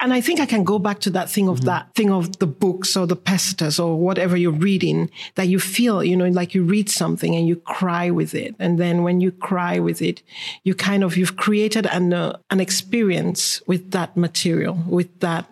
and 0.00 0.12
i 0.12 0.20
think 0.20 0.40
i 0.40 0.44
can 0.44 0.62
go 0.62 0.78
back 0.78 1.00
to 1.00 1.08
that 1.08 1.30
thing 1.30 1.48
of 1.48 1.56
mm-hmm. 1.56 1.72
that 1.72 1.94
thing 1.94 2.10
of 2.10 2.38
the 2.38 2.46
books 2.46 2.98
or 2.98 3.06
the 3.06 3.16
Pacesetters 3.16 3.82
or 3.82 3.98
whatever 3.98 4.36
you're 4.36 4.62
reading 4.68 5.10
that 5.36 5.48
you 5.48 5.58
feel 5.58 6.04
you 6.04 6.16
know 6.18 6.28
like 6.28 6.54
you 6.54 6.62
read 6.62 6.90
something 6.90 7.34
and 7.34 7.48
you 7.48 7.56
cry 7.56 8.10
with 8.10 8.34
it 8.34 8.54
and 8.58 8.78
then 8.78 9.02
when 9.02 9.22
you 9.22 9.32
cry 9.32 9.78
with 9.78 10.02
it 10.02 10.22
you 10.64 10.74
kind 10.74 11.02
of 11.02 11.16
you've 11.16 11.36
created 11.36 11.86
an 11.86 12.12
uh, 12.12 12.36
an 12.50 12.60
experience 12.60 13.62
with 13.66 13.90
that 13.92 14.14
material 14.18 14.76
with 14.86 15.20
that 15.20 15.46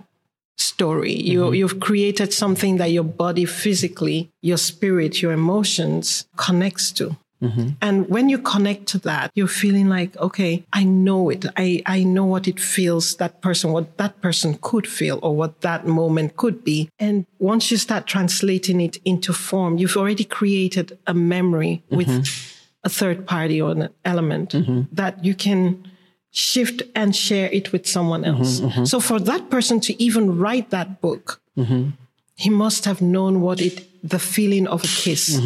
story. 0.59 1.13
You, 1.13 1.43
mm-hmm. 1.43 1.55
You've 1.55 1.81
created 1.81 2.33
something 2.33 2.79
that 2.79 2.91
your 2.91 3.05
body 3.05 3.45
physically, 3.45 4.31
your 4.41 4.57
spirit, 4.57 5.21
your 5.21 5.33
emotions 5.33 6.27
connects 6.37 6.93
to. 6.93 7.17
Mm-hmm. 7.43 7.69
And 7.83 8.09
when 8.09 8.29
you 8.29 8.39
connect 8.39 8.87
to 8.89 8.99
that, 9.01 9.31
you're 9.35 9.47
feeling 9.47 9.89
like, 9.89 10.17
okay, 10.17 10.65
I 10.73 10.85
know 10.85 11.29
it. 11.31 11.45
I, 11.57 11.83
I 11.87 12.03
know 12.03 12.25
what 12.25 12.49
it 12.49 12.59
feels, 12.59 13.17
that 13.17 13.43
person, 13.43 13.73
what 13.73 13.99
that 13.99 14.21
person 14.21 14.59
could 14.61 14.87
feel 14.87 15.19
or 15.23 15.37
what 15.37 15.61
that 15.61 15.87
moment 15.87 16.37
could 16.37 16.65
be. 16.65 16.91
And 16.99 17.27
once 17.39 17.71
you 17.71 17.77
start 17.77 18.07
translating 18.07 18.81
it 18.81 18.97
into 19.05 19.33
form, 19.33 19.79
you've 19.79 19.97
already 19.97 20.25
created 20.25 20.99
a 21.07 21.15
memory 21.15 21.83
mm-hmm. 21.87 21.97
with 21.97 22.53
a 22.85 22.89
third 22.89 23.27
party 23.27 23.61
or 23.61 23.73
an 23.73 23.89
element 24.05 24.53
mm-hmm. 24.53 24.83
that 24.93 25.25
you 25.25 25.35
can 25.35 25.87
shift 26.31 26.83
and 26.95 27.17
share 27.17 27.51
it 27.51 27.73
with 27.73 27.87
someone 27.87 28.23
mm-hmm, 28.23 28.39
else. 28.43 28.61
Mm-hmm. 28.61 28.85
So 28.85 29.01
for 29.01 29.19
that 29.21 29.51
person 29.51 29.81
to 29.81 30.03
even 30.03 30.39
write 30.39 30.71
that 30.71 31.01
book, 31.01 31.41
mm-hmm. 31.57 31.91
he 32.37 32.51
must 32.51 32.85
have 32.85 33.01
known 33.03 33.41
what 33.41 33.61
it, 33.61 33.87
the 34.03 34.19
feeling 34.19 34.67
of 34.67 34.85
a 34.85 34.87
kiss 34.87 35.39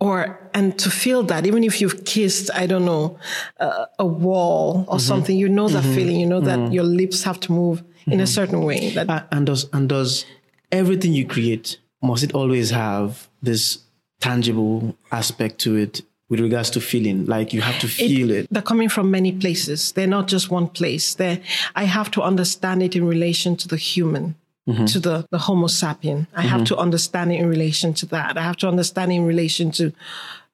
or 0.00 0.40
and 0.54 0.78
to 0.78 0.90
feel 0.90 1.22
that 1.22 1.46
even 1.46 1.62
if 1.62 1.80
you've 1.80 2.04
kissed 2.04 2.50
i 2.54 2.66
don't 2.66 2.84
know 2.84 3.18
uh, 3.60 3.86
a 3.98 4.06
wall 4.06 4.84
or 4.88 4.96
mm-hmm. 4.96 4.98
something 4.98 5.36
you 5.36 5.48
know 5.48 5.68
that 5.68 5.84
mm-hmm. 5.84 5.94
feeling 5.94 6.18
you 6.18 6.26
know 6.26 6.40
that 6.40 6.58
mm-hmm. 6.58 6.72
your 6.72 6.84
lips 6.84 7.22
have 7.22 7.38
to 7.38 7.52
move 7.52 7.82
in 8.06 8.14
a 8.14 8.16
mm-hmm. 8.16 8.24
certain 8.24 8.62
way 8.62 8.90
that 8.90 9.08
uh, 9.08 9.22
and 9.30 9.46
does 9.46 9.68
and 9.72 9.88
does 9.88 10.24
everything 10.72 11.12
you 11.12 11.26
create 11.26 11.78
must 12.02 12.24
it 12.24 12.32
always 12.32 12.70
have 12.70 13.28
this 13.42 13.80
tangible 14.20 14.96
aspect 15.12 15.58
to 15.58 15.76
it 15.76 16.02
with 16.28 16.40
regards 16.40 16.70
to 16.70 16.80
feeling 16.80 17.26
like 17.26 17.52
you 17.52 17.60
have 17.60 17.78
to 17.80 17.88
feel 17.88 18.30
it, 18.30 18.44
it, 18.44 18.48
they're 18.50 18.62
coming 18.62 18.88
from 18.88 19.10
many 19.10 19.32
places 19.32 19.92
they're 19.92 20.06
not 20.06 20.28
just 20.28 20.50
one 20.50 20.68
place 20.68 21.14
they 21.14 21.42
i 21.76 21.84
have 21.84 22.10
to 22.10 22.22
understand 22.22 22.82
it 22.82 22.96
in 22.96 23.06
relation 23.06 23.56
to 23.56 23.68
the 23.68 23.76
human 23.76 24.34
mm-hmm. 24.72 24.84
to 24.86 25.00
the, 25.00 25.26
the 25.30 25.38
Homo 25.38 25.66
sapien. 25.66 26.26
I 26.34 26.40
mm-hmm. 26.40 26.48
have 26.48 26.64
to 26.64 26.76
understand 26.76 27.32
it 27.32 27.40
in 27.40 27.48
relation 27.48 27.94
to 27.94 28.06
that. 28.06 28.36
I 28.36 28.42
have 28.42 28.56
to 28.58 28.68
understand 28.68 29.12
it 29.12 29.16
in 29.16 29.26
relation 29.26 29.70
to 29.72 29.92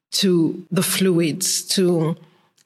to 0.09 0.65
the 0.71 0.83
fluids, 0.83 1.63
to 1.75 2.15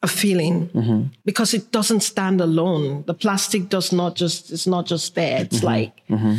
a 0.03 0.07
feeling, 0.07 0.69
mm-hmm. 0.69 1.02
because 1.26 1.53
it 1.53 1.72
doesn't 1.72 2.02
stand 2.02 2.40
alone. 2.41 3.03
The 3.07 3.14
plastic 3.14 3.69
does 3.69 3.91
not 3.91 4.15
just 4.15 4.52
it's 4.52 4.68
not 4.68 4.86
just 4.86 5.15
there. 5.15 5.41
It's 5.41 5.57
mm-hmm. 5.57 5.65
like 5.65 6.07
mm-hmm 6.07 6.36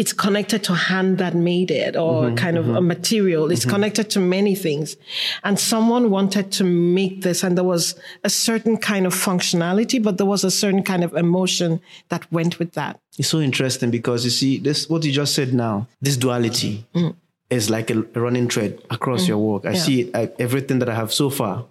it's 0.00 0.14
connected 0.14 0.64
to 0.64 0.72
a 0.72 0.76
hand 0.76 1.18
that 1.18 1.34
made 1.34 1.70
it 1.70 1.94
or 1.94 2.24
mm-hmm, 2.24 2.34
kind 2.34 2.56
of 2.56 2.64
mm-hmm. 2.64 2.76
a 2.76 2.80
material. 2.80 3.50
It's 3.50 3.60
mm-hmm. 3.60 3.70
connected 3.72 4.08
to 4.12 4.18
many 4.18 4.54
things. 4.54 4.96
And 5.44 5.60
someone 5.60 6.08
wanted 6.08 6.50
to 6.52 6.64
make 6.64 7.20
this 7.20 7.44
and 7.44 7.54
there 7.54 7.64
was 7.64 7.96
a 8.24 8.30
certain 8.30 8.78
kind 8.78 9.06
of 9.06 9.12
functionality, 9.12 10.02
but 10.02 10.16
there 10.16 10.24
was 10.24 10.42
a 10.42 10.50
certain 10.50 10.82
kind 10.82 11.04
of 11.04 11.12
emotion 11.12 11.82
that 12.08 12.22
went 12.32 12.58
with 12.58 12.72
that. 12.72 12.98
It's 13.18 13.28
so 13.28 13.40
interesting 13.40 13.90
because 13.90 14.24
you 14.24 14.30
see 14.30 14.56
this, 14.56 14.88
what 14.88 15.04
you 15.04 15.12
just 15.12 15.34
said 15.34 15.52
now, 15.52 15.86
this 16.00 16.16
duality 16.16 16.86
mm. 16.94 17.14
is 17.50 17.68
like 17.68 17.90
a 17.90 18.00
running 18.18 18.48
thread 18.48 18.80
across 18.88 19.24
mm. 19.24 19.28
your 19.28 19.38
work. 19.38 19.66
I 19.66 19.72
yeah. 19.72 19.82
see 19.82 20.00
it, 20.00 20.16
I, 20.16 20.30
everything 20.38 20.78
that 20.78 20.88
I 20.88 20.94
have 20.94 21.12
so 21.12 21.28
far. 21.28 21.66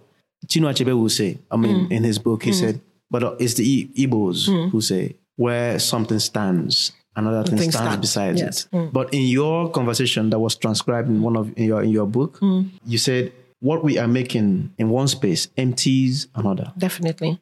Chinua 0.45 0.73
Achebe 0.73 0.95
will 0.95 1.09
say, 1.09 1.39
I 1.49 1.57
mean, 1.57 1.87
mm. 1.87 1.91
in 1.91 2.03
his 2.03 2.19
book, 2.19 2.43
he 2.43 2.53
said, 2.53 2.79
but 3.09 3.41
it's 3.41 3.55
the 3.55 3.89
Igbos 3.97 4.69
who 4.69 4.81
say, 4.81 5.15
where 5.35 5.79
something 5.79 6.19
stands, 6.19 6.91
another 7.19 7.43
thing 7.49 7.57
stands 7.57 7.75
stand. 7.77 8.01
beside 8.01 8.37
yes. 8.37 8.65
it. 8.65 8.75
Mm. 8.75 8.93
But 8.93 9.13
in 9.13 9.27
your 9.27 9.69
conversation 9.71 10.29
that 10.31 10.39
was 10.39 10.55
transcribed 10.55 11.09
in 11.09 11.21
one 11.21 11.35
of 11.35 11.55
in 11.57 11.65
your 11.65 11.83
in 11.83 11.89
your 11.89 12.07
book, 12.07 12.39
mm. 12.39 12.69
you 12.85 12.97
said 12.97 13.31
what 13.59 13.83
we 13.83 13.97
are 13.97 14.07
making 14.07 14.73
in 14.77 14.89
one 14.89 15.07
space 15.07 15.49
empties 15.57 16.27
another. 16.35 16.71
Definitely. 16.77 17.39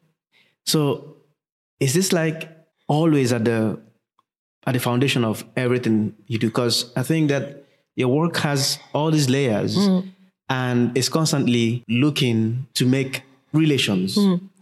So 0.66 1.16
is 1.80 1.94
this 1.94 2.12
like 2.12 2.48
always 2.88 3.32
at 3.32 3.44
the 3.44 3.78
at 4.66 4.74
the 4.74 4.80
foundation 4.80 5.24
of 5.24 5.44
everything 5.56 6.14
you 6.26 6.38
do? 6.38 6.48
Because 6.48 6.92
I 6.96 7.02
think 7.02 7.28
that 7.30 7.64
your 7.96 8.08
work 8.08 8.36
has 8.38 8.78
all 8.92 9.10
these 9.10 9.28
layers 9.28 9.76
mm. 9.76 10.08
and 10.48 10.96
is 10.96 11.08
constantly 11.08 11.84
looking 11.88 12.66
to 12.74 12.86
make 12.86 13.22
relations. 13.52 14.18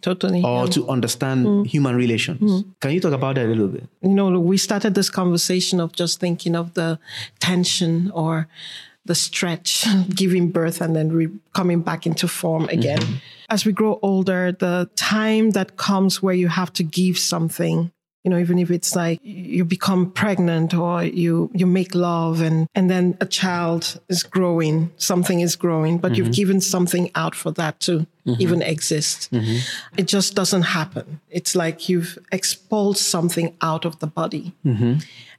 Totally. 0.07 0.41
Or 0.41 0.67
yeah. 0.67 0.71
to 0.71 0.89
understand 0.89 1.47
mm. 1.47 1.67
human 1.67 1.97
relations. 1.97 2.39
Mm. 2.41 2.65
Can 2.81 2.93
you 2.93 3.01
talk 3.01 3.13
about 3.13 3.35
that 3.35 3.47
a 3.47 3.49
little 3.49 3.67
bit? 3.67 3.89
You 4.03 4.11
know, 4.11 4.39
we 4.39 4.57
started 4.57 4.95
this 4.95 5.11
conversation 5.11 5.81
of 5.81 5.91
just 5.91 6.21
thinking 6.21 6.55
of 6.55 6.75
the 6.75 7.01
tension 7.41 8.13
or 8.13 8.47
the 9.05 9.17
stretch, 9.17 9.85
giving 10.15 10.53
birth 10.53 10.81
and 10.81 10.95
then 10.95 11.11
re- 11.11 11.37
coming 11.55 11.81
back 11.81 12.07
into 12.07 12.29
form 12.29 12.69
again. 12.69 13.01
Mm-hmm. 13.01 13.15
As 13.51 13.65
we 13.65 13.73
grow 13.73 13.99
older, 14.01 14.53
the 14.53 14.89
time 14.95 15.51
that 15.51 15.77
comes 15.77 16.23
where 16.23 16.35
you 16.35 16.47
have 16.47 16.73
to 16.75 16.85
give 16.85 17.19
something 17.19 17.91
you 18.27 18.31
know, 18.31 18.39
even 18.39 18.59
if 18.59 18.73
it's 18.73 18.97
like 18.97 19.21
you 19.23 19.65
become 19.65 20.11
pregnant 20.11 20.75
or 20.75 21.05
you, 21.05 21.49
you 21.55 21.65
make 21.65 21.95
love 21.95 22.41
and, 22.41 22.67
and 22.75 22.91
then 22.91 23.17
a 23.21 23.27
child 23.27 24.01
is 24.09 24.25
growing, 24.25 24.91
something 24.97 25.39
is 25.39 25.55
growing, 25.55 25.99
but 25.99 26.11
mm-hmm. 26.11 26.25
you've 26.25 26.35
given 26.35 26.61
something 26.61 27.09
out 27.15 27.37
for 27.37 27.53
that 27.53 27.79
to 27.79 28.01
mm-hmm. 28.27 28.35
even 28.41 28.63
exist. 28.63 29.31
Mm-hmm. 29.31 29.59
It 29.97 30.09
just 30.09 30.35
doesn't 30.35 30.63
happen. 30.63 31.21
It's 31.31 31.55
like 31.55 31.89
you've 31.89 32.19
expelled 32.33 32.99
something 32.99 33.57
out 33.61 33.85
of 33.85 34.01
the 34.01 34.09
body 34.09 34.53
mm-hmm. 34.65 34.95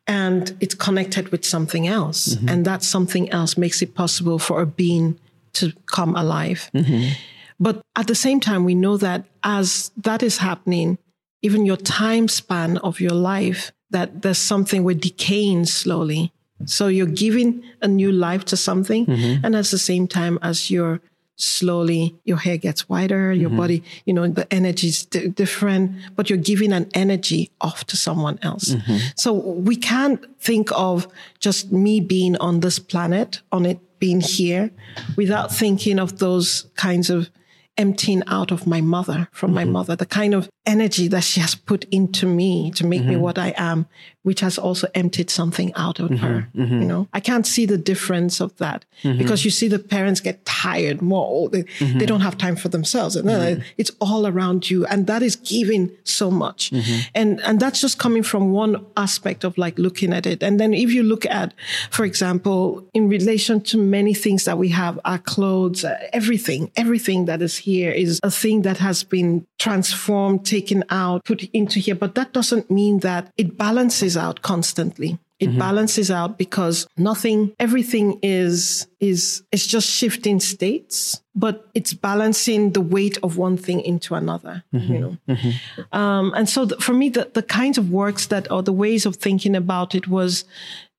and 0.08 0.56
it's 0.62 0.74
connected 0.74 1.28
with 1.34 1.44
something 1.44 1.90
else. 1.90 2.36
Mm-hmm. 2.36 2.48
And 2.48 2.66
that 2.66 2.84
something 2.84 3.30
else 3.32 3.58
makes 3.58 3.82
it 3.82 3.96
possible 3.96 4.40
for 4.40 4.62
a 4.62 4.66
being 4.66 5.20
to 5.56 5.74
come 5.88 6.16
alive. 6.16 6.72
Mm-hmm. 6.74 7.16
But 7.60 7.82
at 7.98 8.08
the 8.08 8.16
same 8.16 8.40
time, 8.40 8.64
we 8.64 8.76
know 8.76 8.96
that 8.96 9.26
as 9.44 9.92
that 9.98 10.24
is 10.24 10.38
happening, 10.38 11.00
even 11.42 11.66
your 11.66 11.78
time 11.78 12.28
span 12.28 12.78
of 12.78 13.00
your 13.00 13.12
life, 13.12 13.72
that 13.90 14.22
there's 14.22 14.38
something 14.38 14.84
we're 14.84 14.96
decaying 14.96 15.66
slowly. 15.66 16.32
So 16.66 16.88
you're 16.88 17.06
giving 17.06 17.64
a 17.82 17.88
new 17.88 18.12
life 18.12 18.46
to 18.46 18.58
something. 18.58 19.06
Mm-hmm. 19.06 19.46
And 19.46 19.56
at 19.56 19.66
the 19.66 19.78
same 19.78 20.08
time 20.08 20.40
as 20.42 20.72
you're 20.72 21.00
slowly, 21.36 22.16
your 22.26 22.38
hair 22.38 22.58
gets 22.58 22.90
whiter, 22.90 23.32
your 23.32 23.50
mm-hmm. 23.50 23.60
body, 23.60 23.84
you 24.06 24.14
know, 24.14 24.28
the 24.28 24.52
energy 24.52 24.88
is 24.88 25.06
d- 25.06 25.28
different, 25.28 25.92
but 26.16 26.30
you're 26.30 26.38
giving 26.38 26.74
an 26.74 26.90
energy 26.96 27.52
off 27.62 27.86
to 27.86 27.96
someone 27.96 28.40
else. 28.42 28.70
Mm-hmm. 28.74 28.98
So 29.16 29.34
we 29.34 29.76
can't 29.76 30.26
think 30.42 30.70
of 30.72 31.08
just 31.40 31.72
me 31.72 32.00
being 32.00 32.36
on 32.38 32.62
this 32.62 32.80
planet, 32.80 33.42
on 33.52 33.68
it 33.68 33.80
being 34.00 34.22
here, 34.22 34.72
without 35.16 35.54
thinking 35.54 36.00
of 36.00 36.18
those 36.18 36.66
kinds 36.76 37.12
of 37.12 37.30
emptying 37.78 38.24
out 38.28 38.52
of 38.52 38.66
my 38.66 38.82
mother 38.82 39.28
from 39.32 39.54
my 39.54 39.64
mm-hmm. 39.64 39.74
mother, 39.74 39.96
the 39.96 40.06
kind 40.06 40.34
of 40.34 40.50
energy 40.66 41.08
that 41.08 41.24
she 41.24 41.40
has 41.40 41.56
put 41.56 41.86
into 41.86 42.26
me 42.26 42.72
to 42.72 42.86
make 42.86 43.04
me 43.04 43.14
mm-hmm. 43.14 43.22
what 43.22 43.38
I 43.38 43.54
am, 43.58 43.88
which 44.24 44.42
has 44.42 44.58
also 44.58 44.88
emptied 44.94 45.30
something 45.30 45.74
out 45.76 46.00
of 46.00 46.10
her. 46.20 46.50
Mm-hmm. 46.54 46.82
You 46.82 46.88
know, 46.88 47.08
I 47.14 47.22
can't 47.22 47.48
see 47.48 47.66
the 47.66 47.78
difference 47.78 48.42
of 48.42 48.56
that 48.58 48.84
because 49.02 49.46
you 49.46 49.52
see 49.52 49.70
the 49.70 49.80
parents 49.80 50.20
get 50.20 50.44
tired 50.46 51.02
more. 51.02 51.48
They, 51.48 51.64
they 51.80 52.06
don't 52.06 52.22
have 52.22 52.38
time 52.38 52.58
for 52.58 52.68
themselves. 52.68 53.16
And 53.16 53.30
then 53.30 53.64
it's 53.78 53.92
all 54.02 54.28
around 54.28 54.70
you. 54.70 54.86
And 54.88 55.08
that 55.08 55.22
is 55.22 55.38
giving 55.38 55.92
so 56.04 56.30
much. 56.30 56.74
And, 57.16 57.40
and 57.42 57.60
that's 57.60 57.80
just 57.80 58.00
coming 58.00 58.24
from 58.24 58.52
one 58.52 58.86
aspect 58.98 59.46
of 59.46 59.58
like 59.58 59.80
looking 59.80 60.12
at 60.12 60.26
it. 60.26 60.44
And 60.44 60.60
then 60.60 60.74
if 60.74 60.92
you 60.92 61.04
look 61.04 61.26
at, 61.26 61.54
for 61.90 62.04
example, 62.04 62.86
in 62.94 63.08
relation 63.08 63.62
to 63.62 63.78
many 63.78 64.14
things 64.14 64.44
that 64.44 64.58
we 64.58 64.70
have, 64.70 65.00
our 65.06 65.20
clothes, 65.20 65.86
uh, 65.86 65.98
everything, 66.12 66.72
everything 66.76 67.26
that 67.26 67.42
is 67.42 67.58
here 67.68 67.92
is 67.92 68.22
a 68.24 68.32
thing 68.32 68.62
that 68.62 68.78
has 68.78 69.04
been 69.04 69.46
transformed, 69.60 70.46
taken 70.46 70.86
out, 70.90 71.26
put 71.26 71.44
into 71.52 71.80
here. 71.80 71.96
But 71.96 72.16
that 72.16 72.32
doesn't 72.32 72.72
mean 72.72 73.00
that 73.00 73.24
it 73.36 73.58
balances 73.58 74.16
out 74.16 74.42
constantly. 74.42 75.20
It 75.40 75.50
mm-hmm. 75.50 75.60
balances 75.60 76.10
out 76.10 76.38
because 76.38 76.88
nothing, 76.98 77.54
everything 77.60 78.20
is, 78.24 78.88
is, 79.02 79.44
is 79.52 79.68
just 79.68 79.88
shifting 79.88 80.40
states, 80.40 81.22
but 81.36 81.68
it's 81.74 81.94
balancing 81.94 82.72
the 82.72 82.82
weight 82.82 83.18
of 83.22 83.38
one 83.38 83.58
thing 83.58 83.82
into 83.82 84.16
another, 84.16 84.64
you 84.72 84.80
mm-hmm. 84.80 85.02
know? 85.02 85.18
Mm-hmm. 85.28 86.00
Um, 86.00 86.34
and 86.38 86.48
so 86.50 86.68
for 86.80 86.94
me, 86.94 87.10
the, 87.10 87.30
the 87.34 87.44
kinds 87.44 87.78
of 87.78 87.92
works 87.92 88.28
that, 88.28 88.50
or 88.50 88.64
the 88.64 88.74
ways 88.74 89.06
of 89.06 89.18
thinking 89.18 89.56
about 89.56 89.94
it 89.94 90.08
was 90.08 90.46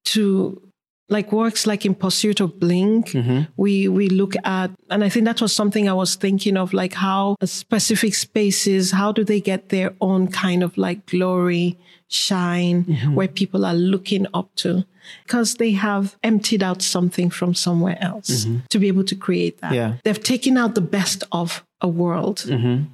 to 0.04 0.60
like 1.08 1.32
works 1.32 1.66
like 1.66 1.86
in 1.86 1.94
pursuit 1.94 2.40
of 2.40 2.60
blink. 2.60 3.08
Mm-hmm. 3.08 3.50
We 3.56 3.88
we 3.88 4.08
look 4.08 4.34
at 4.44 4.70
and 4.90 5.04
i 5.04 5.08
think 5.08 5.24
that 5.24 5.40
was 5.40 5.54
something 5.54 5.88
i 5.88 5.92
was 5.92 6.14
thinking 6.16 6.56
of 6.56 6.72
like 6.72 6.94
how 6.94 7.36
specific 7.44 8.14
spaces 8.14 8.90
how 8.92 9.12
do 9.12 9.24
they 9.24 9.40
get 9.40 9.68
their 9.70 9.94
own 10.00 10.28
kind 10.28 10.62
of 10.62 10.76
like 10.76 11.06
glory 11.06 11.78
shine 12.08 12.84
mm-hmm. 12.84 13.14
where 13.14 13.28
people 13.28 13.64
are 13.64 13.74
looking 13.74 14.26
up 14.34 14.54
to? 14.56 14.84
Because 15.24 15.54
they 15.54 15.72
have 15.72 16.16
emptied 16.22 16.62
out 16.62 16.82
something 16.82 17.30
from 17.30 17.54
somewhere 17.54 17.96
else 18.00 18.44
mm-hmm. 18.44 18.58
to 18.68 18.78
be 18.78 18.88
able 18.88 19.04
to 19.04 19.14
create 19.14 19.60
that. 19.60 19.72
Yeah. 19.72 19.94
they've 20.04 20.22
taken 20.22 20.58
out 20.58 20.74
the 20.74 20.82
best 20.82 21.24
of 21.32 21.64
a 21.80 21.88
world 21.88 22.38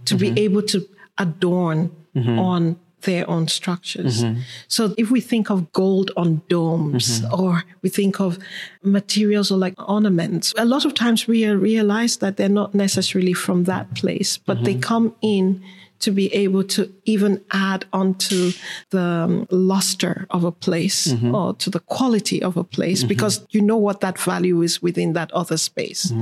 to 0.05 0.16
be 0.16 0.39
able 0.41 0.62
to 0.62 0.86
adorn 1.19 1.91
on 2.16 2.78
their 3.05 3.28
own 3.28 3.48
structures. 3.48 4.24
Mm-hmm. 4.24 4.40
So 4.68 4.94
if 4.98 5.10
we 5.10 5.20
think 5.20 5.51
of 5.51 5.72
gold 5.72 6.10
on 6.16 6.43
domes 6.48 7.20
mm-hmm. 7.20 7.43
or 7.43 7.64
we 7.82 7.89
think 7.89 8.20
of 8.20 8.39
materials 8.82 9.51
or 9.51 9.59
like 9.59 9.74
ornaments, 9.89 10.52
a 10.56 10.64
lot 10.64 10.85
of 10.85 10.94
times 10.94 11.26
we 11.26 11.47
realize 11.48 12.18
that 12.18 12.36
they're 12.36 12.48
not 12.48 12.74
necessarily 12.74 13.32
from 13.32 13.64
that 13.64 13.94
place, 13.94 14.36
but 14.36 14.64
they 14.64 14.72
mm-hmm. 14.72 14.81
come 14.81 15.14
in 15.22 15.62
to 16.01 16.10
be 16.10 16.32
able 16.35 16.62
to 16.62 16.93
even 17.05 17.43
add 17.52 17.86
onto 17.93 18.52
the 18.90 19.01
um, 19.01 19.47
luster 19.51 20.26
of 20.31 20.44
a 20.44 20.52
place 20.52 21.14
or 21.32 21.55
to 21.55 21.70
the 21.70 21.81
quality 21.81 22.43
of 22.43 22.59
a 22.59 22.64
place 22.64 23.05
because 23.05 23.47
you 23.51 23.62
know 23.62 23.78
what 23.78 24.01
that 24.01 24.18
value 24.18 24.60
is 24.60 24.82
within 24.82 25.14
that 25.14 25.32
other 25.32 25.56
space. 25.56 26.12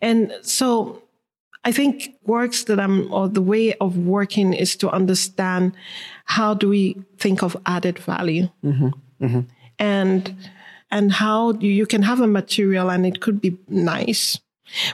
And 0.00 0.32
so 0.42 1.02
I 1.68 1.72
think 1.72 2.14
works 2.24 2.64
that 2.64 2.80
I'm, 2.80 3.12
or 3.12 3.28
the 3.28 3.42
way 3.42 3.74
of 3.74 3.98
working 3.98 4.54
is 4.54 4.74
to 4.76 4.88
understand 4.88 5.72
how 6.24 6.54
do 6.54 6.66
we 6.66 6.96
think 7.18 7.42
of 7.42 7.58
added 7.66 7.98
value, 7.98 8.48
mm-hmm. 8.64 8.88
Mm-hmm. 9.20 9.40
and 9.78 10.34
and 10.90 11.12
how 11.12 11.52
you, 11.60 11.70
you 11.70 11.84
can 11.84 12.00
have 12.00 12.20
a 12.22 12.26
material 12.26 12.88
and 12.90 13.04
it 13.04 13.20
could 13.20 13.42
be 13.42 13.58
nice, 13.68 14.40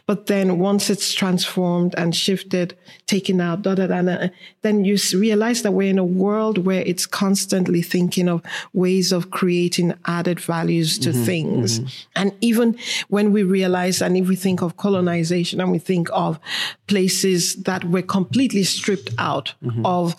but 0.06 0.26
then 0.26 0.58
once 0.58 0.90
it's 0.90 1.12
transformed 1.12 1.94
and 1.96 2.14
shifted, 2.14 2.76
taken 3.06 3.40
out, 3.40 3.62
da, 3.62 3.74
da, 3.74 3.86
da, 3.86 4.02
da, 4.02 4.28
then 4.62 4.84
you 4.84 4.96
realize 5.14 5.62
that 5.62 5.72
we're 5.72 5.90
in 5.90 5.98
a 5.98 6.04
world 6.04 6.58
where 6.58 6.82
it's 6.82 7.06
constantly 7.06 7.82
thinking 7.82 8.28
of 8.28 8.42
ways 8.72 9.12
of 9.12 9.30
creating 9.30 9.94
added 10.06 10.40
values 10.40 10.98
to 10.98 11.10
mm-hmm. 11.10 11.24
things. 11.24 11.80
Mm-hmm. 11.80 11.88
And 12.16 12.32
even 12.40 12.78
when 13.08 13.32
we 13.32 13.42
realize, 13.42 14.00
and 14.00 14.16
if 14.16 14.28
we 14.28 14.36
think 14.36 14.62
of 14.62 14.76
colonization 14.76 15.60
and 15.60 15.70
we 15.70 15.78
think 15.78 16.08
of 16.12 16.38
places 16.86 17.56
that 17.64 17.84
were 17.84 18.02
completely 18.02 18.64
stripped 18.64 19.10
out 19.18 19.54
mm-hmm. 19.62 19.84
of 19.84 20.16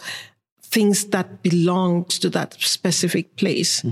things 0.75 1.05
that 1.05 1.27
belonged 1.41 2.09
to 2.09 2.29
that 2.29 2.49
specific 2.59 3.25
place. 3.37 3.83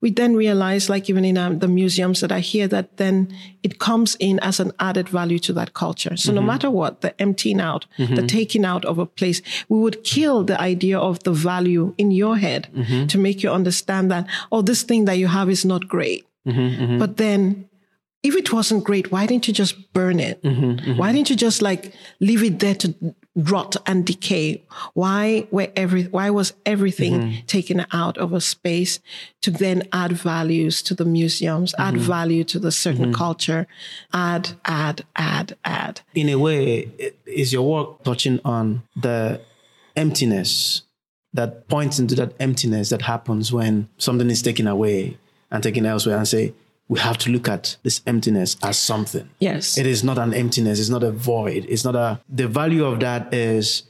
We 0.00 0.10
then 0.10 0.32
realize, 0.34 0.88
like 0.88 1.10
even 1.10 1.24
in 1.24 1.36
um, 1.36 1.58
the 1.58 1.68
museums 1.68 2.20
that 2.20 2.32
are 2.32 2.46
here, 2.52 2.68
that 2.68 2.96
then 2.96 3.28
it 3.62 3.78
comes 3.78 4.16
in 4.18 4.40
as 4.40 4.60
an 4.60 4.72
added 4.78 5.08
value 5.10 5.38
to 5.40 5.52
that 5.52 5.70
culture. 5.74 6.16
So 6.16 6.32
no 6.32 6.40
mm-hmm. 6.40 6.46
matter 6.46 6.70
what, 6.70 7.02
the 7.02 7.12
emptying 7.20 7.60
out, 7.60 7.84
the 7.98 8.04
mm-hmm. 8.04 8.26
taking 8.26 8.64
out 8.64 8.84
of 8.86 8.98
a 8.98 9.04
place, 9.04 9.42
we 9.68 9.78
would 9.78 10.02
kill 10.02 10.44
the 10.44 10.58
idea 10.58 10.98
of 10.98 11.22
the 11.24 11.32
value 11.32 11.94
in 11.98 12.10
your 12.10 12.36
head 12.38 12.68
mm-hmm. 12.74 13.06
to 13.06 13.18
make 13.18 13.42
you 13.42 13.50
understand 13.50 14.10
that, 14.10 14.26
oh, 14.50 14.62
this 14.62 14.82
thing 14.82 15.04
that 15.04 15.18
you 15.18 15.28
have 15.28 15.50
is 15.50 15.64
not 15.64 15.88
great. 15.88 16.24
But 16.98 17.16
then 17.16 17.68
if 18.22 18.34
it 18.34 18.52
wasn't 18.52 18.84
great, 18.84 19.12
why 19.12 19.26
didn't 19.26 19.46
you 19.48 19.54
just 19.54 19.92
burn 19.92 20.20
it? 20.20 20.40
Why 20.96 21.12
didn't 21.12 21.28
you 21.30 21.36
just 21.36 21.60
like 21.60 21.92
leave 22.20 22.42
it 22.42 22.58
there 22.58 22.76
to 22.82 22.88
rot 23.34 23.76
and 23.86 24.04
decay? 24.04 24.62
Why 24.94 25.46
were 25.50 25.68
every 25.76 26.04
why 26.04 26.30
was 26.30 26.52
everything 26.66 27.12
mm-hmm. 27.14 27.46
taken 27.46 27.86
out 27.92 28.18
of 28.18 28.32
a 28.32 28.40
space 28.40 29.00
to 29.42 29.50
then 29.50 29.82
add 29.92 30.12
values 30.12 30.82
to 30.82 30.94
the 30.94 31.04
museums, 31.04 31.74
add 31.78 31.94
mm-hmm. 31.94 32.02
value 32.02 32.44
to 32.44 32.58
the 32.58 32.72
certain 32.72 33.06
mm-hmm. 33.06 33.14
culture, 33.14 33.66
add, 34.12 34.50
add, 34.64 35.04
add, 35.16 35.56
add. 35.64 36.00
in 36.14 36.28
a 36.28 36.36
way, 36.36 36.90
is 37.26 37.52
your 37.52 37.68
work 37.68 38.02
touching 38.04 38.40
on 38.44 38.82
the 38.96 39.40
emptiness 39.96 40.82
that 41.32 41.68
points 41.68 41.98
into 41.98 42.14
that 42.16 42.34
emptiness 42.40 42.88
that 42.90 43.02
happens 43.02 43.52
when 43.52 43.88
something 43.98 44.30
is 44.30 44.42
taken 44.42 44.66
away 44.66 45.16
and 45.50 45.62
taken 45.62 45.86
elsewhere 45.86 46.16
and 46.16 46.26
say, 46.26 46.52
we 46.90 46.98
have 46.98 47.16
to 47.16 47.30
look 47.30 47.48
at 47.48 47.76
this 47.84 48.02
emptiness 48.04 48.56
as 48.64 48.76
something. 48.76 49.30
Yes. 49.38 49.78
It 49.78 49.86
is 49.86 50.02
not 50.02 50.18
an 50.18 50.34
emptiness, 50.34 50.80
it's 50.80 50.88
not 50.88 51.04
a 51.04 51.12
void. 51.12 51.64
It's 51.68 51.84
not 51.84 51.94
a 51.94 52.20
the 52.28 52.48
value 52.48 52.84
of 52.84 52.98
that 53.00 53.32
is 53.32 53.84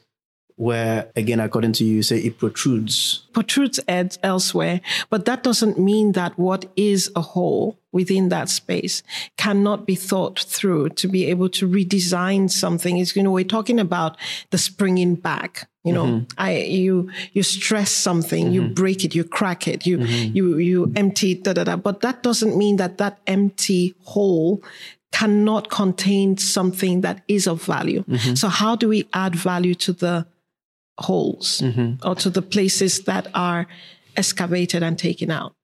where 0.56 1.10
again 1.16 1.40
according 1.40 1.72
to 1.72 1.84
you, 1.84 1.96
you 1.96 2.02
say 2.02 2.18
it 2.18 2.38
protrudes. 2.38 3.26
protrudes 3.32 3.80
ed- 3.88 4.18
elsewhere, 4.22 4.82
but 5.08 5.24
that 5.24 5.42
doesn't 5.42 5.78
mean 5.78 6.12
that 6.12 6.38
what 6.38 6.70
is 6.76 7.10
a 7.16 7.22
whole 7.22 7.78
within 7.90 8.28
that 8.28 8.50
space 8.50 9.02
cannot 9.38 9.86
be 9.86 9.94
thought 9.94 10.38
through 10.38 10.90
to 10.90 11.08
be 11.08 11.24
able 11.24 11.48
to 11.48 11.66
redesign 11.66 12.50
something. 12.50 12.98
Is 12.98 13.16
you 13.16 13.22
know 13.22 13.30
we're 13.30 13.44
talking 13.44 13.80
about 13.80 14.18
the 14.50 14.58
springing 14.58 15.14
back. 15.14 15.69
You 15.84 15.94
know, 15.94 16.04
mm-hmm. 16.04 16.24
I 16.36 16.56
you 16.58 17.10
you 17.32 17.42
stress 17.42 17.90
something, 17.90 18.52
you 18.52 18.62
mm-hmm. 18.62 18.74
break 18.74 19.04
it, 19.04 19.14
you 19.14 19.24
crack 19.24 19.66
it, 19.66 19.86
you 19.86 19.98
mm-hmm. 19.98 20.36
you 20.36 20.58
you 20.58 20.92
empty 20.94 21.32
it, 21.32 21.44
da 21.44 21.54
da 21.54 21.64
da. 21.64 21.76
But 21.76 22.00
that 22.00 22.22
doesn't 22.22 22.56
mean 22.56 22.76
that 22.76 22.98
that 22.98 23.18
empty 23.26 23.94
hole 24.04 24.62
cannot 25.12 25.70
contain 25.70 26.36
something 26.36 27.00
that 27.00 27.22
is 27.26 27.48
of 27.48 27.62
value. 27.64 28.04
So 28.34 28.48
how 28.48 28.76
do 28.76 28.88
we 28.88 29.08
add 29.12 29.34
value 29.34 29.74
to 29.76 29.92
the 29.92 30.26
holes 30.98 31.62
or 32.04 32.14
to 32.14 32.30
the 32.30 32.42
places 32.42 33.00
that 33.04 33.26
are 33.34 33.66
excavated 34.16 34.82
and 34.82 34.98
taken 34.98 35.30
out. 35.30 35.54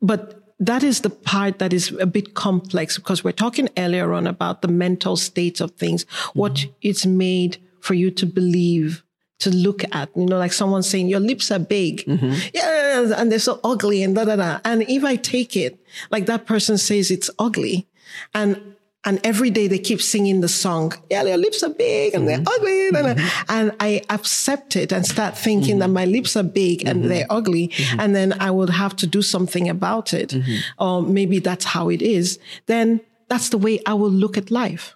But 0.00 0.42
that 0.58 0.82
is 0.82 1.00
the 1.00 1.10
part 1.10 1.58
that 1.58 1.72
is 1.72 1.92
a 2.00 2.06
bit 2.06 2.34
complex 2.34 2.96
because 2.96 3.24
we're 3.24 3.32
talking 3.32 3.68
earlier 3.76 4.12
on 4.12 4.26
about 4.26 4.62
the 4.62 4.68
mental 4.68 5.16
states 5.16 5.60
of 5.60 5.72
things, 5.72 6.04
what 6.34 6.66
it's 6.82 7.04
made 7.04 7.58
for 7.80 7.94
you 7.94 8.10
to 8.12 8.26
believe, 8.26 9.02
to 9.42 9.50
look 9.50 9.84
at. 9.92 10.08
You 10.16 10.26
know, 10.26 10.38
like 10.38 10.52
someone 10.52 10.82
saying, 10.82 11.08
Your 11.08 11.20
lips 11.20 11.50
are 11.50 11.58
big. 11.58 12.04
Mm-hmm. 12.04 12.32
Yeah, 12.54 13.20
and 13.20 13.30
they're 13.30 13.38
so 13.38 13.60
ugly 13.62 14.02
and 14.02 14.14
da 14.14 14.24
da 14.24 14.36
da. 14.36 14.60
And 14.64 14.82
if 14.88 15.04
I 15.04 15.16
take 15.16 15.56
it, 15.56 15.78
like 16.10 16.26
that 16.26 16.46
person 16.46 16.78
says 16.78 17.10
it's 17.10 17.30
ugly, 17.38 17.86
and 18.34 18.74
and 19.04 19.20
every 19.24 19.50
day 19.50 19.66
they 19.66 19.80
keep 19.80 20.00
singing 20.00 20.42
the 20.42 20.48
song, 20.48 20.92
yeah, 21.10 21.24
your 21.24 21.36
lips 21.36 21.62
are 21.64 21.70
big 21.70 22.14
and 22.14 22.28
they're 22.28 22.38
mm-hmm. 22.38 22.54
ugly. 22.54 22.88
And, 22.88 23.18
mm-hmm. 23.18 23.44
and 23.48 23.72
I 23.80 24.02
accept 24.08 24.76
it 24.76 24.92
and 24.92 25.04
start 25.04 25.36
thinking 25.36 25.80
that 25.80 25.88
my 25.88 26.04
lips 26.04 26.36
are 26.36 26.44
big 26.44 26.86
and 26.86 27.10
they're 27.10 27.26
ugly. 27.28 27.72
And 27.98 28.14
then 28.14 28.32
I 28.40 28.52
would 28.52 28.70
have 28.70 28.94
to 28.96 29.08
do 29.08 29.20
something 29.20 29.68
about 29.68 30.14
it. 30.14 30.34
Or 30.78 31.02
maybe 31.02 31.40
that's 31.40 31.64
how 31.64 31.88
it 31.88 32.00
is. 32.00 32.38
Then 32.66 33.00
that's 33.26 33.48
the 33.48 33.58
way 33.58 33.80
I 33.86 33.94
will 33.94 34.10
look 34.10 34.38
at 34.38 34.52
life. 34.52 34.94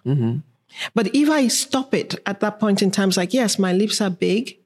But 0.93 1.13
if 1.15 1.29
I 1.29 1.47
stop 1.47 1.93
it 1.93 2.15
at 2.25 2.39
that 2.39 2.59
point 2.59 2.81
in 2.81 2.91
time, 2.91 3.09
it's 3.09 3.17
like, 3.17 3.33
yes, 3.33 3.57
my 3.57 3.73
lips 3.73 4.01
are 4.01 4.09
big. 4.09 4.57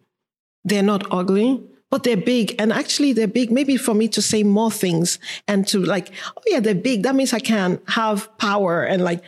They're 0.63 0.83
not 0.83 1.05
ugly, 1.11 1.61
but 1.89 2.03
they're 2.03 2.17
big. 2.17 2.55
And 2.59 2.71
actually, 2.71 3.13
they're 3.13 3.27
big 3.27 3.51
maybe 3.51 3.77
for 3.77 3.93
me 3.93 4.07
to 4.09 4.21
say 4.21 4.43
more 4.43 4.71
things 4.71 5.19
and 5.47 5.67
to 5.67 5.79
like, 5.79 6.11
oh, 6.37 6.41
yeah, 6.47 6.59
they're 6.59 6.75
big. 6.75 7.03
That 7.03 7.15
means 7.15 7.33
I 7.33 7.39
can 7.39 7.79
have 7.87 8.35
power. 8.37 8.83
And 8.83 9.03
like, 9.03 9.23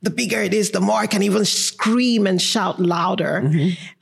the 0.00 0.10
bigger 0.10 0.40
it 0.40 0.54
is, 0.54 0.70
the 0.70 0.80
more 0.80 1.00
I 1.00 1.08
can 1.08 1.24
even 1.24 1.44
scream 1.44 2.26
and 2.26 2.40
shout 2.40 2.78
louder. 2.78 3.50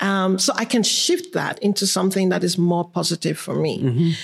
Um, 0.01 0.39
so 0.39 0.53
I 0.55 0.67
can 0.67 0.83
shift 0.83 1.33
that 1.33 1.59
into 1.61 1.87
something 1.87 2.29
that 2.29 2.45
is 2.45 2.59
more 2.59 2.85
positive 2.87 3.39
for 3.39 3.55
me. 3.55 4.15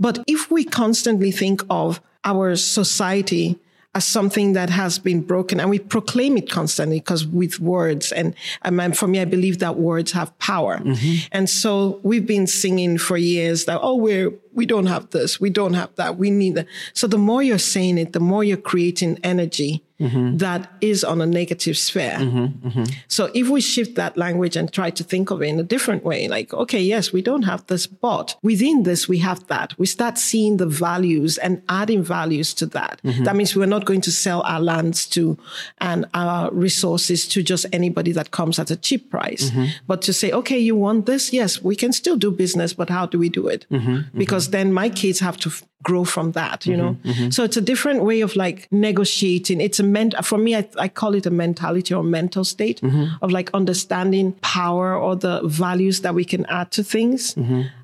But 0.00 0.24
if 0.26 0.50
we 0.50 0.64
constantly 0.64 1.30
think 1.30 1.62
of 1.68 2.00
our 2.24 2.56
society 2.56 3.58
as 3.94 4.06
something 4.06 4.54
that 4.54 4.70
has 4.70 4.98
been 4.98 5.20
broken 5.20 5.60
and 5.60 5.68
we 5.68 5.78
proclaim 5.78 6.36
it 6.38 6.50
constantly 6.50 6.98
because 6.98 7.26
with 7.26 7.60
words. 7.60 8.10
And, 8.12 8.34
and 8.62 8.96
for 8.96 9.06
me 9.06 9.20
i 9.20 9.24
believe 9.24 9.58
that 9.58 9.76
words 9.76 10.12
have 10.12 10.36
power. 10.38 10.78
Mm-hmm. 10.78 11.26
and 11.32 11.48
so 11.48 12.00
we've 12.02 12.26
been 12.26 12.46
singing 12.46 12.98
for 12.98 13.16
years 13.16 13.66
that 13.66 13.78
oh 13.82 13.96
we're 13.96 14.32
we 14.54 14.66
don't 14.66 14.86
have 14.86 15.10
this 15.10 15.40
we 15.40 15.50
don't 15.50 15.74
have 15.74 15.94
that 15.96 16.16
we 16.16 16.30
need 16.30 16.54
that. 16.54 16.66
So 16.92 17.06
the 17.06 17.18
more 17.18 17.42
you're 17.42 17.58
saying 17.58 17.98
it 17.98 18.12
the 18.12 18.20
more 18.20 18.44
you're 18.44 18.56
creating 18.56 19.18
energy 19.22 19.84
mm-hmm. 20.02 20.36
that 20.38 20.70
is 20.80 21.04
on 21.04 21.20
a 21.20 21.26
negative 21.26 21.76
sphere. 21.78 22.18
Mm-hmm, 22.18 22.68
mm-hmm. 22.68 22.84
So 23.08 23.30
if 23.34 23.48
we 23.48 23.60
shift 23.60 23.94
that 23.94 24.16
language 24.16 24.56
and 24.56 24.72
try 24.72 24.90
to 24.90 25.04
think 25.04 25.30
of 25.30 25.42
it 25.42 25.46
in 25.46 25.60
a 25.60 25.62
different 25.62 26.04
way, 26.04 26.28
like, 26.28 26.52
okay, 26.52 26.80
yes, 26.80 27.12
we 27.12 27.22
don't 27.22 27.42
have 27.42 27.66
this, 27.66 27.86
but 27.86 28.36
within 28.42 28.82
this, 28.82 29.08
we 29.08 29.18
have 29.18 29.46
that. 29.46 29.78
We 29.78 29.86
start 29.86 30.18
seeing 30.18 30.56
the 30.56 30.66
values 30.66 31.38
and 31.38 31.62
adding 31.68 32.02
values 32.02 32.54
to 32.54 32.66
that. 32.66 33.00
Mm-hmm. 33.04 33.24
That 33.24 33.36
means 33.36 33.54
we're 33.54 33.66
not 33.66 33.84
going 33.84 34.00
to 34.02 34.12
sell 34.12 34.42
our 34.42 34.60
lands 34.60 35.06
to 35.06 35.38
and 35.78 36.06
our 36.14 36.50
resources 36.52 37.28
to 37.28 37.42
just 37.42 37.66
anybody 37.72 38.12
that 38.12 38.30
comes 38.30 38.58
at 38.58 38.70
a 38.70 38.76
cheap 38.76 39.10
price, 39.10 39.50
mm-hmm. 39.50 39.66
but 39.86 40.02
to 40.02 40.12
say, 40.12 40.32
okay, 40.32 40.58
you 40.58 40.76
want 40.76 41.06
this? 41.06 41.32
Yes, 41.32 41.62
we 41.62 41.76
can 41.76 41.92
still 41.92 42.16
do 42.16 42.30
business, 42.30 42.72
but 42.72 42.90
how 42.90 43.06
do 43.06 43.18
we 43.18 43.28
do 43.28 43.48
it? 43.48 43.66
Mm-hmm, 43.70 44.18
because 44.18 44.50
then 44.50 44.72
my 44.72 44.88
kids 44.88 45.20
have 45.20 45.36
to 45.38 45.50
grow 45.82 46.04
from 46.04 46.32
that, 46.32 46.66
you 46.66 46.76
know? 46.76 46.92
Mm-hmm, 46.92 47.10
mm-hmm. 47.10 47.30
So 47.30 47.44
it's 47.44 47.56
a 47.56 47.60
different 47.60 48.04
way 48.04 48.20
of 48.20 48.36
like 48.36 48.68
negotiating. 48.70 49.60
It's 49.60 49.80
a 49.80 49.82
ment, 49.82 50.14
for 50.24 50.38
me, 50.38 50.56
I, 50.56 50.68
I 50.78 50.88
call 50.88 51.14
it 51.14 51.26
a 51.26 51.30
mentality 51.30 51.94
or 51.94 52.02
mental 52.02 52.44
state 52.44 52.80
mm-hmm. 52.80 53.22
of 53.22 53.30
like 53.30 53.50
understanding 53.54 54.32
power 54.42 54.96
or 54.96 55.16
the 55.16 55.40
values 55.44 56.00
that 56.00 56.14
we 56.14 56.24
can 56.24 56.46
add 56.46 56.70
to 56.72 56.84
things. 56.84 57.34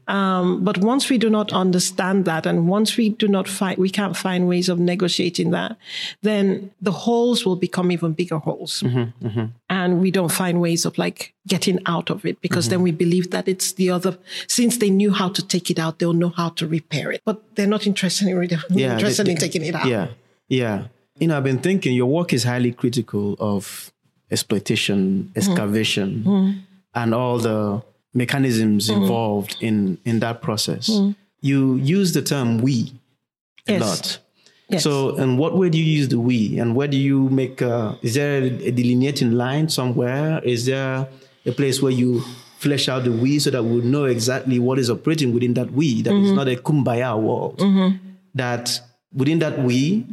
Um, 0.09 0.64
but 0.64 0.78
once 0.78 1.10
we 1.10 1.18
do 1.18 1.28
not 1.28 1.52
understand 1.52 2.24
that, 2.24 2.47
and 2.47 2.66
once 2.66 2.97
we 2.97 3.10
do 3.10 3.28
not 3.28 3.47
find, 3.47 3.78
we 3.78 3.90
can't 3.90 4.16
find 4.16 4.48
ways 4.48 4.70
of 4.70 4.78
negotiating 4.78 5.51
that, 5.51 5.76
then 6.22 6.70
the 6.80 6.93
holes 6.93 7.44
will 7.44 7.56
become 7.56 7.93
even 7.93 8.14
bigger 8.14 8.39
holes. 8.39 8.82
Mm-hmm, 8.82 9.26
mm-hmm. 9.26 9.44
And 9.68 10.01
we 10.01 10.10
don't 10.10 10.32
find 10.32 10.62
ways 10.62 10.86
of 10.86 10.97
like 10.97 11.35
getting 11.47 11.78
out 11.85 12.09
of 12.09 12.24
it 12.24 12.40
because 12.40 12.64
mm-hmm. 12.64 12.70
then 12.70 12.82
we 12.82 12.90
believe 12.90 13.30
that 13.32 13.48
it's 13.48 13.72
the 13.72 13.90
other, 13.90 14.16
since 14.47 14.78
they 14.78 14.89
knew 14.89 15.12
how 15.12 15.28
to 15.28 15.47
take 15.47 15.70
it 15.70 15.78
out, 15.78 15.98
they'll 15.98 16.14
know 16.14 16.30
how 16.30 16.48
to 16.51 16.66
repair 16.66 17.12
it. 17.12 17.20
But 17.26 17.55
they're 17.55 17.66
not 17.66 17.86
interested 17.86 18.28
in, 18.28 18.48
yeah, 18.70 18.94
interested 18.94 19.26
they, 19.26 19.28
they, 19.28 19.32
in 19.32 19.39
taking 19.39 19.64
it 19.64 19.74
out. 19.74 19.86
Yeah. 19.86 20.09
Yeah. 20.48 20.85
You 21.18 21.28
know, 21.28 21.36
I've 21.36 21.44
been 21.44 21.59
thinking 21.59 21.94
your 21.94 22.06
work 22.06 22.32
is 22.32 22.44
highly 22.44 22.72
critical 22.72 23.36
of 23.39 23.93
exploitation, 24.30 25.24
mm-hmm. 25.24 25.39
excavation, 25.39 26.24
mm-hmm. 26.24 26.59
and 26.94 27.14
all 27.14 27.39
the 27.39 27.82
mechanisms 28.14 28.89
mm. 28.89 28.97
involved 28.97 29.56
in 29.60 29.98
in 30.05 30.20
that 30.20 30.43
process. 30.43 30.89
Mm. 30.89 31.16
You 31.40 31.76
use 31.76 32.12
the 32.12 32.22
term 32.22 32.59
we 32.59 32.93
a 33.68 33.72
yes. 33.72 33.80
lot. 33.80 34.18
Yes. 34.70 34.82
So, 34.82 35.16
and 35.16 35.39
what 35.39 35.56
way 35.56 35.70
do 35.70 35.78
you 35.78 35.85
use 35.85 36.09
the 36.09 36.20
we? 36.20 36.59
And 36.59 36.76
where 36.76 36.89
do 36.89 36.97
you 36.97 37.30
make? 37.30 37.62
A, 37.62 37.98
is 38.02 38.14
there 38.14 38.43
a 38.43 38.70
delineating 38.70 39.32
line 39.32 39.68
somewhere? 39.68 40.43
Is 40.44 40.66
there 40.66 41.09
a 41.47 41.52
place 41.52 41.80
where 41.80 41.93
you 41.93 42.22
flesh 42.59 42.89
out 42.89 43.05
the 43.05 43.12
we 43.12 43.39
so 43.39 43.51
that 43.51 43.62
we 43.62 43.80
know 43.80 44.05
exactly 44.05 44.59
what 44.59 44.78
is 44.78 44.90
operating 44.90 45.32
within 45.32 45.55
that 45.55 45.72
we? 45.72 46.02
That 46.02 46.12
mm-hmm. 46.12 46.35
not 46.35 46.48
a 46.48 46.56
kumbaya 46.56 47.18
world. 47.18 47.59
Mm-hmm. 47.59 47.97
That 48.35 48.80
within 49.14 49.39
that 49.39 49.59
we, 49.60 50.05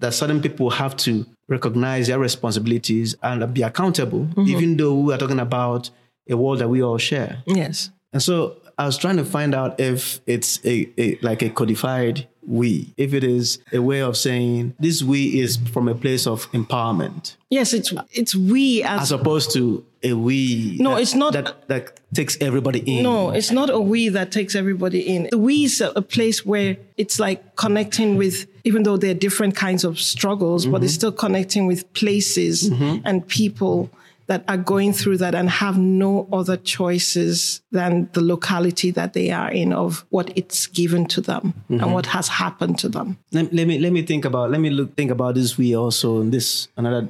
that 0.00 0.14
certain 0.14 0.42
people 0.42 0.70
have 0.70 0.96
to 0.98 1.24
recognize 1.48 2.08
their 2.08 2.18
responsibilities 2.18 3.14
and 3.22 3.54
be 3.54 3.62
accountable, 3.62 4.20
mm-hmm. 4.20 4.48
even 4.48 4.76
though 4.76 4.94
we 4.94 5.14
are 5.14 5.18
talking 5.18 5.38
about 5.38 5.90
a 6.28 6.36
world 6.36 6.58
that 6.60 6.68
we 6.68 6.82
all 6.82 6.98
share. 6.98 7.42
Yes. 7.46 7.90
And 8.12 8.22
so 8.22 8.56
I 8.78 8.86
was 8.86 8.98
trying 8.98 9.16
to 9.16 9.24
find 9.24 9.54
out 9.54 9.80
if 9.80 10.20
it's 10.26 10.64
a, 10.64 10.88
a, 10.98 11.18
like 11.22 11.42
a 11.42 11.50
codified 11.50 12.26
we, 12.44 12.92
if 12.96 13.14
it 13.14 13.22
is 13.22 13.58
a 13.72 13.78
way 13.78 14.00
of 14.02 14.16
saying 14.16 14.74
this 14.80 15.02
we 15.02 15.40
is 15.40 15.56
from 15.56 15.88
a 15.88 15.94
place 15.94 16.26
of 16.26 16.50
empowerment. 16.52 17.36
Yes, 17.50 17.72
it's 17.72 17.92
it's 18.12 18.34
we 18.34 18.82
as, 18.82 19.02
as 19.02 19.12
opposed 19.12 19.52
to 19.52 19.84
a 20.02 20.14
we. 20.14 20.76
No, 20.80 20.94
that, 20.94 21.02
it's 21.02 21.14
not 21.14 21.34
that 21.34 21.68
that 21.68 22.00
takes 22.12 22.36
everybody 22.40 22.80
in. 22.80 23.04
No, 23.04 23.30
it's 23.30 23.52
not 23.52 23.70
a 23.70 23.78
we 23.78 24.08
that 24.08 24.32
takes 24.32 24.56
everybody 24.56 25.00
in. 25.00 25.28
The 25.30 25.38
we 25.38 25.64
is 25.64 25.80
a, 25.80 25.90
a 25.94 26.02
place 26.02 26.44
where 26.44 26.76
it's 26.96 27.20
like 27.20 27.54
connecting 27.54 28.16
with, 28.16 28.46
even 28.64 28.82
though 28.82 28.96
there 28.96 29.12
are 29.12 29.14
different 29.14 29.54
kinds 29.54 29.84
of 29.84 30.00
struggles, 30.00 30.64
mm-hmm. 30.64 30.72
but 30.72 30.82
it's 30.82 30.94
still 30.94 31.12
connecting 31.12 31.66
with 31.66 31.92
places 31.94 32.70
mm-hmm. 32.70 33.06
and 33.06 33.26
people 33.28 33.88
that 34.26 34.44
are 34.48 34.56
going 34.56 34.92
through 34.92 35.18
that 35.18 35.34
and 35.34 35.48
have 35.50 35.78
no 35.78 36.28
other 36.32 36.56
choices 36.56 37.62
than 37.70 38.08
the 38.12 38.20
locality 38.20 38.90
that 38.90 39.12
they 39.12 39.30
are 39.30 39.50
in 39.50 39.72
of 39.72 40.04
what 40.10 40.32
it's 40.36 40.66
given 40.66 41.06
to 41.06 41.20
them 41.20 41.54
mm-hmm. 41.70 41.82
and 41.82 41.92
what 41.92 42.06
has 42.06 42.28
happened 42.28 42.78
to 42.78 42.88
them. 42.88 43.18
Let, 43.32 43.52
let, 43.52 43.66
me 43.66 43.78
let 43.78 43.92
me 43.92 44.02
think 44.02 44.24
about 44.24 44.50
let 44.50 44.60
me 44.60 44.70
look 44.70 44.96
think 44.96 45.10
about 45.10 45.34
this 45.34 45.58
we 45.58 45.76
also 45.76 46.20
in 46.20 46.30
this 46.30 46.68
another 46.76 47.08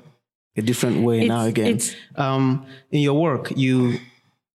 a 0.57 0.63
different 0.63 1.03
way 1.03 1.21
it's, 1.21 1.29
now 1.29 1.45
again. 1.45 1.81
Um, 2.17 2.67
in 2.91 3.01
your 3.01 3.19
work, 3.19 3.53
you 3.57 3.99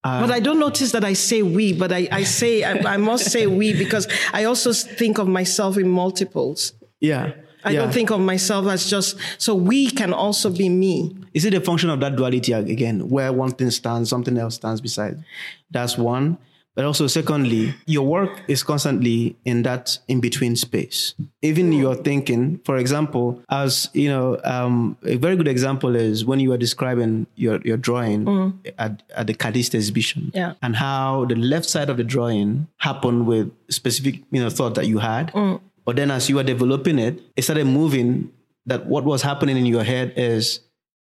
uh, 0.04 0.22
but 0.22 0.32
I 0.32 0.40
don't 0.40 0.60
notice 0.60 0.94
that 0.94 1.04
I 1.04 1.14
say 1.14 1.42
we, 1.42 1.74
but 1.74 1.92
I, 1.92 2.08
I 2.12 2.24
say, 2.24 2.64
I, 2.64 2.94
I, 2.94 2.98
must 2.98 3.30
say 3.30 3.46
we 3.46 3.74
because 3.74 4.08
I 4.32 4.46
also 4.46 4.72
think 4.72 5.18
of 5.18 5.28
myself 5.28 5.76
in 5.76 5.90
multiples. 5.90 6.72
Yeah. 7.02 7.34
I 7.66 7.72
yeah. 7.72 7.82
don't 7.82 7.92
think 7.92 8.12
of 8.12 8.22
myself 8.22 8.68
as 8.68 8.90
just, 8.90 9.18
so 9.38 9.54
we 9.54 9.90
can 9.90 10.14
also 10.14 10.50
be 10.50 10.70
me. 10.70 11.16
Is 11.38 11.46
it 11.46 11.54
a 11.54 11.62
function 11.62 11.92
of 11.92 12.00
that 12.00 12.16
duality 12.16 12.52
again, 12.52 13.10
where 13.10 13.32
one 13.32 13.52
thing 13.52 13.70
stands, 13.70 14.10
something 14.10 14.40
else 14.40 14.56
stands 14.56 14.82
beside? 14.82 15.24
That's 15.70 15.96
one. 15.96 16.40
But 16.74 16.84
also, 16.84 17.06
secondly, 17.06 17.76
your 17.86 18.08
work 18.08 18.42
is 18.48 18.64
constantly 18.64 19.36
in 19.46 19.62
that 19.62 20.00
in 20.08 20.20
between 20.20 20.56
space. 20.56 21.14
Even 21.44 21.72
your 21.74 21.94
thinking, 21.94 22.60
for 22.66 22.78
example, 22.78 23.40
as 23.52 23.88
you 23.94 24.10
know, 24.10 24.40
um, 24.44 24.98
a 25.04 25.18
very 25.18 25.36
good 25.36 25.48
example 25.48 25.96
is 25.96 26.26
when 26.26 26.40
you 26.40 26.50
were 26.50 26.58
describing 26.58 27.28
your, 27.36 27.62
your 27.62 27.78
drawing 27.78 28.26
mm. 28.26 28.74
at, 28.80 29.04
at 29.16 29.28
the 29.28 29.36
Kadist 29.36 29.76
exhibition 29.76 30.32
yeah. 30.34 30.54
and 30.64 30.76
how 30.76 31.26
the 31.26 31.36
left 31.36 31.70
side 31.70 31.92
of 31.92 31.98
the 31.98 32.04
drawing 32.04 32.68
happened 32.78 33.28
with 33.28 33.52
specific 33.70 34.22
you 34.32 34.42
know 34.42 34.50
thought 34.50 34.74
that 34.74 34.88
you 34.88 34.98
had. 34.98 35.32
Mm. 35.34 35.62
But 35.86 35.98
then 35.98 36.10
as 36.10 36.30
you 36.30 36.38
were 36.38 36.44
developing 36.44 36.98
it, 36.98 37.22
it 37.36 37.44
started 37.44 37.66
moving 37.66 38.32
that 38.66 38.86
what 38.86 39.04
was 39.04 39.22
happening 39.22 39.56
in 39.58 39.66
your 39.68 39.84
head 39.84 40.14
is 40.16 40.62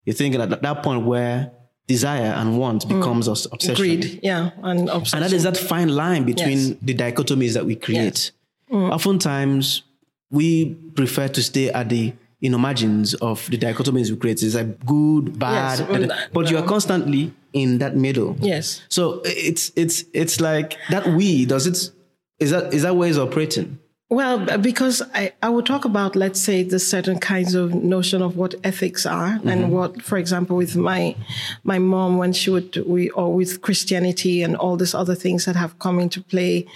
you're 0.05 0.15
thinking 0.15 0.41
at 0.41 0.63
that 0.63 0.83
point 0.83 1.05
where 1.05 1.53
desire 1.91 2.33
and 2.41 2.57
want 2.57 2.85
mm. 2.85 2.89
becomes 2.89 3.29
mm. 3.29 3.53
obsession. 3.53 3.75
Greed, 3.75 4.21
yeah, 4.23 4.51
and 4.63 4.89
obsession. 4.89 5.17
And 5.17 5.25
that 5.25 5.35
is 5.35 5.43
that 5.43 5.57
fine 5.57 5.89
line 5.89 6.25
between 6.25 6.59
yes. 6.59 6.75
the 6.81 6.95
dichotomies 6.95 7.55
that 7.55 7.67
we 7.67 7.75
create. 7.75 8.03
Yes. 8.05 8.33
Mm. 8.71 8.93
Oftentimes, 8.93 9.83
we 10.31 10.75
prefer 10.95 11.27
to 11.27 11.43
stay 11.43 11.71
at 11.71 11.89
the 11.89 12.13
know 12.41 12.59
margins 12.59 13.15
of 13.15 13.45
the 13.51 13.59
dichotomies 13.59 14.11
we 14.11 14.17
create. 14.17 14.41
It's 14.43 14.55
like 14.55 14.87
good, 14.87 15.39
bad, 15.39 15.81
yes. 15.91 16.29
but 16.33 16.49
you 16.51 16.57
are 16.59 16.67
constantly 16.67 17.35
in 17.53 17.79
that 17.79 17.97
middle. 17.97 18.37
Yes. 18.41 18.83
So 18.89 19.21
it's 19.25 19.73
it's 19.75 20.05
it's 20.15 20.41
like 20.41 20.79
that. 20.91 21.09
We 21.09 21.45
does 21.45 21.67
it. 21.67 21.91
Is 22.39 22.53
that 22.53 22.73
is 22.73 22.83
that 22.83 22.95
ways 22.95 23.19
operating? 23.19 23.80
Well, 24.13 24.59
because 24.59 25.03
I, 25.15 25.33
I 25.41 25.49
would 25.49 25.67
talk 25.67 25.85
about, 25.85 26.17
let's 26.17 26.41
say, 26.41 26.65
the 26.65 26.81
certain 26.81 27.21
kinds 27.21 27.55
of 27.55 27.73
notion 27.73 28.23
of 28.23 28.37
what 28.37 28.57
ethics 28.65 29.07
are 29.07 29.35
mm-hmm. 29.35 29.49
and 29.49 29.71
what, 29.71 30.03
for 30.03 30.19
example, 30.19 30.57
with 30.57 30.75
my, 30.75 31.15
my 31.63 31.79
mom, 31.79 32.19
when 32.19 32.33
she 32.33 32.51
would, 32.51 32.77
we, 32.89 33.11
or 33.11 33.33
with 33.33 33.63
Christianity 33.63 34.43
and 34.43 34.57
all 34.57 34.77
these 34.77 34.95
other 34.95 35.15
things 35.15 35.45
that 35.45 35.55
have 35.55 35.79
come 35.79 36.01
into 36.01 36.21
play. 36.21 36.67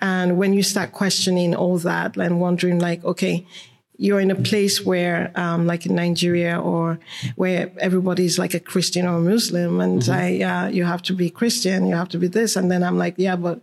And 0.00 0.36
when 0.36 0.52
you 0.52 0.64
start 0.64 0.90
questioning 0.90 1.54
all 1.54 1.78
that 1.78 2.16
and 2.16 2.40
wondering 2.40 2.80
like, 2.80 3.04
okay, 3.04 3.46
you're 4.00 4.18
in 4.18 4.30
a 4.30 4.34
place 4.34 4.82
where, 4.82 5.30
um, 5.34 5.66
like 5.66 5.84
in 5.84 5.94
Nigeria, 5.94 6.58
or 6.58 6.98
where 7.36 7.70
everybody's 7.78 8.38
like 8.38 8.54
a 8.54 8.60
Christian 8.60 9.06
or 9.06 9.16
a 9.16 9.20
Muslim, 9.20 9.78
and 9.78 10.00
mm-hmm. 10.00 10.10
I, 10.10 10.40
uh, 10.40 10.68
you 10.68 10.84
have 10.84 11.02
to 11.02 11.12
be 11.12 11.28
Christian, 11.28 11.86
you 11.86 11.94
have 11.94 12.08
to 12.08 12.18
be 12.18 12.26
this, 12.26 12.56
and 12.56 12.70
then 12.70 12.82
I'm 12.82 12.96
like, 12.96 13.16
yeah, 13.18 13.36
but 13.36 13.60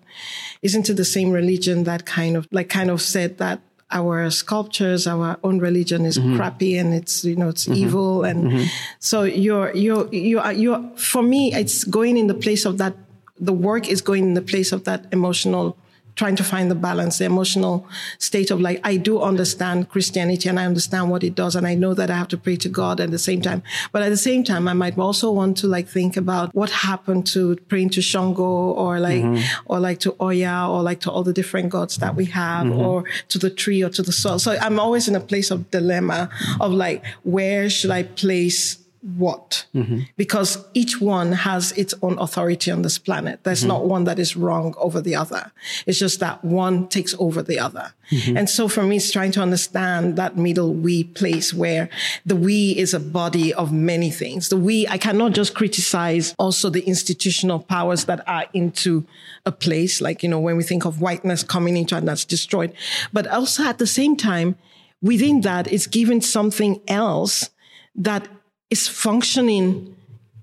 isn't 0.61 0.91
it 0.91 0.93
the 0.93 1.05
same 1.05 1.31
religion 1.31 1.85
that 1.85 2.05
kind 2.05 2.37
of 2.37 2.47
like 2.51 2.69
kind 2.69 2.91
of 2.91 3.01
said 3.01 3.39
that 3.39 3.61
our 3.89 4.29
sculptures, 4.29 5.07
our 5.07 5.39
own 5.43 5.57
religion 5.57 6.05
is 6.05 6.19
mm-hmm. 6.19 6.37
crappy 6.37 6.77
and 6.77 6.93
it's 6.93 7.25
you 7.25 7.35
know 7.35 7.49
it's 7.49 7.65
mm-hmm. 7.65 7.85
evil, 7.85 8.23
and 8.23 8.51
mm-hmm. 8.51 8.63
so 8.99 9.23
you're 9.23 9.73
you're 9.75 10.07
you're 10.13 10.51
you're 10.51 10.83
for 10.97 11.23
me, 11.23 11.51
it's 11.51 11.83
going 11.83 12.15
in 12.15 12.27
the 12.27 12.35
place 12.35 12.63
of 12.63 12.77
that. 12.77 12.93
The 13.39 13.53
work 13.53 13.89
is 13.89 14.01
going 14.01 14.23
in 14.23 14.33
the 14.35 14.41
place 14.41 14.71
of 14.71 14.83
that 14.83 15.05
emotional 15.11 15.77
trying 16.17 16.35
to 16.35 16.43
find 16.43 16.69
the 16.69 16.75
balance, 16.75 17.19
the 17.19 17.25
emotional 17.25 17.87
state 18.17 18.51
of 18.51 18.59
like, 18.59 18.81
I 18.83 18.97
do 18.97 19.21
understand 19.21 19.87
Christianity 19.87 20.49
and 20.49 20.59
I 20.59 20.65
understand 20.65 21.09
what 21.11 21.23
it 21.23 21.35
does. 21.35 21.55
And 21.55 21.65
I 21.65 21.75
know 21.75 21.93
that 21.93 22.09
I 22.09 22.17
have 22.17 22.27
to 22.29 22.37
pray 22.37 22.57
to 22.57 22.69
God 22.69 22.99
at 22.99 23.11
the 23.11 23.19
same 23.19 23.41
time. 23.41 23.61
But 23.91 24.01
at 24.01 24.09
the 24.09 24.17
same 24.17 24.43
time, 24.43 24.67
I 24.67 24.73
might 24.73 24.97
also 24.97 25.31
want 25.31 25.57
to 25.57 25.67
like 25.67 25.87
think 25.87 26.17
about 26.17 26.53
what 26.55 26.71
happened 26.71 27.27
to 27.27 27.55
praying 27.69 27.91
to 27.91 28.01
Shango 28.01 28.43
or 28.43 28.99
like, 28.99 29.23
mm-hmm. 29.23 29.71
or 29.71 29.79
like 29.79 29.99
to 29.99 30.15
Oya 30.19 30.67
or 30.67 30.81
like 30.81 30.99
to 31.01 31.11
all 31.11 31.23
the 31.23 31.33
different 31.33 31.69
gods 31.69 31.97
that 31.97 32.15
we 32.15 32.25
have 32.25 32.65
mm-hmm. 32.65 32.79
or 32.79 33.03
to 33.29 33.37
the 33.37 33.51
tree 33.51 33.83
or 33.83 33.89
to 33.89 34.01
the 34.01 34.11
soil. 34.11 34.39
So 34.39 34.57
I'm 34.59 34.79
always 34.79 35.07
in 35.07 35.15
a 35.15 35.19
place 35.19 35.51
of 35.51 35.69
dilemma 35.69 36.29
of 36.59 36.71
like, 36.71 37.05
where 37.23 37.69
should 37.69 37.91
I 37.91 38.03
place 38.03 38.79
what. 39.15 39.65
Mm-hmm. 39.73 40.01
Because 40.17 40.65
each 40.73 40.99
one 40.99 41.31
has 41.31 41.71
its 41.73 41.93
own 42.01 42.17
authority 42.19 42.71
on 42.71 42.81
this 42.81 42.97
planet. 42.97 43.43
There's 43.43 43.59
mm-hmm. 43.59 43.69
not 43.69 43.85
one 43.85 44.03
that 44.03 44.19
is 44.19 44.35
wrong 44.35 44.73
over 44.77 44.99
the 44.99 45.15
other. 45.15 45.51
It's 45.85 45.97
just 45.97 46.19
that 46.19 46.43
one 46.43 46.87
takes 46.87 47.15
over 47.17 47.41
the 47.41 47.59
other. 47.59 47.93
Mm-hmm. 48.11 48.37
And 48.37 48.49
so 48.49 48.67
for 48.67 48.83
me 48.83 48.97
it's 48.97 49.11
trying 49.11 49.31
to 49.33 49.41
understand 49.41 50.17
that 50.17 50.37
middle 50.37 50.73
we 50.73 51.05
place 51.05 51.53
where 51.53 51.89
the 52.25 52.35
we 52.35 52.71
is 52.71 52.93
a 52.93 52.99
body 52.99 53.53
of 53.53 53.71
many 53.71 54.11
things. 54.11 54.49
The 54.49 54.57
we 54.57 54.87
i 54.87 54.97
cannot 54.97 55.33
just 55.33 55.55
criticize 55.55 56.35
also 56.37 56.69
the 56.69 56.83
institutional 56.83 57.59
powers 57.59 58.05
that 58.05 58.27
are 58.27 58.45
into 58.53 59.05
a 59.45 59.51
place 59.51 60.01
like 60.01 60.23
you 60.23 60.29
know 60.29 60.39
when 60.39 60.57
we 60.57 60.63
think 60.63 60.85
of 60.85 61.01
whiteness 61.01 61.43
coming 61.43 61.77
into 61.77 61.95
and 61.95 62.07
that's 62.07 62.25
destroyed. 62.25 62.73
But 63.13 63.27
also 63.27 63.63
at 63.63 63.77
the 63.77 63.87
same 63.87 64.15
time 64.15 64.57
within 65.01 65.41
that 65.41 65.71
it's 65.71 65.87
given 65.87 66.21
something 66.21 66.81
else 66.87 67.49
that 67.95 68.27
is 68.69 68.87
functioning 68.87 69.95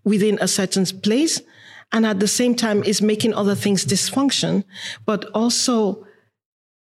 within 0.05 0.39
a 0.41 0.49
certain 0.49 0.85
place 0.85 1.41
and 1.93 2.05
at 2.07 2.21
the 2.21 2.29
same 2.29 2.55
time 2.55 2.83
is 2.85 3.01
making 3.01 3.35
other 3.35 3.55
things 3.55 3.85
dysfunction 3.85 4.65
but 5.07 5.25
also 5.35 6.07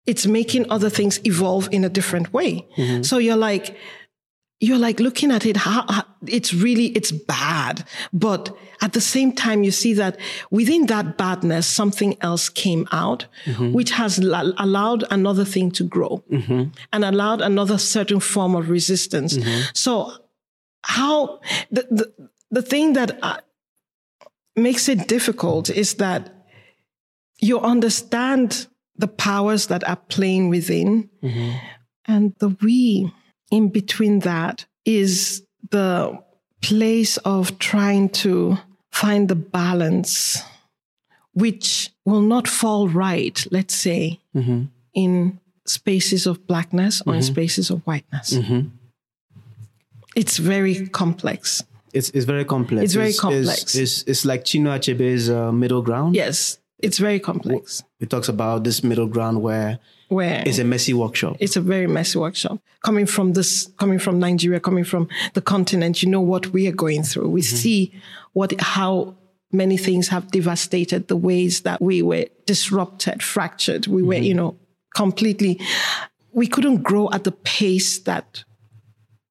it's 0.07 0.27
making 0.27 0.69
other 0.71 0.91
things 0.91 1.21
evolve 1.25 1.69
in 1.71 1.85
a 1.85 1.89
different 1.89 2.33
way. 2.33 2.67
Mm-hmm. 2.77 3.03
So 3.03 3.19
you're 3.19 3.37
like 3.37 3.77
you're 4.61 4.79
like 4.79 5.01
looking 5.01 5.33
at 5.33 5.45
it 5.45 5.57
how, 5.57 5.85
how- 5.89 6.05
it's 6.29 6.55
really 6.55 6.87
it's 6.87 7.11
bad 7.11 7.85
but 8.13 8.57
at 8.81 8.93
the 8.93 9.01
same 9.01 9.33
time 9.33 9.65
you 9.65 9.73
see 9.73 9.93
that 9.93 10.17
within 10.53 10.87
that 10.87 11.19
badness 11.19 11.67
something 11.67 12.17
else 12.21 12.49
came 12.49 12.87
out 12.93 13.27
mm-hmm. 13.45 13.73
which 13.73 13.91
has 13.91 14.21
la- 14.21 14.53
allowed 14.59 15.03
another 15.11 15.45
thing 15.45 15.69
to 15.69 15.83
grow 15.83 16.23
mm-hmm. 16.31 16.65
and 16.93 17.05
allowed 17.05 17.41
another 17.41 17.77
certain 17.77 18.21
form 18.21 18.55
of 18.55 18.71
resistance. 18.71 19.37
So 19.75 20.13
how 20.85 21.41
the 21.71 21.87
the, 21.91 22.29
the 22.51 22.63
thing 22.63 22.95
that 22.95 23.19
uh, 23.23 23.39
makes 24.57 24.89
it 24.89 25.09
difficult 25.09 25.71
is 25.71 25.95
that 25.95 26.31
you 27.41 27.59
understand 27.61 28.67
the 28.97 29.09
powers 29.09 29.67
that 29.67 29.87
are 29.89 29.97
playing 29.97 30.49
within 30.49 31.09
mm-hmm. 31.23 31.57
and 32.07 32.35
the 32.39 32.51
we 32.61 33.13
in 33.51 33.69
between 33.69 34.21
that 34.21 34.67
is 34.85 35.43
the 35.71 36.19
place 36.61 37.17
of 37.19 37.59
trying 37.59 38.09
to 38.09 38.57
find 38.91 39.29
the 39.29 39.35
balance 39.35 40.43
which 41.33 41.91
will 42.05 42.21
not 42.21 42.47
fall 42.47 42.89
right 42.89 43.47
let's 43.51 43.75
say 43.75 44.21
mm-hmm. 44.37 44.65
in 44.95 45.41
spaces 45.65 46.27
of 46.27 46.47
blackness 46.47 47.03
or 47.07 47.15
in 47.15 47.21
mm-hmm. 47.21 47.33
spaces 47.33 47.71
of 47.71 47.81
whiteness 47.87 48.35
it's 50.17 50.39
very 50.39 50.87
complex 50.89 51.63
It's, 51.93 52.11
it's 52.11 52.25
very 52.25 52.45
complex. 52.45 52.85
It's 52.85 52.95
very 52.95 53.11
It's, 53.11 53.21
complex. 53.21 53.75
it's, 53.75 54.03
it's 54.11 54.25
like 54.25 54.45
Chinua 54.45 54.79
Achebe's 54.79 55.29
uh, 55.31 55.53
middle 55.53 55.83
ground. 55.83 56.15
yes 56.17 56.59
it's 56.79 56.99
very 56.99 57.21
complex 57.21 57.83
It 58.01 58.11
talks 58.11 58.29
about 58.29 58.65
this 58.65 58.83
middle 58.83 59.07
ground 59.07 59.41
where 59.43 59.79
where 60.09 60.43
it's 60.47 60.59
a 60.59 60.65
messy 60.65 60.93
workshop. 60.93 61.37
it's 61.41 61.57
a 61.57 61.61
very 61.61 61.87
messy 61.87 62.19
workshop 62.19 62.59
coming 62.83 63.07
from 63.07 63.33
this 63.35 63.71
coming 63.79 63.99
from 63.99 64.19
nigeria 64.19 64.61
coming 64.61 64.85
from 64.85 65.09
the 65.35 65.41
continent 65.41 66.03
you 66.03 66.09
know 66.11 66.21
what 66.21 66.45
we 66.53 66.67
are 66.69 66.77
going 66.85 67.03
through 67.03 67.29
we 67.29 67.41
see 67.43 67.93
what 68.35 68.51
how 68.61 69.15
many 69.53 69.77
things 69.77 70.09
have 70.09 70.31
devastated 70.31 71.09
the 71.09 71.17
ways 71.17 71.61
that 71.63 71.81
we 71.81 72.03
were 72.03 72.27
disrupted 72.47 73.23
fractured 73.23 73.87
we 73.87 74.03
were 74.03 74.15
you 74.31 74.35
know 74.35 74.57
completely 74.95 75.59
we 76.33 76.47
couldn't 76.47 76.83
grow 76.83 77.09
at 77.13 77.25
the 77.25 77.33
pace 77.33 77.99
that 78.01 78.45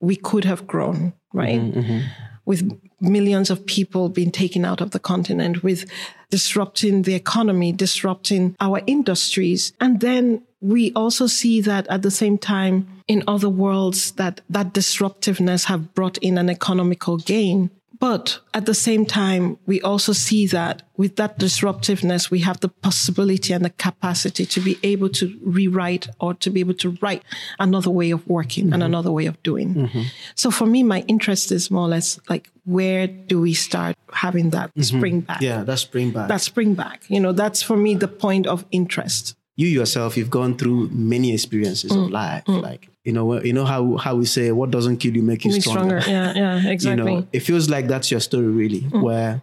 we 0.01 0.15
could 0.15 0.43
have 0.45 0.67
grown 0.67 1.13
right 1.33 1.59
mm-hmm, 1.59 1.79
mm-hmm. 1.79 1.99
with 2.45 2.77
millions 2.99 3.49
of 3.49 3.65
people 3.65 4.09
being 4.09 4.31
taken 4.31 4.65
out 4.65 4.81
of 4.81 4.91
the 4.91 4.99
continent, 4.99 5.63
with 5.63 5.89
disrupting 6.29 7.03
the 7.03 7.15
economy, 7.15 7.71
disrupting 7.71 8.55
our 8.59 8.81
industries. 8.87 9.73
And 9.79 9.99
then 9.99 10.43
we 10.61 10.93
also 10.93 11.27
see 11.27 11.61
that 11.61 11.87
at 11.87 12.03
the 12.03 12.11
same 12.11 12.37
time 12.37 12.87
in 13.07 13.23
other 13.27 13.49
worlds 13.49 14.11
that 14.13 14.41
that 14.49 14.73
disruptiveness 14.73 15.65
have 15.65 15.93
brought 15.93 16.17
in 16.19 16.37
an 16.37 16.49
economical 16.49 17.17
gain. 17.17 17.71
But 18.01 18.39
at 18.55 18.65
the 18.65 18.73
same 18.73 19.05
time, 19.05 19.59
we 19.67 19.79
also 19.79 20.11
see 20.11 20.47
that 20.47 20.81
with 20.97 21.17
that 21.17 21.37
disruptiveness, 21.37 22.31
we 22.31 22.39
have 22.39 22.59
the 22.59 22.67
possibility 22.67 23.53
and 23.53 23.63
the 23.63 23.69
capacity 23.69 24.43
to 24.47 24.59
be 24.59 24.79
able 24.81 25.09
to 25.09 25.39
rewrite 25.43 26.07
or 26.19 26.33
to 26.33 26.49
be 26.49 26.61
able 26.61 26.73
to 26.73 26.97
write 26.99 27.21
another 27.59 27.91
way 27.91 28.09
of 28.09 28.27
working 28.27 28.63
and 28.65 28.73
mm-hmm. 28.73 28.81
another 28.81 29.11
way 29.11 29.27
of 29.27 29.41
doing. 29.43 29.75
Mm-hmm. 29.75 30.01
So 30.33 30.49
for 30.49 30.65
me, 30.65 30.81
my 30.81 31.01
interest 31.07 31.51
is 31.51 31.69
more 31.69 31.83
or 31.83 31.89
less 31.89 32.19
like, 32.27 32.49
where 32.65 33.05
do 33.05 33.39
we 33.39 33.53
start 33.53 33.95
having 34.11 34.49
that 34.49 34.71
mm-hmm. 34.71 34.81
spring 34.81 35.19
back? 35.21 35.41
Yeah, 35.41 35.63
that's 35.63 35.83
spring 35.83 36.09
back. 36.09 36.27
That 36.27 36.41
spring 36.41 36.73
back. 36.73 37.03
You 37.07 37.19
know, 37.19 37.33
that's 37.33 37.61
for 37.61 37.77
me 37.77 37.93
the 37.93 38.07
point 38.07 38.47
of 38.47 38.65
interest. 38.71 39.35
you 39.55 39.67
yourself, 39.67 40.17
you've 40.17 40.31
gone 40.31 40.57
through 40.57 40.89
many 40.89 41.33
experiences 41.33 41.91
Mm, 41.91 42.05
of 42.05 42.09
life. 42.09 42.45
Mm. 42.45 42.61
Like 42.63 42.89
you 43.03 43.11
know, 43.13 43.41
you 43.41 43.53
know 43.53 43.65
how 43.65 43.97
how 43.97 44.15
we 44.15 44.25
say, 44.25 44.51
what 44.51 44.71
doesn't 44.71 44.97
kill 44.97 45.15
you 45.15 45.23
make 45.23 45.43
you 45.45 45.51
stronger. 45.59 46.01
stronger. 46.01 46.11
Yeah, 46.35 46.59
yeah, 46.61 46.69
exactly. 46.69 47.11
you 47.13 47.19
know, 47.21 47.27
it 47.33 47.39
feels 47.41 47.69
like 47.69 47.87
that's 47.87 48.11
your 48.11 48.19
story 48.19 48.47
really, 48.47 48.81
Mm. 48.81 49.01
where 49.03 49.41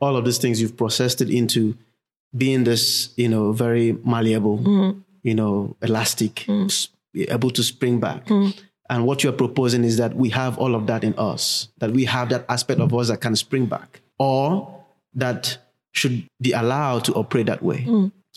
all 0.00 0.16
of 0.16 0.24
these 0.24 0.38
things 0.38 0.60
you've 0.60 0.76
processed 0.76 1.20
it 1.20 1.30
into 1.30 1.76
being 2.36 2.64
this, 2.64 3.10
you 3.16 3.28
know, 3.28 3.52
very 3.52 3.92
malleable, 4.04 4.58
Mm. 4.58 5.02
you 5.22 5.34
know, 5.34 5.76
elastic, 5.82 6.48
s- 6.48 6.88
able 7.14 7.50
to 7.50 7.62
spring 7.62 7.98
back. 8.00 8.26
Mm. 8.26 8.54
And 8.90 9.04
what 9.06 9.22
you're 9.24 9.32
proposing 9.32 9.84
is 9.84 9.96
that 9.96 10.14
we 10.14 10.28
have 10.30 10.56
all 10.58 10.74
of 10.74 10.86
that 10.86 11.02
in 11.04 11.14
us, 11.18 11.68
that 11.78 11.90
we 11.92 12.04
have 12.04 12.28
that 12.30 12.44
aspect 12.48 12.80
of 12.80 12.92
us 12.94 13.08
that 13.08 13.20
can 13.20 13.34
spring 13.36 13.66
back, 13.66 14.00
or 14.18 14.68
that 15.14 15.58
should 15.92 16.24
be 16.40 16.52
allowed 16.52 17.04
to 17.04 17.12
operate 17.14 17.46
that 17.46 17.62
way. 17.62 17.86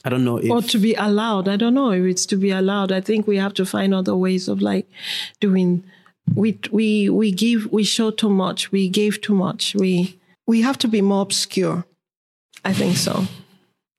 I 0.04 0.10
don't 0.10 0.24
know 0.24 0.38
if 0.38 0.50
or 0.50 0.62
to 0.62 0.80
be 0.80 0.96
allowed. 0.96 1.48
I 1.48 1.56
don't 1.56 1.74
know 1.74 1.92
if 1.92 2.04
it's 2.04 2.26
to 2.28 2.36
be 2.36 2.52
allowed. 2.52 2.92
I 2.92 3.02
think 3.02 3.28
we 3.28 3.38
have 3.38 3.54
to 3.56 3.66
find 3.66 3.94
other 3.94 4.16
ways 4.16 4.48
of 4.48 4.62
like 4.62 4.90
doing. 5.40 5.84
We 6.36 6.60
we 6.72 7.10
we 7.10 7.32
give 7.32 7.72
we 7.72 7.84
show 7.84 8.12
too 8.12 8.30
much. 8.30 8.72
We 8.72 8.90
gave 8.90 9.22
too 9.22 9.36
much. 9.36 9.76
We 9.76 10.20
we 10.48 10.62
have 10.62 10.78
to 10.80 10.88
be 10.88 11.02
more 11.02 11.22
obscure. 11.22 11.86
I 12.64 12.74
think 12.74 12.98
so. 12.98 13.26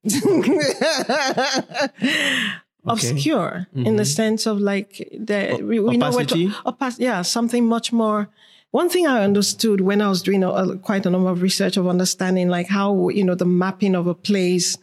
Obscure 2.85 3.67
in 3.73 3.95
the 3.95 4.03
mm-hmm. 4.03 4.03
sense 4.03 4.45
of 4.45 4.59
like 4.59 5.09
the 5.17 5.61
we, 5.63 5.79
we 5.79 5.95
know 5.95 6.11
what 6.11 6.29
opacity? 6.29 6.49
opa- 6.65 6.99
yeah 6.99 7.21
something 7.21 7.65
much 7.65 7.93
more. 7.93 8.27
One 8.71 8.89
thing 8.89 9.07
I 9.07 9.23
understood 9.23 9.81
when 9.81 10.01
I 10.01 10.09
was 10.09 10.21
doing 10.21 10.43
a, 10.43 10.49
a- 10.49 10.77
quite 10.77 11.05
a 11.05 11.09
number 11.09 11.29
of 11.29 11.41
research 11.41 11.77
of 11.77 11.87
understanding 11.87 12.49
like 12.49 12.67
how 12.67 13.07
you 13.07 13.23
know 13.23 13.35
the 13.35 13.45
mapping 13.45 13.95
of 13.95 14.07
a 14.07 14.13
place 14.13 14.77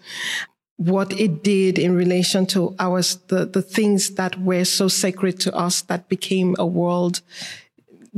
what 0.81 1.13
it 1.21 1.43
did 1.43 1.79
in 1.79 1.95
relation 1.95 2.47
to 2.47 2.75
our 2.79 3.03
the, 3.29 3.45
the 3.45 3.61
things 3.61 4.13
that 4.15 4.41
were 4.41 4.65
so 4.65 4.89
sacred 4.89 5.39
to 5.39 5.55
us 5.55 5.83
that 5.83 6.09
became 6.09 6.57
a 6.59 6.65
world 6.65 7.21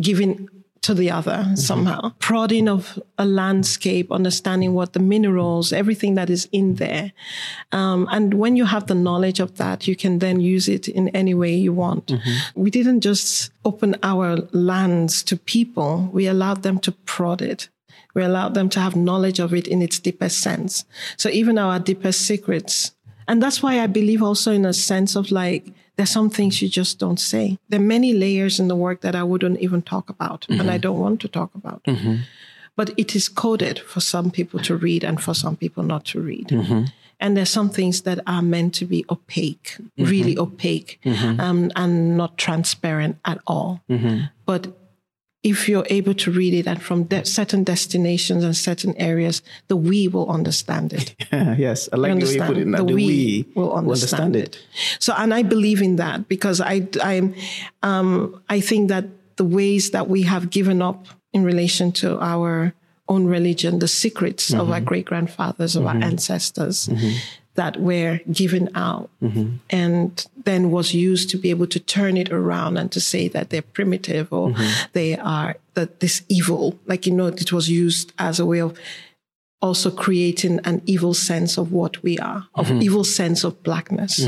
given 0.01 0.49
to 0.81 0.95
the 0.95 1.11
other 1.11 1.45
somehow. 1.57 2.13
Prodding 2.21 2.69
of 2.69 3.03
a 3.19 3.25
landscape 3.25 4.13
understanding 4.13 4.75
what 4.75 4.93
the 4.93 5.01
minerals 5.01 5.73
everything 5.73 6.15
that 6.15 6.31
is 6.31 6.49
in 6.53 6.77
there. 6.77 7.13
Um, 7.73 8.07
and 8.13 8.35
when 8.35 8.55
you 8.55 8.67
have 8.67 8.87
the 8.87 8.95
knowledge 8.95 9.41
of 9.41 9.57
that 9.57 9.89
you 9.89 9.97
can 9.97 10.21
then 10.21 10.39
use 10.41 10.69
it 10.69 10.87
in 10.87 11.09
any 11.09 11.35
way 11.35 11.53
you 11.53 11.73
want. 11.73 12.13
We 12.55 12.71
didn't 12.71 13.01
just 13.01 13.51
open 13.65 13.97
our 14.05 14.37
lands 14.53 15.25
to 15.25 15.37
people. 15.37 16.09
We 16.13 16.29
allowed 16.29 16.63
them 16.63 16.79
to 16.81 16.93
prod 16.93 17.43
it 17.43 17.69
we 18.15 18.23
allow 18.23 18.49
them 18.49 18.69
to 18.71 18.81
have 18.81 18.97
knowledge 18.97 19.39
of 19.39 19.55
it 19.55 19.67
in 19.67 19.83
its 19.83 19.99
deepest 19.99 20.41
sense. 20.41 20.85
So 21.17 21.29
even 21.29 21.59
our 21.59 21.79
deepest 21.79 22.23
secrets. 22.23 22.93
And 23.29 23.43
that's 23.43 23.63
why 23.63 23.81
I 23.81 23.87
believe 23.87 24.23
also 24.23 24.53
in 24.53 24.65
a 24.65 24.73
sense 24.73 25.17
of 25.17 25.31
like, 25.31 25.73
there's 25.97 26.11
some 26.11 26.31
things 26.31 26.63
you 26.63 26.69
just 26.69 26.99
don't 26.99 27.21
say. 27.21 27.59
There 27.69 27.81
are 27.81 27.83
many 27.83 28.13
layers 28.15 28.59
in 28.59 28.69
the 28.69 28.77
work 28.77 29.03
that 29.03 29.15
I 29.15 29.23
wouldn't 29.23 29.61
even 29.61 29.83
talk 29.83 30.11
about 30.11 30.47
and 30.49 30.63
I 30.63 30.65
mm-hmm. 30.65 30.81
don't 30.81 30.99
want 30.99 31.21
to 31.21 31.29
talk 31.29 31.55
about. 31.55 31.83
Mm-hmm. 31.85 32.17
But 32.77 32.91
it 32.97 33.15
is 33.15 33.29
coded 33.29 33.79
for 33.79 34.01
some 34.01 34.31
people 34.31 34.59
to 34.61 34.77
read 34.77 35.05
and 35.05 35.23
for 35.23 35.35
some 35.35 35.57
people 35.57 35.83
not 35.83 36.07
to 36.07 36.21
read. 36.21 36.49
Mm-hmm. 36.49 36.85
And 37.21 37.37
there's 37.37 37.51
some 37.51 37.71
things 37.71 38.03
that 38.03 38.19
are 38.27 38.43
meant 38.43 38.75
to 38.77 38.85
be 38.85 39.05
opaque, 39.09 39.77
really 39.97 40.37
opaque, 40.37 40.99
um, 41.05 41.71
and 41.77 42.17
not 42.17 42.37
transparent 42.37 43.19
at 43.25 43.39
all. 43.47 43.81
But 44.45 44.77
if 45.43 45.69
you're 45.69 45.87
able 45.91 46.15
to 46.15 46.31
read 46.31 46.55
it 46.55 46.69
and 46.69 46.81
from 46.81 47.05
de- 47.05 47.25
certain 47.25 47.65
destinations 47.65 48.45
and 48.45 48.57
certain 48.57 48.97
areas, 48.97 49.43
the 49.69 49.77
we 49.77 50.07
will 50.07 50.29
understand 50.31 50.93
it. 50.93 51.15
yes, 51.33 51.89
I 51.93 51.97
like 51.97 52.19
the 52.19 52.27
way 52.27 52.33
you 52.33 52.43
put 52.43 52.57
it. 52.59 52.67
Now. 52.67 52.79
The, 52.79 52.85
The, 52.85 52.95
we, 52.95 53.07
we 53.07 53.53
will 53.55 53.73
understand, 53.73 54.37
it. 54.37 54.59
So, 55.01 55.15
and 55.17 55.35
I 55.35 55.43
believe 55.43 55.83
in 55.83 55.97
that 55.97 56.29
because 56.29 56.61
I, 56.61 56.87
I, 57.03 57.35
um, 57.83 58.41
I 58.49 58.61
think 58.61 58.89
that 58.89 59.07
the 59.37 59.45
ways 59.45 59.91
that 59.91 60.09
we 60.09 60.23
have 60.23 60.51
given 60.51 60.81
up 60.81 61.07
in 61.33 61.43
relation 61.43 61.91
to 61.93 62.21
our 62.21 62.75
own 63.09 63.27
religion, 63.27 63.81
the 63.81 63.89
secrets 63.89 64.53
of 64.53 64.71
our 64.71 64.77
mm-hmm. 64.77 64.85
great 64.85 65.07
grandfathers, 65.07 65.75
of 65.75 65.87
our 65.87 65.95
mm-hmm. 65.95 66.05
ancestors, 66.05 66.87
mm-hmm. 66.87 67.19
That 67.55 67.81
were 67.81 68.21
given 68.31 68.71
out 68.75 69.11
mm-hmm. 69.23 69.57
and 69.69 70.27
then 70.45 70.71
was 70.71 70.95
used 70.95 71.29
to 71.31 71.37
be 71.37 71.51
able 71.51 71.67
to 71.67 71.79
turn 71.79 72.17
it 72.17 72.33
around 72.33 72.77
and 72.79 72.91
to 72.93 73.01
say 73.01 73.29
that 73.29 73.51
they're 73.51 73.63
primitive 73.63 74.33
or 74.33 74.49
mm-hmm. 74.49 74.87
they 74.93 75.17
are 75.19 75.57
that 75.75 76.01
this 76.01 76.23
evil 76.29 76.79
like 76.87 77.07
you 77.07 77.13
know 77.13 77.27
it 77.27 77.53
was 77.53 77.69
used 77.69 78.13
as 78.19 78.41
a 78.41 78.47
way 78.47 78.61
of 78.61 78.79
also 79.61 79.91
creating 79.91 80.59
an 80.65 80.83
evil 80.87 81.15
sense 81.15 81.59
of 81.59 81.73
what 81.73 82.03
we 82.03 82.19
are 82.19 82.47
of 82.55 82.67
mm-hmm. 82.67 82.83
evil 82.83 83.05
sense 83.05 83.45
of 83.45 83.63
blackness 83.63 84.19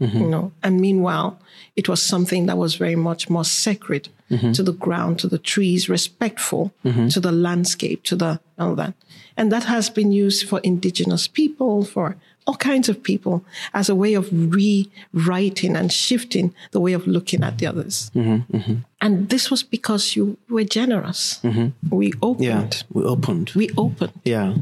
you 0.00 0.28
know. 0.28 0.52
And 0.62 0.80
meanwhile 0.80 1.38
it 1.76 1.88
was 1.88 2.02
something 2.02 2.46
that 2.46 2.58
was 2.58 2.74
very 2.74 2.96
much 2.96 3.30
more 3.30 3.44
sacred 3.44 4.08
to 4.52 4.62
the 4.64 4.72
ground 4.72 5.20
to 5.20 5.28
the 5.28 5.38
trees 5.38 5.88
respectful 5.88 6.72
to 6.82 7.20
the 7.20 7.32
landscape 7.32 8.02
to 8.04 8.16
the 8.16 8.40
all 8.58 8.74
that. 8.74 8.94
And 9.36 9.50
that 9.50 9.64
has 9.64 9.90
been 9.90 10.12
used 10.12 10.48
for 10.48 10.60
indigenous 10.60 11.28
people 11.28 11.84
for 11.84 12.16
all 12.46 12.56
kinds 12.56 12.88
of 12.88 13.02
people 13.02 13.44
as 13.72 13.88
a 13.88 13.94
way 13.94 14.14
of 14.14 14.28
rewriting 14.32 15.76
and 15.76 15.92
shifting 15.92 16.54
the 16.72 16.80
way 16.80 16.92
of 16.92 17.06
looking 17.06 17.42
at 17.42 17.58
the 17.58 17.66
others 17.66 18.10
mm-hmm, 18.14 18.56
mm-hmm. 18.56 18.74
and 19.00 19.28
this 19.30 19.50
was 19.50 19.62
because 19.62 20.14
you 20.16 20.36
were 20.50 20.64
generous 20.64 21.40
mm-hmm. 21.42 21.68
we 21.94 22.12
opened 22.22 22.44
Yeah, 22.44 22.68
we 22.92 23.02
opened. 23.04 23.52
we 23.54 23.70
opened 23.76 24.12
Yeah. 24.24 24.54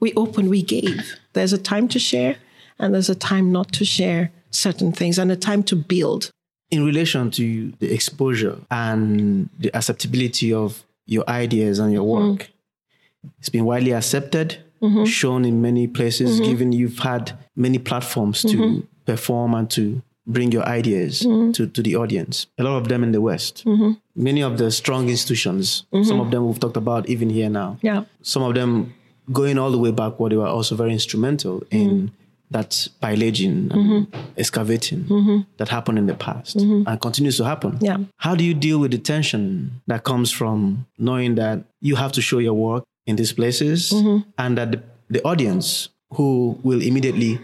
we 0.00 0.12
opened, 0.14 0.48
we 0.48 0.62
gave. 0.62 1.16
There's 1.34 1.52
a 1.52 1.58
time 1.58 1.86
to 1.88 1.98
share, 1.98 2.36
and 2.78 2.94
there's 2.94 3.10
a 3.10 3.14
time 3.14 3.52
not 3.52 3.70
to 3.72 3.84
share 3.84 4.30
certain 4.50 4.92
things, 4.92 5.18
and 5.18 5.30
a 5.30 5.36
time 5.36 5.62
to 5.64 5.76
build. 5.76 6.30
In 6.70 6.84
relation 6.84 7.30
to 7.32 7.72
the 7.80 7.92
exposure 7.92 8.56
and 8.70 9.50
the 9.58 9.70
acceptability 9.76 10.52
of 10.52 10.82
your 11.06 11.28
ideas 11.28 11.78
and 11.78 11.92
your 11.92 12.04
work, 12.04 12.40
mm. 12.40 12.48
it's 13.38 13.50
been 13.50 13.64
widely 13.64 13.92
accepted, 13.92 14.58
Mm-hmm. 14.82 15.04
shown 15.04 15.44
in 15.44 15.60
many 15.60 15.86
places, 15.86 16.40
mm-hmm. 16.40 16.50
given 16.50 16.72
you've 16.72 17.00
had 17.00 17.32
many 17.54 17.78
platforms 17.78 18.40
to 18.40 18.56
mm-hmm. 18.56 18.80
perform 19.04 19.52
and 19.52 19.70
to 19.72 20.00
bring 20.26 20.52
your 20.52 20.64
ideas 20.64 21.20
to, 21.20 21.66
to 21.66 21.82
the 21.82 21.96
audience. 21.96 22.46
A 22.58 22.62
lot 22.62 22.76
of 22.78 22.88
them 22.88 23.02
in 23.02 23.12
the 23.12 23.20
West. 23.20 23.66
Many 24.16 24.42
of 24.42 24.56
the 24.56 24.70
strong 24.70 25.10
institutions, 25.10 25.84
some 26.02 26.18
of 26.20 26.30
them 26.30 26.46
we've 26.46 26.58
talked 26.58 26.78
about 26.78 27.08
even 27.08 27.28
here 27.28 27.50
now. 27.50 27.78
Yeah. 27.82 28.04
Some 28.22 28.42
of 28.42 28.54
them 28.54 28.94
going 29.30 29.58
all 29.58 29.70
the 29.70 29.78
way 29.78 29.90
backward, 29.90 30.32
they 30.32 30.36
were 30.36 30.46
also 30.46 30.76
very 30.76 30.92
instrumental 30.92 31.62
in 31.70 32.12
that 32.50 32.88
pillaging 33.00 33.70
and 33.70 34.06
excavating 34.36 35.46
that 35.58 35.68
happened 35.68 35.98
in 35.98 36.06
the 36.06 36.14
past 36.14 36.56
and 36.56 37.00
continues 37.00 37.36
to 37.36 37.44
happen. 37.44 37.78
Yeah. 37.80 37.98
How 38.16 38.34
do 38.34 38.44
you 38.44 38.54
deal 38.54 38.78
with 38.78 38.92
the 38.92 38.98
tension 38.98 39.82
that 39.88 40.04
comes 40.04 40.30
from 40.32 40.86
knowing 40.98 41.34
that 41.36 41.64
you 41.80 41.96
have 41.96 42.12
to 42.12 42.22
show 42.22 42.38
your 42.38 42.54
work 42.54 42.84
in 43.06 43.16
these 43.16 43.32
places 43.32 43.90
mm-hmm. 43.90 44.28
and 44.38 44.58
that 44.58 44.72
the, 44.72 44.82
the 45.08 45.22
audience 45.24 45.88
who 46.14 46.58
will 46.62 46.82
immediately 46.82 47.40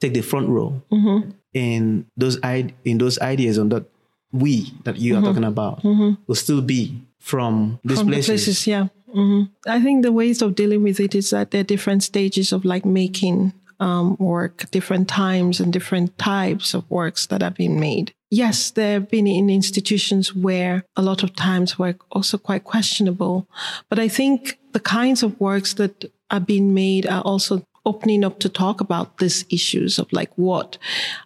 take 0.00 0.14
the 0.14 0.22
front 0.22 0.48
row 0.48 0.80
mm-hmm. 0.92 1.30
in 1.54 2.06
those 2.16 2.38
i- 2.42 2.72
in 2.84 2.98
those 2.98 3.18
ideas 3.20 3.58
on 3.58 3.68
that 3.68 3.84
we 4.32 4.72
that 4.84 4.96
you 4.98 5.14
are 5.14 5.18
mm-hmm. 5.18 5.26
talking 5.26 5.44
about 5.44 5.82
will 6.26 6.34
still 6.36 6.60
be 6.60 7.00
from 7.18 7.78
these 7.84 7.98
From 7.98 8.08
places. 8.08 8.26
places, 8.44 8.66
yeah. 8.66 8.88
hmm 9.12 9.44
I 9.66 9.80
think 9.82 10.02
the 10.02 10.12
ways 10.12 10.40
of 10.42 10.54
dealing 10.54 10.82
with 10.82 11.00
it 11.00 11.14
is 11.14 11.30
that 11.30 11.50
there 11.50 11.62
are 11.62 11.64
different 11.64 12.02
stages 12.04 12.52
of 12.52 12.64
like 12.64 12.84
making 12.84 13.52
um, 13.80 14.16
work, 14.18 14.70
different 14.70 15.08
times 15.08 15.60
and 15.60 15.72
different 15.72 16.16
types 16.18 16.74
of 16.74 16.90
works 16.90 17.26
that 17.26 17.42
have 17.42 17.54
been 17.54 17.78
made. 17.78 18.12
Yes, 18.30 18.70
there 18.70 18.94
have 18.94 19.08
been 19.08 19.26
in 19.26 19.48
institutions 19.48 20.34
where 20.34 20.84
a 20.96 21.02
lot 21.02 21.22
of 21.22 21.34
times 21.34 21.78
were 21.78 21.96
also 22.12 22.36
quite 22.36 22.64
questionable. 22.64 23.48
But 23.88 23.98
I 23.98 24.08
think 24.08 24.58
the 24.72 24.80
kinds 24.80 25.22
of 25.22 25.40
works 25.40 25.74
that 25.74 26.10
are 26.30 26.40
being 26.40 26.74
made 26.74 27.06
are 27.06 27.22
also 27.22 27.64
opening 27.86 28.22
up 28.22 28.38
to 28.40 28.50
talk 28.50 28.82
about 28.82 29.16
these 29.16 29.46
issues 29.48 29.98
of 29.98 30.12
like 30.12 30.30
what 30.36 30.76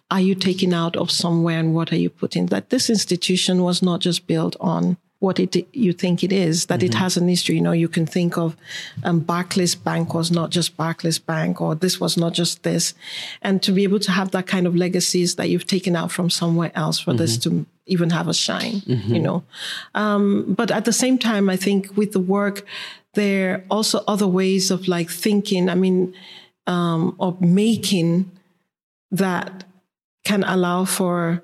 are 0.09 0.21
you 0.21 0.33
taking 0.33 0.73
out 0.73 0.95
of 0.95 1.11
somewhere 1.11 1.59
and 1.59 1.75
what 1.75 1.91
are 1.91 1.97
you 1.97 2.09
putting 2.09 2.45
that 2.45 2.69
this 2.69 2.89
institution 2.89 3.63
was 3.63 3.81
not 3.81 3.99
just 3.99 4.27
built 4.27 4.55
on 4.61 4.95
what 5.23 5.39
it 5.39 5.55
you 5.71 5.93
think 5.93 6.23
it 6.23 6.33
is 6.33 6.65
that 6.65 6.83
it 6.83 6.93
has 6.93 7.15
an 7.15 7.29
history. 7.29 7.55
You 7.55 7.61
know 7.61 7.71
you 7.71 7.87
can 7.87 8.05
think 8.05 8.37
of 8.37 8.57
um, 9.05 9.21
barclays 9.21 9.73
bank 9.73 10.13
was 10.13 10.29
not 10.31 10.49
just 10.57 10.75
barclays 10.75 11.17
bank 11.17 11.61
or 11.61 11.75
this 11.75 11.99
was 11.99 12.17
not 12.17 12.33
just 12.33 12.63
this. 12.63 12.93
And 13.41 13.63
to 13.63 13.71
be 13.71 13.83
able 13.83 14.01
to 14.07 14.11
have 14.11 14.31
that 14.31 14.47
kind 14.47 14.67
of 14.67 14.75
legacies 14.75 15.35
that 15.37 15.49
you've 15.49 15.65
taken 15.75 15.95
out 15.95 16.11
from 16.11 16.29
somewhere 16.29 16.71
else 16.75 16.99
for 16.99 17.13
this 17.13 17.37
to 17.43 17.65
even 17.85 18.09
have 18.09 18.27
a 18.27 18.33
shine 18.33 18.81
you 18.85 19.19
know. 19.19 19.43
Um, 19.95 20.53
but 20.59 20.71
at 20.71 20.85
the 20.85 20.93
same 20.93 21.17
time 21.17 21.49
i 21.49 21.57
think 21.65 21.79
with 21.97 22.11
the 22.11 22.19
work 22.37 22.65
there 23.13 23.53
are 23.53 23.63
also 23.69 23.97
other 24.07 24.27
ways 24.27 24.71
of 24.71 24.87
like 24.87 25.09
thinking 25.09 25.69
i 25.69 25.75
mean 25.75 26.13
um, 26.67 27.15
of 27.19 27.41
making 27.41 28.31
that 29.11 29.65
can 30.23 30.43
allow 30.43 30.85
for 30.85 31.43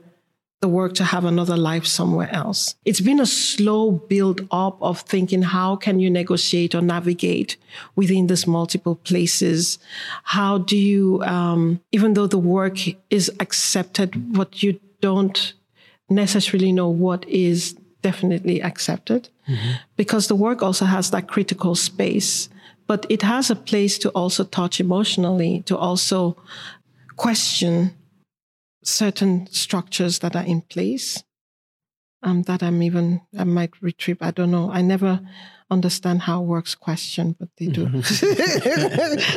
the 0.61 0.67
work 0.67 0.93
to 0.95 1.03
have 1.05 1.23
another 1.23 1.55
life 1.55 1.85
somewhere 1.85 2.29
else. 2.33 2.75
It's 2.83 2.99
been 2.99 3.19
a 3.19 3.25
slow 3.25 3.91
build 3.91 4.45
up 4.51 4.77
of 4.81 5.01
thinking 5.01 5.41
how 5.41 5.77
can 5.77 5.99
you 5.99 6.09
negotiate 6.09 6.75
or 6.75 6.81
navigate 6.81 7.55
within 7.95 8.27
these 8.27 8.45
multiple 8.45 8.95
places? 8.95 9.79
How 10.23 10.57
do 10.57 10.75
you, 10.75 11.21
um, 11.23 11.79
even 11.91 12.13
though 12.13 12.27
the 12.27 12.37
work 12.37 12.77
is 13.09 13.31
accepted, 13.39 14.35
what 14.35 14.61
you 14.61 14.79
don't 14.99 15.53
necessarily 16.09 16.73
know 16.73 16.89
what 16.89 17.25
is 17.29 17.77
definitely 18.01 18.61
accepted 18.61 19.29
because 19.95 20.27
the 20.27 20.35
work 20.35 20.61
also 20.61 20.85
has 20.85 21.11
that 21.11 21.27
critical 21.27 21.75
space, 21.75 22.49
but 22.87 23.05
it 23.09 23.21
has 23.21 23.49
a 23.49 23.55
place 23.55 23.97
to 23.99 24.09
also 24.09 24.43
touch 24.43 24.79
emotionally, 24.79 25.63
to 25.65 25.77
also 25.77 26.37
question 27.15 27.95
certain 28.89 29.47
structures 29.47 30.19
that 30.19 30.35
are 30.35 30.43
in 30.45 30.61
place 30.61 31.23
um, 32.21 32.43
that 32.43 32.61
I'm 32.61 32.83
even, 32.83 33.21
I 33.37 33.45
might 33.45 33.81
retrieve. 33.81 34.17
I 34.21 34.31
don't 34.31 34.51
know. 34.51 34.71
I 34.71 34.81
never 34.81 35.21
understand 35.71 36.19
how 36.23 36.41
works 36.41 36.73
question, 36.73 37.35
but 37.39 37.47
they 37.57 37.67
do. 37.67 37.85
I 37.93 37.99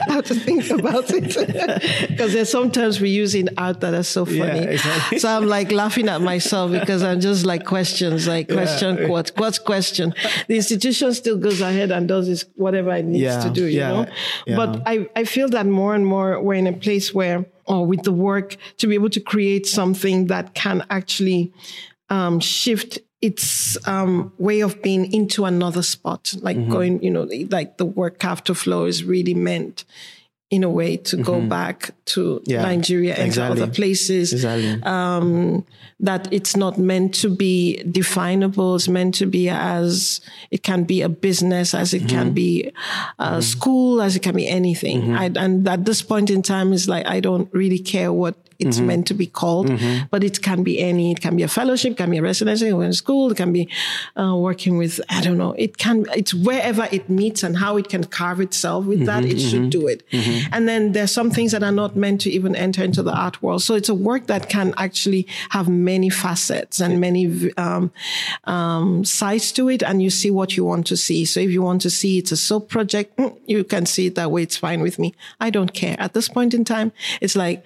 have 0.09 0.25
to 0.25 0.35
think 0.35 0.69
about 0.71 1.05
it 1.11 2.09
because 2.09 2.33
there's 2.33 2.51
sometimes 2.51 3.01
we 3.01 3.11
use 3.11 3.35
in 3.35 3.51
art 3.59 3.81
that 3.83 3.95
are 3.95 4.03
so 4.03 4.25
funny. 4.25 4.39
Yeah, 4.39 4.55
exactly. 4.55 5.19
So 5.19 5.29
I'm 5.29 5.47
like 5.47 5.71
laughing 5.71 6.09
at 6.09 6.23
myself 6.23 6.73
because 6.73 7.03
I'm 7.03 7.21
just 7.21 7.45
like 7.45 7.67
questions, 7.67 8.27
like 8.27 8.49
question, 8.49 9.09
what, 9.09 9.31
what's 9.37 9.59
question? 9.59 10.15
The 10.49 10.57
institution 10.57 11.13
still 11.13 11.37
goes 11.37 11.61
ahead 11.61 11.93
and 11.93 12.09
does 12.09 12.27
this, 12.27 12.47
whatever 12.55 12.93
it 12.95 13.05
needs 13.05 13.23
Yeah, 13.23 13.43
to 13.45 13.51
do, 13.51 13.67
you 13.67 13.79
yeah, 13.81 13.93
know? 13.93 14.07
yeah. 14.47 14.57
But 14.57 14.83
I, 14.87 15.09
I 15.15 15.25
feel 15.25 15.49
that 15.51 15.67
more 15.67 15.95
and 15.95 16.07
more 16.07 16.41
we're 16.43 16.55
in 16.55 16.67
a 16.67 16.73
place 16.73 17.13
where, 17.15 17.47
or 17.67 17.87
with 17.87 18.03
the 18.03 18.13
work, 18.13 18.57
to 18.79 18.87
be 18.87 18.95
able 18.95 19.11
to 19.11 19.21
create 19.21 19.67
something 19.67 20.27
that 20.27 20.55
can 20.55 20.85
actually 20.91 21.53
um, 22.11 22.41
shift 22.41 22.99
its 23.21 23.79
um, 23.87 24.33
way 24.39 24.61
of 24.61 24.83
being 24.83 25.13
into 25.13 25.45
another 25.45 25.83
spot, 25.83 26.35
like 26.41 26.57
Mm-hmm. 26.57 26.73
going, 26.73 27.03
you 27.03 27.11
know, 27.11 27.29
like 27.51 27.79
the 27.79 27.85
work 27.87 28.25
after 28.25 28.53
flow 28.53 28.85
is 28.85 29.05
really 29.05 29.35
meant 29.35 29.85
in 30.53 30.63
a 30.63 30.69
way 30.69 30.99
to 30.99 31.17
go 31.17 31.41
back 31.41 31.91
to 32.05 32.21
Mm-hmm. 32.23 32.51
Yeah, 32.51 32.63
Nigeria 32.63 33.15
and 33.17 33.33
to 33.33 33.43
other 33.43 33.67
places 33.67 34.33
Exactly. 34.33 34.83
um, 34.83 35.65
that 36.01 36.29
it's 36.31 36.55
not 36.57 36.77
meant 36.79 37.15
to 37.23 37.29
be 37.31 37.83
definable. 37.91 38.77
It's 38.77 38.89
meant 38.89 39.15
to 39.17 39.27
be 39.27 39.49
as 39.49 40.21
it 40.51 40.63
can 40.63 40.85
be 40.85 41.01
a 41.03 41.09
business, 41.09 41.75
as 41.75 41.95
it 41.95 42.09
can 42.09 42.33
be 42.35 42.71
a 43.19 43.41
school, 43.41 44.03
as 44.03 44.15
it 44.17 44.21
can 44.23 44.35
be 44.35 44.47
anything. 44.47 45.15
I, 45.15 45.31
and 45.37 45.67
at 45.67 45.85
this 45.85 46.03
point 46.03 46.29
in 46.31 46.43
time, 46.43 46.73
it's 46.73 46.87
like 46.89 47.07
I 47.07 47.21
don't 47.21 47.49
really 47.55 47.79
care 47.79 48.13
what 48.13 48.35
it's 48.67 48.81
meant 48.81 49.07
to 49.09 49.15
be 49.15 49.27
called, 49.27 49.71
but 50.11 50.25
it 50.25 50.43
can 50.43 50.63
be 50.63 50.81
any. 50.81 51.13
It 51.13 51.21
can 51.21 51.37
be 51.37 51.43
a 51.43 51.49
fellowship, 51.49 51.97
can 51.97 52.11
be 52.11 52.19
a 52.19 52.23
residency, 52.23 52.71
or 52.71 52.85
a 52.85 52.93
school. 52.93 53.31
It 53.33 53.37
can 53.37 53.53
be 53.53 53.69
uh, 54.17 54.35
working 54.37 54.79
with 54.79 55.01
I 55.09 55.21
don't 55.21 55.39
know. 55.39 55.55
It 55.59 55.79
can. 55.79 56.07
It's 56.15 56.35
wherever 56.35 56.89
it 56.91 57.09
meets 57.09 57.43
and 57.43 57.57
how 57.57 57.77
it 57.77 57.89
can 57.89 58.05
carve 58.05 58.41
itself 58.41 58.87
with 58.87 59.07
that. 59.07 59.25
It 59.25 59.39
should 59.39 59.71
do 59.71 59.87
it. 59.87 60.03
And 60.53 60.69
then 60.69 60.93
there's 60.93 61.13
some 61.13 61.31
things 61.31 61.53
that 61.53 61.63
are 61.63 61.73
not 61.73 61.97
meant 61.97 62.21
to 62.23 62.31
even 62.31 62.55
enter 62.57 62.83
into 62.83 63.03
the 63.03 63.13
art 63.13 63.43
world. 63.43 63.63
So 63.63 63.75
it's 63.75 63.89
a 63.89 63.95
work 63.95 64.27
that 64.27 64.49
can 64.49 64.75
actually 64.77 65.27
have 65.51 65.69
many 65.69 66.11
facets 66.11 66.81
and 66.81 67.01
many 67.01 67.53
um, 67.57 67.91
um, 68.45 69.05
sides 69.05 69.53
to 69.53 69.69
it, 69.69 69.83
and 69.83 70.03
you 70.03 70.11
see 70.11 70.31
what 70.31 70.57
you 70.57 70.65
want 70.65 70.87
to 70.87 70.97
see. 70.97 71.25
So 71.25 71.41
if 71.41 71.51
you 71.51 71.63
want 71.63 71.83
to 71.83 71.91
see 71.91 72.19
it's 72.19 72.33
a 72.33 72.37
soap 72.37 72.69
project, 72.69 73.17
mm, 73.17 73.37
you 73.47 73.65
can 73.65 73.87
see 73.87 74.07
it 74.07 74.15
that 74.15 74.31
way. 74.31 74.43
It's 74.43 74.57
fine 74.57 74.83
with 74.83 74.99
me. 74.99 75.15
I 75.41 75.51
don't 75.51 75.73
care. 75.73 75.97
At 75.99 76.15
this 76.15 76.29
point 76.29 76.55
in 76.55 76.65
time, 76.65 76.93
it's 77.21 77.37
like 77.37 77.65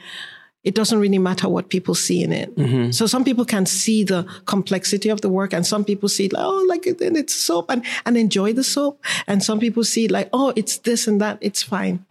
it 0.67 0.75
doesn't 0.75 0.99
really 0.99 1.19
matter 1.19 1.49
what 1.49 1.69
people 1.69 1.95
see 1.95 2.25
in 2.25 2.33
it. 2.33 2.55
Mm-hmm. 2.57 2.91
So 2.91 3.07
some 3.07 3.23
people 3.23 3.45
can 3.45 3.67
see 3.67 4.03
the 4.03 4.25
complexity 4.47 5.09
of 5.09 5.21
the 5.21 5.29
work, 5.29 5.53
and 5.55 5.65
some 5.65 5.85
people 5.85 6.09
see 6.09 6.29
like, 6.29 6.45
oh, 6.45 6.67
like 6.69 6.89
it, 6.89 7.01
it's 7.01 7.35
soap 7.35 7.71
and, 7.71 7.85
and 8.05 8.17
enjoy 8.17 8.53
the 8.53 8.65
soap. 8.65 9.03
And 9.29 9.45
some 9.45 9.61
people 9.61 9.85
see 9.85 10.09
like, 10.09 10.29
oh, 10.33 10.53
it's 10.57 10.79
this 10.79 11.07
and 11.07 11.21
that. 11.21 11.39
It's 11.41 11.63
fine. 11.63 12.05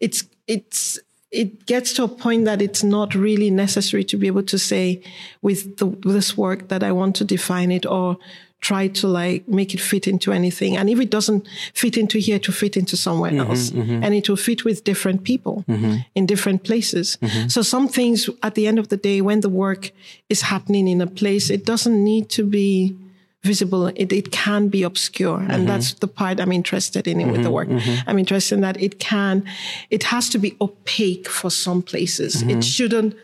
It's 0.00 0.24
it's 0.48 0.98
it 1.30 1.66
gets 1.66 1.92
to 1.94 2.04
a 2.04 2.08
point 2.08 2.46
that 2.46 2.60
it's 2.60 2.82
not 2.82 3.14
really 3.14 3.50
necessary 3.50 4.04
to 4.04 4.16
be 4.16 4.26
able 4.26 4.44
to 4.44 4.58
say 4.58 5.02
with, 5.42 5.78
the, 5.78 5.86
with 5.86 6.14
this 6.14 6.36
work 6.36 6.68
that 6.68 6.84
I 6.84 6.92
want 6.92 7.16
to 7.16 7.24
define 7.24 7.72
it 7.72 7.84
or 7.84 8.18
try 8.64 8.88
to 8.88 9.06
like 9.06 9.46
make 9.46 9.74
it 9.74 9.80
fit 9.80 10.06
into 10.08 10.32
anything. 10.32 10.76
And 10.78 10.88
if 10.88 10.98
it 10.98 11.10
doesn't 11.10 11.46
fit 11.74 11.96
into 11.96 12.18
here, 12.18 12.38
to 12.38 12.52
fit 12.52 12.76
into 12.76 12.96
somewhere 12.96 13.30
mm-hmm, 13.30 13.50
else. 13.50 13.70
Mm-hmm. 13.70 14.02
And 14.02 14.14
it 14.14 14.26
will 14.28 14.42
fit 14.48 14.64
with 14.64 14.84
different 14.84 15.22
people 15.22 15.64
mm-hmm. 15.68 15.96
in 16.14 16.24
different 16.26 16.64
places. 16.64 17.18
Mm-hmm. 17.20 17.48
So 17.48 17.60
some 17.62 17.86
things 17.88 18.30
at 18.42 18.54
the 18.54 18.66
end 18.66 18.78
of 18.78 18.88
the 18.88 18.96
day, 18.96 19.20
when 19.20 19.40
the 19.40 19.50
work 19.50 19.92
is 20.30 20.40
happening 20.42 20.88
in 20.88 21.00
a 21.02 21.06
place, 21.06 21.50
it 21.50 21.66
doesn't 21.66 22.02
need 22.02 22.30
to 22.30 22.42
be 22.42 22.96
visible. 23.42 23.88
It, 24.02 24.10
it 24.12 24.32
can 24.32 24.68
be 24.68 24.82
obscure. 24.82 25.40
And 25.40 25.50
mm-hmm. 25.50 25.66
that's 25.66 25.92
the 26.04 26.08
part 26.08 26.40
I'm 26.40 26.52
interested 26.52 27.06
in 27.06 27.16
with 27.30 27.42
the 27.42 27.50
work. 27.50 27.68
I'm 28.08 28.18
interested 28.18 28.54
in 28.54 28.62
that 28.62 28.80
it 28.80 28.98
can, 28.98 29.44
it 29.90 30.04
has 30.04 30.30
to 30.30 30.38
be 30.38 30.56
opaque 30.60 31.28
for 31.28 31.50
some 31.50 31.82
places. 31.82 32.40
It 32.54 32.64
shouldn't, 32.64 33.14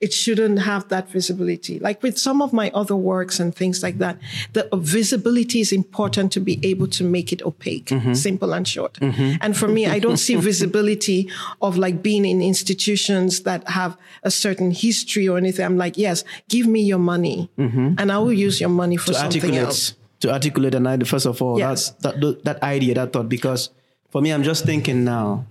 it 0.00 0.12
shouldn't 0.12 0.58
have 0.60 0.88
that 0.88 1.08
visibility. 1.08 1.78
Like 1.78 2.02
with 2.02 2.18
some 2.18 2.42
of 2.42 2.52
my 2.52 2.70
other 2.74 2.94
works 2.96 3.40
and 3.40 3.54
things 3.54 3.82
like 3.82 3.98
that, 3.98 4.18
the 4.52 4.68
visibility 4.74 5.60
is 5.60 5.72
important 5.72 6.32
to 6.32 6.40
be 6.40 6.60
able 6.62 6.86
to 6.88 7.04
make 7.04 7.32
it 7.32 7.42
opaque, 7.42 7.86
mm-hmm. 7.86 8.12
simple 8.12 8.52
and 8.52 8.68
short. 8.68 8.94
Mm-hmm. 8.94 9.36
And 9.40 9.56
for 9.56 9.68
me, 9.68 9.86
I 9.86 9.98
don't 9.98 10.18
see 10.18 10.34
visibility 10.52 11.30
of 11.62 11.78
like 11.78 12.02
being 12.02 12.26
in 12.26 12.42
institutions 12.42 13.40
that 13.42 13.66
have 13.68 13.96
a 14.22 14.30
certain 14.30 14.70
history 14.70 15.28
or 15.28 15.38
anything. 15.38 15.64
I'm 15.64 15.78
like, 15.78 15.96
yes, 15.96 16.24
give 16.48 16.66
me 16.66 16.82
your 16.82 16.98
money 16.98 17.50
mm-hmm. 17.58 17.94
and 17.96 18.12
I 18.12 18.18
will 18.18 18.34
use 18.34 18.60
your 18.60 18.70
money 18.70 18.98
for 18.98 19.06
to 19.06 19.14
something 19.14 19.40
articulate, 19.40 19.66
else. 19.66 19.94
To 20.20 20.32
articulate 20.32 20.74
an 20.74 20.86
idea, 20.86 21.06
first 21.06 21.26
of 21.26 21.40
all, 21.40 21.58
yes. 21.58 21.90
that's, 22.02 22.18
that, 22.20 22.44
that 22.44 22.62
idea, 22.62 22.94
that 22.94 23.14
thought, 23.14 23.30
because 23.30 23.70
for 24.10 24.20
me, 24.20 24.30
I'm 24.30 24.42
just 24.42 24.66
thinking 24.66 25.04
now 25.04 25.46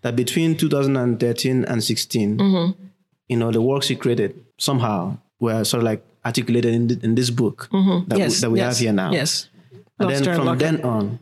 that 0.00 0.16
between 0.16 0.56
2013 0.56 1.64
and 1.64 1.82
16, 1.82 2.74
you 3.28 3.36
know, 3.36 3.50
the 3.50 3.62
works 3.62 3.88
he 3.88 3.96
created 3.96 4.44
somehow 4.58 5.16
were 5.40 5.64
sort 5.64 5.82
of 5.82 5.84
like 5.84 6.04
articulated 6.24 6.74
in, 6.74 7.00
in 7.02 7.14
this 7.14 7.30
book 7.30 7.68
mm-hmm. 7.72 8.08
that, 8.08 8.18
yes, 8.18 8.36
we, 8.36 8.40
that 8.40 8.50
we 8.50 8.58
yes, 8.58 8.76
have 8.76 8.82
here 8.82 8.92
now. 8.92 9.12
Yes. 9.12 9.48
And 9.98 10.10
then 10.10 10.24
from 10.24 10.58
then 10.58 10.82
on, 10.82 11.18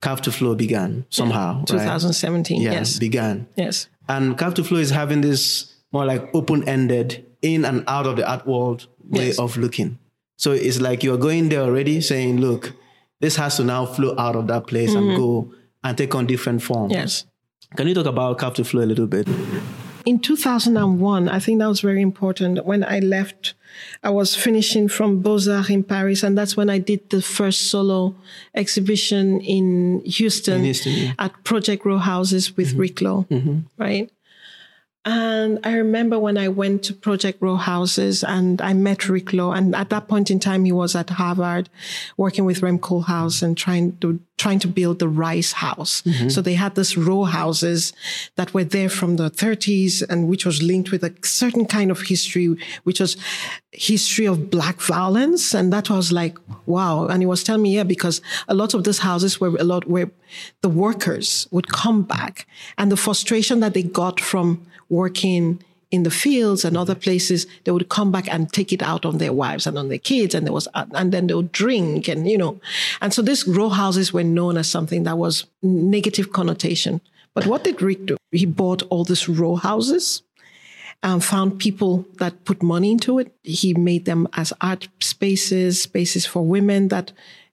Carved 0.00 0.24
to 0.24 0.32
Flow 0.32 0.54
began 0.54 1.04
somehow. 1.10 1.58
Yeah. 1.60 1.64
2017. 1.66 2.56
Right? 2.56 2.64
Yeah, 2.64 2.78
yes. 2.78 2.98
Began. 2.98 3.46
Yes. 3.56 3.88
And 4.08 4.38
Carved 4.38 4.56
to 4.56 4.64
Flow 4.64 4.78
is 4.78 4.90
having 4.90 5.20
this 5.20 5.74
more 5.92 6.06
like 6.06 6.34
open 6.34 6.68
ended, 6.68 7.26
in 7.42 7.64
and 7.64 7.84
out 7.86 8.06
of 8.06 8.16
the 8.16 8.30
art 8.30 8.46
world 8.46 8.86
way 9.08 9.28
yes. 9.28 9.38
of 9.38 9.56
looking. 9.56 9.98
So 10.36 10.52
it's 10.52 10.80
like 10.80 11.02
you're 11.02 11.18
going 11.18 11.48
there 11.48 11.62
already 11.62 12.00
saying, 12.00 12.40
look, 12.40 12.72
this 13.20 13.36
has 13.36 13.56
to 13.56 13.64
now 13.64 13.86
flow 13.86 14.14
out 14.18 14.36
of 14.36 14.46
that 14.48 14.66
place 14.66 14.90
mm-hmm. 14.90 15.10
and 15.10 15.16
go 15.16 15.52
and 15.84 15.96
take 15.96 16.14
on 16.14 16.26
different 16.26 16.62
forms. 16.62 16.92
Yes. 16.92 17.26
Can 17.76 17.88
you 17.88 17.94
talk 17.94 18.06
about 18.06 18.38
Carved 18.38 18.56
to 18.56 18.64
Flow 18.64 18.82
a 18.82 18.86
little 18.86 19.06
bit? 19.06 19.28
In 20.04 20.18
2001, 20.18 21.28
I 21.28 21.38
think 21.38 21.58
that 21.58 21.68
was 21.68 21.80
very 21.80 22.02
important. 22.02 22.64
When 22.64 22.84
I 22.84 23.00
left, 23.00 23.54
I 24.02 24.10
was 24.10 24.34
finishing 24.34 24.88
from 24.88 25.20
Beaux-Arts 25.20 25.70
in 25.70 25.84
Paris, 25.84 26.22
and 26.22 26.36
that's 26.36 26.56
when 26.56 26.70
I 26.70 26.78
did 26.78 27.10
the 27.10 27.22
first 27.22 27.70
solo 27.70 28.14
exhibition 28.54 29.40
in 29.40 30.02
Houston, 30.04 30.58
in 30.58 30.64
Houston 30.64 30.92
yeah. 30.92 31.12
at 31.18 31.44
Project 31.44 31.84
Row 31.84 31.98
Houses 31.98 32.56
with 32.56 32.70
mm-hmm. 32.70 32.80
Rick 32.80 33.00
Lowe, 33.00 33.26
mm-hmm. 33.30 33.58
right? 33.78 34.10
And 35.06 35.58
I 35.64 35.76
remember 35.76 36.18
when 36.18 36.36
I 36.36 36.48
went 36.48 36.82
to 36.84 36.94
Project 36.94 37.40
Row 37.40 37.56
Houses 37.56 38.22
and 38.22 38.60
I 38.60 38.74
met 38.74 39.08
Rick 39.08 39.32
Lowe. 39.32 39.52
And 39.52 39.74
at 39.74 39.88
that 39.88 40.08
point 40.08 40.30
in 40.30 40.38
time, 40.38 40.66
he 40.66 40.72
was 40.72 40.94
at 40.94 41.08
Harvard 41.08 41.70
working 42.18 42.44
with 42.44 42.60
Rem 42.60 42.78
Koolhaas 42.78 43.42
and 43.42 43.56
trying 43.56 43.96
to, 43.98 44.20
trying 44.36 44.58
to 44.58 44.68
build 44.68 44.98
the 44.98 45.08
Rice 45.08 45.52
House. 45.52 46.02
Mm-hmm. 46.02 46.28
So 46.28 46.42
they 46.42 46.52
had 46.52 46.74
this 46.74 46.98
row 46.98 47.24
houses 47.24 47.94
that 48.36 48.52
were 48.52 48.64
there 48.64 48.90
from 48.90 49.16
the 49.16 49.30
30s 49.30 50.02
and 50.06 50.28
which 50.28 50.44
was 50.44 50.62
linked 50.62 50.90
with 50.90 51.02
a 51.02 51.14
certain 51.22 51.64
kind 51.64 51.90
of 51.90 52.02
history, 52.02 52.54
which 52.82 53.00
was 53.00 53.16
history 53.72 54.26
of 54.26 54.50
black 54.50 54.82
violence. 54.82 55.54
And 55.54 55.72
that 55.72 55.88
was 55.88 56.12
like, 56.12 56.36
wow. 56.66 57.06
And 57.06 57.22
he 57.22 57.26
was 57.26 57.42
telling 57.42 57.62
me, 57.62 57.76
yeah, 57.76 57.84
because 57.84 58.20
a 58.48 58.54
lot 58.54 58.74
of 58.74 58.84
these 58.84 58.98
houses 58.98 59.40
were 59.40 59.56
a 59.56 59.64
lot 59.64 59.88
where 59.88 60.10
the 60.60 60.68
workers 60.68 61.48
would 61.50 61.68
come 61.68 62.02
back 62.02 62.46
and 62.76 62.92
the 62.92 62.98
frustration 62.98 63.60
that 63.60 63.72
they 63.72 63.82
got 63.82 64.20
from 64.20 64.66
working 64.90 65.62
in 65.90 66.04
the 66.04 66.10
fields 66.10 66.64
and 66.64 66.76
other 66.76 66.94
places, 66.94 67.46
they 67.64 67.72
would 67.72 67.88
come 67.88 68.12
back 68.12 68.32
and 68.32 68.52
take 68.52 68.72
it 68.72 68.82
out 68.82 69.04
on 69.04 69.18
their 69.18 69.32
wives 69.32 69.66
and 69.66 69.76
on 69.76 69.88
their 69.88 69.98
kids, 69.98 70.34
and 70.34 70.46
there 70.46 70.52
was, 70.52 70.68
uh, 70.74 70.86
and 70.92 71.12
then 71.12 71.26
they 71.26 71.34
would 71.34 71.52
drink, 71.52 72.06
and 72.06 72.28
you 72.28 72.38
know, 72.38 72.60
and 73.00 73.12
so 73.12 73.22
these 73.22 73.46
row 73.46 73.68
houses 73.68 74.12
were 74.12 74.22
known 74.22 74.56
as 74.56 74.68
something 74.68 75.02
that 75.04 75.18
was 75.18 75.46
negative 75.62 76.32
connotation. 76.32 77.00
But 77.34 77.46
what 77.46 77.64
did 77.64 77.82
Rick 77.82 78.06
do? 78.06 78.16
He 78.30 78.46
bought 78.46 78.82
all 78.90 79.04
these 79.04 79.28
row 79.28 79.56
houses 79.56 80.22
and 81.02 81.24
found 81.24 81.58
people 81.58 82.06
that 82.18 82.44
put 82.44 82.62
money 82.62 82.92
into 82.92 83.18
it. 83.18 83.32
He 83.42 83.74
made 83.74 84.04
them 84.04 84.28
as 84.34 84.52
art 84.60 84.88
spaces, 85.00 85.82
spaces 85.82 86.26
for 86.26 86.44
women 86.44 86.88
that 86.88 87.12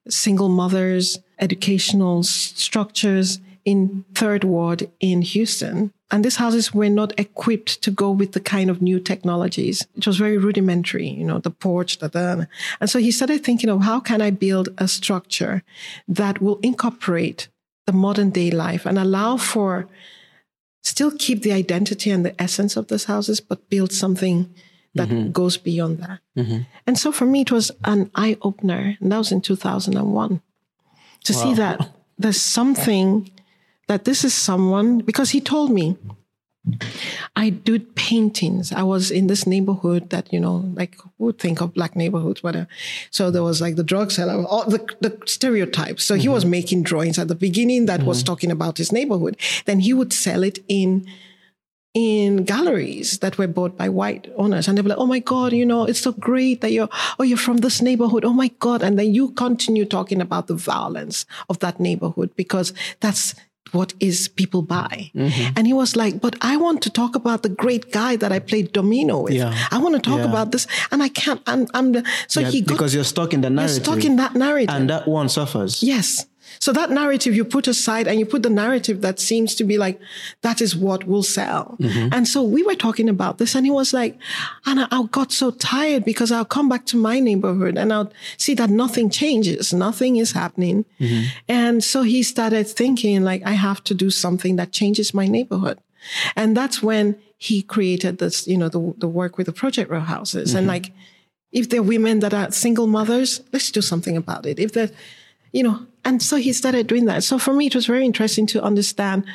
single 0.09 0.49
mothers, 0.49 1.19
educational 1.39 2.23
structures 2.23 3.39
in 3.65 4.05
Third 4.15 4.43
Ward 4.43 4.89
in 4.99 5.21
Houston. 5.21 5.93
And 6.09 6.23
these 6.23 6.37
houses 6.37 6.73
were 6.73 6.89
not 6.89 7.17
equipped 7.19 7.81
to 7.81 7.91
go 7.91 8.11
with 8.11 8.31
the 8.31 8.39
kind 8.39 8.69
of 8.69 8.81
new 8.81 8.99
technologies. 8.99 9.85
It 9.95 10.07
was 10.07 10.17
very 10.17 10.37
rudimentary, 10.37 11.09
you 11.09 11.25
know, 11.25 11.39
the 11.39 11.51
porch, 11.51 11.99
da, 11.99 12.07
da. 12.07 12.45
And 12.79 12.89
so 12.89 12.99
he 12.99 13.11
started 13.11 13.43
thinking 13.43 13.69
of 13.69 13.81
how 13.81 13.99
can 13.99 14.21
I 14.21 14.29
build 14.29 14.69
a 14.77 14.87
structure 14.87 15.63
that 16.07 16.41
will 16.41 16.59
incorporate 16.59 17.49
the 17.85 17.91
modern 17.93 18.29
day 18.29 18.51
life 18.51 18.85
and 18.85 18.97
allow 18.97 19.37
for 19.37 19.87
still 20.83 21.11
keep 21.11 21.41
the 21.41 21.51
identity 21.51 22.09
and 22.09 22.25
the 22.25 22.41
essence 22.41 22.77
of 22.77 22.87
these 22.87 23.05
houses, 23.05 23.41
but 23.41 23.69
build 23.69 23.91
something 23.91 24.53
that 24.95 25.09
mm-hmm. 25.09 25.31
goes 25.31 25.57
beyond 25.57 25.99
that. 25.99 26.19
Mm-hmm. 26.37 26.59
And 26.87 26.97
so 26.97 27.11
for 27.11 27.25
me, 27.25 27.41
it 27.41 27.51
was 27.51 27.71
an 27.83 28.09
eye 28.15 28.37
opener. 28.41 28.97
And 29.01 29.11
that 29.11 29.17
was 29.17 29.31
in 29.31 29.41
2001 29.41 30.41
to 31.23 31.33
wow. 31.33 31.39
see 31.43 31.53
that 31.55 31.89
there's 32.17 32.41
something 32.41 33.29
that 33.87 34.05
this 34.05 34.23
is 34.23 34.33
someone, 34.33 34.99
because 34.99 35.31
he 35.31 35.41
told 35.41 35.71
me, 35.71 35.97
I 37.35 37.49
do 37.49 37.79
paintings. 37.79 38.73
I 38.73 38.83
was 38.83 39.09
in 39.09 39.27
this 39.27 39.47
neighborhood 39.47 40.09
that, 40.09 40.33
you 40.33 40.39
know, 40.39 40.69
like 40.75 40.99
who 40.99 41.25
would 41.25 41.39
think 41.39 41.61
of 41.61 41.73
black 41.73 41.95
neighborhoods, 41.95 42.43
whatever. 42.43 42.67
So 43.09 43.31
there 43.31 43.43
was 43.43 43.61
like 43.61 43.77
the 43.77 43.85
drug 43.85 44.11
seller, 44.11 44.43
all 44.43 44.69
the, 44.69 44.85
the 44.99 45.17
stereotypes. 45.25 46.03
So 46.03 46.13
mm-hmm. 46.13 46.21
he 46.21 46.27
was 46.27 46.43
making 46.43 46.83
drawings 46.83 47.17
at 47.17 47.29
the 47.29 47.35
beginning 47.35 47.85
that 47.85 48.01
mm-hmm. 48.01 48.09
was 48.09 48.21
talking 48.21 48.51
about 48.51 48.77
his 48.77 48.91
neighborhood. 48.91 49.37
Then 49.65 49.79
he 49.79 49.93
would 49.93 50.11
sell 50.11 50.43
it 50.43 50.59
in 50.67 51.07
in 51.93 52.43
galleries 52.43 53.19
that 53.19 53.39
were 53.39 53.47
bought 53.47 53.75
by 53.75 53.89
white 53.89 54.31
owners. 54.35 54.67
And 54.67 54.77
they 54.77 54.83
were 54.83 54.89
like, 54.89 54.99
oh 54.99 55.07
my 55.07 55.17
God, 55.17 55.51
you 55.51 55.65
know, 55.65 55.85
it's 55.85 56.01
so 56.01 56.11
great 56.11 56.61
that 56.61 56.71
you're, 56.71 56.89
oh, 57.17 57.23
you're 57.23 57.39
from 57.39 57.57
this 57.57 57.81
neighborhood. 57.81 58.23
Oh 58.23 58.33
my 58.33 58.49
God. 58.59 58.83
And 58.83 58.99
then 58.99 59.15
you 59.15 59.31
continue 59.31 59.83
talking 59.83 60.21
about 60.21 60.45
the 60.45 60.53
violence 60.53 61.25
of 61.49 61.57
that 61.59 61.79
neighborhood 61.79 62.35
because 62.35 62.71
that's 62.99 63.33
what 63.73 63.93
is 63.99 64.27
people 64.27 64.61
buy? 64.61 65.11
Mm-hmm. 65.15 65.53
And 65.55 65.67
he 65.67 65.73
was 65.73 65.95
like, 65.95 66.21
but 66.21 66.35
I 66.41 66.57
want 66.57 66.81
to 66.83 66.89
talk 66.89 67.15
about 67.15 67.43
the 67.43 67.49
great 67.49 67.91
guy 67.91 68.15
that 68.15 68.31
I 68.31 68.39
played 68.39 68.73
domino 68.73 69.21
with. 69.21 69.33
Yeah. 69.33 69.53
I 69.71 69.77
want 69.77 69.95
to 69.95 70.01
talk 70.01 70.19
yeah. 70.19 70.29
about 70.29 70.51
this 70.51 70.67
and 70.91 71.03
I 71.03 71.09
can't, 71.09 71.41
I'm, 71.47 71.67
I'm 71.73 71.91
the, 71.91 72.03
so 72.27 72.39
yeah, 72.41 72.49
he 72.49 72.61
got, 72.61 72.73
because 72.73 72.93
you're 72.93 73.03
stuck 73.03 73.33
in 73.33 73.41
the 73.41 73.49
narrative. 73.49 73.85
You're 73.85 73.95
stuck 73.95 74.05
in 74.05 74.15
that 74.17 74.35
narrative. 74.35 74.75
And 74.75 74.89
that 74.89 75.07
one 75.07 75.29
suffers. 75.29 75.83
Yes. 75.83 76.25
So 76.59 76.71
that 76.73 76.89
narrative 76.89 77.35
you 77.35 77.45
put 77.45 77.67
aside 77.67 78.07
and 78.07 78.19
you 78.19 78.25
put 78.25 78.43
the 78.43 78.49
narrative 78.49 79.01
that 79.01 79.19
seems 79.19 79.55
to 79.55 79.63
be 79.63 79.77
like, 79.77 79.99
that 80.41 80.61
is 80.61 80.75
what 80.75 81.05
will 81.05 81.23
sell. 81.23 81.77
Mm-hmm. 81.79 82.13
And 82.13 82.27
so 82.27 82.43
we 82.43 82.63
were 82.63 82.75
talking 82.75 83.09
about 83.09 83.37
this 83.37 83.55
and 83.55 83.65
he 83.65 83.71
was 83.71 83.93
like, 83.93 84.17
and 84.65 84.81
I, 84.81 84.87
I 84.91 85.03
got 85.11 85.31
so 85.31 85.51
tired 85.51 86.05
because 86.05 86.31
I'll 86.31 86.45
come 86.45 86.69
back 86.69 86.85
to 86.87 86.97
my 86.97 87.19
neighborhood 87.19 87.77
and 87.77 87.93
I'll 87.93 88.11
see 88.37 88.53
that 88.55 88.69
nothing 88.69 89.09
changes. 89.09 89.73
Nothing 89.73 90.17
is 90.17 90.31
happening. 90.31 90.85
Mm-hmm. 90.99 91.27
And 91.47 91.83
so 91.83 92.03
he 92.03 92.23
started 92.23 92.67
thinking 92.67 93.23
like, 93.23 93.43
I 93.45 93.53
have 93.53 93.83
to 93.85 93.93
do 93.93 94.09
something 94.09 94.55
that 94.55 94.71
changes 94.71 95.13
my 95.13 95.27
neighborhood. 95.27 95.79
And 96.35 96.55
that's 96.55 96.81
when 96.81 97.17
he 97.37 97.61
created 97.61 98.17
this, 98.17 98.47
you 98.47 98.57
know, 98.57 98.69
the, 98.69 98.93
the 98.97 99.07
work 99.07 99.37
with 99.37 99.45
the 99.45 99.53
project 99.53 99.91
row 99.91 99.99
houses 99.99 100.49
mm-hmm. 100.49 100.59
and 100.59 100.67
like, 100.67 100.91
if 101.49 101.69
they're 101.69 101.81
women 101.81 102.19
that 102.19 102.33
are 102.33 102.51
single 102.51 102.87
mothers, 102.87 103.41
let's 103.53 103.71
do 103.71 103.81
something 103.81 104.17
about 104.17 104.45
it. 104.45 104.59
If 104.59 104.73
they're 104.73 104.91
you 105.51 105.63
know, 105.63 105.85
and 106.07 106.23
so 106.23 106.37
he 106.37 106.53
started 106.53 106.87
doing 106.87 107.03
that. 107.05 107.25
So 107.25 107.37
for 107.37 107.53
me, 107.53 107.67
it 107.67 107.75
was 107.75 107.85
very 107.85 108.05
interesting 108.05 108.47
to 108.47 108.63
understand 108.63 109.25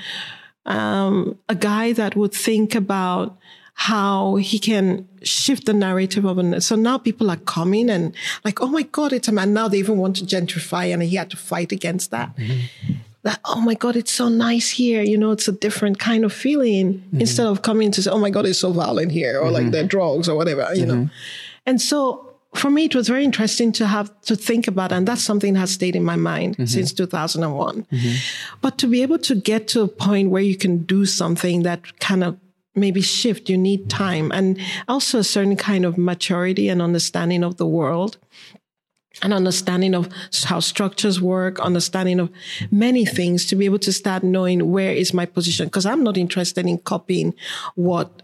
um, 0.65 1.39
a 1.47 1.55
guy 1.55 1.93
that 1.93 2.16
would 2.16 2.32
think 2.32 2.74
about 2.74 3.36
how 3.74 4.36
he 4.36 4.59
can 4.59 5.07
shift 5.23 5.66
the 5.66 5.74
narrative 5.74 6.24
of 6.24 6.39
an 6.39 6.61
so 6.61 6.77
now 6.77 6.99
people 6.99 7.31
are 7.31 7.39
coming 7.39 7.89
and 7.89 8.15
like 8.44 8.61
oh 8.61 8.66
my 8.66 8.82
god 8.82 9.15
it's 9.15 9.28
a 9.28 9.32
man 9.32 9.55
now 9.55 9.66
they 9.66 9.78
even 9.78 9.97
want 9.97 10.15
to 10.15 10.24
gentrify 10.24 10.93
and 10.93 11.03
he 11.03 11.16
had 11.16 11.31
to 11.31 11.39
fight 11.39 11.73
against 11.73 12.11
that 12.11 12.36
mm-hmm. 12.36 12.93
that 13.23 13.40
oh 13.47 13.61
my 13.62 13.73
god 13.73 13.97
it's 13.97 14.12
so 14.12 14.28
nice 14.28 14.69
here 14.69 15.03
you 15.03 15.16
know 15.16 15.31
it's 15.31 15.49
a 15.49 15.53
different 15.53 15.99
kind 15.99 16.23
of 16.23 16.35
feeling 16.35 16.94
mm-hmm. 16.94 17.20
instead 17.23 17.47
of 17.47 17.62
coming 17.62 17.90
to 17.90 18.03
say 18.03 18.11
oh 18.11 18.19
my 18.19 18.31
god 18.31 18.44
it's 18.44 18.59
so 18.59 18.73
violent 18.73 19.11
here 19.11 19.40
or 19.40 19.47
mm-hmm. 19.47 19.55
like 19.55 19.70
the 19.70 19.82
drugs 19.82 20.28
or 20.28 20.36
whatever 20.36 20.69
you 20.74 20.85
know 20.85 20.94
mm-hmm. 20.94 21.65
and 21.65 21.81
so 21.81 22.32
for 22.55 22.70
me, 22.70 22.85
it 22.85 22.95
was 22.95 23.09
very 23.09 23.24
interesting 23.24 23.73
to 23.73 23.87
have 23.87 24.19
to 24.23 24.37
think 24.37 24.69
about, 24.69 24.93
and 24.93 25.09
that's 25.09 25.23
something 25.23 25.55
that 25.55 25.61
has 25.61 25.73
stayed 25.73 25.97
in 25.97 26.05
my 26.05 26.16
mind 26.16 26.55
mm-hmm. 26.55 26.66
since 26.66 26.93
2001. 26.93 27.85
Mm-hmm. 27.85 28.57
But 28.61 28.79
to 28.79 28.87
be 28.87 29.03
able 29.03 29.19
to 29.20 29.35
get 29.35 29.69
to 29.69 29.83
a 29.83 29.89
point 29.89 30.31
where 30.31 30.43
you 30.43 30.57
can 30.57 30.85
do 30.85 31.07
something 31.07 31.62
that 31.62 31.99
kind 32.01 32.23
of 32.23 32.39
maybe 32.74 33.01
shift. 33.01 33.49
You 33.51 33.59
need 33.59 33.91
time 33.91 34.33
and 34.33 34.59
also 34.89 35.19
a 35.19 35.24
certain 35.24 35.57
kind 35.57 35.85
of 35.85 35.99
maturity 35.99 36.69
and 36.69 36.81
understanding 36.81 37.45
of 37.45 37.57
the 37.57 37.66
world 37.66 38.16
an 39.20 39.33
understanding 39.33 39.95
of 39.95 40.09
how 40.45 40.59
structures 40.59 41.20
work, 41.20 41.61
understanding 41.61 42.19
of 42.19 42.31
many 42.70 43.05
things 43.05 43.45
to 43.47 43.57
be 43.57 43.66
able 43.66 43.79
to 43.79 43.93
start 43.93 44.23
knowing 44.23 44.73
where 44.73 44.93
is 44.93 45.12
my 45.12 45.27
position. 45.27 45.66
Because 45.66 45.85
I'm 45.85 46.03
not 46.03 46.16
interested 46.16 46.66
in 46.66 46.79
copying 46.79 47.35
what 47.74 48.22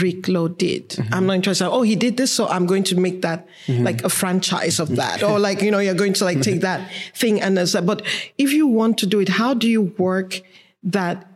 Rick 0.00 0.26
Lowe 0.28 0.48
did. 0.48 0.90
Mm-hmm. 0.90 1.14
I'm 1.14 1.26
not 1.26 1.34
interested. 1.34 1.68
Oh, 1.68 1.82
he 1.82 1.96
did 1.96 2.16
this, 2.16 2.32
so 2.32 2.48
I'm 2.48 2.66
going 2.66 2.84
to 2.84 2.96
make 2.96 3.22
that 3.22 3.46
mm-hmm. 3.66 3.84
like 3.84 4.02
a 4.04 4.08
franchise 4.08 4.80
of 4.80 4.96
that, 4.96 5.22
or 5.22 5.38
like 5.38 5.62
you 5.62 5.70
know, 5.70 5.78
you're 5.78 5.94
going 5.94 6.14
to 6.14 6.24
like 6.24 6.40
take 6.40 6.62
that 6.62 6.90
thing 7.14 7.40
and 7.40 7.58
as. 7.58 7.74
But 7.74 8.02
if 8.38 8.52
you 8.52 8.66
want 8.66 8.98
to 8.98 9.06
do 9.06 9.20
it, 9.20 9.28
how 9.28 9.54
do 9.54 9.68
you 9.68 9.82
work 9.98 10.40
that 10.82 11.26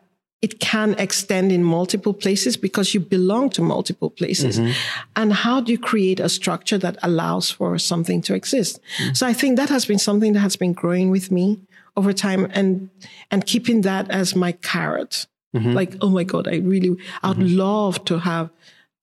it 0.42 0.60
can 0.60 0.94
extend 0.98 1.50
in 1.50 1.64
multiple 1.64 2.12
places 2.12 2.56
because 2.56 2.94
you 2.94 3.00
belong 3.00 3.48
to 3.50 3.62
multiple 3.62 4.10
places. 4.10 4.60
Mm-hmm. 4.60 4.72
And 5.16 5.32
how 5.32 5.60
do 5.60 5.72
you 5.72 5.78
create 5.78 6.20
a 6.20 6.28
structure 6.28 6.78
that 6.78 6.96
allows 7.02 7.50
for 7.50 7.78
something 7.78 8.20
to 8.22 8.34
exist? 8.34 8.78
Mm-hmm. 8.98 9.14
So 9.14 9.26
I 9.26 9.32
think 9.32 9.56
that 9.56 9.70
has 9.70 9.86
been 9.86 9.98
something 9.98 10.34
that 10.34 10.40
has 10.40 10.54
been 10.54 10.72
growing 10.72 11.10
with 11.10 11.30
me 11.30 11.58
over 11.96 12.12
time 12.12 12.46
and 12.52 12.90
and 13.30 13.46
keeping 13.46 13.80
that 13.82 14.10
as 14.10 14.36
my 14.36 14.52
carrot. 14.52 15.26
Mm-hmm. 15.56 15.72
Like, 15.72 15.96
oh 16.00 16.10
my 16.10 16.24
God, 16.24 16.48
I 16.48 16.56
really 16.56 16.96
I'd 17.22 17.36
mm-hmm. 17.36 17.56
love 17.56 18.04
to 18.06 18.18
have 18.18 18.50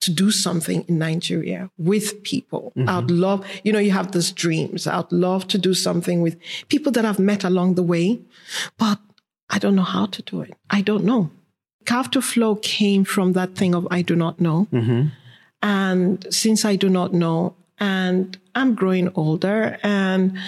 to 0.00 0.12
do 0.12 0.30
something 0.30 0.84
in 0.88 0.98
Nigeria 0.98 1.70
with 1.78 2.22
people. 2.22 2.72
Mm-hmm. 2.76 2.88
I'd 2.88 3.10
love, 3.10 3.46
you 3.64 3.72
know, 3.72 3.78
you 3.78 3.92
have 3.92 4.12
these 4.12 4.32
dreams. 4.32 4.86
I'd 4.86 5.10
love 5.10 5.48
to 5.48 5.58
do 5.58 5.72
something 5.72 6.20
with 6.20 6.38
people 6.68 6.92
that 6.92 7.04
I've 7.04 7.18
met 7.18 7.44
along 7.44 7.74
the 7.74 7.82
way, 7.82 8.20
but 8.78 8.98
I 9.48 9.58
don't 9.58 9.74
know 9.74 9.82
how 9.82 10.06
to 10.06 10.22
do 10.22 10.42
it. 10.42 10.54
I 10.70 10.82
don't 10.82 11.04
know. 11.04 11.30
Carved 11.86 12.12
to 12.14 12.22
Flow 12.22 12.56
came 12.56 13.04
from 13.04 13.32
that 13.32 13.54
thing 13.54 13.74
of 13.74 13.86
I 13.90 14.02
do 14.02 14.16
not 14.16 14.40
know. 14.40 14.68
Mm-hmm. 14.72 15.08
And 15.62 16.26
since 16.30 16.64
I 16.64 16.76
do 16.76 16.88
not 16.90 17.14
know, 17.14 17.54
and 17.78 18.38
I'm 18.54 18.74
growing 18.74 19.10
older, 19.14 19.78
and 19.82 20.38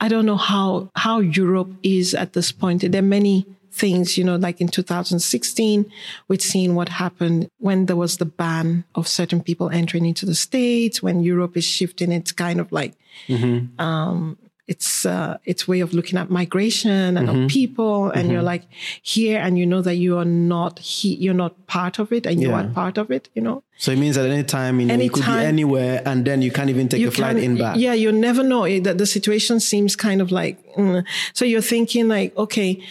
I 0.00 0.08
don't 0.08 0.26
know 0.26 0.36
how 0.36 0.90
how 0.94 1.20
Europe 1.20 1.72
is 1.82 2.14
at 2.14 2.32
this 2.32 2.52
point. 2.52 2.82
There 2.82 3.00
are 3.00 3.02
many 3.02 3.46
things, 3.76 4.16
you 4.16 4.24
know, 4.24 4.36
like 4.36 4.60
in 4.60 4.68
2016, 4.68 5.92
we'd 6.28 6.42
seen 6.42 6.74
what 6.74 6.88
happened 6.88 7.50
when 7.58 7.86
there 7.86 7.96
was 7.96 8.16
the 8.16 8.24
ban 8.24 8.84
of 8.94 9.06
certain 9.06 9.42
people 9.42 9.70
entering 9.70 10.06
into 10.06 10.24
the 10.24 10.34
states, 10.34 11.02
when 11.02 11.20
Europe 11.20 11.56
is 11.56 11.64
shifting 11.64 12.10
its 12.10 12.32
kind 12.32 12.58
of 12.58 12.72
like 12.72 12.94
mm-hmm. 13.28 13.80
um, 13.80 14.38
its 14.66 15.06
uh, 15.06 15.38
its 15.44 15.68
way 15.68 15.80
of 15.80 15.94
looking 15.94 16.18
at 16.18 16.28
migration 16.28 17.16
and 17.16 17.28
mm-hmm. 17.28 17.44
of 17.44 17.50
people, 17.50 18.10
and 18.10 18.22
mm-hmm. 18.22 18.32
you're 18.32 18.42
like 18.42 18.64
here, 19.02 19.38
and 19.40 19.58
you 19.58 19.66
know 19.66 19.80
that 19.80 19.94
you 19.94 20.18
are 20.18 20.24
not 20.24 20.78
he, 20.78 21.14
you're 21.16 21.34
not 21.34 21.66
part 21.66 21.98
of 21.98 22.12
it, 22.12 22.26
and 22.26 22.40
you 22.40 22.52
are 22.52 22.66
part 22.68 22.98
of 22.98 23.10
it. 23.10 23.28
You 23.34 23.42
know. 23.42 23.62
So 23.78 23.92
it 23.92 23.98
means 23.98 24.16
that 24.16 24.24
at 24.24 24.32
any 24.32 24.42
time, 24.42 24.80
you 24.80 24.86
know, 24.86 24.94
you 24.94 25.10
could 25.10 25.24
be 25.24 25.32
anywhere, 25.32 26.02
and 26.04 26.24
then 26.24 26.42
you 26.42 26.50
can't 26.50 26.70
even 26.70 26.88
take 26.88 27.06
a 27.06 27.10
flight 27.10 27.36
in 27.36 27.58
back. 27.58 27.76
Yeah, 27.76 27.92
you 27.92 28.10
never 28.10 28.42
know. 28.42 28.66
That 28.80 28.98
the 28.98 29.06
situation 29.06 29.60
seems 29.60 29.94
kind 29.94 30.20
of 30.20 30.32
like. 30.32 30.56
Mm. 30.74 31.06
So 31.32 31.44
you're 31.44 31.62
thinking 31.62 32.08
like, 32.08 32.36
okay, 32.36 32.82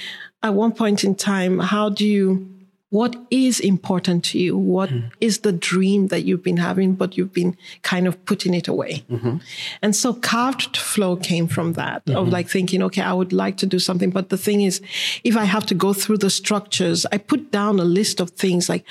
at 0.46 0.54
one 0.54 0.72
point 0.72 1.04
in 1.04 1.16
time, 1.16 1.58
how 1.58 1.90
do 1.90 2.06
you 2.06 2.55
what 2.96 3.14
is 3.30 3.60
important 3.60 4.24
to 4.24 4.40
you? 4.40 4.58
What 4.58 4.90
mm-hmm. 4.90 5.08
is 5.20 5.40
the 5.40 5.52
dream 5.52 6.08
that 6.08 6.24
you've 6.24 6.44
been 6.44 6.62
having, 6.70 6.94
but 6.94 7.18
you've 7.18 7.34
been 7.34 7.58
kind 7.82 8.08
of 8.08 8.14
putting 8.24 8.54
it 8.54 8.70
away? 8.70 9.04
Mm-hmm. 9.12 9.38
And 9.82 9.94
so 9.94 10.14
carved 10.14 10.78
flow 10.78 11.18
came 11.18 11.48
from 11.48 11.74
that 11.74 12.06
mm-hmm. 12.06 12.18
of 12.18 12.30
like 12.30 12.48
thinking, 12.48 12.82
okay, 12.84 13.02
I 13.02 13.12
would 13.12 13.34
like 13.34 13.58
to 13.58 13.66
do 13.66 13.80
something. 13.80 14.12
But 14.12 14.30
the 14.30 14.38
thing 14.38 14.62
is, 14.62 14.82
if 15.26 15.36
I 15.36 15.44
have 15.44 15.66
to 15.66 15.76
go 15.76 15.92
through 15.92 16.20
the 16.20 16.30
structures, 16.30 17.06
I 17.12 17.18
put 17.18 17.52
down 17.52 17.82
a 17.82 17.84
list 17.84 18.22
of 18.22 18.30
things 18.30 18.70
like 18.70 18.86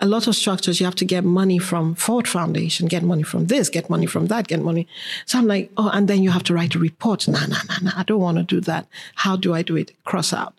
a 0.00 0.06
lot 0.06 0.26
of 0.26 0.34
structures. 0.34 0.80
You 0.80 0.86
have 0.86 0.96
to 0.96 1.04
get 1.04 1.22
money 1.22 1.58
from 1.58 1.94
Ford 1.94 2.26
Foundation, 2.26 2.88
get 2.88 3.04
money 3.04 3.22
from 3.22 3.46
this, 3.46 3.68
get 3.68 3.88
money 3.88 4.06
from 4.06 4.26
that, 4.26 4.48
get 4.48 4.62
money. 4.62 4.88
So 5.26 5.38
I'm 5.38 5.46
like, 5.46 5.70
oh, 5.76 5.90
and 5.94 6.08
then 6.08 6.24
you 6.24 6.30
have 6.32 6.42
to 6.48 6.54
write 6.54 6.74
a 6.74 6.80
report. 6.80 7.28
Nah, 7.28 7.46
nah, 7.46 7.62
nah, 7.68 7.78
nah. 7.82 7.92
I 7.96 8.02
don't 8.02 8.20
want 8.20 8.38
to 8.38 8.42
do 8.42 8.60
that. 8.62 8.88
How 9.14 9.36
do 9.36 9.54
I 9.54 9.62
do 9.62 9.76
it? 9.76 9.92
Cross 10.02 10.32
out. 10.32 10.54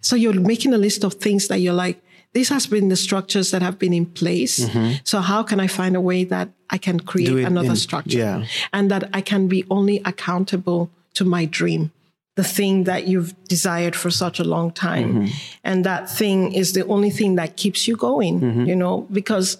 So 0.00 0.14
you're 0.14 0.40
making 0.52 0.72
a 0.72 0.78
list 0.78 1.02
of 1.02 1.14
things 1.14 1.48
that 1.48 1.58
you're 1.58 1.74
like, 1.74 2.00
this 2.32 2.48
has 2.48 2.66
been 2.66 2.88
the 2.88 2.96
structures 2.96 3.50
that 3.50 3.62
have 3.62 3.78
been 3.78 3.92
in 3.92 4.06
place. 4.06 4.60
Mm-hmm. 4.60 4.96
So 5.04 5.20
how 5.20 5.42
can 5.42 5.60
I 5.60 5.66
find 5.66 5.96
a 5.96 6.00
way 6.00 6.24
that 6.24 6.50
I 6.70 6.78
can 6.78 7.00
create 7.00 7.44
another 7.44 7.70
in, 7.70 7.76
structure 7.76 8.18
yeah. 8.18 8.46
and 8.72 8.90
that 8.90 9.08
I 9.12 9.20
can 9.20 9.48
be 9.48 9.64
only 9.70 10.02
accountable 10.04 10.90
to 11.14 11.24
my 11.24 11.46
dream, 11.46 11.90
the 12.36 12.44
thing 12.44 12.84
that 12.84 13.06
you've 13.06 13.34
desired 13.44 13.96
for 13.96 14.10
such 14.10 14.38
a 14.38 14.44
long 14.44 14.70
time. 14.70 15.14
Mm-hmm. 15.14 15.34
And 15.64 15.84
that 15.84 16.10
thing 16.10 16.52
is 16.52 16.74
the 16.74 16.86
only 16.86 17.10
thing 17.10 17.36
that 17.36 17.56
keeps 17.56 17.88
you 17.88 17.96
going, 17.96 18.40
mm-hmm. 18.40 18.64
you 18.66 18.76
know, 18.76 19.06
because 19.10 19.56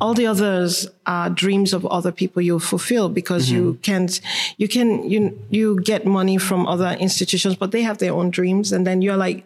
all 0.00 0.14
the 0.14 0.26
others 0.26 0.88
are 1.06 1.28
dreams 1.28 1.72
of 1.72 1.84
other 1.86 2.12
people 2.12 2.40
you'll 2.40 2.58
fulfill 2.58 3.08
because 3.08 3.46
mm-hmm. 3.46 3.56
you 3.56 3.78
can't 3.82 4.20
you 4.56 4.66
can 4.66 5.08
you 5.08 5.38
you 5.50 5.80
get 5.82 6.06
money 6.06 6.38
from 6.38 6.66
other 6.66 6.96
institutions 6.98 7.54
but 7.54 7.70
they 7.70 7.82
have 7.82 7.98
their 7.98 8.12
own 8.12 8.30
dreams 8.30 8.72
and 8.72 8.86
then 8.86 9.02
you're 9.02 9.18
like 9.18 9.44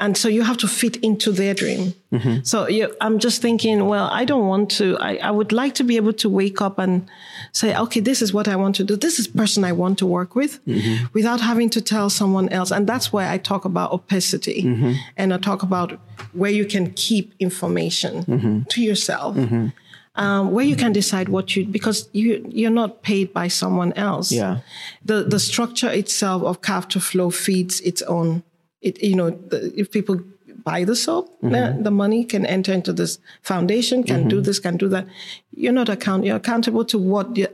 and 0.00 0.16
so 0.16 0.28
you 0.28 0.42
have 0.42 0.56
to 0.58 0.66
fit 0.66 0.96
into 0.96 1.30
their 1.30 1.54
dream. 1.54 1.94
Mm-hmm. 2.12 2.42
So 2.42 2.68
you, 2.68 2.94
I'm 3.00 3.20
just 3.20 3.40
thinking, 3.40 3.86
well, 3.86 4.08
I 4.10 4.24
don't 4.24 4.48
want 4.48 4.70
to. 4.72 4.98
I, 4.98 5.16
I, 5.16 5.30
would 5.30 5.52
like 5.52 5.74
to 5.76 5.84
be 5.84 5.94
able 5.96 6.12
to 6.14 6.28
wake 6.28 6.60
up 6.60 6.80
and 6.80 7.08
say, 7.52 7.76
okay, 7.76 8.00
this 8.00 8.20
is 8.20 8.34
what 8.34 8.48
I 8.48 8.56
want 8.56 8.74
to 8.76 8.84
do. 8.84 8.96
This 8.96 9.20
is 9.20 9.28
person 9.28 9.62
I 9.64 9.70
want 9.70 9.98
to 9.98 10.06
work 10.06 10.34
with, 10.34 10.64
mm-hmm. 10.66 11.06
without 11.12 11.40
having 11.40 11.70
to 11.70 11.80
tell 11.80 12.10
someone 12.10 12.48
else. 12.48 12.72
And 12.72 12.88
that's 12.88 13.12
why 13.12 13.32
I 13.32 13.38
talk 13.38 13.64
about 13.64 13.92
opacity, 13.92 14.64
mm-hmm. 14.64 14.92
and 15.16 15.32
I 15.32 15.38
talk 15.38 15.62
about 15.62 15.92
where 16.32 16.50
you 16.50 16.64
can 16.64 16.92
keep 16.94 17.32
information 17.38 18.24
mm-hmm. 18.24 18.62
to 18.62 18.82
yourself. 18.82 19.36
Mm-hmm. 19.36 19.68
Um, 20.16 20.52
where 20.52 20.64
you 20.64 20.76
can 20.76 20.92
decide 20.92 21.28
what 21.28 21.56
you 21.56 21.66
because 21.66 22.08
you 22.12 22.44
you're 22.48 22.70
not 22.70 23.02
paid 23.02 23.32
by 23.32 23.48
someone 23.48 23.92
else. 23.94 24.30
Yeah, 24.30 24.60
the 25.04 25.24
the 25.24 25.40
structure 25.40 25.90
itself 25.90 26.42
of 26.42 26.60
to 26.88 27.00
Flow 27.00 27.30
feeds 27.30 27.80
its 27.80 28.00
own 28.02 28.44
it, 28.84 29.02
you 29.02 29.16
know, 29.16 29.30
the, 29.30 29.72
if 29.76 29.90
people 29.90 30.20
buy 30.64 30.82
the 30.84 30.96
soap, 30.96 31.28
mm-hmm. 31.42 31.82
the 31.82 31.90
money 31.90 32.24
can 32.24 32.46
enter 32.46 32.72
into 32.72 32.92
this 32.92 33.18
foundation, 33.42 34.02
can 34.02 34.20
mm-hmm. 34.20 34.28
do 34.28 34.40
this, 34.40 34.58
can 34.58 34.76
do 34.76 34.88
that. 34.88 35.06
You're 35.50 35.72
not 35.72 35.88
account. 35.88 36.24
You're 36.24 36.36
accountable 36.36 36.84
to 36.86 36.98
what 36.98 37.34
the, 37.34 37.48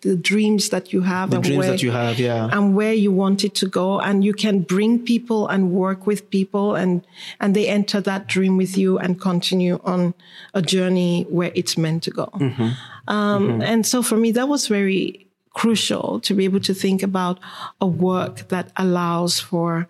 the 0.00 0.16
dreams 0.16 0.70
that 0.70 0.92
you 0.92 1.02
have, 1.02 1.30
the 1.30 1.36
and 1.36 1.44
dreams 1.44 1.58
where, 1.58 1.70
that 1.70 1.82
you 1.82 1.92
have, 1.92 2.18
yeah, 2.18 2.48
and 2.52 2.74
where 2.74 2.92
you 2.92 3.12
want 3.12 3.44
it 3.44 3.54
to 3.56 3.66
go. 3.66 4.00
And 4.00 4.24
you 4.24 4.34
can 4.34 4.60
bring 4.60 4.98
people 4.98 5.46
and 5.46 5.70
work 5.70 6.06
with 6.06 6.28
people, 6.30 6.74
and 6.74 7.06
and 7.40 7.54
they 7.54 7.68
enter 7.68 8.00
that 8.00 8.26
dream 8.26 8.56
with 8.56 8.76
you 8.76 8.98
and 8.98 9.20
continue 9.20 9.80
on 9.84 10.14
a 10.52 10.60
journey 10.60 11.26
where 11.30 11.52
it's 11.54 11.78
meant 11.78 12.02
to 12.04 12.10
go. 12.10 12.26
Mm-hmm. 12.34 12.70
Um, 13.08 13.48
mm-hmm. 13.48 13.62
and 13.62 13.86
so 13.86 14.02
for 14.02 14.16
me, 14.16 14.32
that 14.32 14.48
was 14.48 14.66
very 14.66 15.26
crucial 15.54 16.20
to 16.20 16.34
be 16.34 16.44
able 16.44 16.60
to 16.60 16.74
think 16.74 17.02
about 17.02 17.38
a 17.80 17.86
work 17.86 18.48
that 18.48 18.70
allows 18.76 19.40
for 19.40 19.88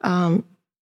um, 0.00 0.44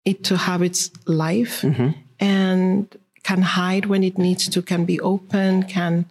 it 0.06 0.24
to 0.26 0.38
have 0.38 0.62
its 0.62 0.92
life 1.06 1.62
mm-hmm. 1.62 1.90
and 2.20 2.98
can 3.24 3.42
hide 3.42 3.88
when 3.88 4.04
it 4.04 4.18
needs 4.18 4.48
to, 4.48 4.62
can 4.62 4.86
be 4.86 5.00
open, 5.02 5.64
can 5.64 6.06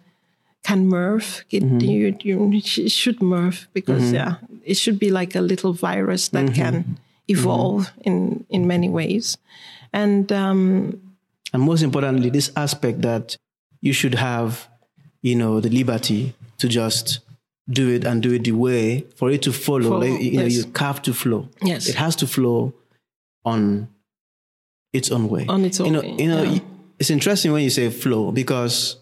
can 0.63 0.89
morph. 0.91 1.43
It, 1.49 1.63
mm-hmm. 1.63 1.79
you, 1.79 2.17
you, 2.21 2.89
should 2.89 3.19
morph 3.19 3.67
because 3.73 4.03
mm-hmm. 4.03 4.15
yeah, 4.15 4.35
it 4.65 4.75
should 4.75 4.99
be 4.99 5.09
like 5.09 5.33
a 5.35 5.41
little 5.41 5.73
virus 5.73 6.27
that 6.29 6.45
mm-hmm. 6.45 6.61
can 6.61 6.99
evolve 7.27 7.87
mm-hmm. 7.87 8.01
in 8.09 8.45
in 8.49 8.67
many 8.67 8.89
ways, 8.89 9.37
and 9.93 10.31
um, 10.31 11.01
and 11.53 11.63
most 11.63 11.81
importantly, 11.81 12.29
this 12.29 12.51
aspect 12.55 13.01
that 13.01 13.37
you 13.81 13.93
should 13.93 14.15
have, 14.15 14.67
you 15.21 15.35
know, 15.35 15.59
the 15.59 15.69
liberty 15.69 16.33
to 16.57 16.67
just 16.67 17.19
do 17.69 17.89
it 17.89 18.05
and 18.05 18.21
do 18.21 18.33
it 18.33 18.43
the 18.43 18.51
way 18.51 19.05
for 19.15 19.31
it 19.31 19.41
to 19.41 19.51
follow. 19.51 19.89
follow 19.89 20.03
you 20.03 20.31
yes. 20.31 20.35
know, 20.35 20.45
you 20.45 20.63
have 20.75 21.01
to 21.01 21.13
flow. 21.13 21.49
Yes, 21.61 21.87
it 21.87 21.95
has 21.95 22.15
to 22.17 22.27
flow 22.27 22.73
on 23.47 23.87
its 24.93 25.09
own 25.11 25.29
way. 25.29 25.45
On 25.47 25.63
its 25.63 25.79
own 25.79 25.87
you 25.87 25.91
know, 25.93 26.01
way. 26.01 26.15
You 26.19 26.27
know, 26.27 26.43
yeah. 26.43 26.59
it's 26.99 27.09
interesting 27.09 27.51
when 27.53 27.63
you 27.63 27.69
say 27.69 27.89
flow 27.89 28.31
because 28.31 28.97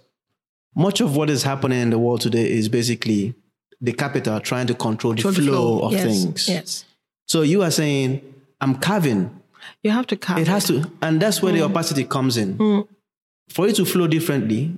much 0.75 1.01
of 1.01 1.15
what 1.15 1.29
is 1.29 1.43
happening 1.43 1.81
in 1.81 1.89
the 1.89 1.99
world 1.99 2.21
today 2.21 2.49
is 2.49 2.69
basically 2.69 3.33
the 3.81 3.93
capital 3.93 4.39
trying 4.39 4.67
to 4.67 4.73
control, 4.75 5.13
the, 5.13 5.21
flow 5.21 5.33
flow 5.33 5.79
of 5.79 5.93
yes. 5.93 6.03
things. 6.03 6.49
Yes. 6.49 6.85
So 7.27 7.41
you 7.41 7.63
are 7.63 7.71
saying, 7.71 8.21
I'm 8.61 8.75
carving. 8.75 9.41
You 9.81 9.91
have 9.91 10.07
to 10.07 10.15
carve. 10.15 10.39
It 10.39 10.47
has 10.47 10.67
to, 10.67 10.91
and 11.01 11.19
that's 11.19 11.41
where 11.41 11.51
mm. 11.51 11.57
the 11.57 11.65
opacity 11.65 12.03
comes 12.03 12.37
in. 12.37 12.57
Mm. 12.57 12.87
For 13.49 13.67
it 13.67 13.75
to 13.77 13.85
flow 13.85 14.07
differently, 14.07 14.77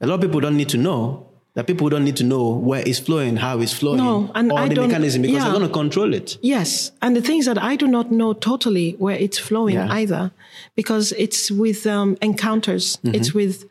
a 0.00 0.06
lot 0.06 0.16
of 0.16 0.20
people 0.22 0.40
don't 0.40 0.56
need 0.56 0.68
to 0.70 0.78
know 0.78 1.27
that 1.58 1.66
people 1.66 1.88
don't 1.88 2.04
need 2.04 2.14
to 2.14 2.22
know 2.22 2.50
where 2.50 2.84
it's 2.86 3.00
flowing, 3.00 3.34
how 3.34 3.58
it's 3.58 3.72
flowing, 3.72 3.96
no, 3.96 4.30
and 4.36 4.52
or 4.52 4.60
I 4.60 4.68
the 4.68 4.80
mechanism 4.80 5.22
because 5.22 5.38
yeah. 5.38 5.42
they're 5.42 5.58
going 5.58 5.66
to 5.66 5.72
control 5.72 6.14
it. 6.14 6.38
Yes, 6.40 6.92
and 7.02 7.16
the 7.16 7.20
things 7.20 7.46
that 7.46 7.60
I 7.60 7.74
do 7.74 7.88
not 7.88 8.12
know 8.12 8.32
totally 8.32 8.92
where 8.92 9.16
it's 9.16 9.38
flowing 9.38 9.74
yeah. 9.74 9.90
either, 9.90 10.30
because 10.76 11.10
it's 11.18 11.50
with 11.50 11.84
um, 11.84 12.16
encounters, 12.22 12.98
mm-hmm. 12.98 13.12
it's 13.12 13.34
with 13.34 13.68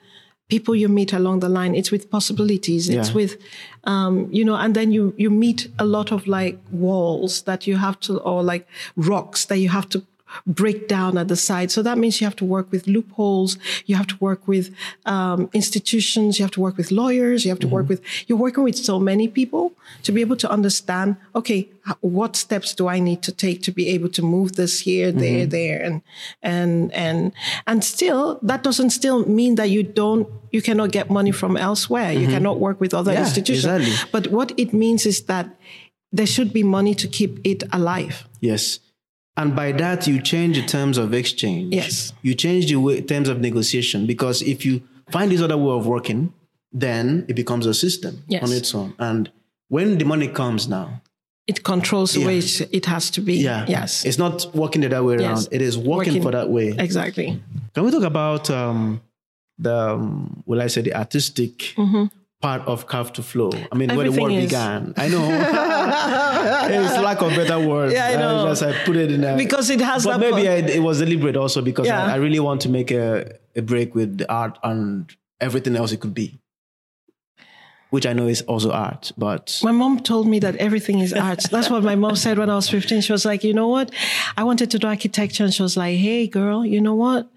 people 0.50 0.76
you 0.76 0.90
meet 0.90 1.14
along 1.14 1.40
the 1.40 1.48
line, 1.48 1.76
it's 1.76 1.90
with 1.90 2.12
possibilities, 2.12 2.90
it's 2.90 3.14
with, 3.14 3.38
um, 3.86 4.28
you 4.34 4.44
know, 4.44 4.56
and 4.56 4.76
then 4.76 4.92
you 4.92 5.14
you 5.18 5.30
meet 5.30 5.70
a 5.80 5.86
lot 5.86 6.12
of 6.12 6.28
like 6.28 6.60
walls 6.72 7.44
that 7.44 7.68
you 7.68 7.78
have 7.78 7.98
to, 8.02 8.18
or 8.18 8.44
like 8.44 8.68
rocks 8.98 9.46
that 9.46 9.60
you 9.60 9.70
have 9.70 9.88
to 9.88 10.04
break 10.46 10.88
down 10.88 11.18
at 11.18 11.28
the 11.28 11.36
side. 11.36 11.72
So 11.72 11.82
that 11.84 11.98
means 11.98 12.20
you 12.22 12.26
have 12.26 12.36
to 12.38 12.46
work 12.46 12.72
with 12.72 12.88
loopholes. 12.88 13.58
You 13.86 13.96
have 13.96 14.08
to 14.08 14.18
work 14.20 14.48
with 14.48 14.74
um, 15.06 15.50
institutions. 15.54 16.40
You 16.40 16.44
have 16.44 16.52
to 16.52 16.62
work 16.62 16.78
with 16.78 16.92
lawyers. 16.92 17.46
You 17.46 17.52
have 17.52 17.60
to 17.60 17.68
work 17.68 17.86
mm-hmm. 17.86 18.04
with, 18.04 18.28
you're 18.28 18.38
working 18.38 18.64
with 18.64 18.78
so 18.78 19.00
many 19.00 19.28
people 19.28 19.74
to 20.04 20.12
be 20.12 20.22
able 20.22 20.36
to 20.38 20.50
understand, 20.50 21.16
okay, 21.36 21.70
what 22.02 22.36
steps 22.36 22.74
do 22.74 22.88
I 22.88 23.00
need 23.00 23.22
to 23.24 23.32
take 23.32 23.62
to 23.64 23.72
be 23.72 23.88
able 23.90 24.10
to 24.10 24.22
move 24.22 24.56
this 24.56 24.82
here, 24.82 25.12
there, 25.12 25.42
mm-hmm. 25.42 25.50
there, 25.50 25.82
and, 25.82 26.02
and, 26.44 26.94
and, 26.94 27.32
and 27.66 27.84
still, 27.84 28.40
that 28.42 28.64
doesn't 28.64 28.90
still 28.90 29.26
mean 29.26 29.56
that 29.56 29.70
you 29.70 29.84
don't, 29.84 30.28
you 30.52 30.62
cannot 30.62 30.92
get 30.92 31.10
money 31.10 31.32
from 31.32 31.56
elsewhere. 31.56 32.12
You 32.12 32.22
mm-hmm. 32.22 32.32
cannot 32.32 32.60
work 32.60 32.82
with 32.82 32.94
other 32.94 33.14
Yeah, 33.14 33.22
institutions. 33.22 33.84
exactly. 33.84 34.10
But 34.12 34.28
what 34.28 34.52
it 34.58 34.74
means 34.74 35.06
is 35.06 35.24
that 35.24 35.48
there 36.12 36.26
should 36.26 36.52
be 36.54 36.64
money 36.64 36.96
to 36.96 37.08
keep 37.08 37.40
it 37.44 37.64
alive. 37.72 38.28
Yes. 38.40 38.80
And 39.38 39.56
by 39.56 39.72
that, 39.74 40.08
you 40.08 40.22
change 40.22 40.60
the 40.60 40.66
terms 40.66 40.98
of 40.98 41.14
exchange. 41.14 41.74
Yes. 41.74 42.12
You 42.24 42.34
change 42.34 42.68
the 42.68 42.78
way, 42.78 43.02
terms 43.02 43.30
of 43.30 43.40
negotiation 43.40 44.06
because 44.08 44.42
if 44.42 44.66
you 44.66 44.82
find 45.12 45.32
this 45.32 45.42
other 45.42 45.58
way 45.58 45.74
of 45.76 45.86
working, 45.86 46.34
then 46.74 47.24
it 47.28 47.36
becomes 47.36 47.66
a 47.68 47.74
system 47.74 48.24
Yes. 48.28 48.44
on 48.44 48.52
its 48.52 48.74
own. 48.76 48.94
And 49.00 49.32
when 49.70 49.98
the 50.00 50.06
money 50.06 50.28
comes 50.28 50.68
now, 50.68 51.02
It 51.46 51.64
controls 51.64 52.12
the 52.14 52.20
Yeah. 52.20 52.28
way 52.28 52.40
it, 52.40 52.86
has 52.88 53.10
to 53.12 53.22
be. 53.22 53.36
yeah, 53.36 53.66
Yes. 53.70 54.04
it's 54.04 54.18
not 54.18 54.54
working 54.54 54.82
the 54.82 54.88
other 54.88 55.02
way 55.02 55.16
around. 55.16 55.38
Yes. 55.38 55.48
It 55.50 55.62
is 55.62 55.78
working, 55.78 55.96
Working- 56.16 56.22
for 56.24 56.32
that 56.32 56.50
way. 56.50 56.76
exactly. 56.78 57.40
Can 57.74 57.86
we 57.86 57.92
talk 57.92 58.04
about 58.04 58.50
um, 58.50 59.00
the, 59.58 59.74
um, 59.94 60.44
will 60.46 60.62
I 60.62 60.68
say, 60.68 60.82
the 60.82 60.94
artistic 60.94 61.74
part 62.42 62.62
of 62.68 62.86
Carved 62.88 63.16
to 63.16 63.24
Flow? 63.24 63.52
I 63.72 63.76
mean, 63.76 63.96
where 63.96 64.10
the 64.10 64.24
is. 64.26 64.46
began. 64.46 64.94
I 64.98 65.08
know. 65.08 65.28
it's 66.70 66.98
lack 67.00 67.22
of 67.22 67.30
better 67.32 67.60
words. 67.60 67.94
Yeah, 67.94 68.08
I 68.08 68.16
know. 68.16 68.46
just 68.48 68.64
I 68.64 68.74
put 68.86 68.96
it 68.96 69.12
in 69.12 69.24
a, 69.24 69.36
Because 69.38 69.70
it 69.70 69.82
has 69.82 70.06
But 70.06 70.20
maybe. 70.20 70.48
I, 70.48 70.56
it 70.56 70.82
was 70.84 71.00
deliberate 71.00 71.36
also 71.38 71.62
because 71.62 71.88
Yeah. 71.88 72.06
I, 72.06 72.14
I 72.14 72.16
really 72.16 72.40
want 72.40 72.62
to 72.62 72.70
make 72.70 72.92
a, 72.92 73.38
a 73.56 73.62
break 73.62 73.96
with 73.96 74.24
art 74.30 74.58
and 74.64 75.10
everything 75.42 75.76
else 75.76 75.92
it 75.92 76.00
could 76.00 76.14
be, 76.14 76.40
which 77.90 78.06
I 78.06 78.14
know 78.14 78.28
is 78.28 78.42
also 78.44 78.72
art. 78.72 79.12
But 79.18 79.60
My 79.64 79.72
mom 79.72 80.00
told 80.02 80.28
me 80.28 80.40
that 80.40 80.56
everything 80.58 81.00
is 81.00 81.14
art. 81.14 81.44
That's 81.52 81.70
what 81.70 81.84
my 81.84 81.96
mom 81.96 82.16
said 82.16 82.38
when 82.38 82.50
I 82.50 82.56
was 82.56 82.70
15. 82.70 83.02
She 83.02 83.12
was 83.12 83.26
like, 83.26 83.44
you 83.44 83.54
know 83.54 83.68
what? 83.68 83.92
I 84.36 84.44
wanted 84.44 84.72
to 84.72 84.80
do 84.80 84.88
architecture. 84.88 85.44
And 85.44 85.54
she 85.54 85.64
was 85.64 85.76
like, 85.78 85.98
hey, 85.98 86.28
girl, 86.28 86.66
you 86.66 86.82
know 86.82 86.96
what? 86.96 87.30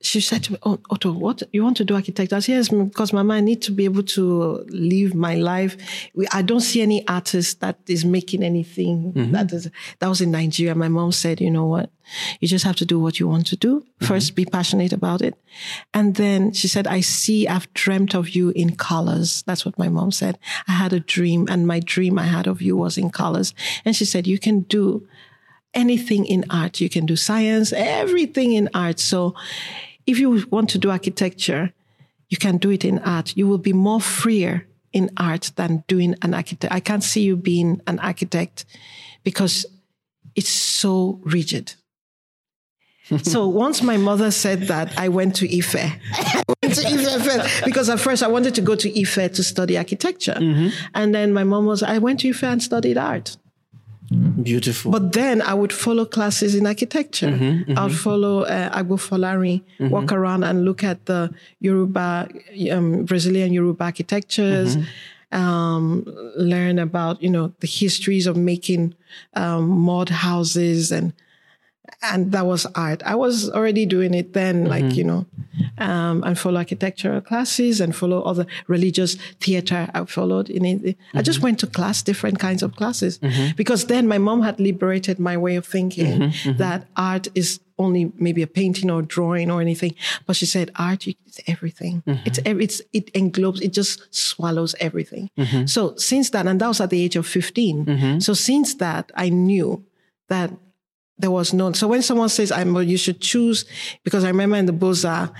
She 0.00 0.20
said 0.20 0.44
to 0.44 0.52
me, 0.52 0.58
oh, 0.62 0.78
Otto, 0.90 1.10
what? 1.10 1.42
You 1.52 1.64
want 1.64 1.76
to 1.78 1.84
do 1.84 1.96
architecture? 1.96 2.36
I 2.36 2.38
said, 2.38 2.52
yes, 2.52 2.68
because 2.68 3.12
mama, 3.12 3.34
I 3.34 3.40
need 3.40 3.60
to 3.62 3.72
be 3.72 3.84
able 3.84 4.04
to 4.04 4.64
live 4.68 5.12
my 5.12 5.34
life. 5.34 5.76
We, 6.14 6.28
I 6.28 6.42
don't 6.42 6.60
see 6.60 6.82
any 6.82 7.06
artist 7.08 7.60
that 7.62 7.78
is 7.88 8.04
making 8.04 8.44
anything 8.44 9.12
mm-hmm. 9.12 9.32
that 9.32 9.52
is, 9.52 9.68
that 9.98 10.08
was 10.08 10.20
in 10.20 10.30
Nigeria. 10.30 10.76
My 10.76 10.86
mom 10.86 11.10
said, 11.10 11.40
you 11.40 11.50
know 11.50 11.66
what? 11.66 11.90
You 12.38 12.46
just 12.46 12.64
have 12.64 12.76
to 12.76 12.86
do 12.86 13.00
what 13.00 13.18
you 13.18 13.26
want 13.26 13.48
to 13.48 13.56
do. 13.56 13.80
Mm-hmm. 13.80 14.06
First, 14.06 14.36
be 14.36 14.44
passionate 14.44 14.92
about 14.92 15.20
it. 15.20 15.34
And 15.92 16.14
then 16.14 16.52
she 16.52 16.68
said, 16.68 16.86
I 16.86 17.00
see, 17.00 17.48
I've 17.48 17.72
dreamt 17.74 18.14
of 18.14 18.30
you 18.30 18.50
in 18.50 18.76
colors. 18.76 19.42
That's 19.48 19.66
what 19.66 19.80
my 19.80 19.88
mom 19.88 20.12
said. 20.12 20.38
I 20.68 20.72
had 20.72 20.92
a 20.92 21.00
dream 21.00 21.48
and 21.50 21.66
my 21.66 21.80
dream 21.80 22.20
I 22.20 22.26
had 22.26 22.46
of 22.46 22.62
you 22.62 22.76
was 22.76 22.98
in 22.98 23.10
colors. 23.10 23.52
And 23.84 23.96
she 23.96 24.04
said, 24.04 24.28
you 24.28 24.38
can 24.38 24.60
do 24.60 25.08
anything 25.74 26.24
in 26.24 26.44
art. 26.50 26.80
You 26.80 26.88
can 26.88 27.04
do 27.04 27.16
science, 27.16 27.72
everything 27.72 28.52
in 28.52 28.70
art. 28.74 29.00
So 29.00 29.34
if 30.08 30.18
you 30.18 30.46
want 30.50 30.70
to 30.70 30.78
do 30.78 30.90
architecture, 30.90 31.72
you 32.30 32.38
can 32.38 32.56
do 32.56 32.70
it 32.70 32.84
in 32.84 32.98
art. 33.00 33.36
You 33.36 33.46
will 33.46 33.58
be 33.58 33.74
more 33.74 34.00
freer 34.00 34.66
in 34.92 35.10
art 35.18 35.52
than 35.56 35.84
doing 35.86 36.14
an 36.22 36.32
architect. 36.32 36.72
I 36.72 36.80
can't 36.80 37.04
see 37.04 37.22
you 37.22 37.36
being 37.36 37.82
an 37.86 37.98
architect 37.98 38.64
because 39.22 39.66
it's 40.34 40.48
so 40.48 41.20
rigid. 41.24 41.74
so 43.22 43.46
once 43.48 43.82
my 43.82 43.98
mother 43.98 44.30
said 44.30 44.62
that, 44.62 44.98
I 44.98 45.08
went 45.10 45.36
to 45.36 45.58
Ife. 45.58 45.74
I 46.12 46.42
went 46.62 46.74
to 46.74 46.86
Ife 46.86 47.24
first 47.24 47.64
because 47.64 47.90
at 47.90 48.00
first 48.00 48.22
I 48.22 48.28
wanted 48.28 48.54
to 48.54 48.62
go 48.62 48.74
to 48.76 49.00
Ife 49.00 49.32
to 49.32 49.44
study 49.44 49.76
architecture. 49.76 50.38
Mm-hmm. 50.38 50.68
And 50.94 51.14
then 51.14 51.34
my 51.34 51.44
mom 51.44 51.66
was, 51.66 51.82
I 51.82 51.98
went 51.98 52.20
to 52.20 52.30
Ife 52.30 52.44
and 52.44 52.62
studied 52.62 52.96
art. 52.96 53.36
Beautiful. 54.10 54.90
But 54.90 55.12
then 55.12 55.42
I 55.42 55.52
would 55.52 55.72
follow 55.72 56.06
classes 56.06 56.54
in 56.54 56.66
architecture. 56.66 57.64
I'd 57.76 57.92
follow 57.92 58.42
uh, 58.42 58.70
Agbo 58.82 58.96
Folarin, 58.98 59.62
walk 59.90 60.12
around 60.12 60.44
and 60.44 60.64
look 60.64 60.82
at 60.82 61.04
the 61.06 61.32
Yoruba, 61.60 62.28
um, 62.72 63.04
Brazilian 63.04 63.52
Yoruba 63.52 63.84
architectures, 63.84 64.76
um, 65.32 66.04
learn 66.36 66.78
about, 66.78 67.22
you 67.22 67.28
know, 67.28 67.52
the 67.60 67.66
histories 67.66 68.26
of 68.26 68.36
making 68.36 68.94
um, 69.34 69.68
mud 69.68 70.08
houses 70.08 70.90
and 70.90 71.12
and 72.02 72.32
that 72.32 72.46
was 72.46 72.66
art. 72.74 73.02
I 73.04 73.14
was 73.14 73.50
already 73.50 73.86
doing 73.86 74.14
it 74.14 74.32
then, 74.32 74.66
like, 74.66 74.84
mm-hmm. 74.84 74.94
you 74.94 75.04
know, 75.04 75.26
um, 75.78 76.22
and 76.24 76.38
follow 76.38 76.58
architectural 76.58 77.20
classes 77.20 77.80
and 77.80 77.94
follow 77.94 78.22
other 78.22 78.46
religious 78.66 79.14
theater. 79.40 79.88
I 79.94 80.04
followed 80.04 80.50
in 80.50 80.64
it. 80.64 80.96
I 81.14 81.22
just 81.22 81.38
mm-hmm. 81.38 81.44
went 81.44 81.60
to 81.60 81.66
class, 81.66 82.02
different 82.02 82.38
kinds 82.38 82.62
of 82.62 82.76
classes, 82.76 83.18
mm-hmm. 83.18 83.56
because 83.56 83.86
then 83.86 84.06
my 84.06 84.18
mom 84.18 84.42
had 84.42 84.60
liberated 84.60 85.18
my 85.18 85.36
way 85.36 85.56
of 85.56 85.66
thinking 85.66 86.32
that 86.56 86.86
art 86.96 87.28
is 87.34 87.60
only 87.80 88.12
maybe 88.16 88.42
a 88.42 88.46
painting 88.46 88.90
or 88.90 89.02
drawing 89.02 89.50
or 89.50 89.60
anything. 89.60 89.94
But 90.26 90.36
she 90.36 90.46
said, 90.46 90.70
art 90.76 91.06
is 91.06 91.14
everything. 91.46 92.02
It's, 92.24 92.40
it's, 92.44 92.82
it 92.92 93.12
englobes, 93.14 93.62
it 93.62 93.72
just 93.72 94.12
swallows 94.14 94.74
everything. 94.80 95.30
So 95.66 95.94
since 95.96 96.30
that, 96.30 96.46
and 96.46 96.60
that 96.60 96.68
was 96.68 96.80
at 96.80 96.90
the 96.90 97.02
age 97.02 97.16
of 97.16 97.26
15. 97.26 98.20
So 98.20 98.34
since 98.34 98.74
that, 98.74 99.12
I 99.14 99.28
knew 99.28 99.84
that 100.28 100.50
there 101.18 101.30
was 101.30 101.52
none. 101.52 101.74
So 101.74 101.88
when 101.88 102.02
someone 102.02 102.28
says, 102.28 102.52
I'm, 102.52 102.74
you 102.76 102.96
should 102.96 103.20
choose, 103.20 103.64
because 104.04 104.24
I 104.24 104.28
remember 104.28 104.56
in 104.56 104.66
the 104.66 104.72
Beaux-Arts, 104.72 105.32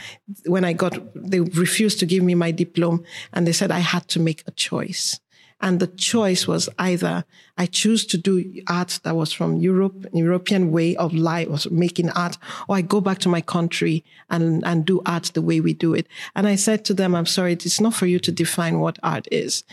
when 0.46 0.64
I 0.64 0.72
got, 0.72 0.98
they 1.14 1.40
refused 1.40 2.00
to 2.00 2.06
give 2.06 2.22
me 2.22 2.34
my 2.34 2.50
diploma 2.50 3.00
and 3.32 3.46
they 3.46 3.52
said 3.52 3.70
I 3.70 3.78
had 3.78 4.08
to 4.08 4.20
make 4.20 4.42
a 4.46 4.50
choice. 4.50 5.20
And 5.60 5.80
the 5.80 5.88
choice 5.88 6.46
was 6.46 6.68
either 6.78 7.24
I 7.56 7.66
choose 7.66 8.06
to 8.06 8.18
do 8.18 8.62
art 8.68 9.00
that 9.02 9.16
was 9.16 9.32
from 9.32 9.56
Europe, 9.56 10.06
European 10.12 10.70
way 10.70 10.94
of 10.94 11.12
life, 11.12 11.48
was 11.48 11.68
making 11.70 12.10
art, 12.10 12.38
or 12.68 12.76
I 12.76 12.82
go 12.82 13.00
back 13.00 13.18
to 13.20 13.28
my 13.28 13.40
country 13.40 14.04
and, 14.30 14.64
and 14.64 14.84
do 14.84 15.02
art 15.04 15.32
the 15.34 15.42
way 15.42 15.60
we 15.60 15.74
do 15.74 15.94
it. 15.94 16.06
And 16.36 16.46
I 16.46 16.54
said 16.54 16.84
to 16.84 16.94
them, 16.94 17.16
I'm 17.16 17.26
sorry, 17.26 17.54
it's 17.54 17.80
not 17.80 17.94
for 17.94 18.06
you 18.06 18.20
to 18.20 18.30
define 18.30 18.78
what 18.78 19.00
art 19.02 19.26
is. 19.32 19.64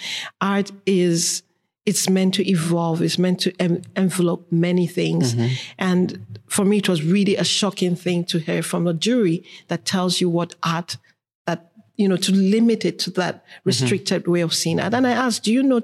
Art 0.42 0.72
is, 0.88 1.44
it's 1.86 2.10
meant 2.10 2.34
to 2.36 2.50
evolve. 2.50 3.02
It's 3.02 3.20
meant 3.20 3.40
to 3.42 3.54
em- 3.60 3.84
envelope 3.96 4.48
many 4.52 4.88
things. 4.88 5.36
Mm-hmm. 5.36 5.54
And 5.78 6.40
for 6.48 6.66
me, 6.66 6.78
it 6.78 6.90
was 6.90 7.04
really 7.04 7.36
a 7.36 7.44
shocking 7.44 7.96
thing 7.96 8.26
to 8.26 8.40
hear 8.40 8.64
from 8.64 8.88
a 8.88 8.94
jury 8.94 9.44
that 9.68 9.86
tells 9.86 10.20
you 10.20 10.30
what 10.30 10.56
art 10.64 10.98
that, 11.46 11.72
you 11.96 12.08
know, 12.08 12.18
to 12.18 12.32
limit 12.32 12.86
it 12.86 12.98
to 13.00 13.12
that 13.12 13.36
mm-hmm. 13.36 13.60
restricted 13.66 14.28
way 14.28 14.42
of 14.42 14.54
seeing 14.54 14.80
it. 14.80 14.94
And 14.94 15.06
I 15.06 15.12
asked, 15.12 15.44
do 15.44 15.54
you 15.54 15.62
know, 15.62 15.82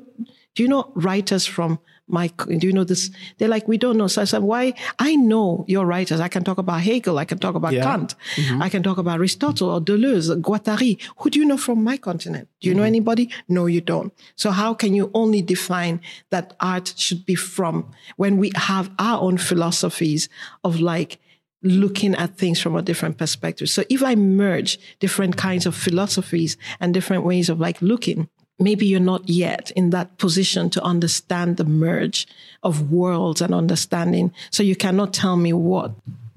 do 0.55 0.63
you 0.63 0.67
know 0.67 0.91
writers 0.95 1.45
from 1.45 1.79
my, 2.11 2.27
do 2.27 2.67
you 2.67 2.73
know 2.73 2.83
this? 2.83 3.09
They're 3.37 3.47
like, 3.47 3.67
we 3.67 3.77
don't 3.77 3.97
know. 3.97 4.07
So 4.07 4.21
I 4.21 4.25
said, 4.25 4.43
why? 4.43 4.73
I 4.99 5.15
know 5.15 5.65
your 5.67 5.85
writers. 5.85 6.19
I 6.19 6.27
can 6.27 6.43
talk 6.43 6.57
about 6.57 6.81
Hegel. 6.81 7.17
I 7.17 7.25
can 7.25 7.39
talk 7.39 7.55
about 7.55 7.73
Yeah. 7.73 7.83
Kant. 7.83 8.15
Mm-hmm. 8.35 8.61
I 8.61 8.69
can 8.69 8.83
talk 8.83 8.97
about 8.97 9.15
Aristotle 9.15 9.69
or 9.69 9.81
Deleuze, 9.81 10.29
Guattari. 10.41 11.01
Who 11.17 11.29
do 11.29 11.39
you 11.39 11.45
know 11.45 11.57
from 11.57 11.83
my 11.83 11.97
continent? 11.97 12.49
Do 12.59 12.69
you 12.69 12.75
know 12.75 12.81
mm-hmm. 12.81 12.87
anybody? 12.87 13.29
No, 13.47 13.65
you 13.65 13.81
don't. 13.81 14.13
So 14.35 14.51
how 14.51 14.73
can 14.73 14.93
you 14.93 15.09
only 15.13 15.41
define 15.41 16.01
that 16.29 16.55
art 16.59 16.93
should 16.97 17.25
be 17.25 17.35
from 17.35 17.91
when 18.17 18.37
we 18.37 18.51
have 18.55 18.91
our 18.99 19.21
own 19.21 19.37
philosophies 19.37 20.29
of 20.63 20.79
like, 20.79 21.19
looking 21.63 22.15
at 22.15 22.37
things 22.37 22.59
from 22.59 22.75
a 22.75 22.81
different 22.81 23.19
perspective. 23.19 23.69
So 23.69 23.83
if 23.87 24.01
I 24.01 24.15
merge 24.15 24.79
different 24.99 25.37
kinds 25.37 25.67
of 25.67 25.75
philosophies 25.75 26.57
and 26.79 26.91
different 26.91 27.23
ways 27.23 27.49
of 27.49 27.59
like 27.59 27.79
looking, 27.83 28.29
maybe 28.61 28.85
you're 28.85 28.99
not 28.99 29.27
yet 29.27 29.71
in 29.71 29.89
that 29.89 30.17
position 30.17 30.69
to 30.69 30.81
understand 30.83 31.57
the 31.57 31.63
merge 31.63 32.27
of 32.63 32.91
worlds 32.91 33.41
and 33.41 33.53
understanding. 33.53 34.33
So 34.51 34.63
you 34.63 34.75
cannot 34.75 35.13
tell 35.13 35.35
me 35.35 35.51
what 35.53 35.91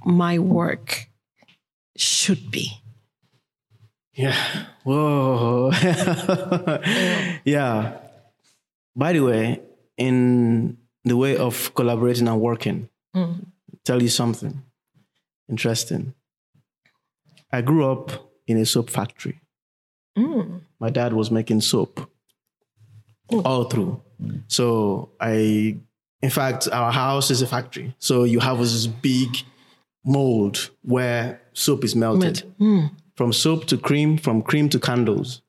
my 0.05 0.39
work 0.39 1.09
should 1.97 2.51
be. 2.51 2.81
Yeah. 4.15 4.67
Whoa. 4.85 5.71
yeah. 7.45 7.99
By 8.97 9.13
the 9.13 9.21
way, 9.21 9.61
in 9.97 10.79
the 11.05 11.17
way 11.17 11.37
of 11.37 11.75
collaborating 11.75 12.29
and 12.29 12.41
working, 12.41 12.89
mm. 13.15 13.45
tell 13.85 14.03
you 14.03 14.09
something 14.09 14.63
interesting. 15.49 16.15
I 17.53 17.61
grew 17.61 17.91
up 17.91 18.31
in 18.47 18.57
a 18.57 18.67
soap 18.67 18.91
factory. 18.91 19.41
Mm. 20.17 20.61
My 20.79 20.91
dad 20.91 21.13
was 21.13 21.31
making 21.31 21.61
soap 21.61 22.09
all 23.31 23.65
through. 23.65 24.01
So 24.49 25.11
I, 25.21 25.79
in 26.23 26.31
fact, 26.31 26.69
our 26.73 26.93
house 26.93 27.31
is 27.31 27.43
a 27.43 27.47
factory. 27.47 27.95
So 27.99 28.25
you 28.25 28.41
have 28.41 28.59
this 28.59 28.87
big 28.87 29.37
mold 30.05 30.71
where 30.83 31.41
soap 31.53 31.85
is 31.85 31.97
melted 31.97 32.41
hmm. 32.59 32.87
from 33.17 33.33
soap 33.33 33.67
to 33.67 33.79
cream, 33.79 34.19
from 34.19 34.43
cream 34.43 34.69
to 34.71 34.79
candles. 34.79 35.43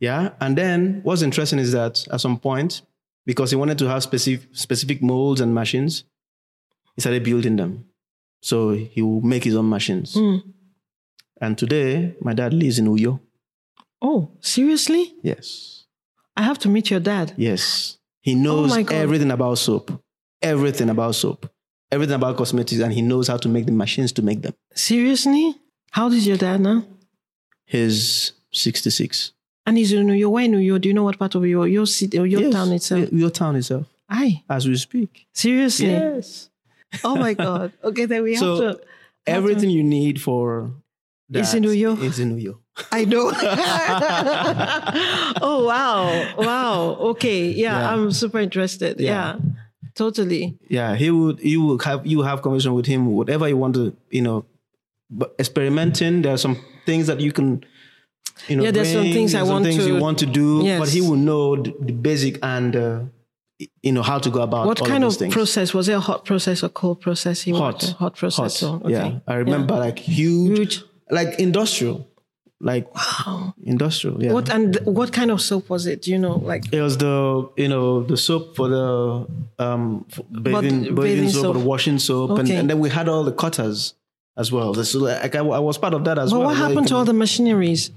Yeah. 0.00 0.30
And 0.40 0.56
then 0.58 1.00
what's 1.04 1.22
interesting 1.22 1.58
is 1.58 1.72
that 1.72 2.06
at 2.10 2.20
some 2.20 2.38
point, 2.38 2.82
because 3.24 3.50
he 3.50 3.56
wanted 3.56 3.78
to 3.78 3.88
have 3.88 4.02
specific 4.02 4.48
specific 4.52 5.02
molds 5.02 5.40
and 5.40 5.54
machines, 5.54 6.04
he 6.96 7.00
started 7.00 7.22
building 7.22 7.56
them. 7.56 7.84
So 8.42 8.70
he 8.70 9.00
will 9.02 9.20
make 9.20 9.44
his 9.44 9.54
own 9.54 9.68
machines. 9.68 10.14
Hmm. 10.14 10.38
And 11.40 11.56
today, 11.56 12.14
my 12.20 12.34
dad 12.34 12.52
lives 12.52 12.78
in 12.78 12.86
Uyo. 12.86 13.20
Oh, 14.00 14.30
seriously? 14.40 15.14
Yes. 15.22 15.81
I 16.36 16.42
have 16.42 16.58
to 16.60 16.68
meet 16.68 16.90
your 16.90 17.00
dad. 17.00 17.34
Yes. 17.36 17.98
He 18.20 18.34
knows 18.34 18.72
oh 18.76 18.82
God. 18.82 18.94
everything 18.94 19.30
about 19.30 19.58
soap, 19.58 20.02
everything 20.40 20.88
about 20.88 21.14
soap, 21.14 21.50
everything 21.90 22.14
about 22.14 22.36
cosmetics, 22.36 22.80
and 22.80 22.92
he 22.92 23.02
knows 23.02 23.28
how 23.28 23.36
to 23.38 23.48
make 23.48 23.66
the 23.66 23.72
machines 23.72 24.12
to 24.12 24.22
make 24.22 24.42
them. 24.42 24.54
Seriously? 24.74 25.54
How 25.90 26.08
does 26.08 26.26
your 26.26 26.36
dad 26.36 26.60
now? 26.60 26.84
He's 27.66 28.32
66. 28.52 29.32
And 29.66 29.76
he's 29.78 29.92
in 29.92 30.06
Uyo. 30.06 30.30
Where 30.30 30.44
in 30.44 30.52
Uyo? 30.52 30.80
Do 30.80 30.88
you 30.88 30.94
know 30.94 31.04
what 31.04 31.18
part 31.18 31.34
of 31.34 31.42
Uyo? 31.42 31.70
Your 31.70 31.86
city 31.86 32.18
or 32.18 32.26
your 32.26 32.40
Yes, 32.42 32.52
town 32.54 32.72
itself? 32.72 33.12
Your 33.12 33.30
town 33.30 33.56
itself, 33.56 33.86
Aye. 34.08 34.42
as 34.48 34.66
we 34.68 34.76
speak. 34.76 35.26
Seriously? 35.34 35.86
Yes. 35.90 36.48
Oh 37.04 37.16
my 37.16 37.34
God. 37.34 37.72
Okay, 37.84 38.04
then 38.06 38.22
we 38.22 38.32
have 38.34 38.40
So 38.40 38.72
to. 38.74 38.80
everything 39.26 39.70
you 39.70 39.82
need 39.84 40.20
for 40.20 40.72
It's 41.40 41.52
that 41.52 41.58
in 41.58 41.64
Uyo? 41.64 42.02
Is 42.02 42.18
in 42.18 42.36
Uyo. 42.38 42.58
I 42.90 43.04
know. 43.04 43.30
oh 45.42 45.64
wow. 45.66 46.34
Wow. 46.38 46.96
Okay. 47.10 47.48
Yeah, 47.50 47.78
Yeah. 47.78 47.92
I'm 47.92 48.10
super 48.12 48.38
interested. 48.38 49.00
Yeah. 49.00 49.10
Yeah. 49.10 49.36
Totally. 49.94 50.58
Yeah, 50.68 50.94
he 50.96 51.10
would. 51.10 51.40
You 51.40 51.64
would 51.66 51.82
have 51.82 52.06
you 52.06 52.22
have 52.22 52.40
conversation 52.42 52.72
with 52.74 52.86
him, 52.86 53.06
whatever 53.14 53.46
you 53.48 53.56
want 53.58 53.74
to, 53.74 53.94
you 54.10 54.22
know. 54.22 54.44
But 55.10 55.34
experimenting, 55.38 56.22
there 56.22 56.32
are 56.32 56.38
some 56.38 56.56
things 56.86 57.06
that 57.08 57.20
you 57.20 57.30
can, 57.32 57.62
you 58.48 58.56
know. 58.56 58.62
Yeah, 58.64 58.70
there's 58.70 58.90
some 58.90 59.02
bring, 59.02 59.12
things 59.12 59.34
I 59.34 59.40
some 59.40 59.48
want 59.48 59.64
things 59.66 59.76
to- 59.84 59.86
you 59.86 59.96
want 59.98 60.18
to 60.20 60.26
do, 60.26 60.62
Yes. 60.64 60.80
but 60.80 60.88
he 60.88 61.02
will 61.02 61.16
know 61.16 61.56
the, 61.56 61.74
the 61.80 61.92
basic 61.92 62.38
and, 62.42 62.74
uh, 62.74 63.00
you 63.82 63.92
know, 63.92 64.00
how 64.02 64.18
to 64.18 64.30
go 64.30 64.40
about. 64.40 64.66
What 64.66 64.78
kind 64.82 65.04
of 65.04 65.20
of 65.20 65.30
process? 65.30 65.74
Was 65.74 65.90
it 65.90 65.92
a 65.92 66.00
hot 66.00 66.24
process 66.24 66.64
or 66.64 66.70
cold 66.70 67.02
process? 67.02 67.42
He 67.42 67.52
Hot. 67.52 67.82
Hot 67.98 68.16
process. 68.16 68.56
So, 68.56 68.76
okay. 68.76 68.92
Yeah, 68.92 69.18
I 69.28 69.34
remember 69.34 69.76
like 69.76 69.98
huge, 69.98 70.56
Huge. 70.58 70.84
Like 71.12 71.38
industrial, 71.38 72.08
like 72.60 72.84
wow 72.94 73.54
industrial. 73.64 74.16
Yeah. 74.22 74.32
What 74.32 74.48
and 74.50 74.78
what 74.84 75.12
kind 75.12 75.30
of 75.30 75.40
soap 75.40 75.68
was 75.70 75.86
it? 75.86 76.02
Do 76.02 76.10
you 76.10 76.18
know? 76.18 76.36
Like 76.52 76.64
It 76.72 76.80
was 76.80 76.96
the 76.98 77.48
you 77.56 77.68
know 77.68 78.02
the 78.02 78.16
soap 78.16 78.56
for 78.56 78.68
the 78.68 79.26
um 79.58 80.04
for 80.08 80.22
bathing 80.24 80.80
bathing, 80.80 80.94
bathing 80.94 81.28
soap, 81.28 81.38
or 81.38 81.42
soap. 81.54 81.54
the 81.58 81.64
washing 81.72 81.98
soap, 81.98 82.30
and, 82.30 82.40
Okay. 82.48 82.56
and 82.56 82.68
then 82.70 82.78
we 82.84 82.88
had 82.98 83.08
all 83.08 83.24
the 83.24 83.32
cutters 83.42 83.94
as 84.36 84.50
well. 84.50 84.72
this 84.72 84.92
So 84.92 85.00
like 85.00 85.34
I, 85.36 85.40
I 85.40 85.58
was 85.68 85.76
part 85.78 85.94
of 85.94 86.02
that 86.04 86.18
as 86.18 86.30
but 86.30 86.38
well. 86.38 86.46
what 86.48 86.56
happened 86.56 86.86
you 86.86 86.94
to 86.94 86.96
all 86.96 87.04
the 87.04 87.12
machineries? 87.26 87.90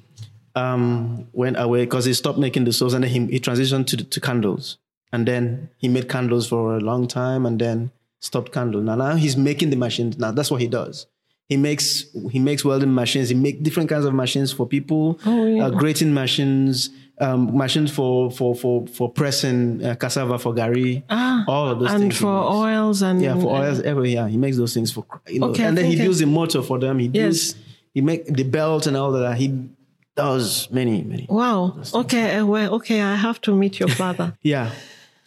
um 0.55 1.27
went 1.33 1.57
away 1.59 1.81
because 1.83 2.05
he 2.05 2.13
stopped 2.13 2.39
making 2.39 2.63
the 2.63 2.71
soaps 2.71 2.93
and 2.93 3.03
then 3.03 3.11
he, 3.11 3.19
he 3.35 3.39
transitioned 3.39 3.87
to 3.87 3.97
to 3.97 4.19
candles 4.21 4.77
and 5.11 5.27
then 5.27 5.69
he 5.77 5.87
made 5.89 6.07
candles 6.07 6.47
for 6.47 6.77
a 6.77 6.79
long 6.79 7.07
time 7.07 7.45
and 7.45 7.59
then 7.59 7.91
stopped 8.21 8.51
candle. 8.53 8.81
Now 8.81 8.95
now 8.95 9.15
he's 9.15 9.35
making 9.37 9.69
the 9.69 9.75
machines. 9.75 10.17
Now 10.17 10.31
that's 10.31 10.49
what 10.51 10.61
he 10.61 10.67
does. 10.67 11.07
He 11.47 11.57
makes 11.57 12.05
he 12.31 12.39
makes 12.39 12.65
welding 12.65 12.93
machines. 12.93 13.29
He 13.29 13.35
makes 13.35 13.59
different 13.61 13.87
kinds 13.89 14.05
of 14.05 14.13
machines 14.13 14.51
for 14.51 14.65
people. 14.67 15.19
Oh, 15.25 15.45
yeah. 15.45 15.65
uh, 15.65 15.69
grating 15.69 16.11
machines, 16.13 16.89
um, 17.19 17.55
machines 17.55 17.91
for 17.91 18.31
for 18.31 18.55
for 18.55 18.87
for 18.87 19.11
pressing 19.11 19.83
uh, 19.85 19.93
cassava 19.95 20.39
for 20.39 20.55
gari. 20.55 21.03
Ah, 21.09 21.43
all 21.47 21.69
of 21.69 21.79
those 21.79 21.91
and 21.91 22.01
things. 22.01 22.17
for 22.17 22.27
oils 22.65 23.03
and 23.03 23.21
Yeah, 23.21 23.35
for 23.39 23.55
oils, 23.61 23.79
every 23.81 24.13
yeah, 24.15 24.27
he 24.27 24.37
makes 24.37 24.57
those 24.57 24.73
things 24.73 24.91
for 24.91 25.05
you 25.27 25.39
know, 25.39 25.49
Okay, 25.49 25.65
I 25.65 25.67
and 25.67 25.77
then 25.77 25.85
he 25.85 25.99
I- 25.99 26.03
builds 26.03 26.19
a 26.21 26.25
motor 26.25 26.63
for 26.63 26.79
them. 26.79 26.97
He 26.97 27.09
builds, 27.09 27.53
he 27.93 28.01
make 28.01 28.25
the 28.25 28.43
belt 28.43 28.87
and 28.87 28.97
all 28.97 29.11
that. 29.11 29.37
He 29.37 29.69
does 30.15 30.67
many 30.71 31.03
many. 31.03 31.27
Wow. 31.29 31.77
Okay. 31.93 32.37
uh, 32.37 32.45
Well, 32.47 32.73
okay. 32.75 33.01
I 33.01 33.15
have 33.15 33.39
to 33.41 33.55
meet 33.55 33.79
your 33.79 33.89
father. 33.89 34.33
Yeah. 34.41 34.71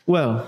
Well, 0.05 0.47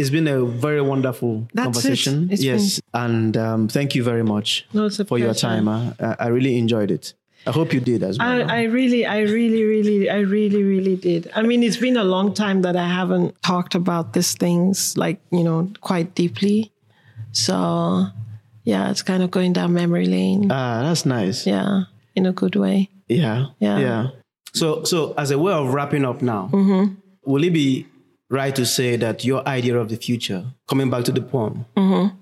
it's 0.00 0.10
been 0.10 0.26
a 0.28 0.44
very 0.44 0.80
wonderful 0.92 1.32
That's 1.54 1.60
it. 1.60 1.64
conversation. 1.64 2.28
It's 2.32 2.42
yes, 2.42 2.80
and 2.94 3.36
um, 3.36 3.68
thank 3.68 3.94
you 3.94 4.02
very 4.02 4.24
much 4.24 4.66
No, 4.72 4.88
for 4.90 5.18
your 5.18 5.34
time. 5.34 5.66
huh? 5.66 5.92
I, 6.18 6.24
I 6.24 6.28
really 6.28 6.56
enjoyed 6.58 6.90
it. 6.90 7.14
I 7.46 7.52
hope 7.52 7.72
you 7.72 7.80
did 7.80 8.02
as 8.02 8.18
well. 8.18 8.28
I, 8.50 8.60
I 8.60 8.62
really, 8.64 9.06
I 9.06 9.20
really, 9.20 9.62
really, 9.64 10.10
I 10.10 10.18
really, 10.36 10.62
really 10.62 10.96
did. 10.96 11.30
I 11.34 11.40
mean, 11.42 11.62
it's 11.62 11.78
been 11.78 11.96
a 11.96 12.04
long 12.04 12.34
time 12.34 12.60
that 12.62 12.76
I 12.76 12.86
haven't 12.86 13.40
talked 13.42 13.74
about 13.74 14.12
these 14.12 14.34
things, 14.34 14.96
like, 14.98 15.18
you 15.32 15.42
know, 15.42 15.70
quite 15.80 16.14
deeply. 16.14 16.70
So, 17.32 18.06
yeah, 18.64 18.90
it's 18.90 19.02
kind 19.02 19.22
of 19.22 19.30
going 19.30 19.52
down 19.54 19.72
memory 19.72 20.06
lane. 20.06 20.50
ah, 20.50 20.82
that's 20.82 21.06
nice. 21.06 21.46
Yeah, 21.46 21.84
in 22.14 22.26
a 22.26 22.32
good 22.32 22.56
way. 22.56 22.90
Yeah. 23.08 23.46
Yeah. 23.58 23.78
Yeah. 23.78 24.06
So, 24.52 24.84
so 24.84 25.14
as 25.16 25.30
a 25.30 25.38
way 25.38 25.52
of 25.52 25.72
wrapping 25.72 26.04
up 26.04 26.22
now, 26.22 26.50
Mm-hmm. 26.52 26.94
will 27.24 27.44
it 27.44 27.52
be 27.52 27.86
right 28.30 28.54
to 28.56 28.64
say 28.64 28.96
that 28.96 29.24
your 29.24 29.46
idea 29.46 29.76
of 29.76 29.88
the 29.88 29.96
future, 29.96 30.44
coming 30.68 30.88
back 30.90 31.04
to 31.04 31.12
the 31.12 31.20
poem, 31.22 31.66
Mm-hmm. 31.76 32.16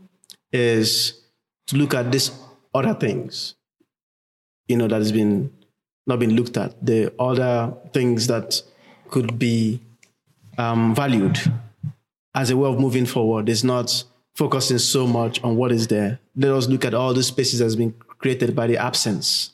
is 0.53 1.21
to 1.67 1.77
look 1.77 1.95
at 1.95 2.11
these 2.11 2.31
other 2.75 2.95
things, 2.95 3.55
you 4.69 4.77
know, 4.77 4.89
that 4.89 4.97
has 4.97 5.13
been 5.13 5.53
not 6.07 6.19
been 6.19 6.35
looked 6.35 6.57
at, 6.57 6.75
the 6.85 7.13
other 7.19 7.75
things 7.93 8.27
that 8.29 8.63
could 9.11 9.39
be 9.39 9.79
um, 10.57 10.95
valued 10.95 11.39
as 12.35 12.49
a 12.51 12.57
way 12.57 12.69
of 12.69 12.81
moving 12.81 13.05
forward. 13.05 13.49
It's 13.51 13.63
not 13.65 14.05
focusing 14.35 14.79
so 14.79 15.07
much 15.07 15.43
on 15.45 15.57
what 15.57 15.71
is 15.71 15.89
there. 15.89 16.19
Let 16.35 16.53
us 16.53 16.67
look 16.67 16.87
at 16.87 16.95
all 16.95 17.13
the 17.13 17.23
spaces 17.23 17.59
that's 17.61 17.75
been 17.75 17.93
created 18.19 18.57
by 18.57 18.67
the 18.69 18.79
absence. 18.79 19.51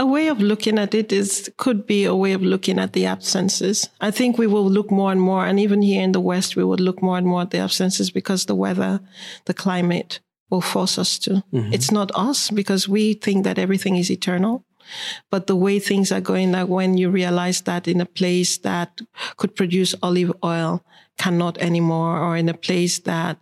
A 0.00 0.06
way 0.06 0.28
of 0.28 0.40
looking 0.40 0.78
at 0.78 0.94
it 0.94 1.12
is 1.12 1.50
could 1.56 1.84
be 1.86 2.04
a 2.04 2.14
way 2.14 2.32
of 2.32 2.42
looking 2.42 2.78
at 2.78 2.92
the 2.92 3.06
absences. 3.06 3.88
I 4.00 4.12
think 4.12 4.38
we 4.38 4.46
will 4.46 4.70
look 4.70 4.90
more 4.90 5.10
and 5.10 5.20
more, 5.20 5.44
and 5.44 5.58
even 5.58 5.82
here 5.82 6.02
in 6.02 6.12
the 6.12 6.20
West, 6.20 6.54
we 6.54 6.62
would 6.62 6.80
look 6.80 7.02
more 7.02 7.18
and 7.18 7.26
more 7.26 7.42
at 7.42 7.50
the 7.50 7.58
absences 7.58 8.10
because 8.10 8.46
the 8.46 8.54
weather, 8.54 9.00
the 9.46 9.54
climate 9.54 10.20
will 10.50 10.60
force 10.60 10.98
us 10.98 11.18
to. 11.18 11.42
It's 11.72 11.90
not 11.90 12.12
us 12.14 12.50
because 12.50 12.88
we 12.88 13.14
think 13.14 13.44
that 13.44 13.58
everything 13.58 13.96
is 13.96 14.10
eternal. 14.10 14.64
But 15.30 15.46
the 15.48 15.56
way 15.56 15.80
things 15.80 16.10
are 16.12 16.20
going, 16.22 16.52
like 16.52 16.68
when 16.68 16.96
you 16.96 17.10
realize 17.10 17.60
that 17.62 17.86
in 17.86 18.00
a 18.00 18.06
place 18.06 18.56
that 18.58 19.00
could 19.36 19.54
produce 19.54 19.94
olive 20.02 20.32
oil 20.42 20.82
cannot 21.18 21.58
anymore, 21.58 22.18
or 22.18 22.36
in 22.36 22.48
a 22.48 22.54
place 22.54 23.00
that 23.00 23.38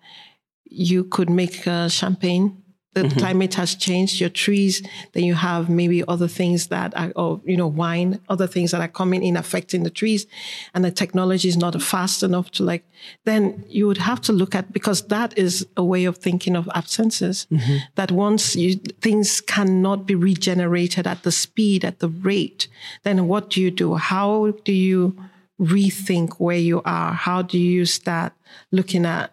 you 0.64 1.04
could 1.04 1.30
make 1.30 1.68
uh, 1.68 1.88
champagne. 1.88 2.62
The 2.97 3.02
mm-hmm. 3.02 3.18
climate 3.18 3.55
has 3.56 3.74
changed. 3.74 4.20
Your 4.20 4.31
trees, 4.31 4.82
then 5.12 5.24
you 5.24 5.35
have 5.35 5.68
maybe 5.68 6.02
other 6.09 6.28
things 6.28 6.68
that 6.68 6.97
are, 6.97 7.12
or 7.14 7.43
you 7.44 7.55
know, 7.55 7.66
wine, 7.66 8.20
other 8.31 8.47
things 8.47 8.70
that 8.70 8.81
are 8.81 8.89
coming 8.89 9.23
in 9.23 9.36
affecting 9.36 9.82
the 9.82 9.90
trees, 9.90 10.27
and 10.73 10.82
the 10.82 10.90
technology 10.90 11.47
is 11.47 11.59
not 11.59 11.81
fast 11.82 12.23
enough 12.23 12.51
to 12.52 12.62
like. 12.62 12.85
Then 13.27 13.66
you 13.68 13.86
would 13.86 13.98
have 13.98 14.23
to 14.23 14.32
look 14.32 14.55
at 14.55 14.73
because 14.73 15.09
that 15.09 15.36
is 15.36 15.66
a 15.77 15.85
way 15.85 16.06
of 16.06 16.16
thinking 16.16 16.56
of 16.56 16.70
absences. 16.74 17.47
Mm-hmm. 17.51 17.77
That 17.97 18.10
once 18.12 18.56
you 18.56 18.77
things 18.77 19.43
cannot 19.43 20.06
be 20.06 20.14
regenerated 20.14 21.06
at 21.06 21.23
the 21.23 21.32
speed, 21.32 21.85
at 21.85 21.98
the 21.98 22.09
rate, 22.09 22.66
then 23.02 23.28
what 23.28 23.51
do 23.51 23.60
you 23.60 23.70
do? 23.70 23.97
How 23.97 24.52
do 24.64 24.73
you 24.73 25.14
rethink 25.60 26.36
where 26.39 26.56
you 26.56 26.81
are? 26.86 27.12
How 27.12 27.43
do 27.43 27.59
you 27.59 27.85
start 27.85 28.32
looking 28.73 29.05
at 29.05 29.32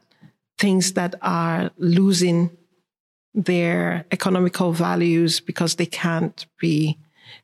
things 0.58 0.94
that 0.94 1.16
are 1.22 1.72
losing 1.78 2.50
their 3.34 4.06
economical 4.12 4.72
values 4.74 5.40
because 5.40 5.76
they 5.76 5.86
can't 5.86 6.46
be. 6.60 6.98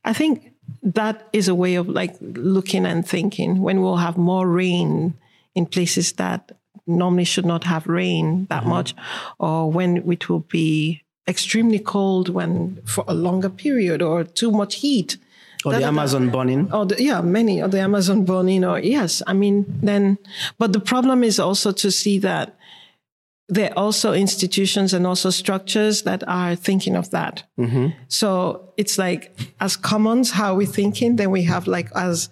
I 0.06 0.14
think 0.14 0.54
that 0.84 1.28
is 1.34 1.48
a 1.48 1.56
way 1.56 1.76
of 1.76 1.90
like 1.90 2.16
looking 2.22 2.86
and 2.86 3.08
thinking 3.08 3.62
when 3.62 3.82
we'll 3.82 3.98
have 3.98 4.18
more 4.18 4.48
rain 4.48 5.16
in 5.56 5.66
places 5.66 6.14
that 6.14 6.52
normally 6.86 7.24
should 7.24 7.46
not 7.46 7.64
have 7.64 7.88
rain 7.88 8.46
that 8.50 8.62
mm-hmm. 8.62 8.70
much, 8.70 8.96
or 9.40 9.72
when 9.72 9.98
it 10.12 10.30
will 10.30 10.40
be 10.40 11.02
extremely 11.28 11.80
cold 11.80 12.30
when 12.30 12.82
for 12.86 13.04
a 13.08 13.14
longer 13.14 13.50
period 13.50 14.02
or 14.02 14.24
too 14.24 14.52
much 14.52 14.76
heat. 14.76 15.18
Or 15.66 15.74
the 15.74 15.80
Da-da-da. 15.80 16.00
Amazon 16.00 16.30
burning. 16.30 16.70
Oh, 16.72 16.86
the, 16.86 17.04
yeah, 17.04 17.22
many 17.22 17.60
of 17.60 17.72
the 17.72 17.80
Amazon 17.80 18.26
burning, 18.26 18.64
or 18.64 18.80
yes, 18.80 19.22
I 19.28 19.34
mean, 19.34 19.66
then, 19.82 20.18
but 20.58 20.72
the 20.72 20.80
problem 20.80 21.24
is 21.24 21.40
also 21.40 21.72
to 21.74 21.92
see 21.92 22.18
that 22.20 22.58
there 23.50 23.72
are 23.72 23.78
also 23.86 24.14
institutions 24.14 24.94
and 24.94 25.06
also 25.08 25.32
structures 25.32 26.04
that 26.04 26.24
are 26.28 26.56
thinking 26.56 26.96
of 26.96 27.10
that. 27.10 27.44
Mm-hmm. 27.60 27.88
So 28.08 28.74
it's 28.78 28.98
like, 28.98 29.36
as 29.60 29.76
commons, 29.76 30.32
how 30.32 30.54
are 30.54 30.56
we 30.56 30.68
thinking? 30.68 31.16
Then 31.16 31.32
we 31.32 31.44
have 31.44 31.68
like 31.68 31.90
as 31.96 32.30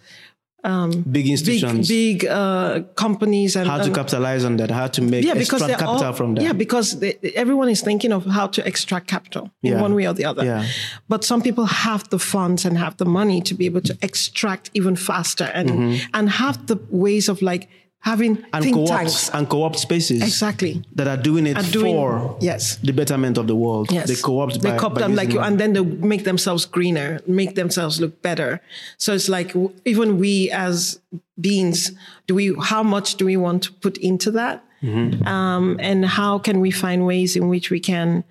um, 0.64 0.92
Big 0.92 1.14
big, 1.14 1.28
institutions. 1.30 1.88
big 1.88 2.26
uh, 2.26 2.82
companies 2.96 3.56
and 3.56 3.68
how 3.70 3.78
to 3.78 3.84
and- 3.84 3.96
capitalize 3.96 4.44
on 4.44 4.58
that, 4.58 4.70
how 4.70 4.88
to 4.88 5.02
make 5.02 5.24
yeah, 5.24 5.34
because 5.34 5.62
extract 5.62 5.80
capital 5.80 6.06
all, 6.06 6.14
from 6.14 6.36
that. 6.36 6.44
Yeah, 6.44 6.54
because 6.54 7.00
they, 7.00 7.18
everyone 7.36 7.70
is 7.70 7.82
thinking 7.82 8.12
of 8.12 8.26
how 8.26 8.48
to 8.48 8.68
extract 8.68 9.08
capital 9.08 9.50
in 9.64 9.74
Yeah. 9.74 9.82
one 9.82 9.96
way 9.96 10.08
or 10.08 10.14
the 10.14 10.26
other. 10.26 10.44
Yeah. 10.44 10.66
But 11.08 11.24
some 11.24 11.42
people 11.42 11.66
have 11.66 12.10
the 12.10 12.20
funds 12.20 12.66
and 12.66 12.78
have 12.78 12.98
the 12.98 13.06
money 13.06 13.42
to 13.42 13.54
be 13.56 13.66
able 13.66 13.82
to 13.82 13.98
extract 14.02 14.70
even 14.74 14.96
faster 14.96 15.50
and 15.54 15.70
mm-hmm. 15.70 16.10
and 16.14 16.30
have 16.30 16.68
the 16.68 16.78
ways 16.90 17.30
of 17.30 17.42
like 17.42 17.70
having 18.00 18.38
Mm-hmm. 18.38 18.56
and 18.56 18.74
co-opt 18.74 19.30
and 19.34 19.50
co-op 19.50 19.76
spaces 19.76 20.22
Exactly. 20.22 20.84
that 20.96 21.08
are 21.08 21.18
doing 21.18 21.46
it 21.48 21.58
Are 21.58 21.72
doing- 21.72 21.94
for 21.96 22.38
yes. 22.40 22.78
the 22.78 22.94
betterment 22.94 23.38
of 23.38 23.48
the 23.48 23.56
world. 23.56 23.92
Yes. 23.92 24.08
They 24.08 24.16
co-opt 24.16 24.62
They 24.62 24.72
by, 24.72 24.78
co-opt 24.78 24.98
them 25.00 25.16
like 25.16 25.32
you, 25.34 25.40
and 25.40 25.60
then 25.60 25.74
they 25.74 25.82
make 25.82 26.24
themselves 26.24 26.66
greener, 26.66 27.20
make 27.28 27.56
themselves 27.56 28.00
look 28.00 28.22
better. 28.22 28.62
So 28.98 29.14
it's 29.14 29.28
like 29.30 29.54
even 29.86 30.18
we 30.20 30.50
as 30.52 31.00
beings, 31.40 31.92
do 32.28 32.36
we? 32.36 32.56
How 32.62 32.84
much 32.84 33.16
do 33.16 33.26
we 33.26 33.36
want 33.38 33.64
to 33.64 33.74
put 33.74 33.98
into 33.98 34.32
that? 34.32 34.64
um, 35.26 35.76
and 35.80 36.06
how 36.06 36.38
can 36.38 36.60
we 36.60 36.70
find 36.70 37.04
ways 37.06 37.36
in 37.36 37.48
which 37.50 37.72
we 37.72 37.80
can 37.80 38.24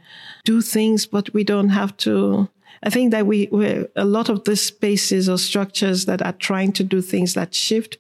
do 0.44 0.62
things, 0.62 1.04
but 1.04 1.32
we 1.34 1.42
don't 1.44 1.70
have 1.70 1.96
to. 1.98 2.48
I 2.84 2.90
think 2.90 3.10
that 3.10 3.26
we, 3.26 3.48
we 3.50 3.84
a 3.96 4.04
lot 4.04 4.28
of 4.28 4.44
the 4.44 4.54
spaces 4.54 5.28
or 5.28 5.38
structures 5.38 6.04
that 6.06 6.22
are 6.22 6.34
trying 6.38 6.72
to 6.74 6.84
do 6.84 7.00
things 7.02 7.34
that 7.34 7.52
shift. 7.52 7.98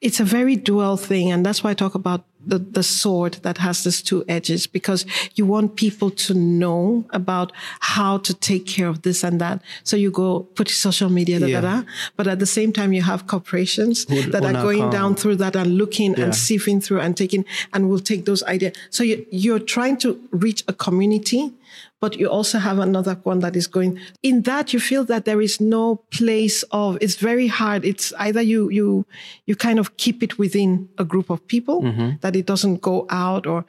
It's 0.00 0.18
a 0.18 0.24
very 0.24 0.56
dual 0.56 0.96
thing, 0.96 1.30
and 1.30 1.44
that's 1.44 1.62
why 1.62 1.70
I 1.70 1.74
talk 1.74 1.94
about 1.94 2.24
the, 2.46 2.58
the 2.58 2.82
sword 2.82 3.34
that 3.42 3.58
has 3.58 3.84
these 3.84 4.00
two 4.00 4.24
edges 4.26 4.66
because 4.66 5.04
you 5.34 5.44
want 5.44 5.76
people 5.76 6.10
to 6.10 6.32
know 6.32 7.04
about 7.10 7.52
how 7.80 8.16
to 8.16 8.32
take 8.32 8.64
care 8.66 8.88
of 8.88 9.02
this 9.02 9.22
and 9.22 9.38
that. 9.42 9.60
So 9.84 9.94
you 9.98 10.10
go 10.10 10.40
put 10.54 10.70
social 10.70 11.10
media, 11.10 11.38
da, 11.38 11.46
Yeah. 11.46 11.60
da, 11.60 11.80
da, 11.82 11.86
but 12.16 12.26
at 12.26 12.38
the 12.38 12.46
same 12.46 12.72
time 12.72 12.94
you 12.94 13.02
have 13.02 13.26
corporations 13.26 14.06
Who- 14.08 14.30
that 14.30 14.42
are 14.42 14.54
going 14.54 14.80
come. 14.80 14.90
down 14.90 15.14
through 15.16 15.36
that 15.36 15.54
and 15.54 15.76
looking 15.76 16.14
Yeah. 16.14 16.24
and 16.24 16.34
sifting 16.34 16.80
through 16.80 17.00
and 17.00 17.14
taking 17.14 17.44
and 17.74 17.90
will 17.90 18.00
take 18.00 18.24
those 18.24 18.42
ideas. 18.44 18.74
So 18.88 19.04
you, 19.04 19.26
you're 19.30 19.58
trying 19.76 19.98
to 19.98 20.18
reach 20.30 20.64
a 20.66 20.72
community, 20.72 21.52
but 22.00 22.18
you 22.18 22.26
also 22.28 22.58
have 22.58 22.78
another 22.78 23.14
one 23.24 23.40
that 23.40 23.54
is 23.56 23.66
going 23.66 23.98
in 24.22 24.42
that 24.42 24.72
you 24.72 24.80
feel 24.80 25.04
that 25.04 25.24
there 25.24 25.40
is 25.40 25.60
no 25.60 25.96
place 26.10 26.62
of 26.70 26.96
it's 27.00 27.16
very 27.16 27.46
hard 27.48 27.84
it's 27.84 28.12
either 28.18 28.40
you 28.42 28.70
you 28.70 29.04
you 29.46 29.54
kind 29.56 29.78
of 29.78 29.96
keep 29.96 30.22
it 30.22 30.38
within 30.38 30.88
a 30.98 31.04
group 31.04 31.30
of 31.30 31.46
people 31.46 31.82
Mm-hmm. 31.82 32.10
that 32.20 32.36
it 32.36 32.46
doesn't 32.46 32.80
go 32.80 33.06
out 33.10 33.46
or 33.46 33.64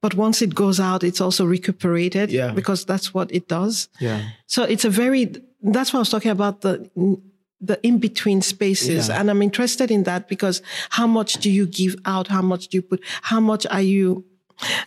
but 0.00 0.14
once 0.14 0.42
it 0.42 0.54
goes 0.54 0.78
out 0.80 1.02
it's 1.04 1.20
also 1.20 1.44
recuperated 1.44 2.30
Yeah. 2.30 2.52
because 2.54 2.84
that's 2.84 3.12
what 3.14 3.30
it 3.32 3.48
does 3.48 3.88
Yeah. 4.00 4.20
so 4.46 4.62
it's 4.64 4.84
a 4.84 4.90
very 4.90 5.22
that's 5.62 5.92
what 5.92 5.98
I 5.98 6.02
was 6.02 6.10
talking 6.10 6.30
about 6.32 6.60
the 6.62 6.90
the 7.64 7.78
in 7.86 7.98
between 7.98 8.42
spaces, 8.42 9.06
Yeah. 9.08 9.20
and 9.20 9.30
I'm 9.30 9.40
interested 9.42 9.90
in 9.92 10.02
that 10.02 10.28
because 10.28 10.62
how 10.90 11.06
much 11.06 11.34
do 11.34 11.48
you 11.48 11.64
give 11.66 11.94
out? 12.04 12.26
How 12.26 12.42
much 12.42 12.66
do 12.68 12.76
you 12.78 12.82
put? 12.82 13.00
How 13.30 13.38
much 13.38 13.64
are 13.70 13.80
you 13.94 14.24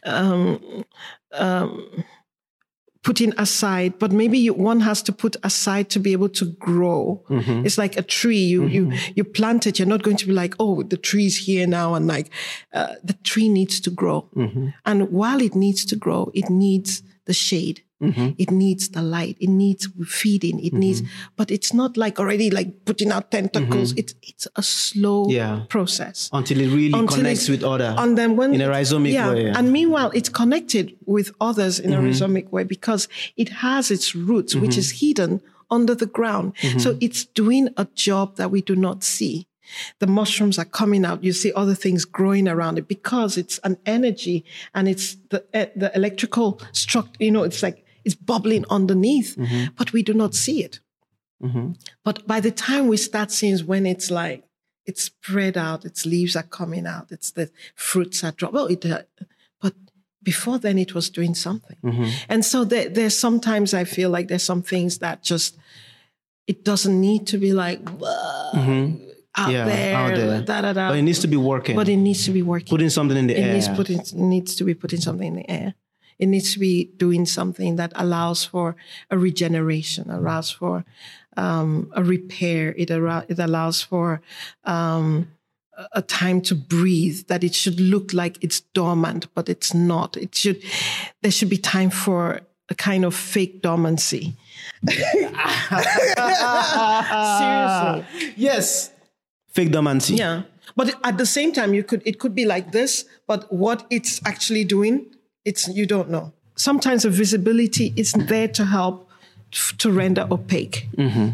um, 0.04 0.84
um, 1.34 2.04
putting 3.06 3.34
aside? 3.38 3.98
But 4.00 4.12
maybe 4.12 4.38
you, 4.38 4.54
one 4.54 4.82
has 4.82 5.02
to 5.04 5.14
put 5.14 5.38
aside 5.44 5.90
to 5.92 6.00
be 6.00 6.12
able 6.12 6.30
to 6.30 6.46
grow. 6.46 7.24
Mm-hmm. 7.30 7.66
It's 7.66 7.78
like 7.78 7.96
a 7.96 8.02
tree. 8.02 8.44
You 8.54 8.66
you 8.66 8.88
mm-hmm. 8.88 9.14
you 9.16 9.24
plant 9.24 9.68
it. 9.68 9.80
You're 9.80 9.88
not 9.88 10.04
going 10.04 10.18
to 10.18 10.26
be 10.26 10.34
like, 10.34 10.56
oh, 10.60 10.84
the 10.84 10.98
tree's 10.98 11.38
here 11.38 11.68
now, 11.68 11.94
and 11.94 12.08
like 12.08 12.30
uh, 12.74 12.96
the 13.04 13.14
tree 13.14 13.48
needs 13.48 13.80
to 13.82 13.90
grow. 13.90 14.28
Mm-hmm. 14.36 14.70
And 14.86 15.12
while 15.12 15.42
it 15.42 15.56
needs 15.56 15.86
to 15.86 15.96
grow, 15.96 16.32
it 16.34 16.50
needs 16.50 17.04
the 17.26 17.34
shade. 17.34 17.82
Mm-hmm. 18.02 18.32
It 18.38 18.52
needs 18.52 18.90
the 18.90 19.02
light. 19.02 19.38
It 19.40 19.50
needs 19.50 19.88
feeding. 20.06 20.60
It 20.64 20.74
needs, 20.74 21.02
mm-hmm. 21.02 21.34
but 21.38 21.50
it's 21.50 21.74
not 21.74 21.96
like 21.96 22.20
already 22.20 22.50
like 22.50 22.84
putting 22.84 23.10
out 23.12 23.32
tentacles. 23.32 23.92
Mm-hmm. 23.92 24.00
It's 24.00 24.16
it's 24.22 24.48
a 24.56 24.62
slow 24.64 25.30
Yeah. 25.30 25.64
process. 25.70 26.30
Until 26.34 26.60
it 26.60 26.68
really 26.68 26.92
Until 27.00 27.18
connects 27.18 27.48
with 27.48 27.64
other 27.64 27.96
And 27.98 28.18
then 28.18 28.36
when 28.36 28.54
in 28.54 28.62
a 28.62 28.70
rhizomic 28.70 29.14
yeah, 29.14 29.30
way. 29.32 29.46
Yeah. 29.46 29.58
and 29.58 29.72
meanwhile 29.72 30.12
it's 30.14 30.28
connected 30.30 30.96
with 31.06 31.32
others 31.40 31.80
in 31.80 31.94
a 31.94 32.02
rhizomic 32.02 32.52
way 32.52 32.64
because 32.66 33.08
it 33.38 33.50
has 33.50 33.92
its 33.92 34.14
roots, 34.14 34.56
which 34.56 34.78
is 34.78 35.00
hidden 35.00 35.42
under 35.72 35.96
the 35.96 36.06
ground. 36.06 36.54
So 36.78 36.98
it's 37.02 37.26
doing 37.26 37.70
a 37.78 37.86
job 37.96 38.36
that 38.36 38.52
we 38.52 38.62
do 38.62 38.76
not 38.76 39.04
see. 39.04 39.48
The 40.00 40.08
mushrooms 40.08 40.60
are 40.60 40.66
coming 40.66 41.06
out. 41.06 41.24
You 41.24 41.34
see 41.34 41.52
other 41.54 41.74
things 41.74 42.06
growing 42.06 42.48
around 42.48 42.78
it 42.78 42.88
because 42.88 43.38
it's 43.38 43.58
an 43.64 43.78
energy 43.86 44.46
and 44.74 44.88
it's 44.88 45.18
the 45.30 45.44
eh, 45.54 45.68
the 45.76 45.96
electrical 45.96 46.62
structure. 46.72 47.18
You 47.20 47.32
know, 47.32 47.44
it's 47.44 47.64
like 47.64 47.85
it's 48.06 48.16
bubbling 48.16 48.66
underneath, 48.70 49.36
mm-hmm. 49.36 49.74
but 49.76 49.92
we 49.92 50.04
do 50.04 50.14
not 50.14 50.36
see 50.36 50.64
it. 50.64 50.80
Mm-hmm. 51.44 51.72
But 52.04 52.26
by 52.26 52.40
the 52.40 52.52
time 52.52 52.88
we 52.88 52.98
start 52.98 53.32
seeing 53.32 53.54
is 53.54 53.64
when 53.64 53.86
it's 53.86 54.10
like 54.10 54.44
it's 54.86 55.04
spread 55.04 55.58
out, 55.58 55.84
its 55.84 56.06
leaves 56.06 56.36
are 56.36 56.44
coming 56.44 56.86
out, 56.86 57.12
it's 57.12 57.32
the 57.32 57.50
fruits 57.76 58.24
are 58.24 58.32
drop. 58.32 58.54
Well, 58.54 58.68
it, 58.68 58.86
uh, 58.86 59.02
but 59.60 59.74
before 60.24 60.60
then 60.60 60.78
it 60.78 60.94
was 60.94 61.10
doing 61.10 61.36
something. 61.36 61.78
Mm-hmm. 61.84 62.10
And 62.30 62.46
so 62.46 62.64
there, 62.64 62.88
there's 62.90 63.18
sometimes 63.18 63.74
I 63.74 63.84
feel 63.84 64.10
like 64.10 64.28
there's 64.28 64.44
some 64.44 64.62
things 64.62 65.00
that 65.00 65.24
just 65.24 65.58
it 66.48 66.64
doesn't 66.64 67.00
need 67.02 67.28
to 67.28 67.38
be 67.38 67.54
like 67.54 67.88
"Whoa," 67.90 68.98
out, 69.36 69.52
Yeah, 69.52 69.66
there, 69.66 69.96
out 69.96 70.16
there. 70.16 70.42
da 70.42 70.62
da 70.62 70.74
da. 70.74 70.90
but 70.90 70.98
it 70.98 71.02
needs 71.02 71.20
to 71.20 71.28
be 71.28 71.38
working. 71.38 71.76
But 71.76 71.90
it 71.90 71.98
needs 71.98 72.26
to 72.26 72.32
be 72.32 72.44
working. 72.44 72.68
putting 72.68 72.90
something 72.90 73.18
in 73.18 73.28
the 73.28 73.38
it 73.38 73.44
air. 73.44 73.54
needs 73.54 73.68
putting 73.70 74.02
needs 74.30 74.56
to 74.56 74.64
be 74.64 74.74
putting 74.74 75.02
something 75.02 75.28
in 75.28 75.36
the 75.36 75.50
air. 75.50 75.74
It 76.20 76.28
needs 76.28 76.54
to 76.54 76.60
be 76.60 76.92
doing 76.98 77.26
something 77.26 77.76
that 77.76 77.92
allows 77.96 78.46
for 78.46 78.76
a 79.12 79.18
regeneration, 79.18 80.10
allows 80.10 80.50
for 80.52 80.86
um, 81.38 81.92
a 81.94 82.04
repair. 82.04 82.74
It, 82.78 82.90
arou- 82.90 83.26
it 83.30 83.40
allows 83.40 83.82
for 83.82 84.22
um, 84.64 85.28
a- 85.78 85.88
a 86.00 86.02
time 86.02 86.40
to 86.42 86.56
breathe. 86.56 87.28
That 87.28 87.44
it 87.44 87.54
should 87.54 87.80
look 87.80 88.14
like 88.14 88.38
it's 88.42 88.62
dormant, 88.74 89.28
but 89.36 89.50
it's 89.50 89.74
not. 89.74 90.16
It 90.18 90.34
should. 90.36 90.62
There 91.22 91.32
should 91.32 91.50
be 91.50 91.58
time 91.58 91.90
for 91.90 92.42
a 92.70 92.76
kind 92.76 93.04
of 93.06 93.14
fake 93.14 93.62
dormancy. 93.62 94.36
Seriously. 96.96 98.34
yes. 98.36 98.92
Fake 99.50 99.72
dormancy. 99.72 100.16
Yeah. 100.16 100.44
But 100.76 100.96
at 101.04 101.18
the 101.18 101.26
same 101.26 101.52
time, 101.54 101.74
you 101.74 101.84
could 101.84 102.02
it 102.06 102.20
could 102.20 102.36
be 102.36 102.46
like 102.46 102.72
this, 102.72 103.06
but 103.28 103.52
what 103.54 103.86
it's 103.90 104.20
actually 104.26 104.64
doing, 104.66 105.06
it's 105.46 105.68
you 105.68 105.86
don't 105.86 106.10
know. 106.10 106.34
Sometimes 106.56 107.04
the 107.04 107.10
visibility 107.10 107.94
isn't 107.96 108.28
there 108.28 108.48
to 108.50 108.66
help 108.66 109.10
f- 109.54 109.74
to 109.78 109.92
render 109.92 110.28
opaque. 110.32 110.88
Mm-hmm. 110.98 111.30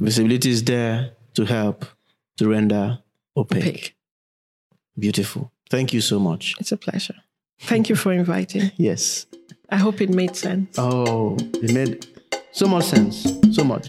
Visibility 0.00 0.50
is 0.50 0.62
there 0.64 1.10
to 1.34 1.44
help 1.44 1.84
to 2.36 2.48
render 2.48 2.98
opaque. 3.36 3.62
Opaque. 3.64 3.96
Beautiful. 4.98 5.50
Thank 5.70 5.92
you 5.92 6.00
so 6.00 6.18
much. 6.18 6.54
It's 6.60 6.72
a 6.72 6.76
pleasure. 6.76 7.16
Thank 7.60 7.88
you 7.88 7.96
for 7.96 8.12
inviting. 8.12 8.70
Yes. 8.76 9.26
I 9.68 9.76
hope 9.76 10.00
it 10.00 10.10
made 10.10 10.36
sense. 10.36 10.78
Oh, 10.78 11.36
it 11.54 11.72
made 11.72 12.06
so 12.52 12.66
much 12.66 12.84
sense. 12.84 13.26
So 13.52 13.64
much. 13.64 13.88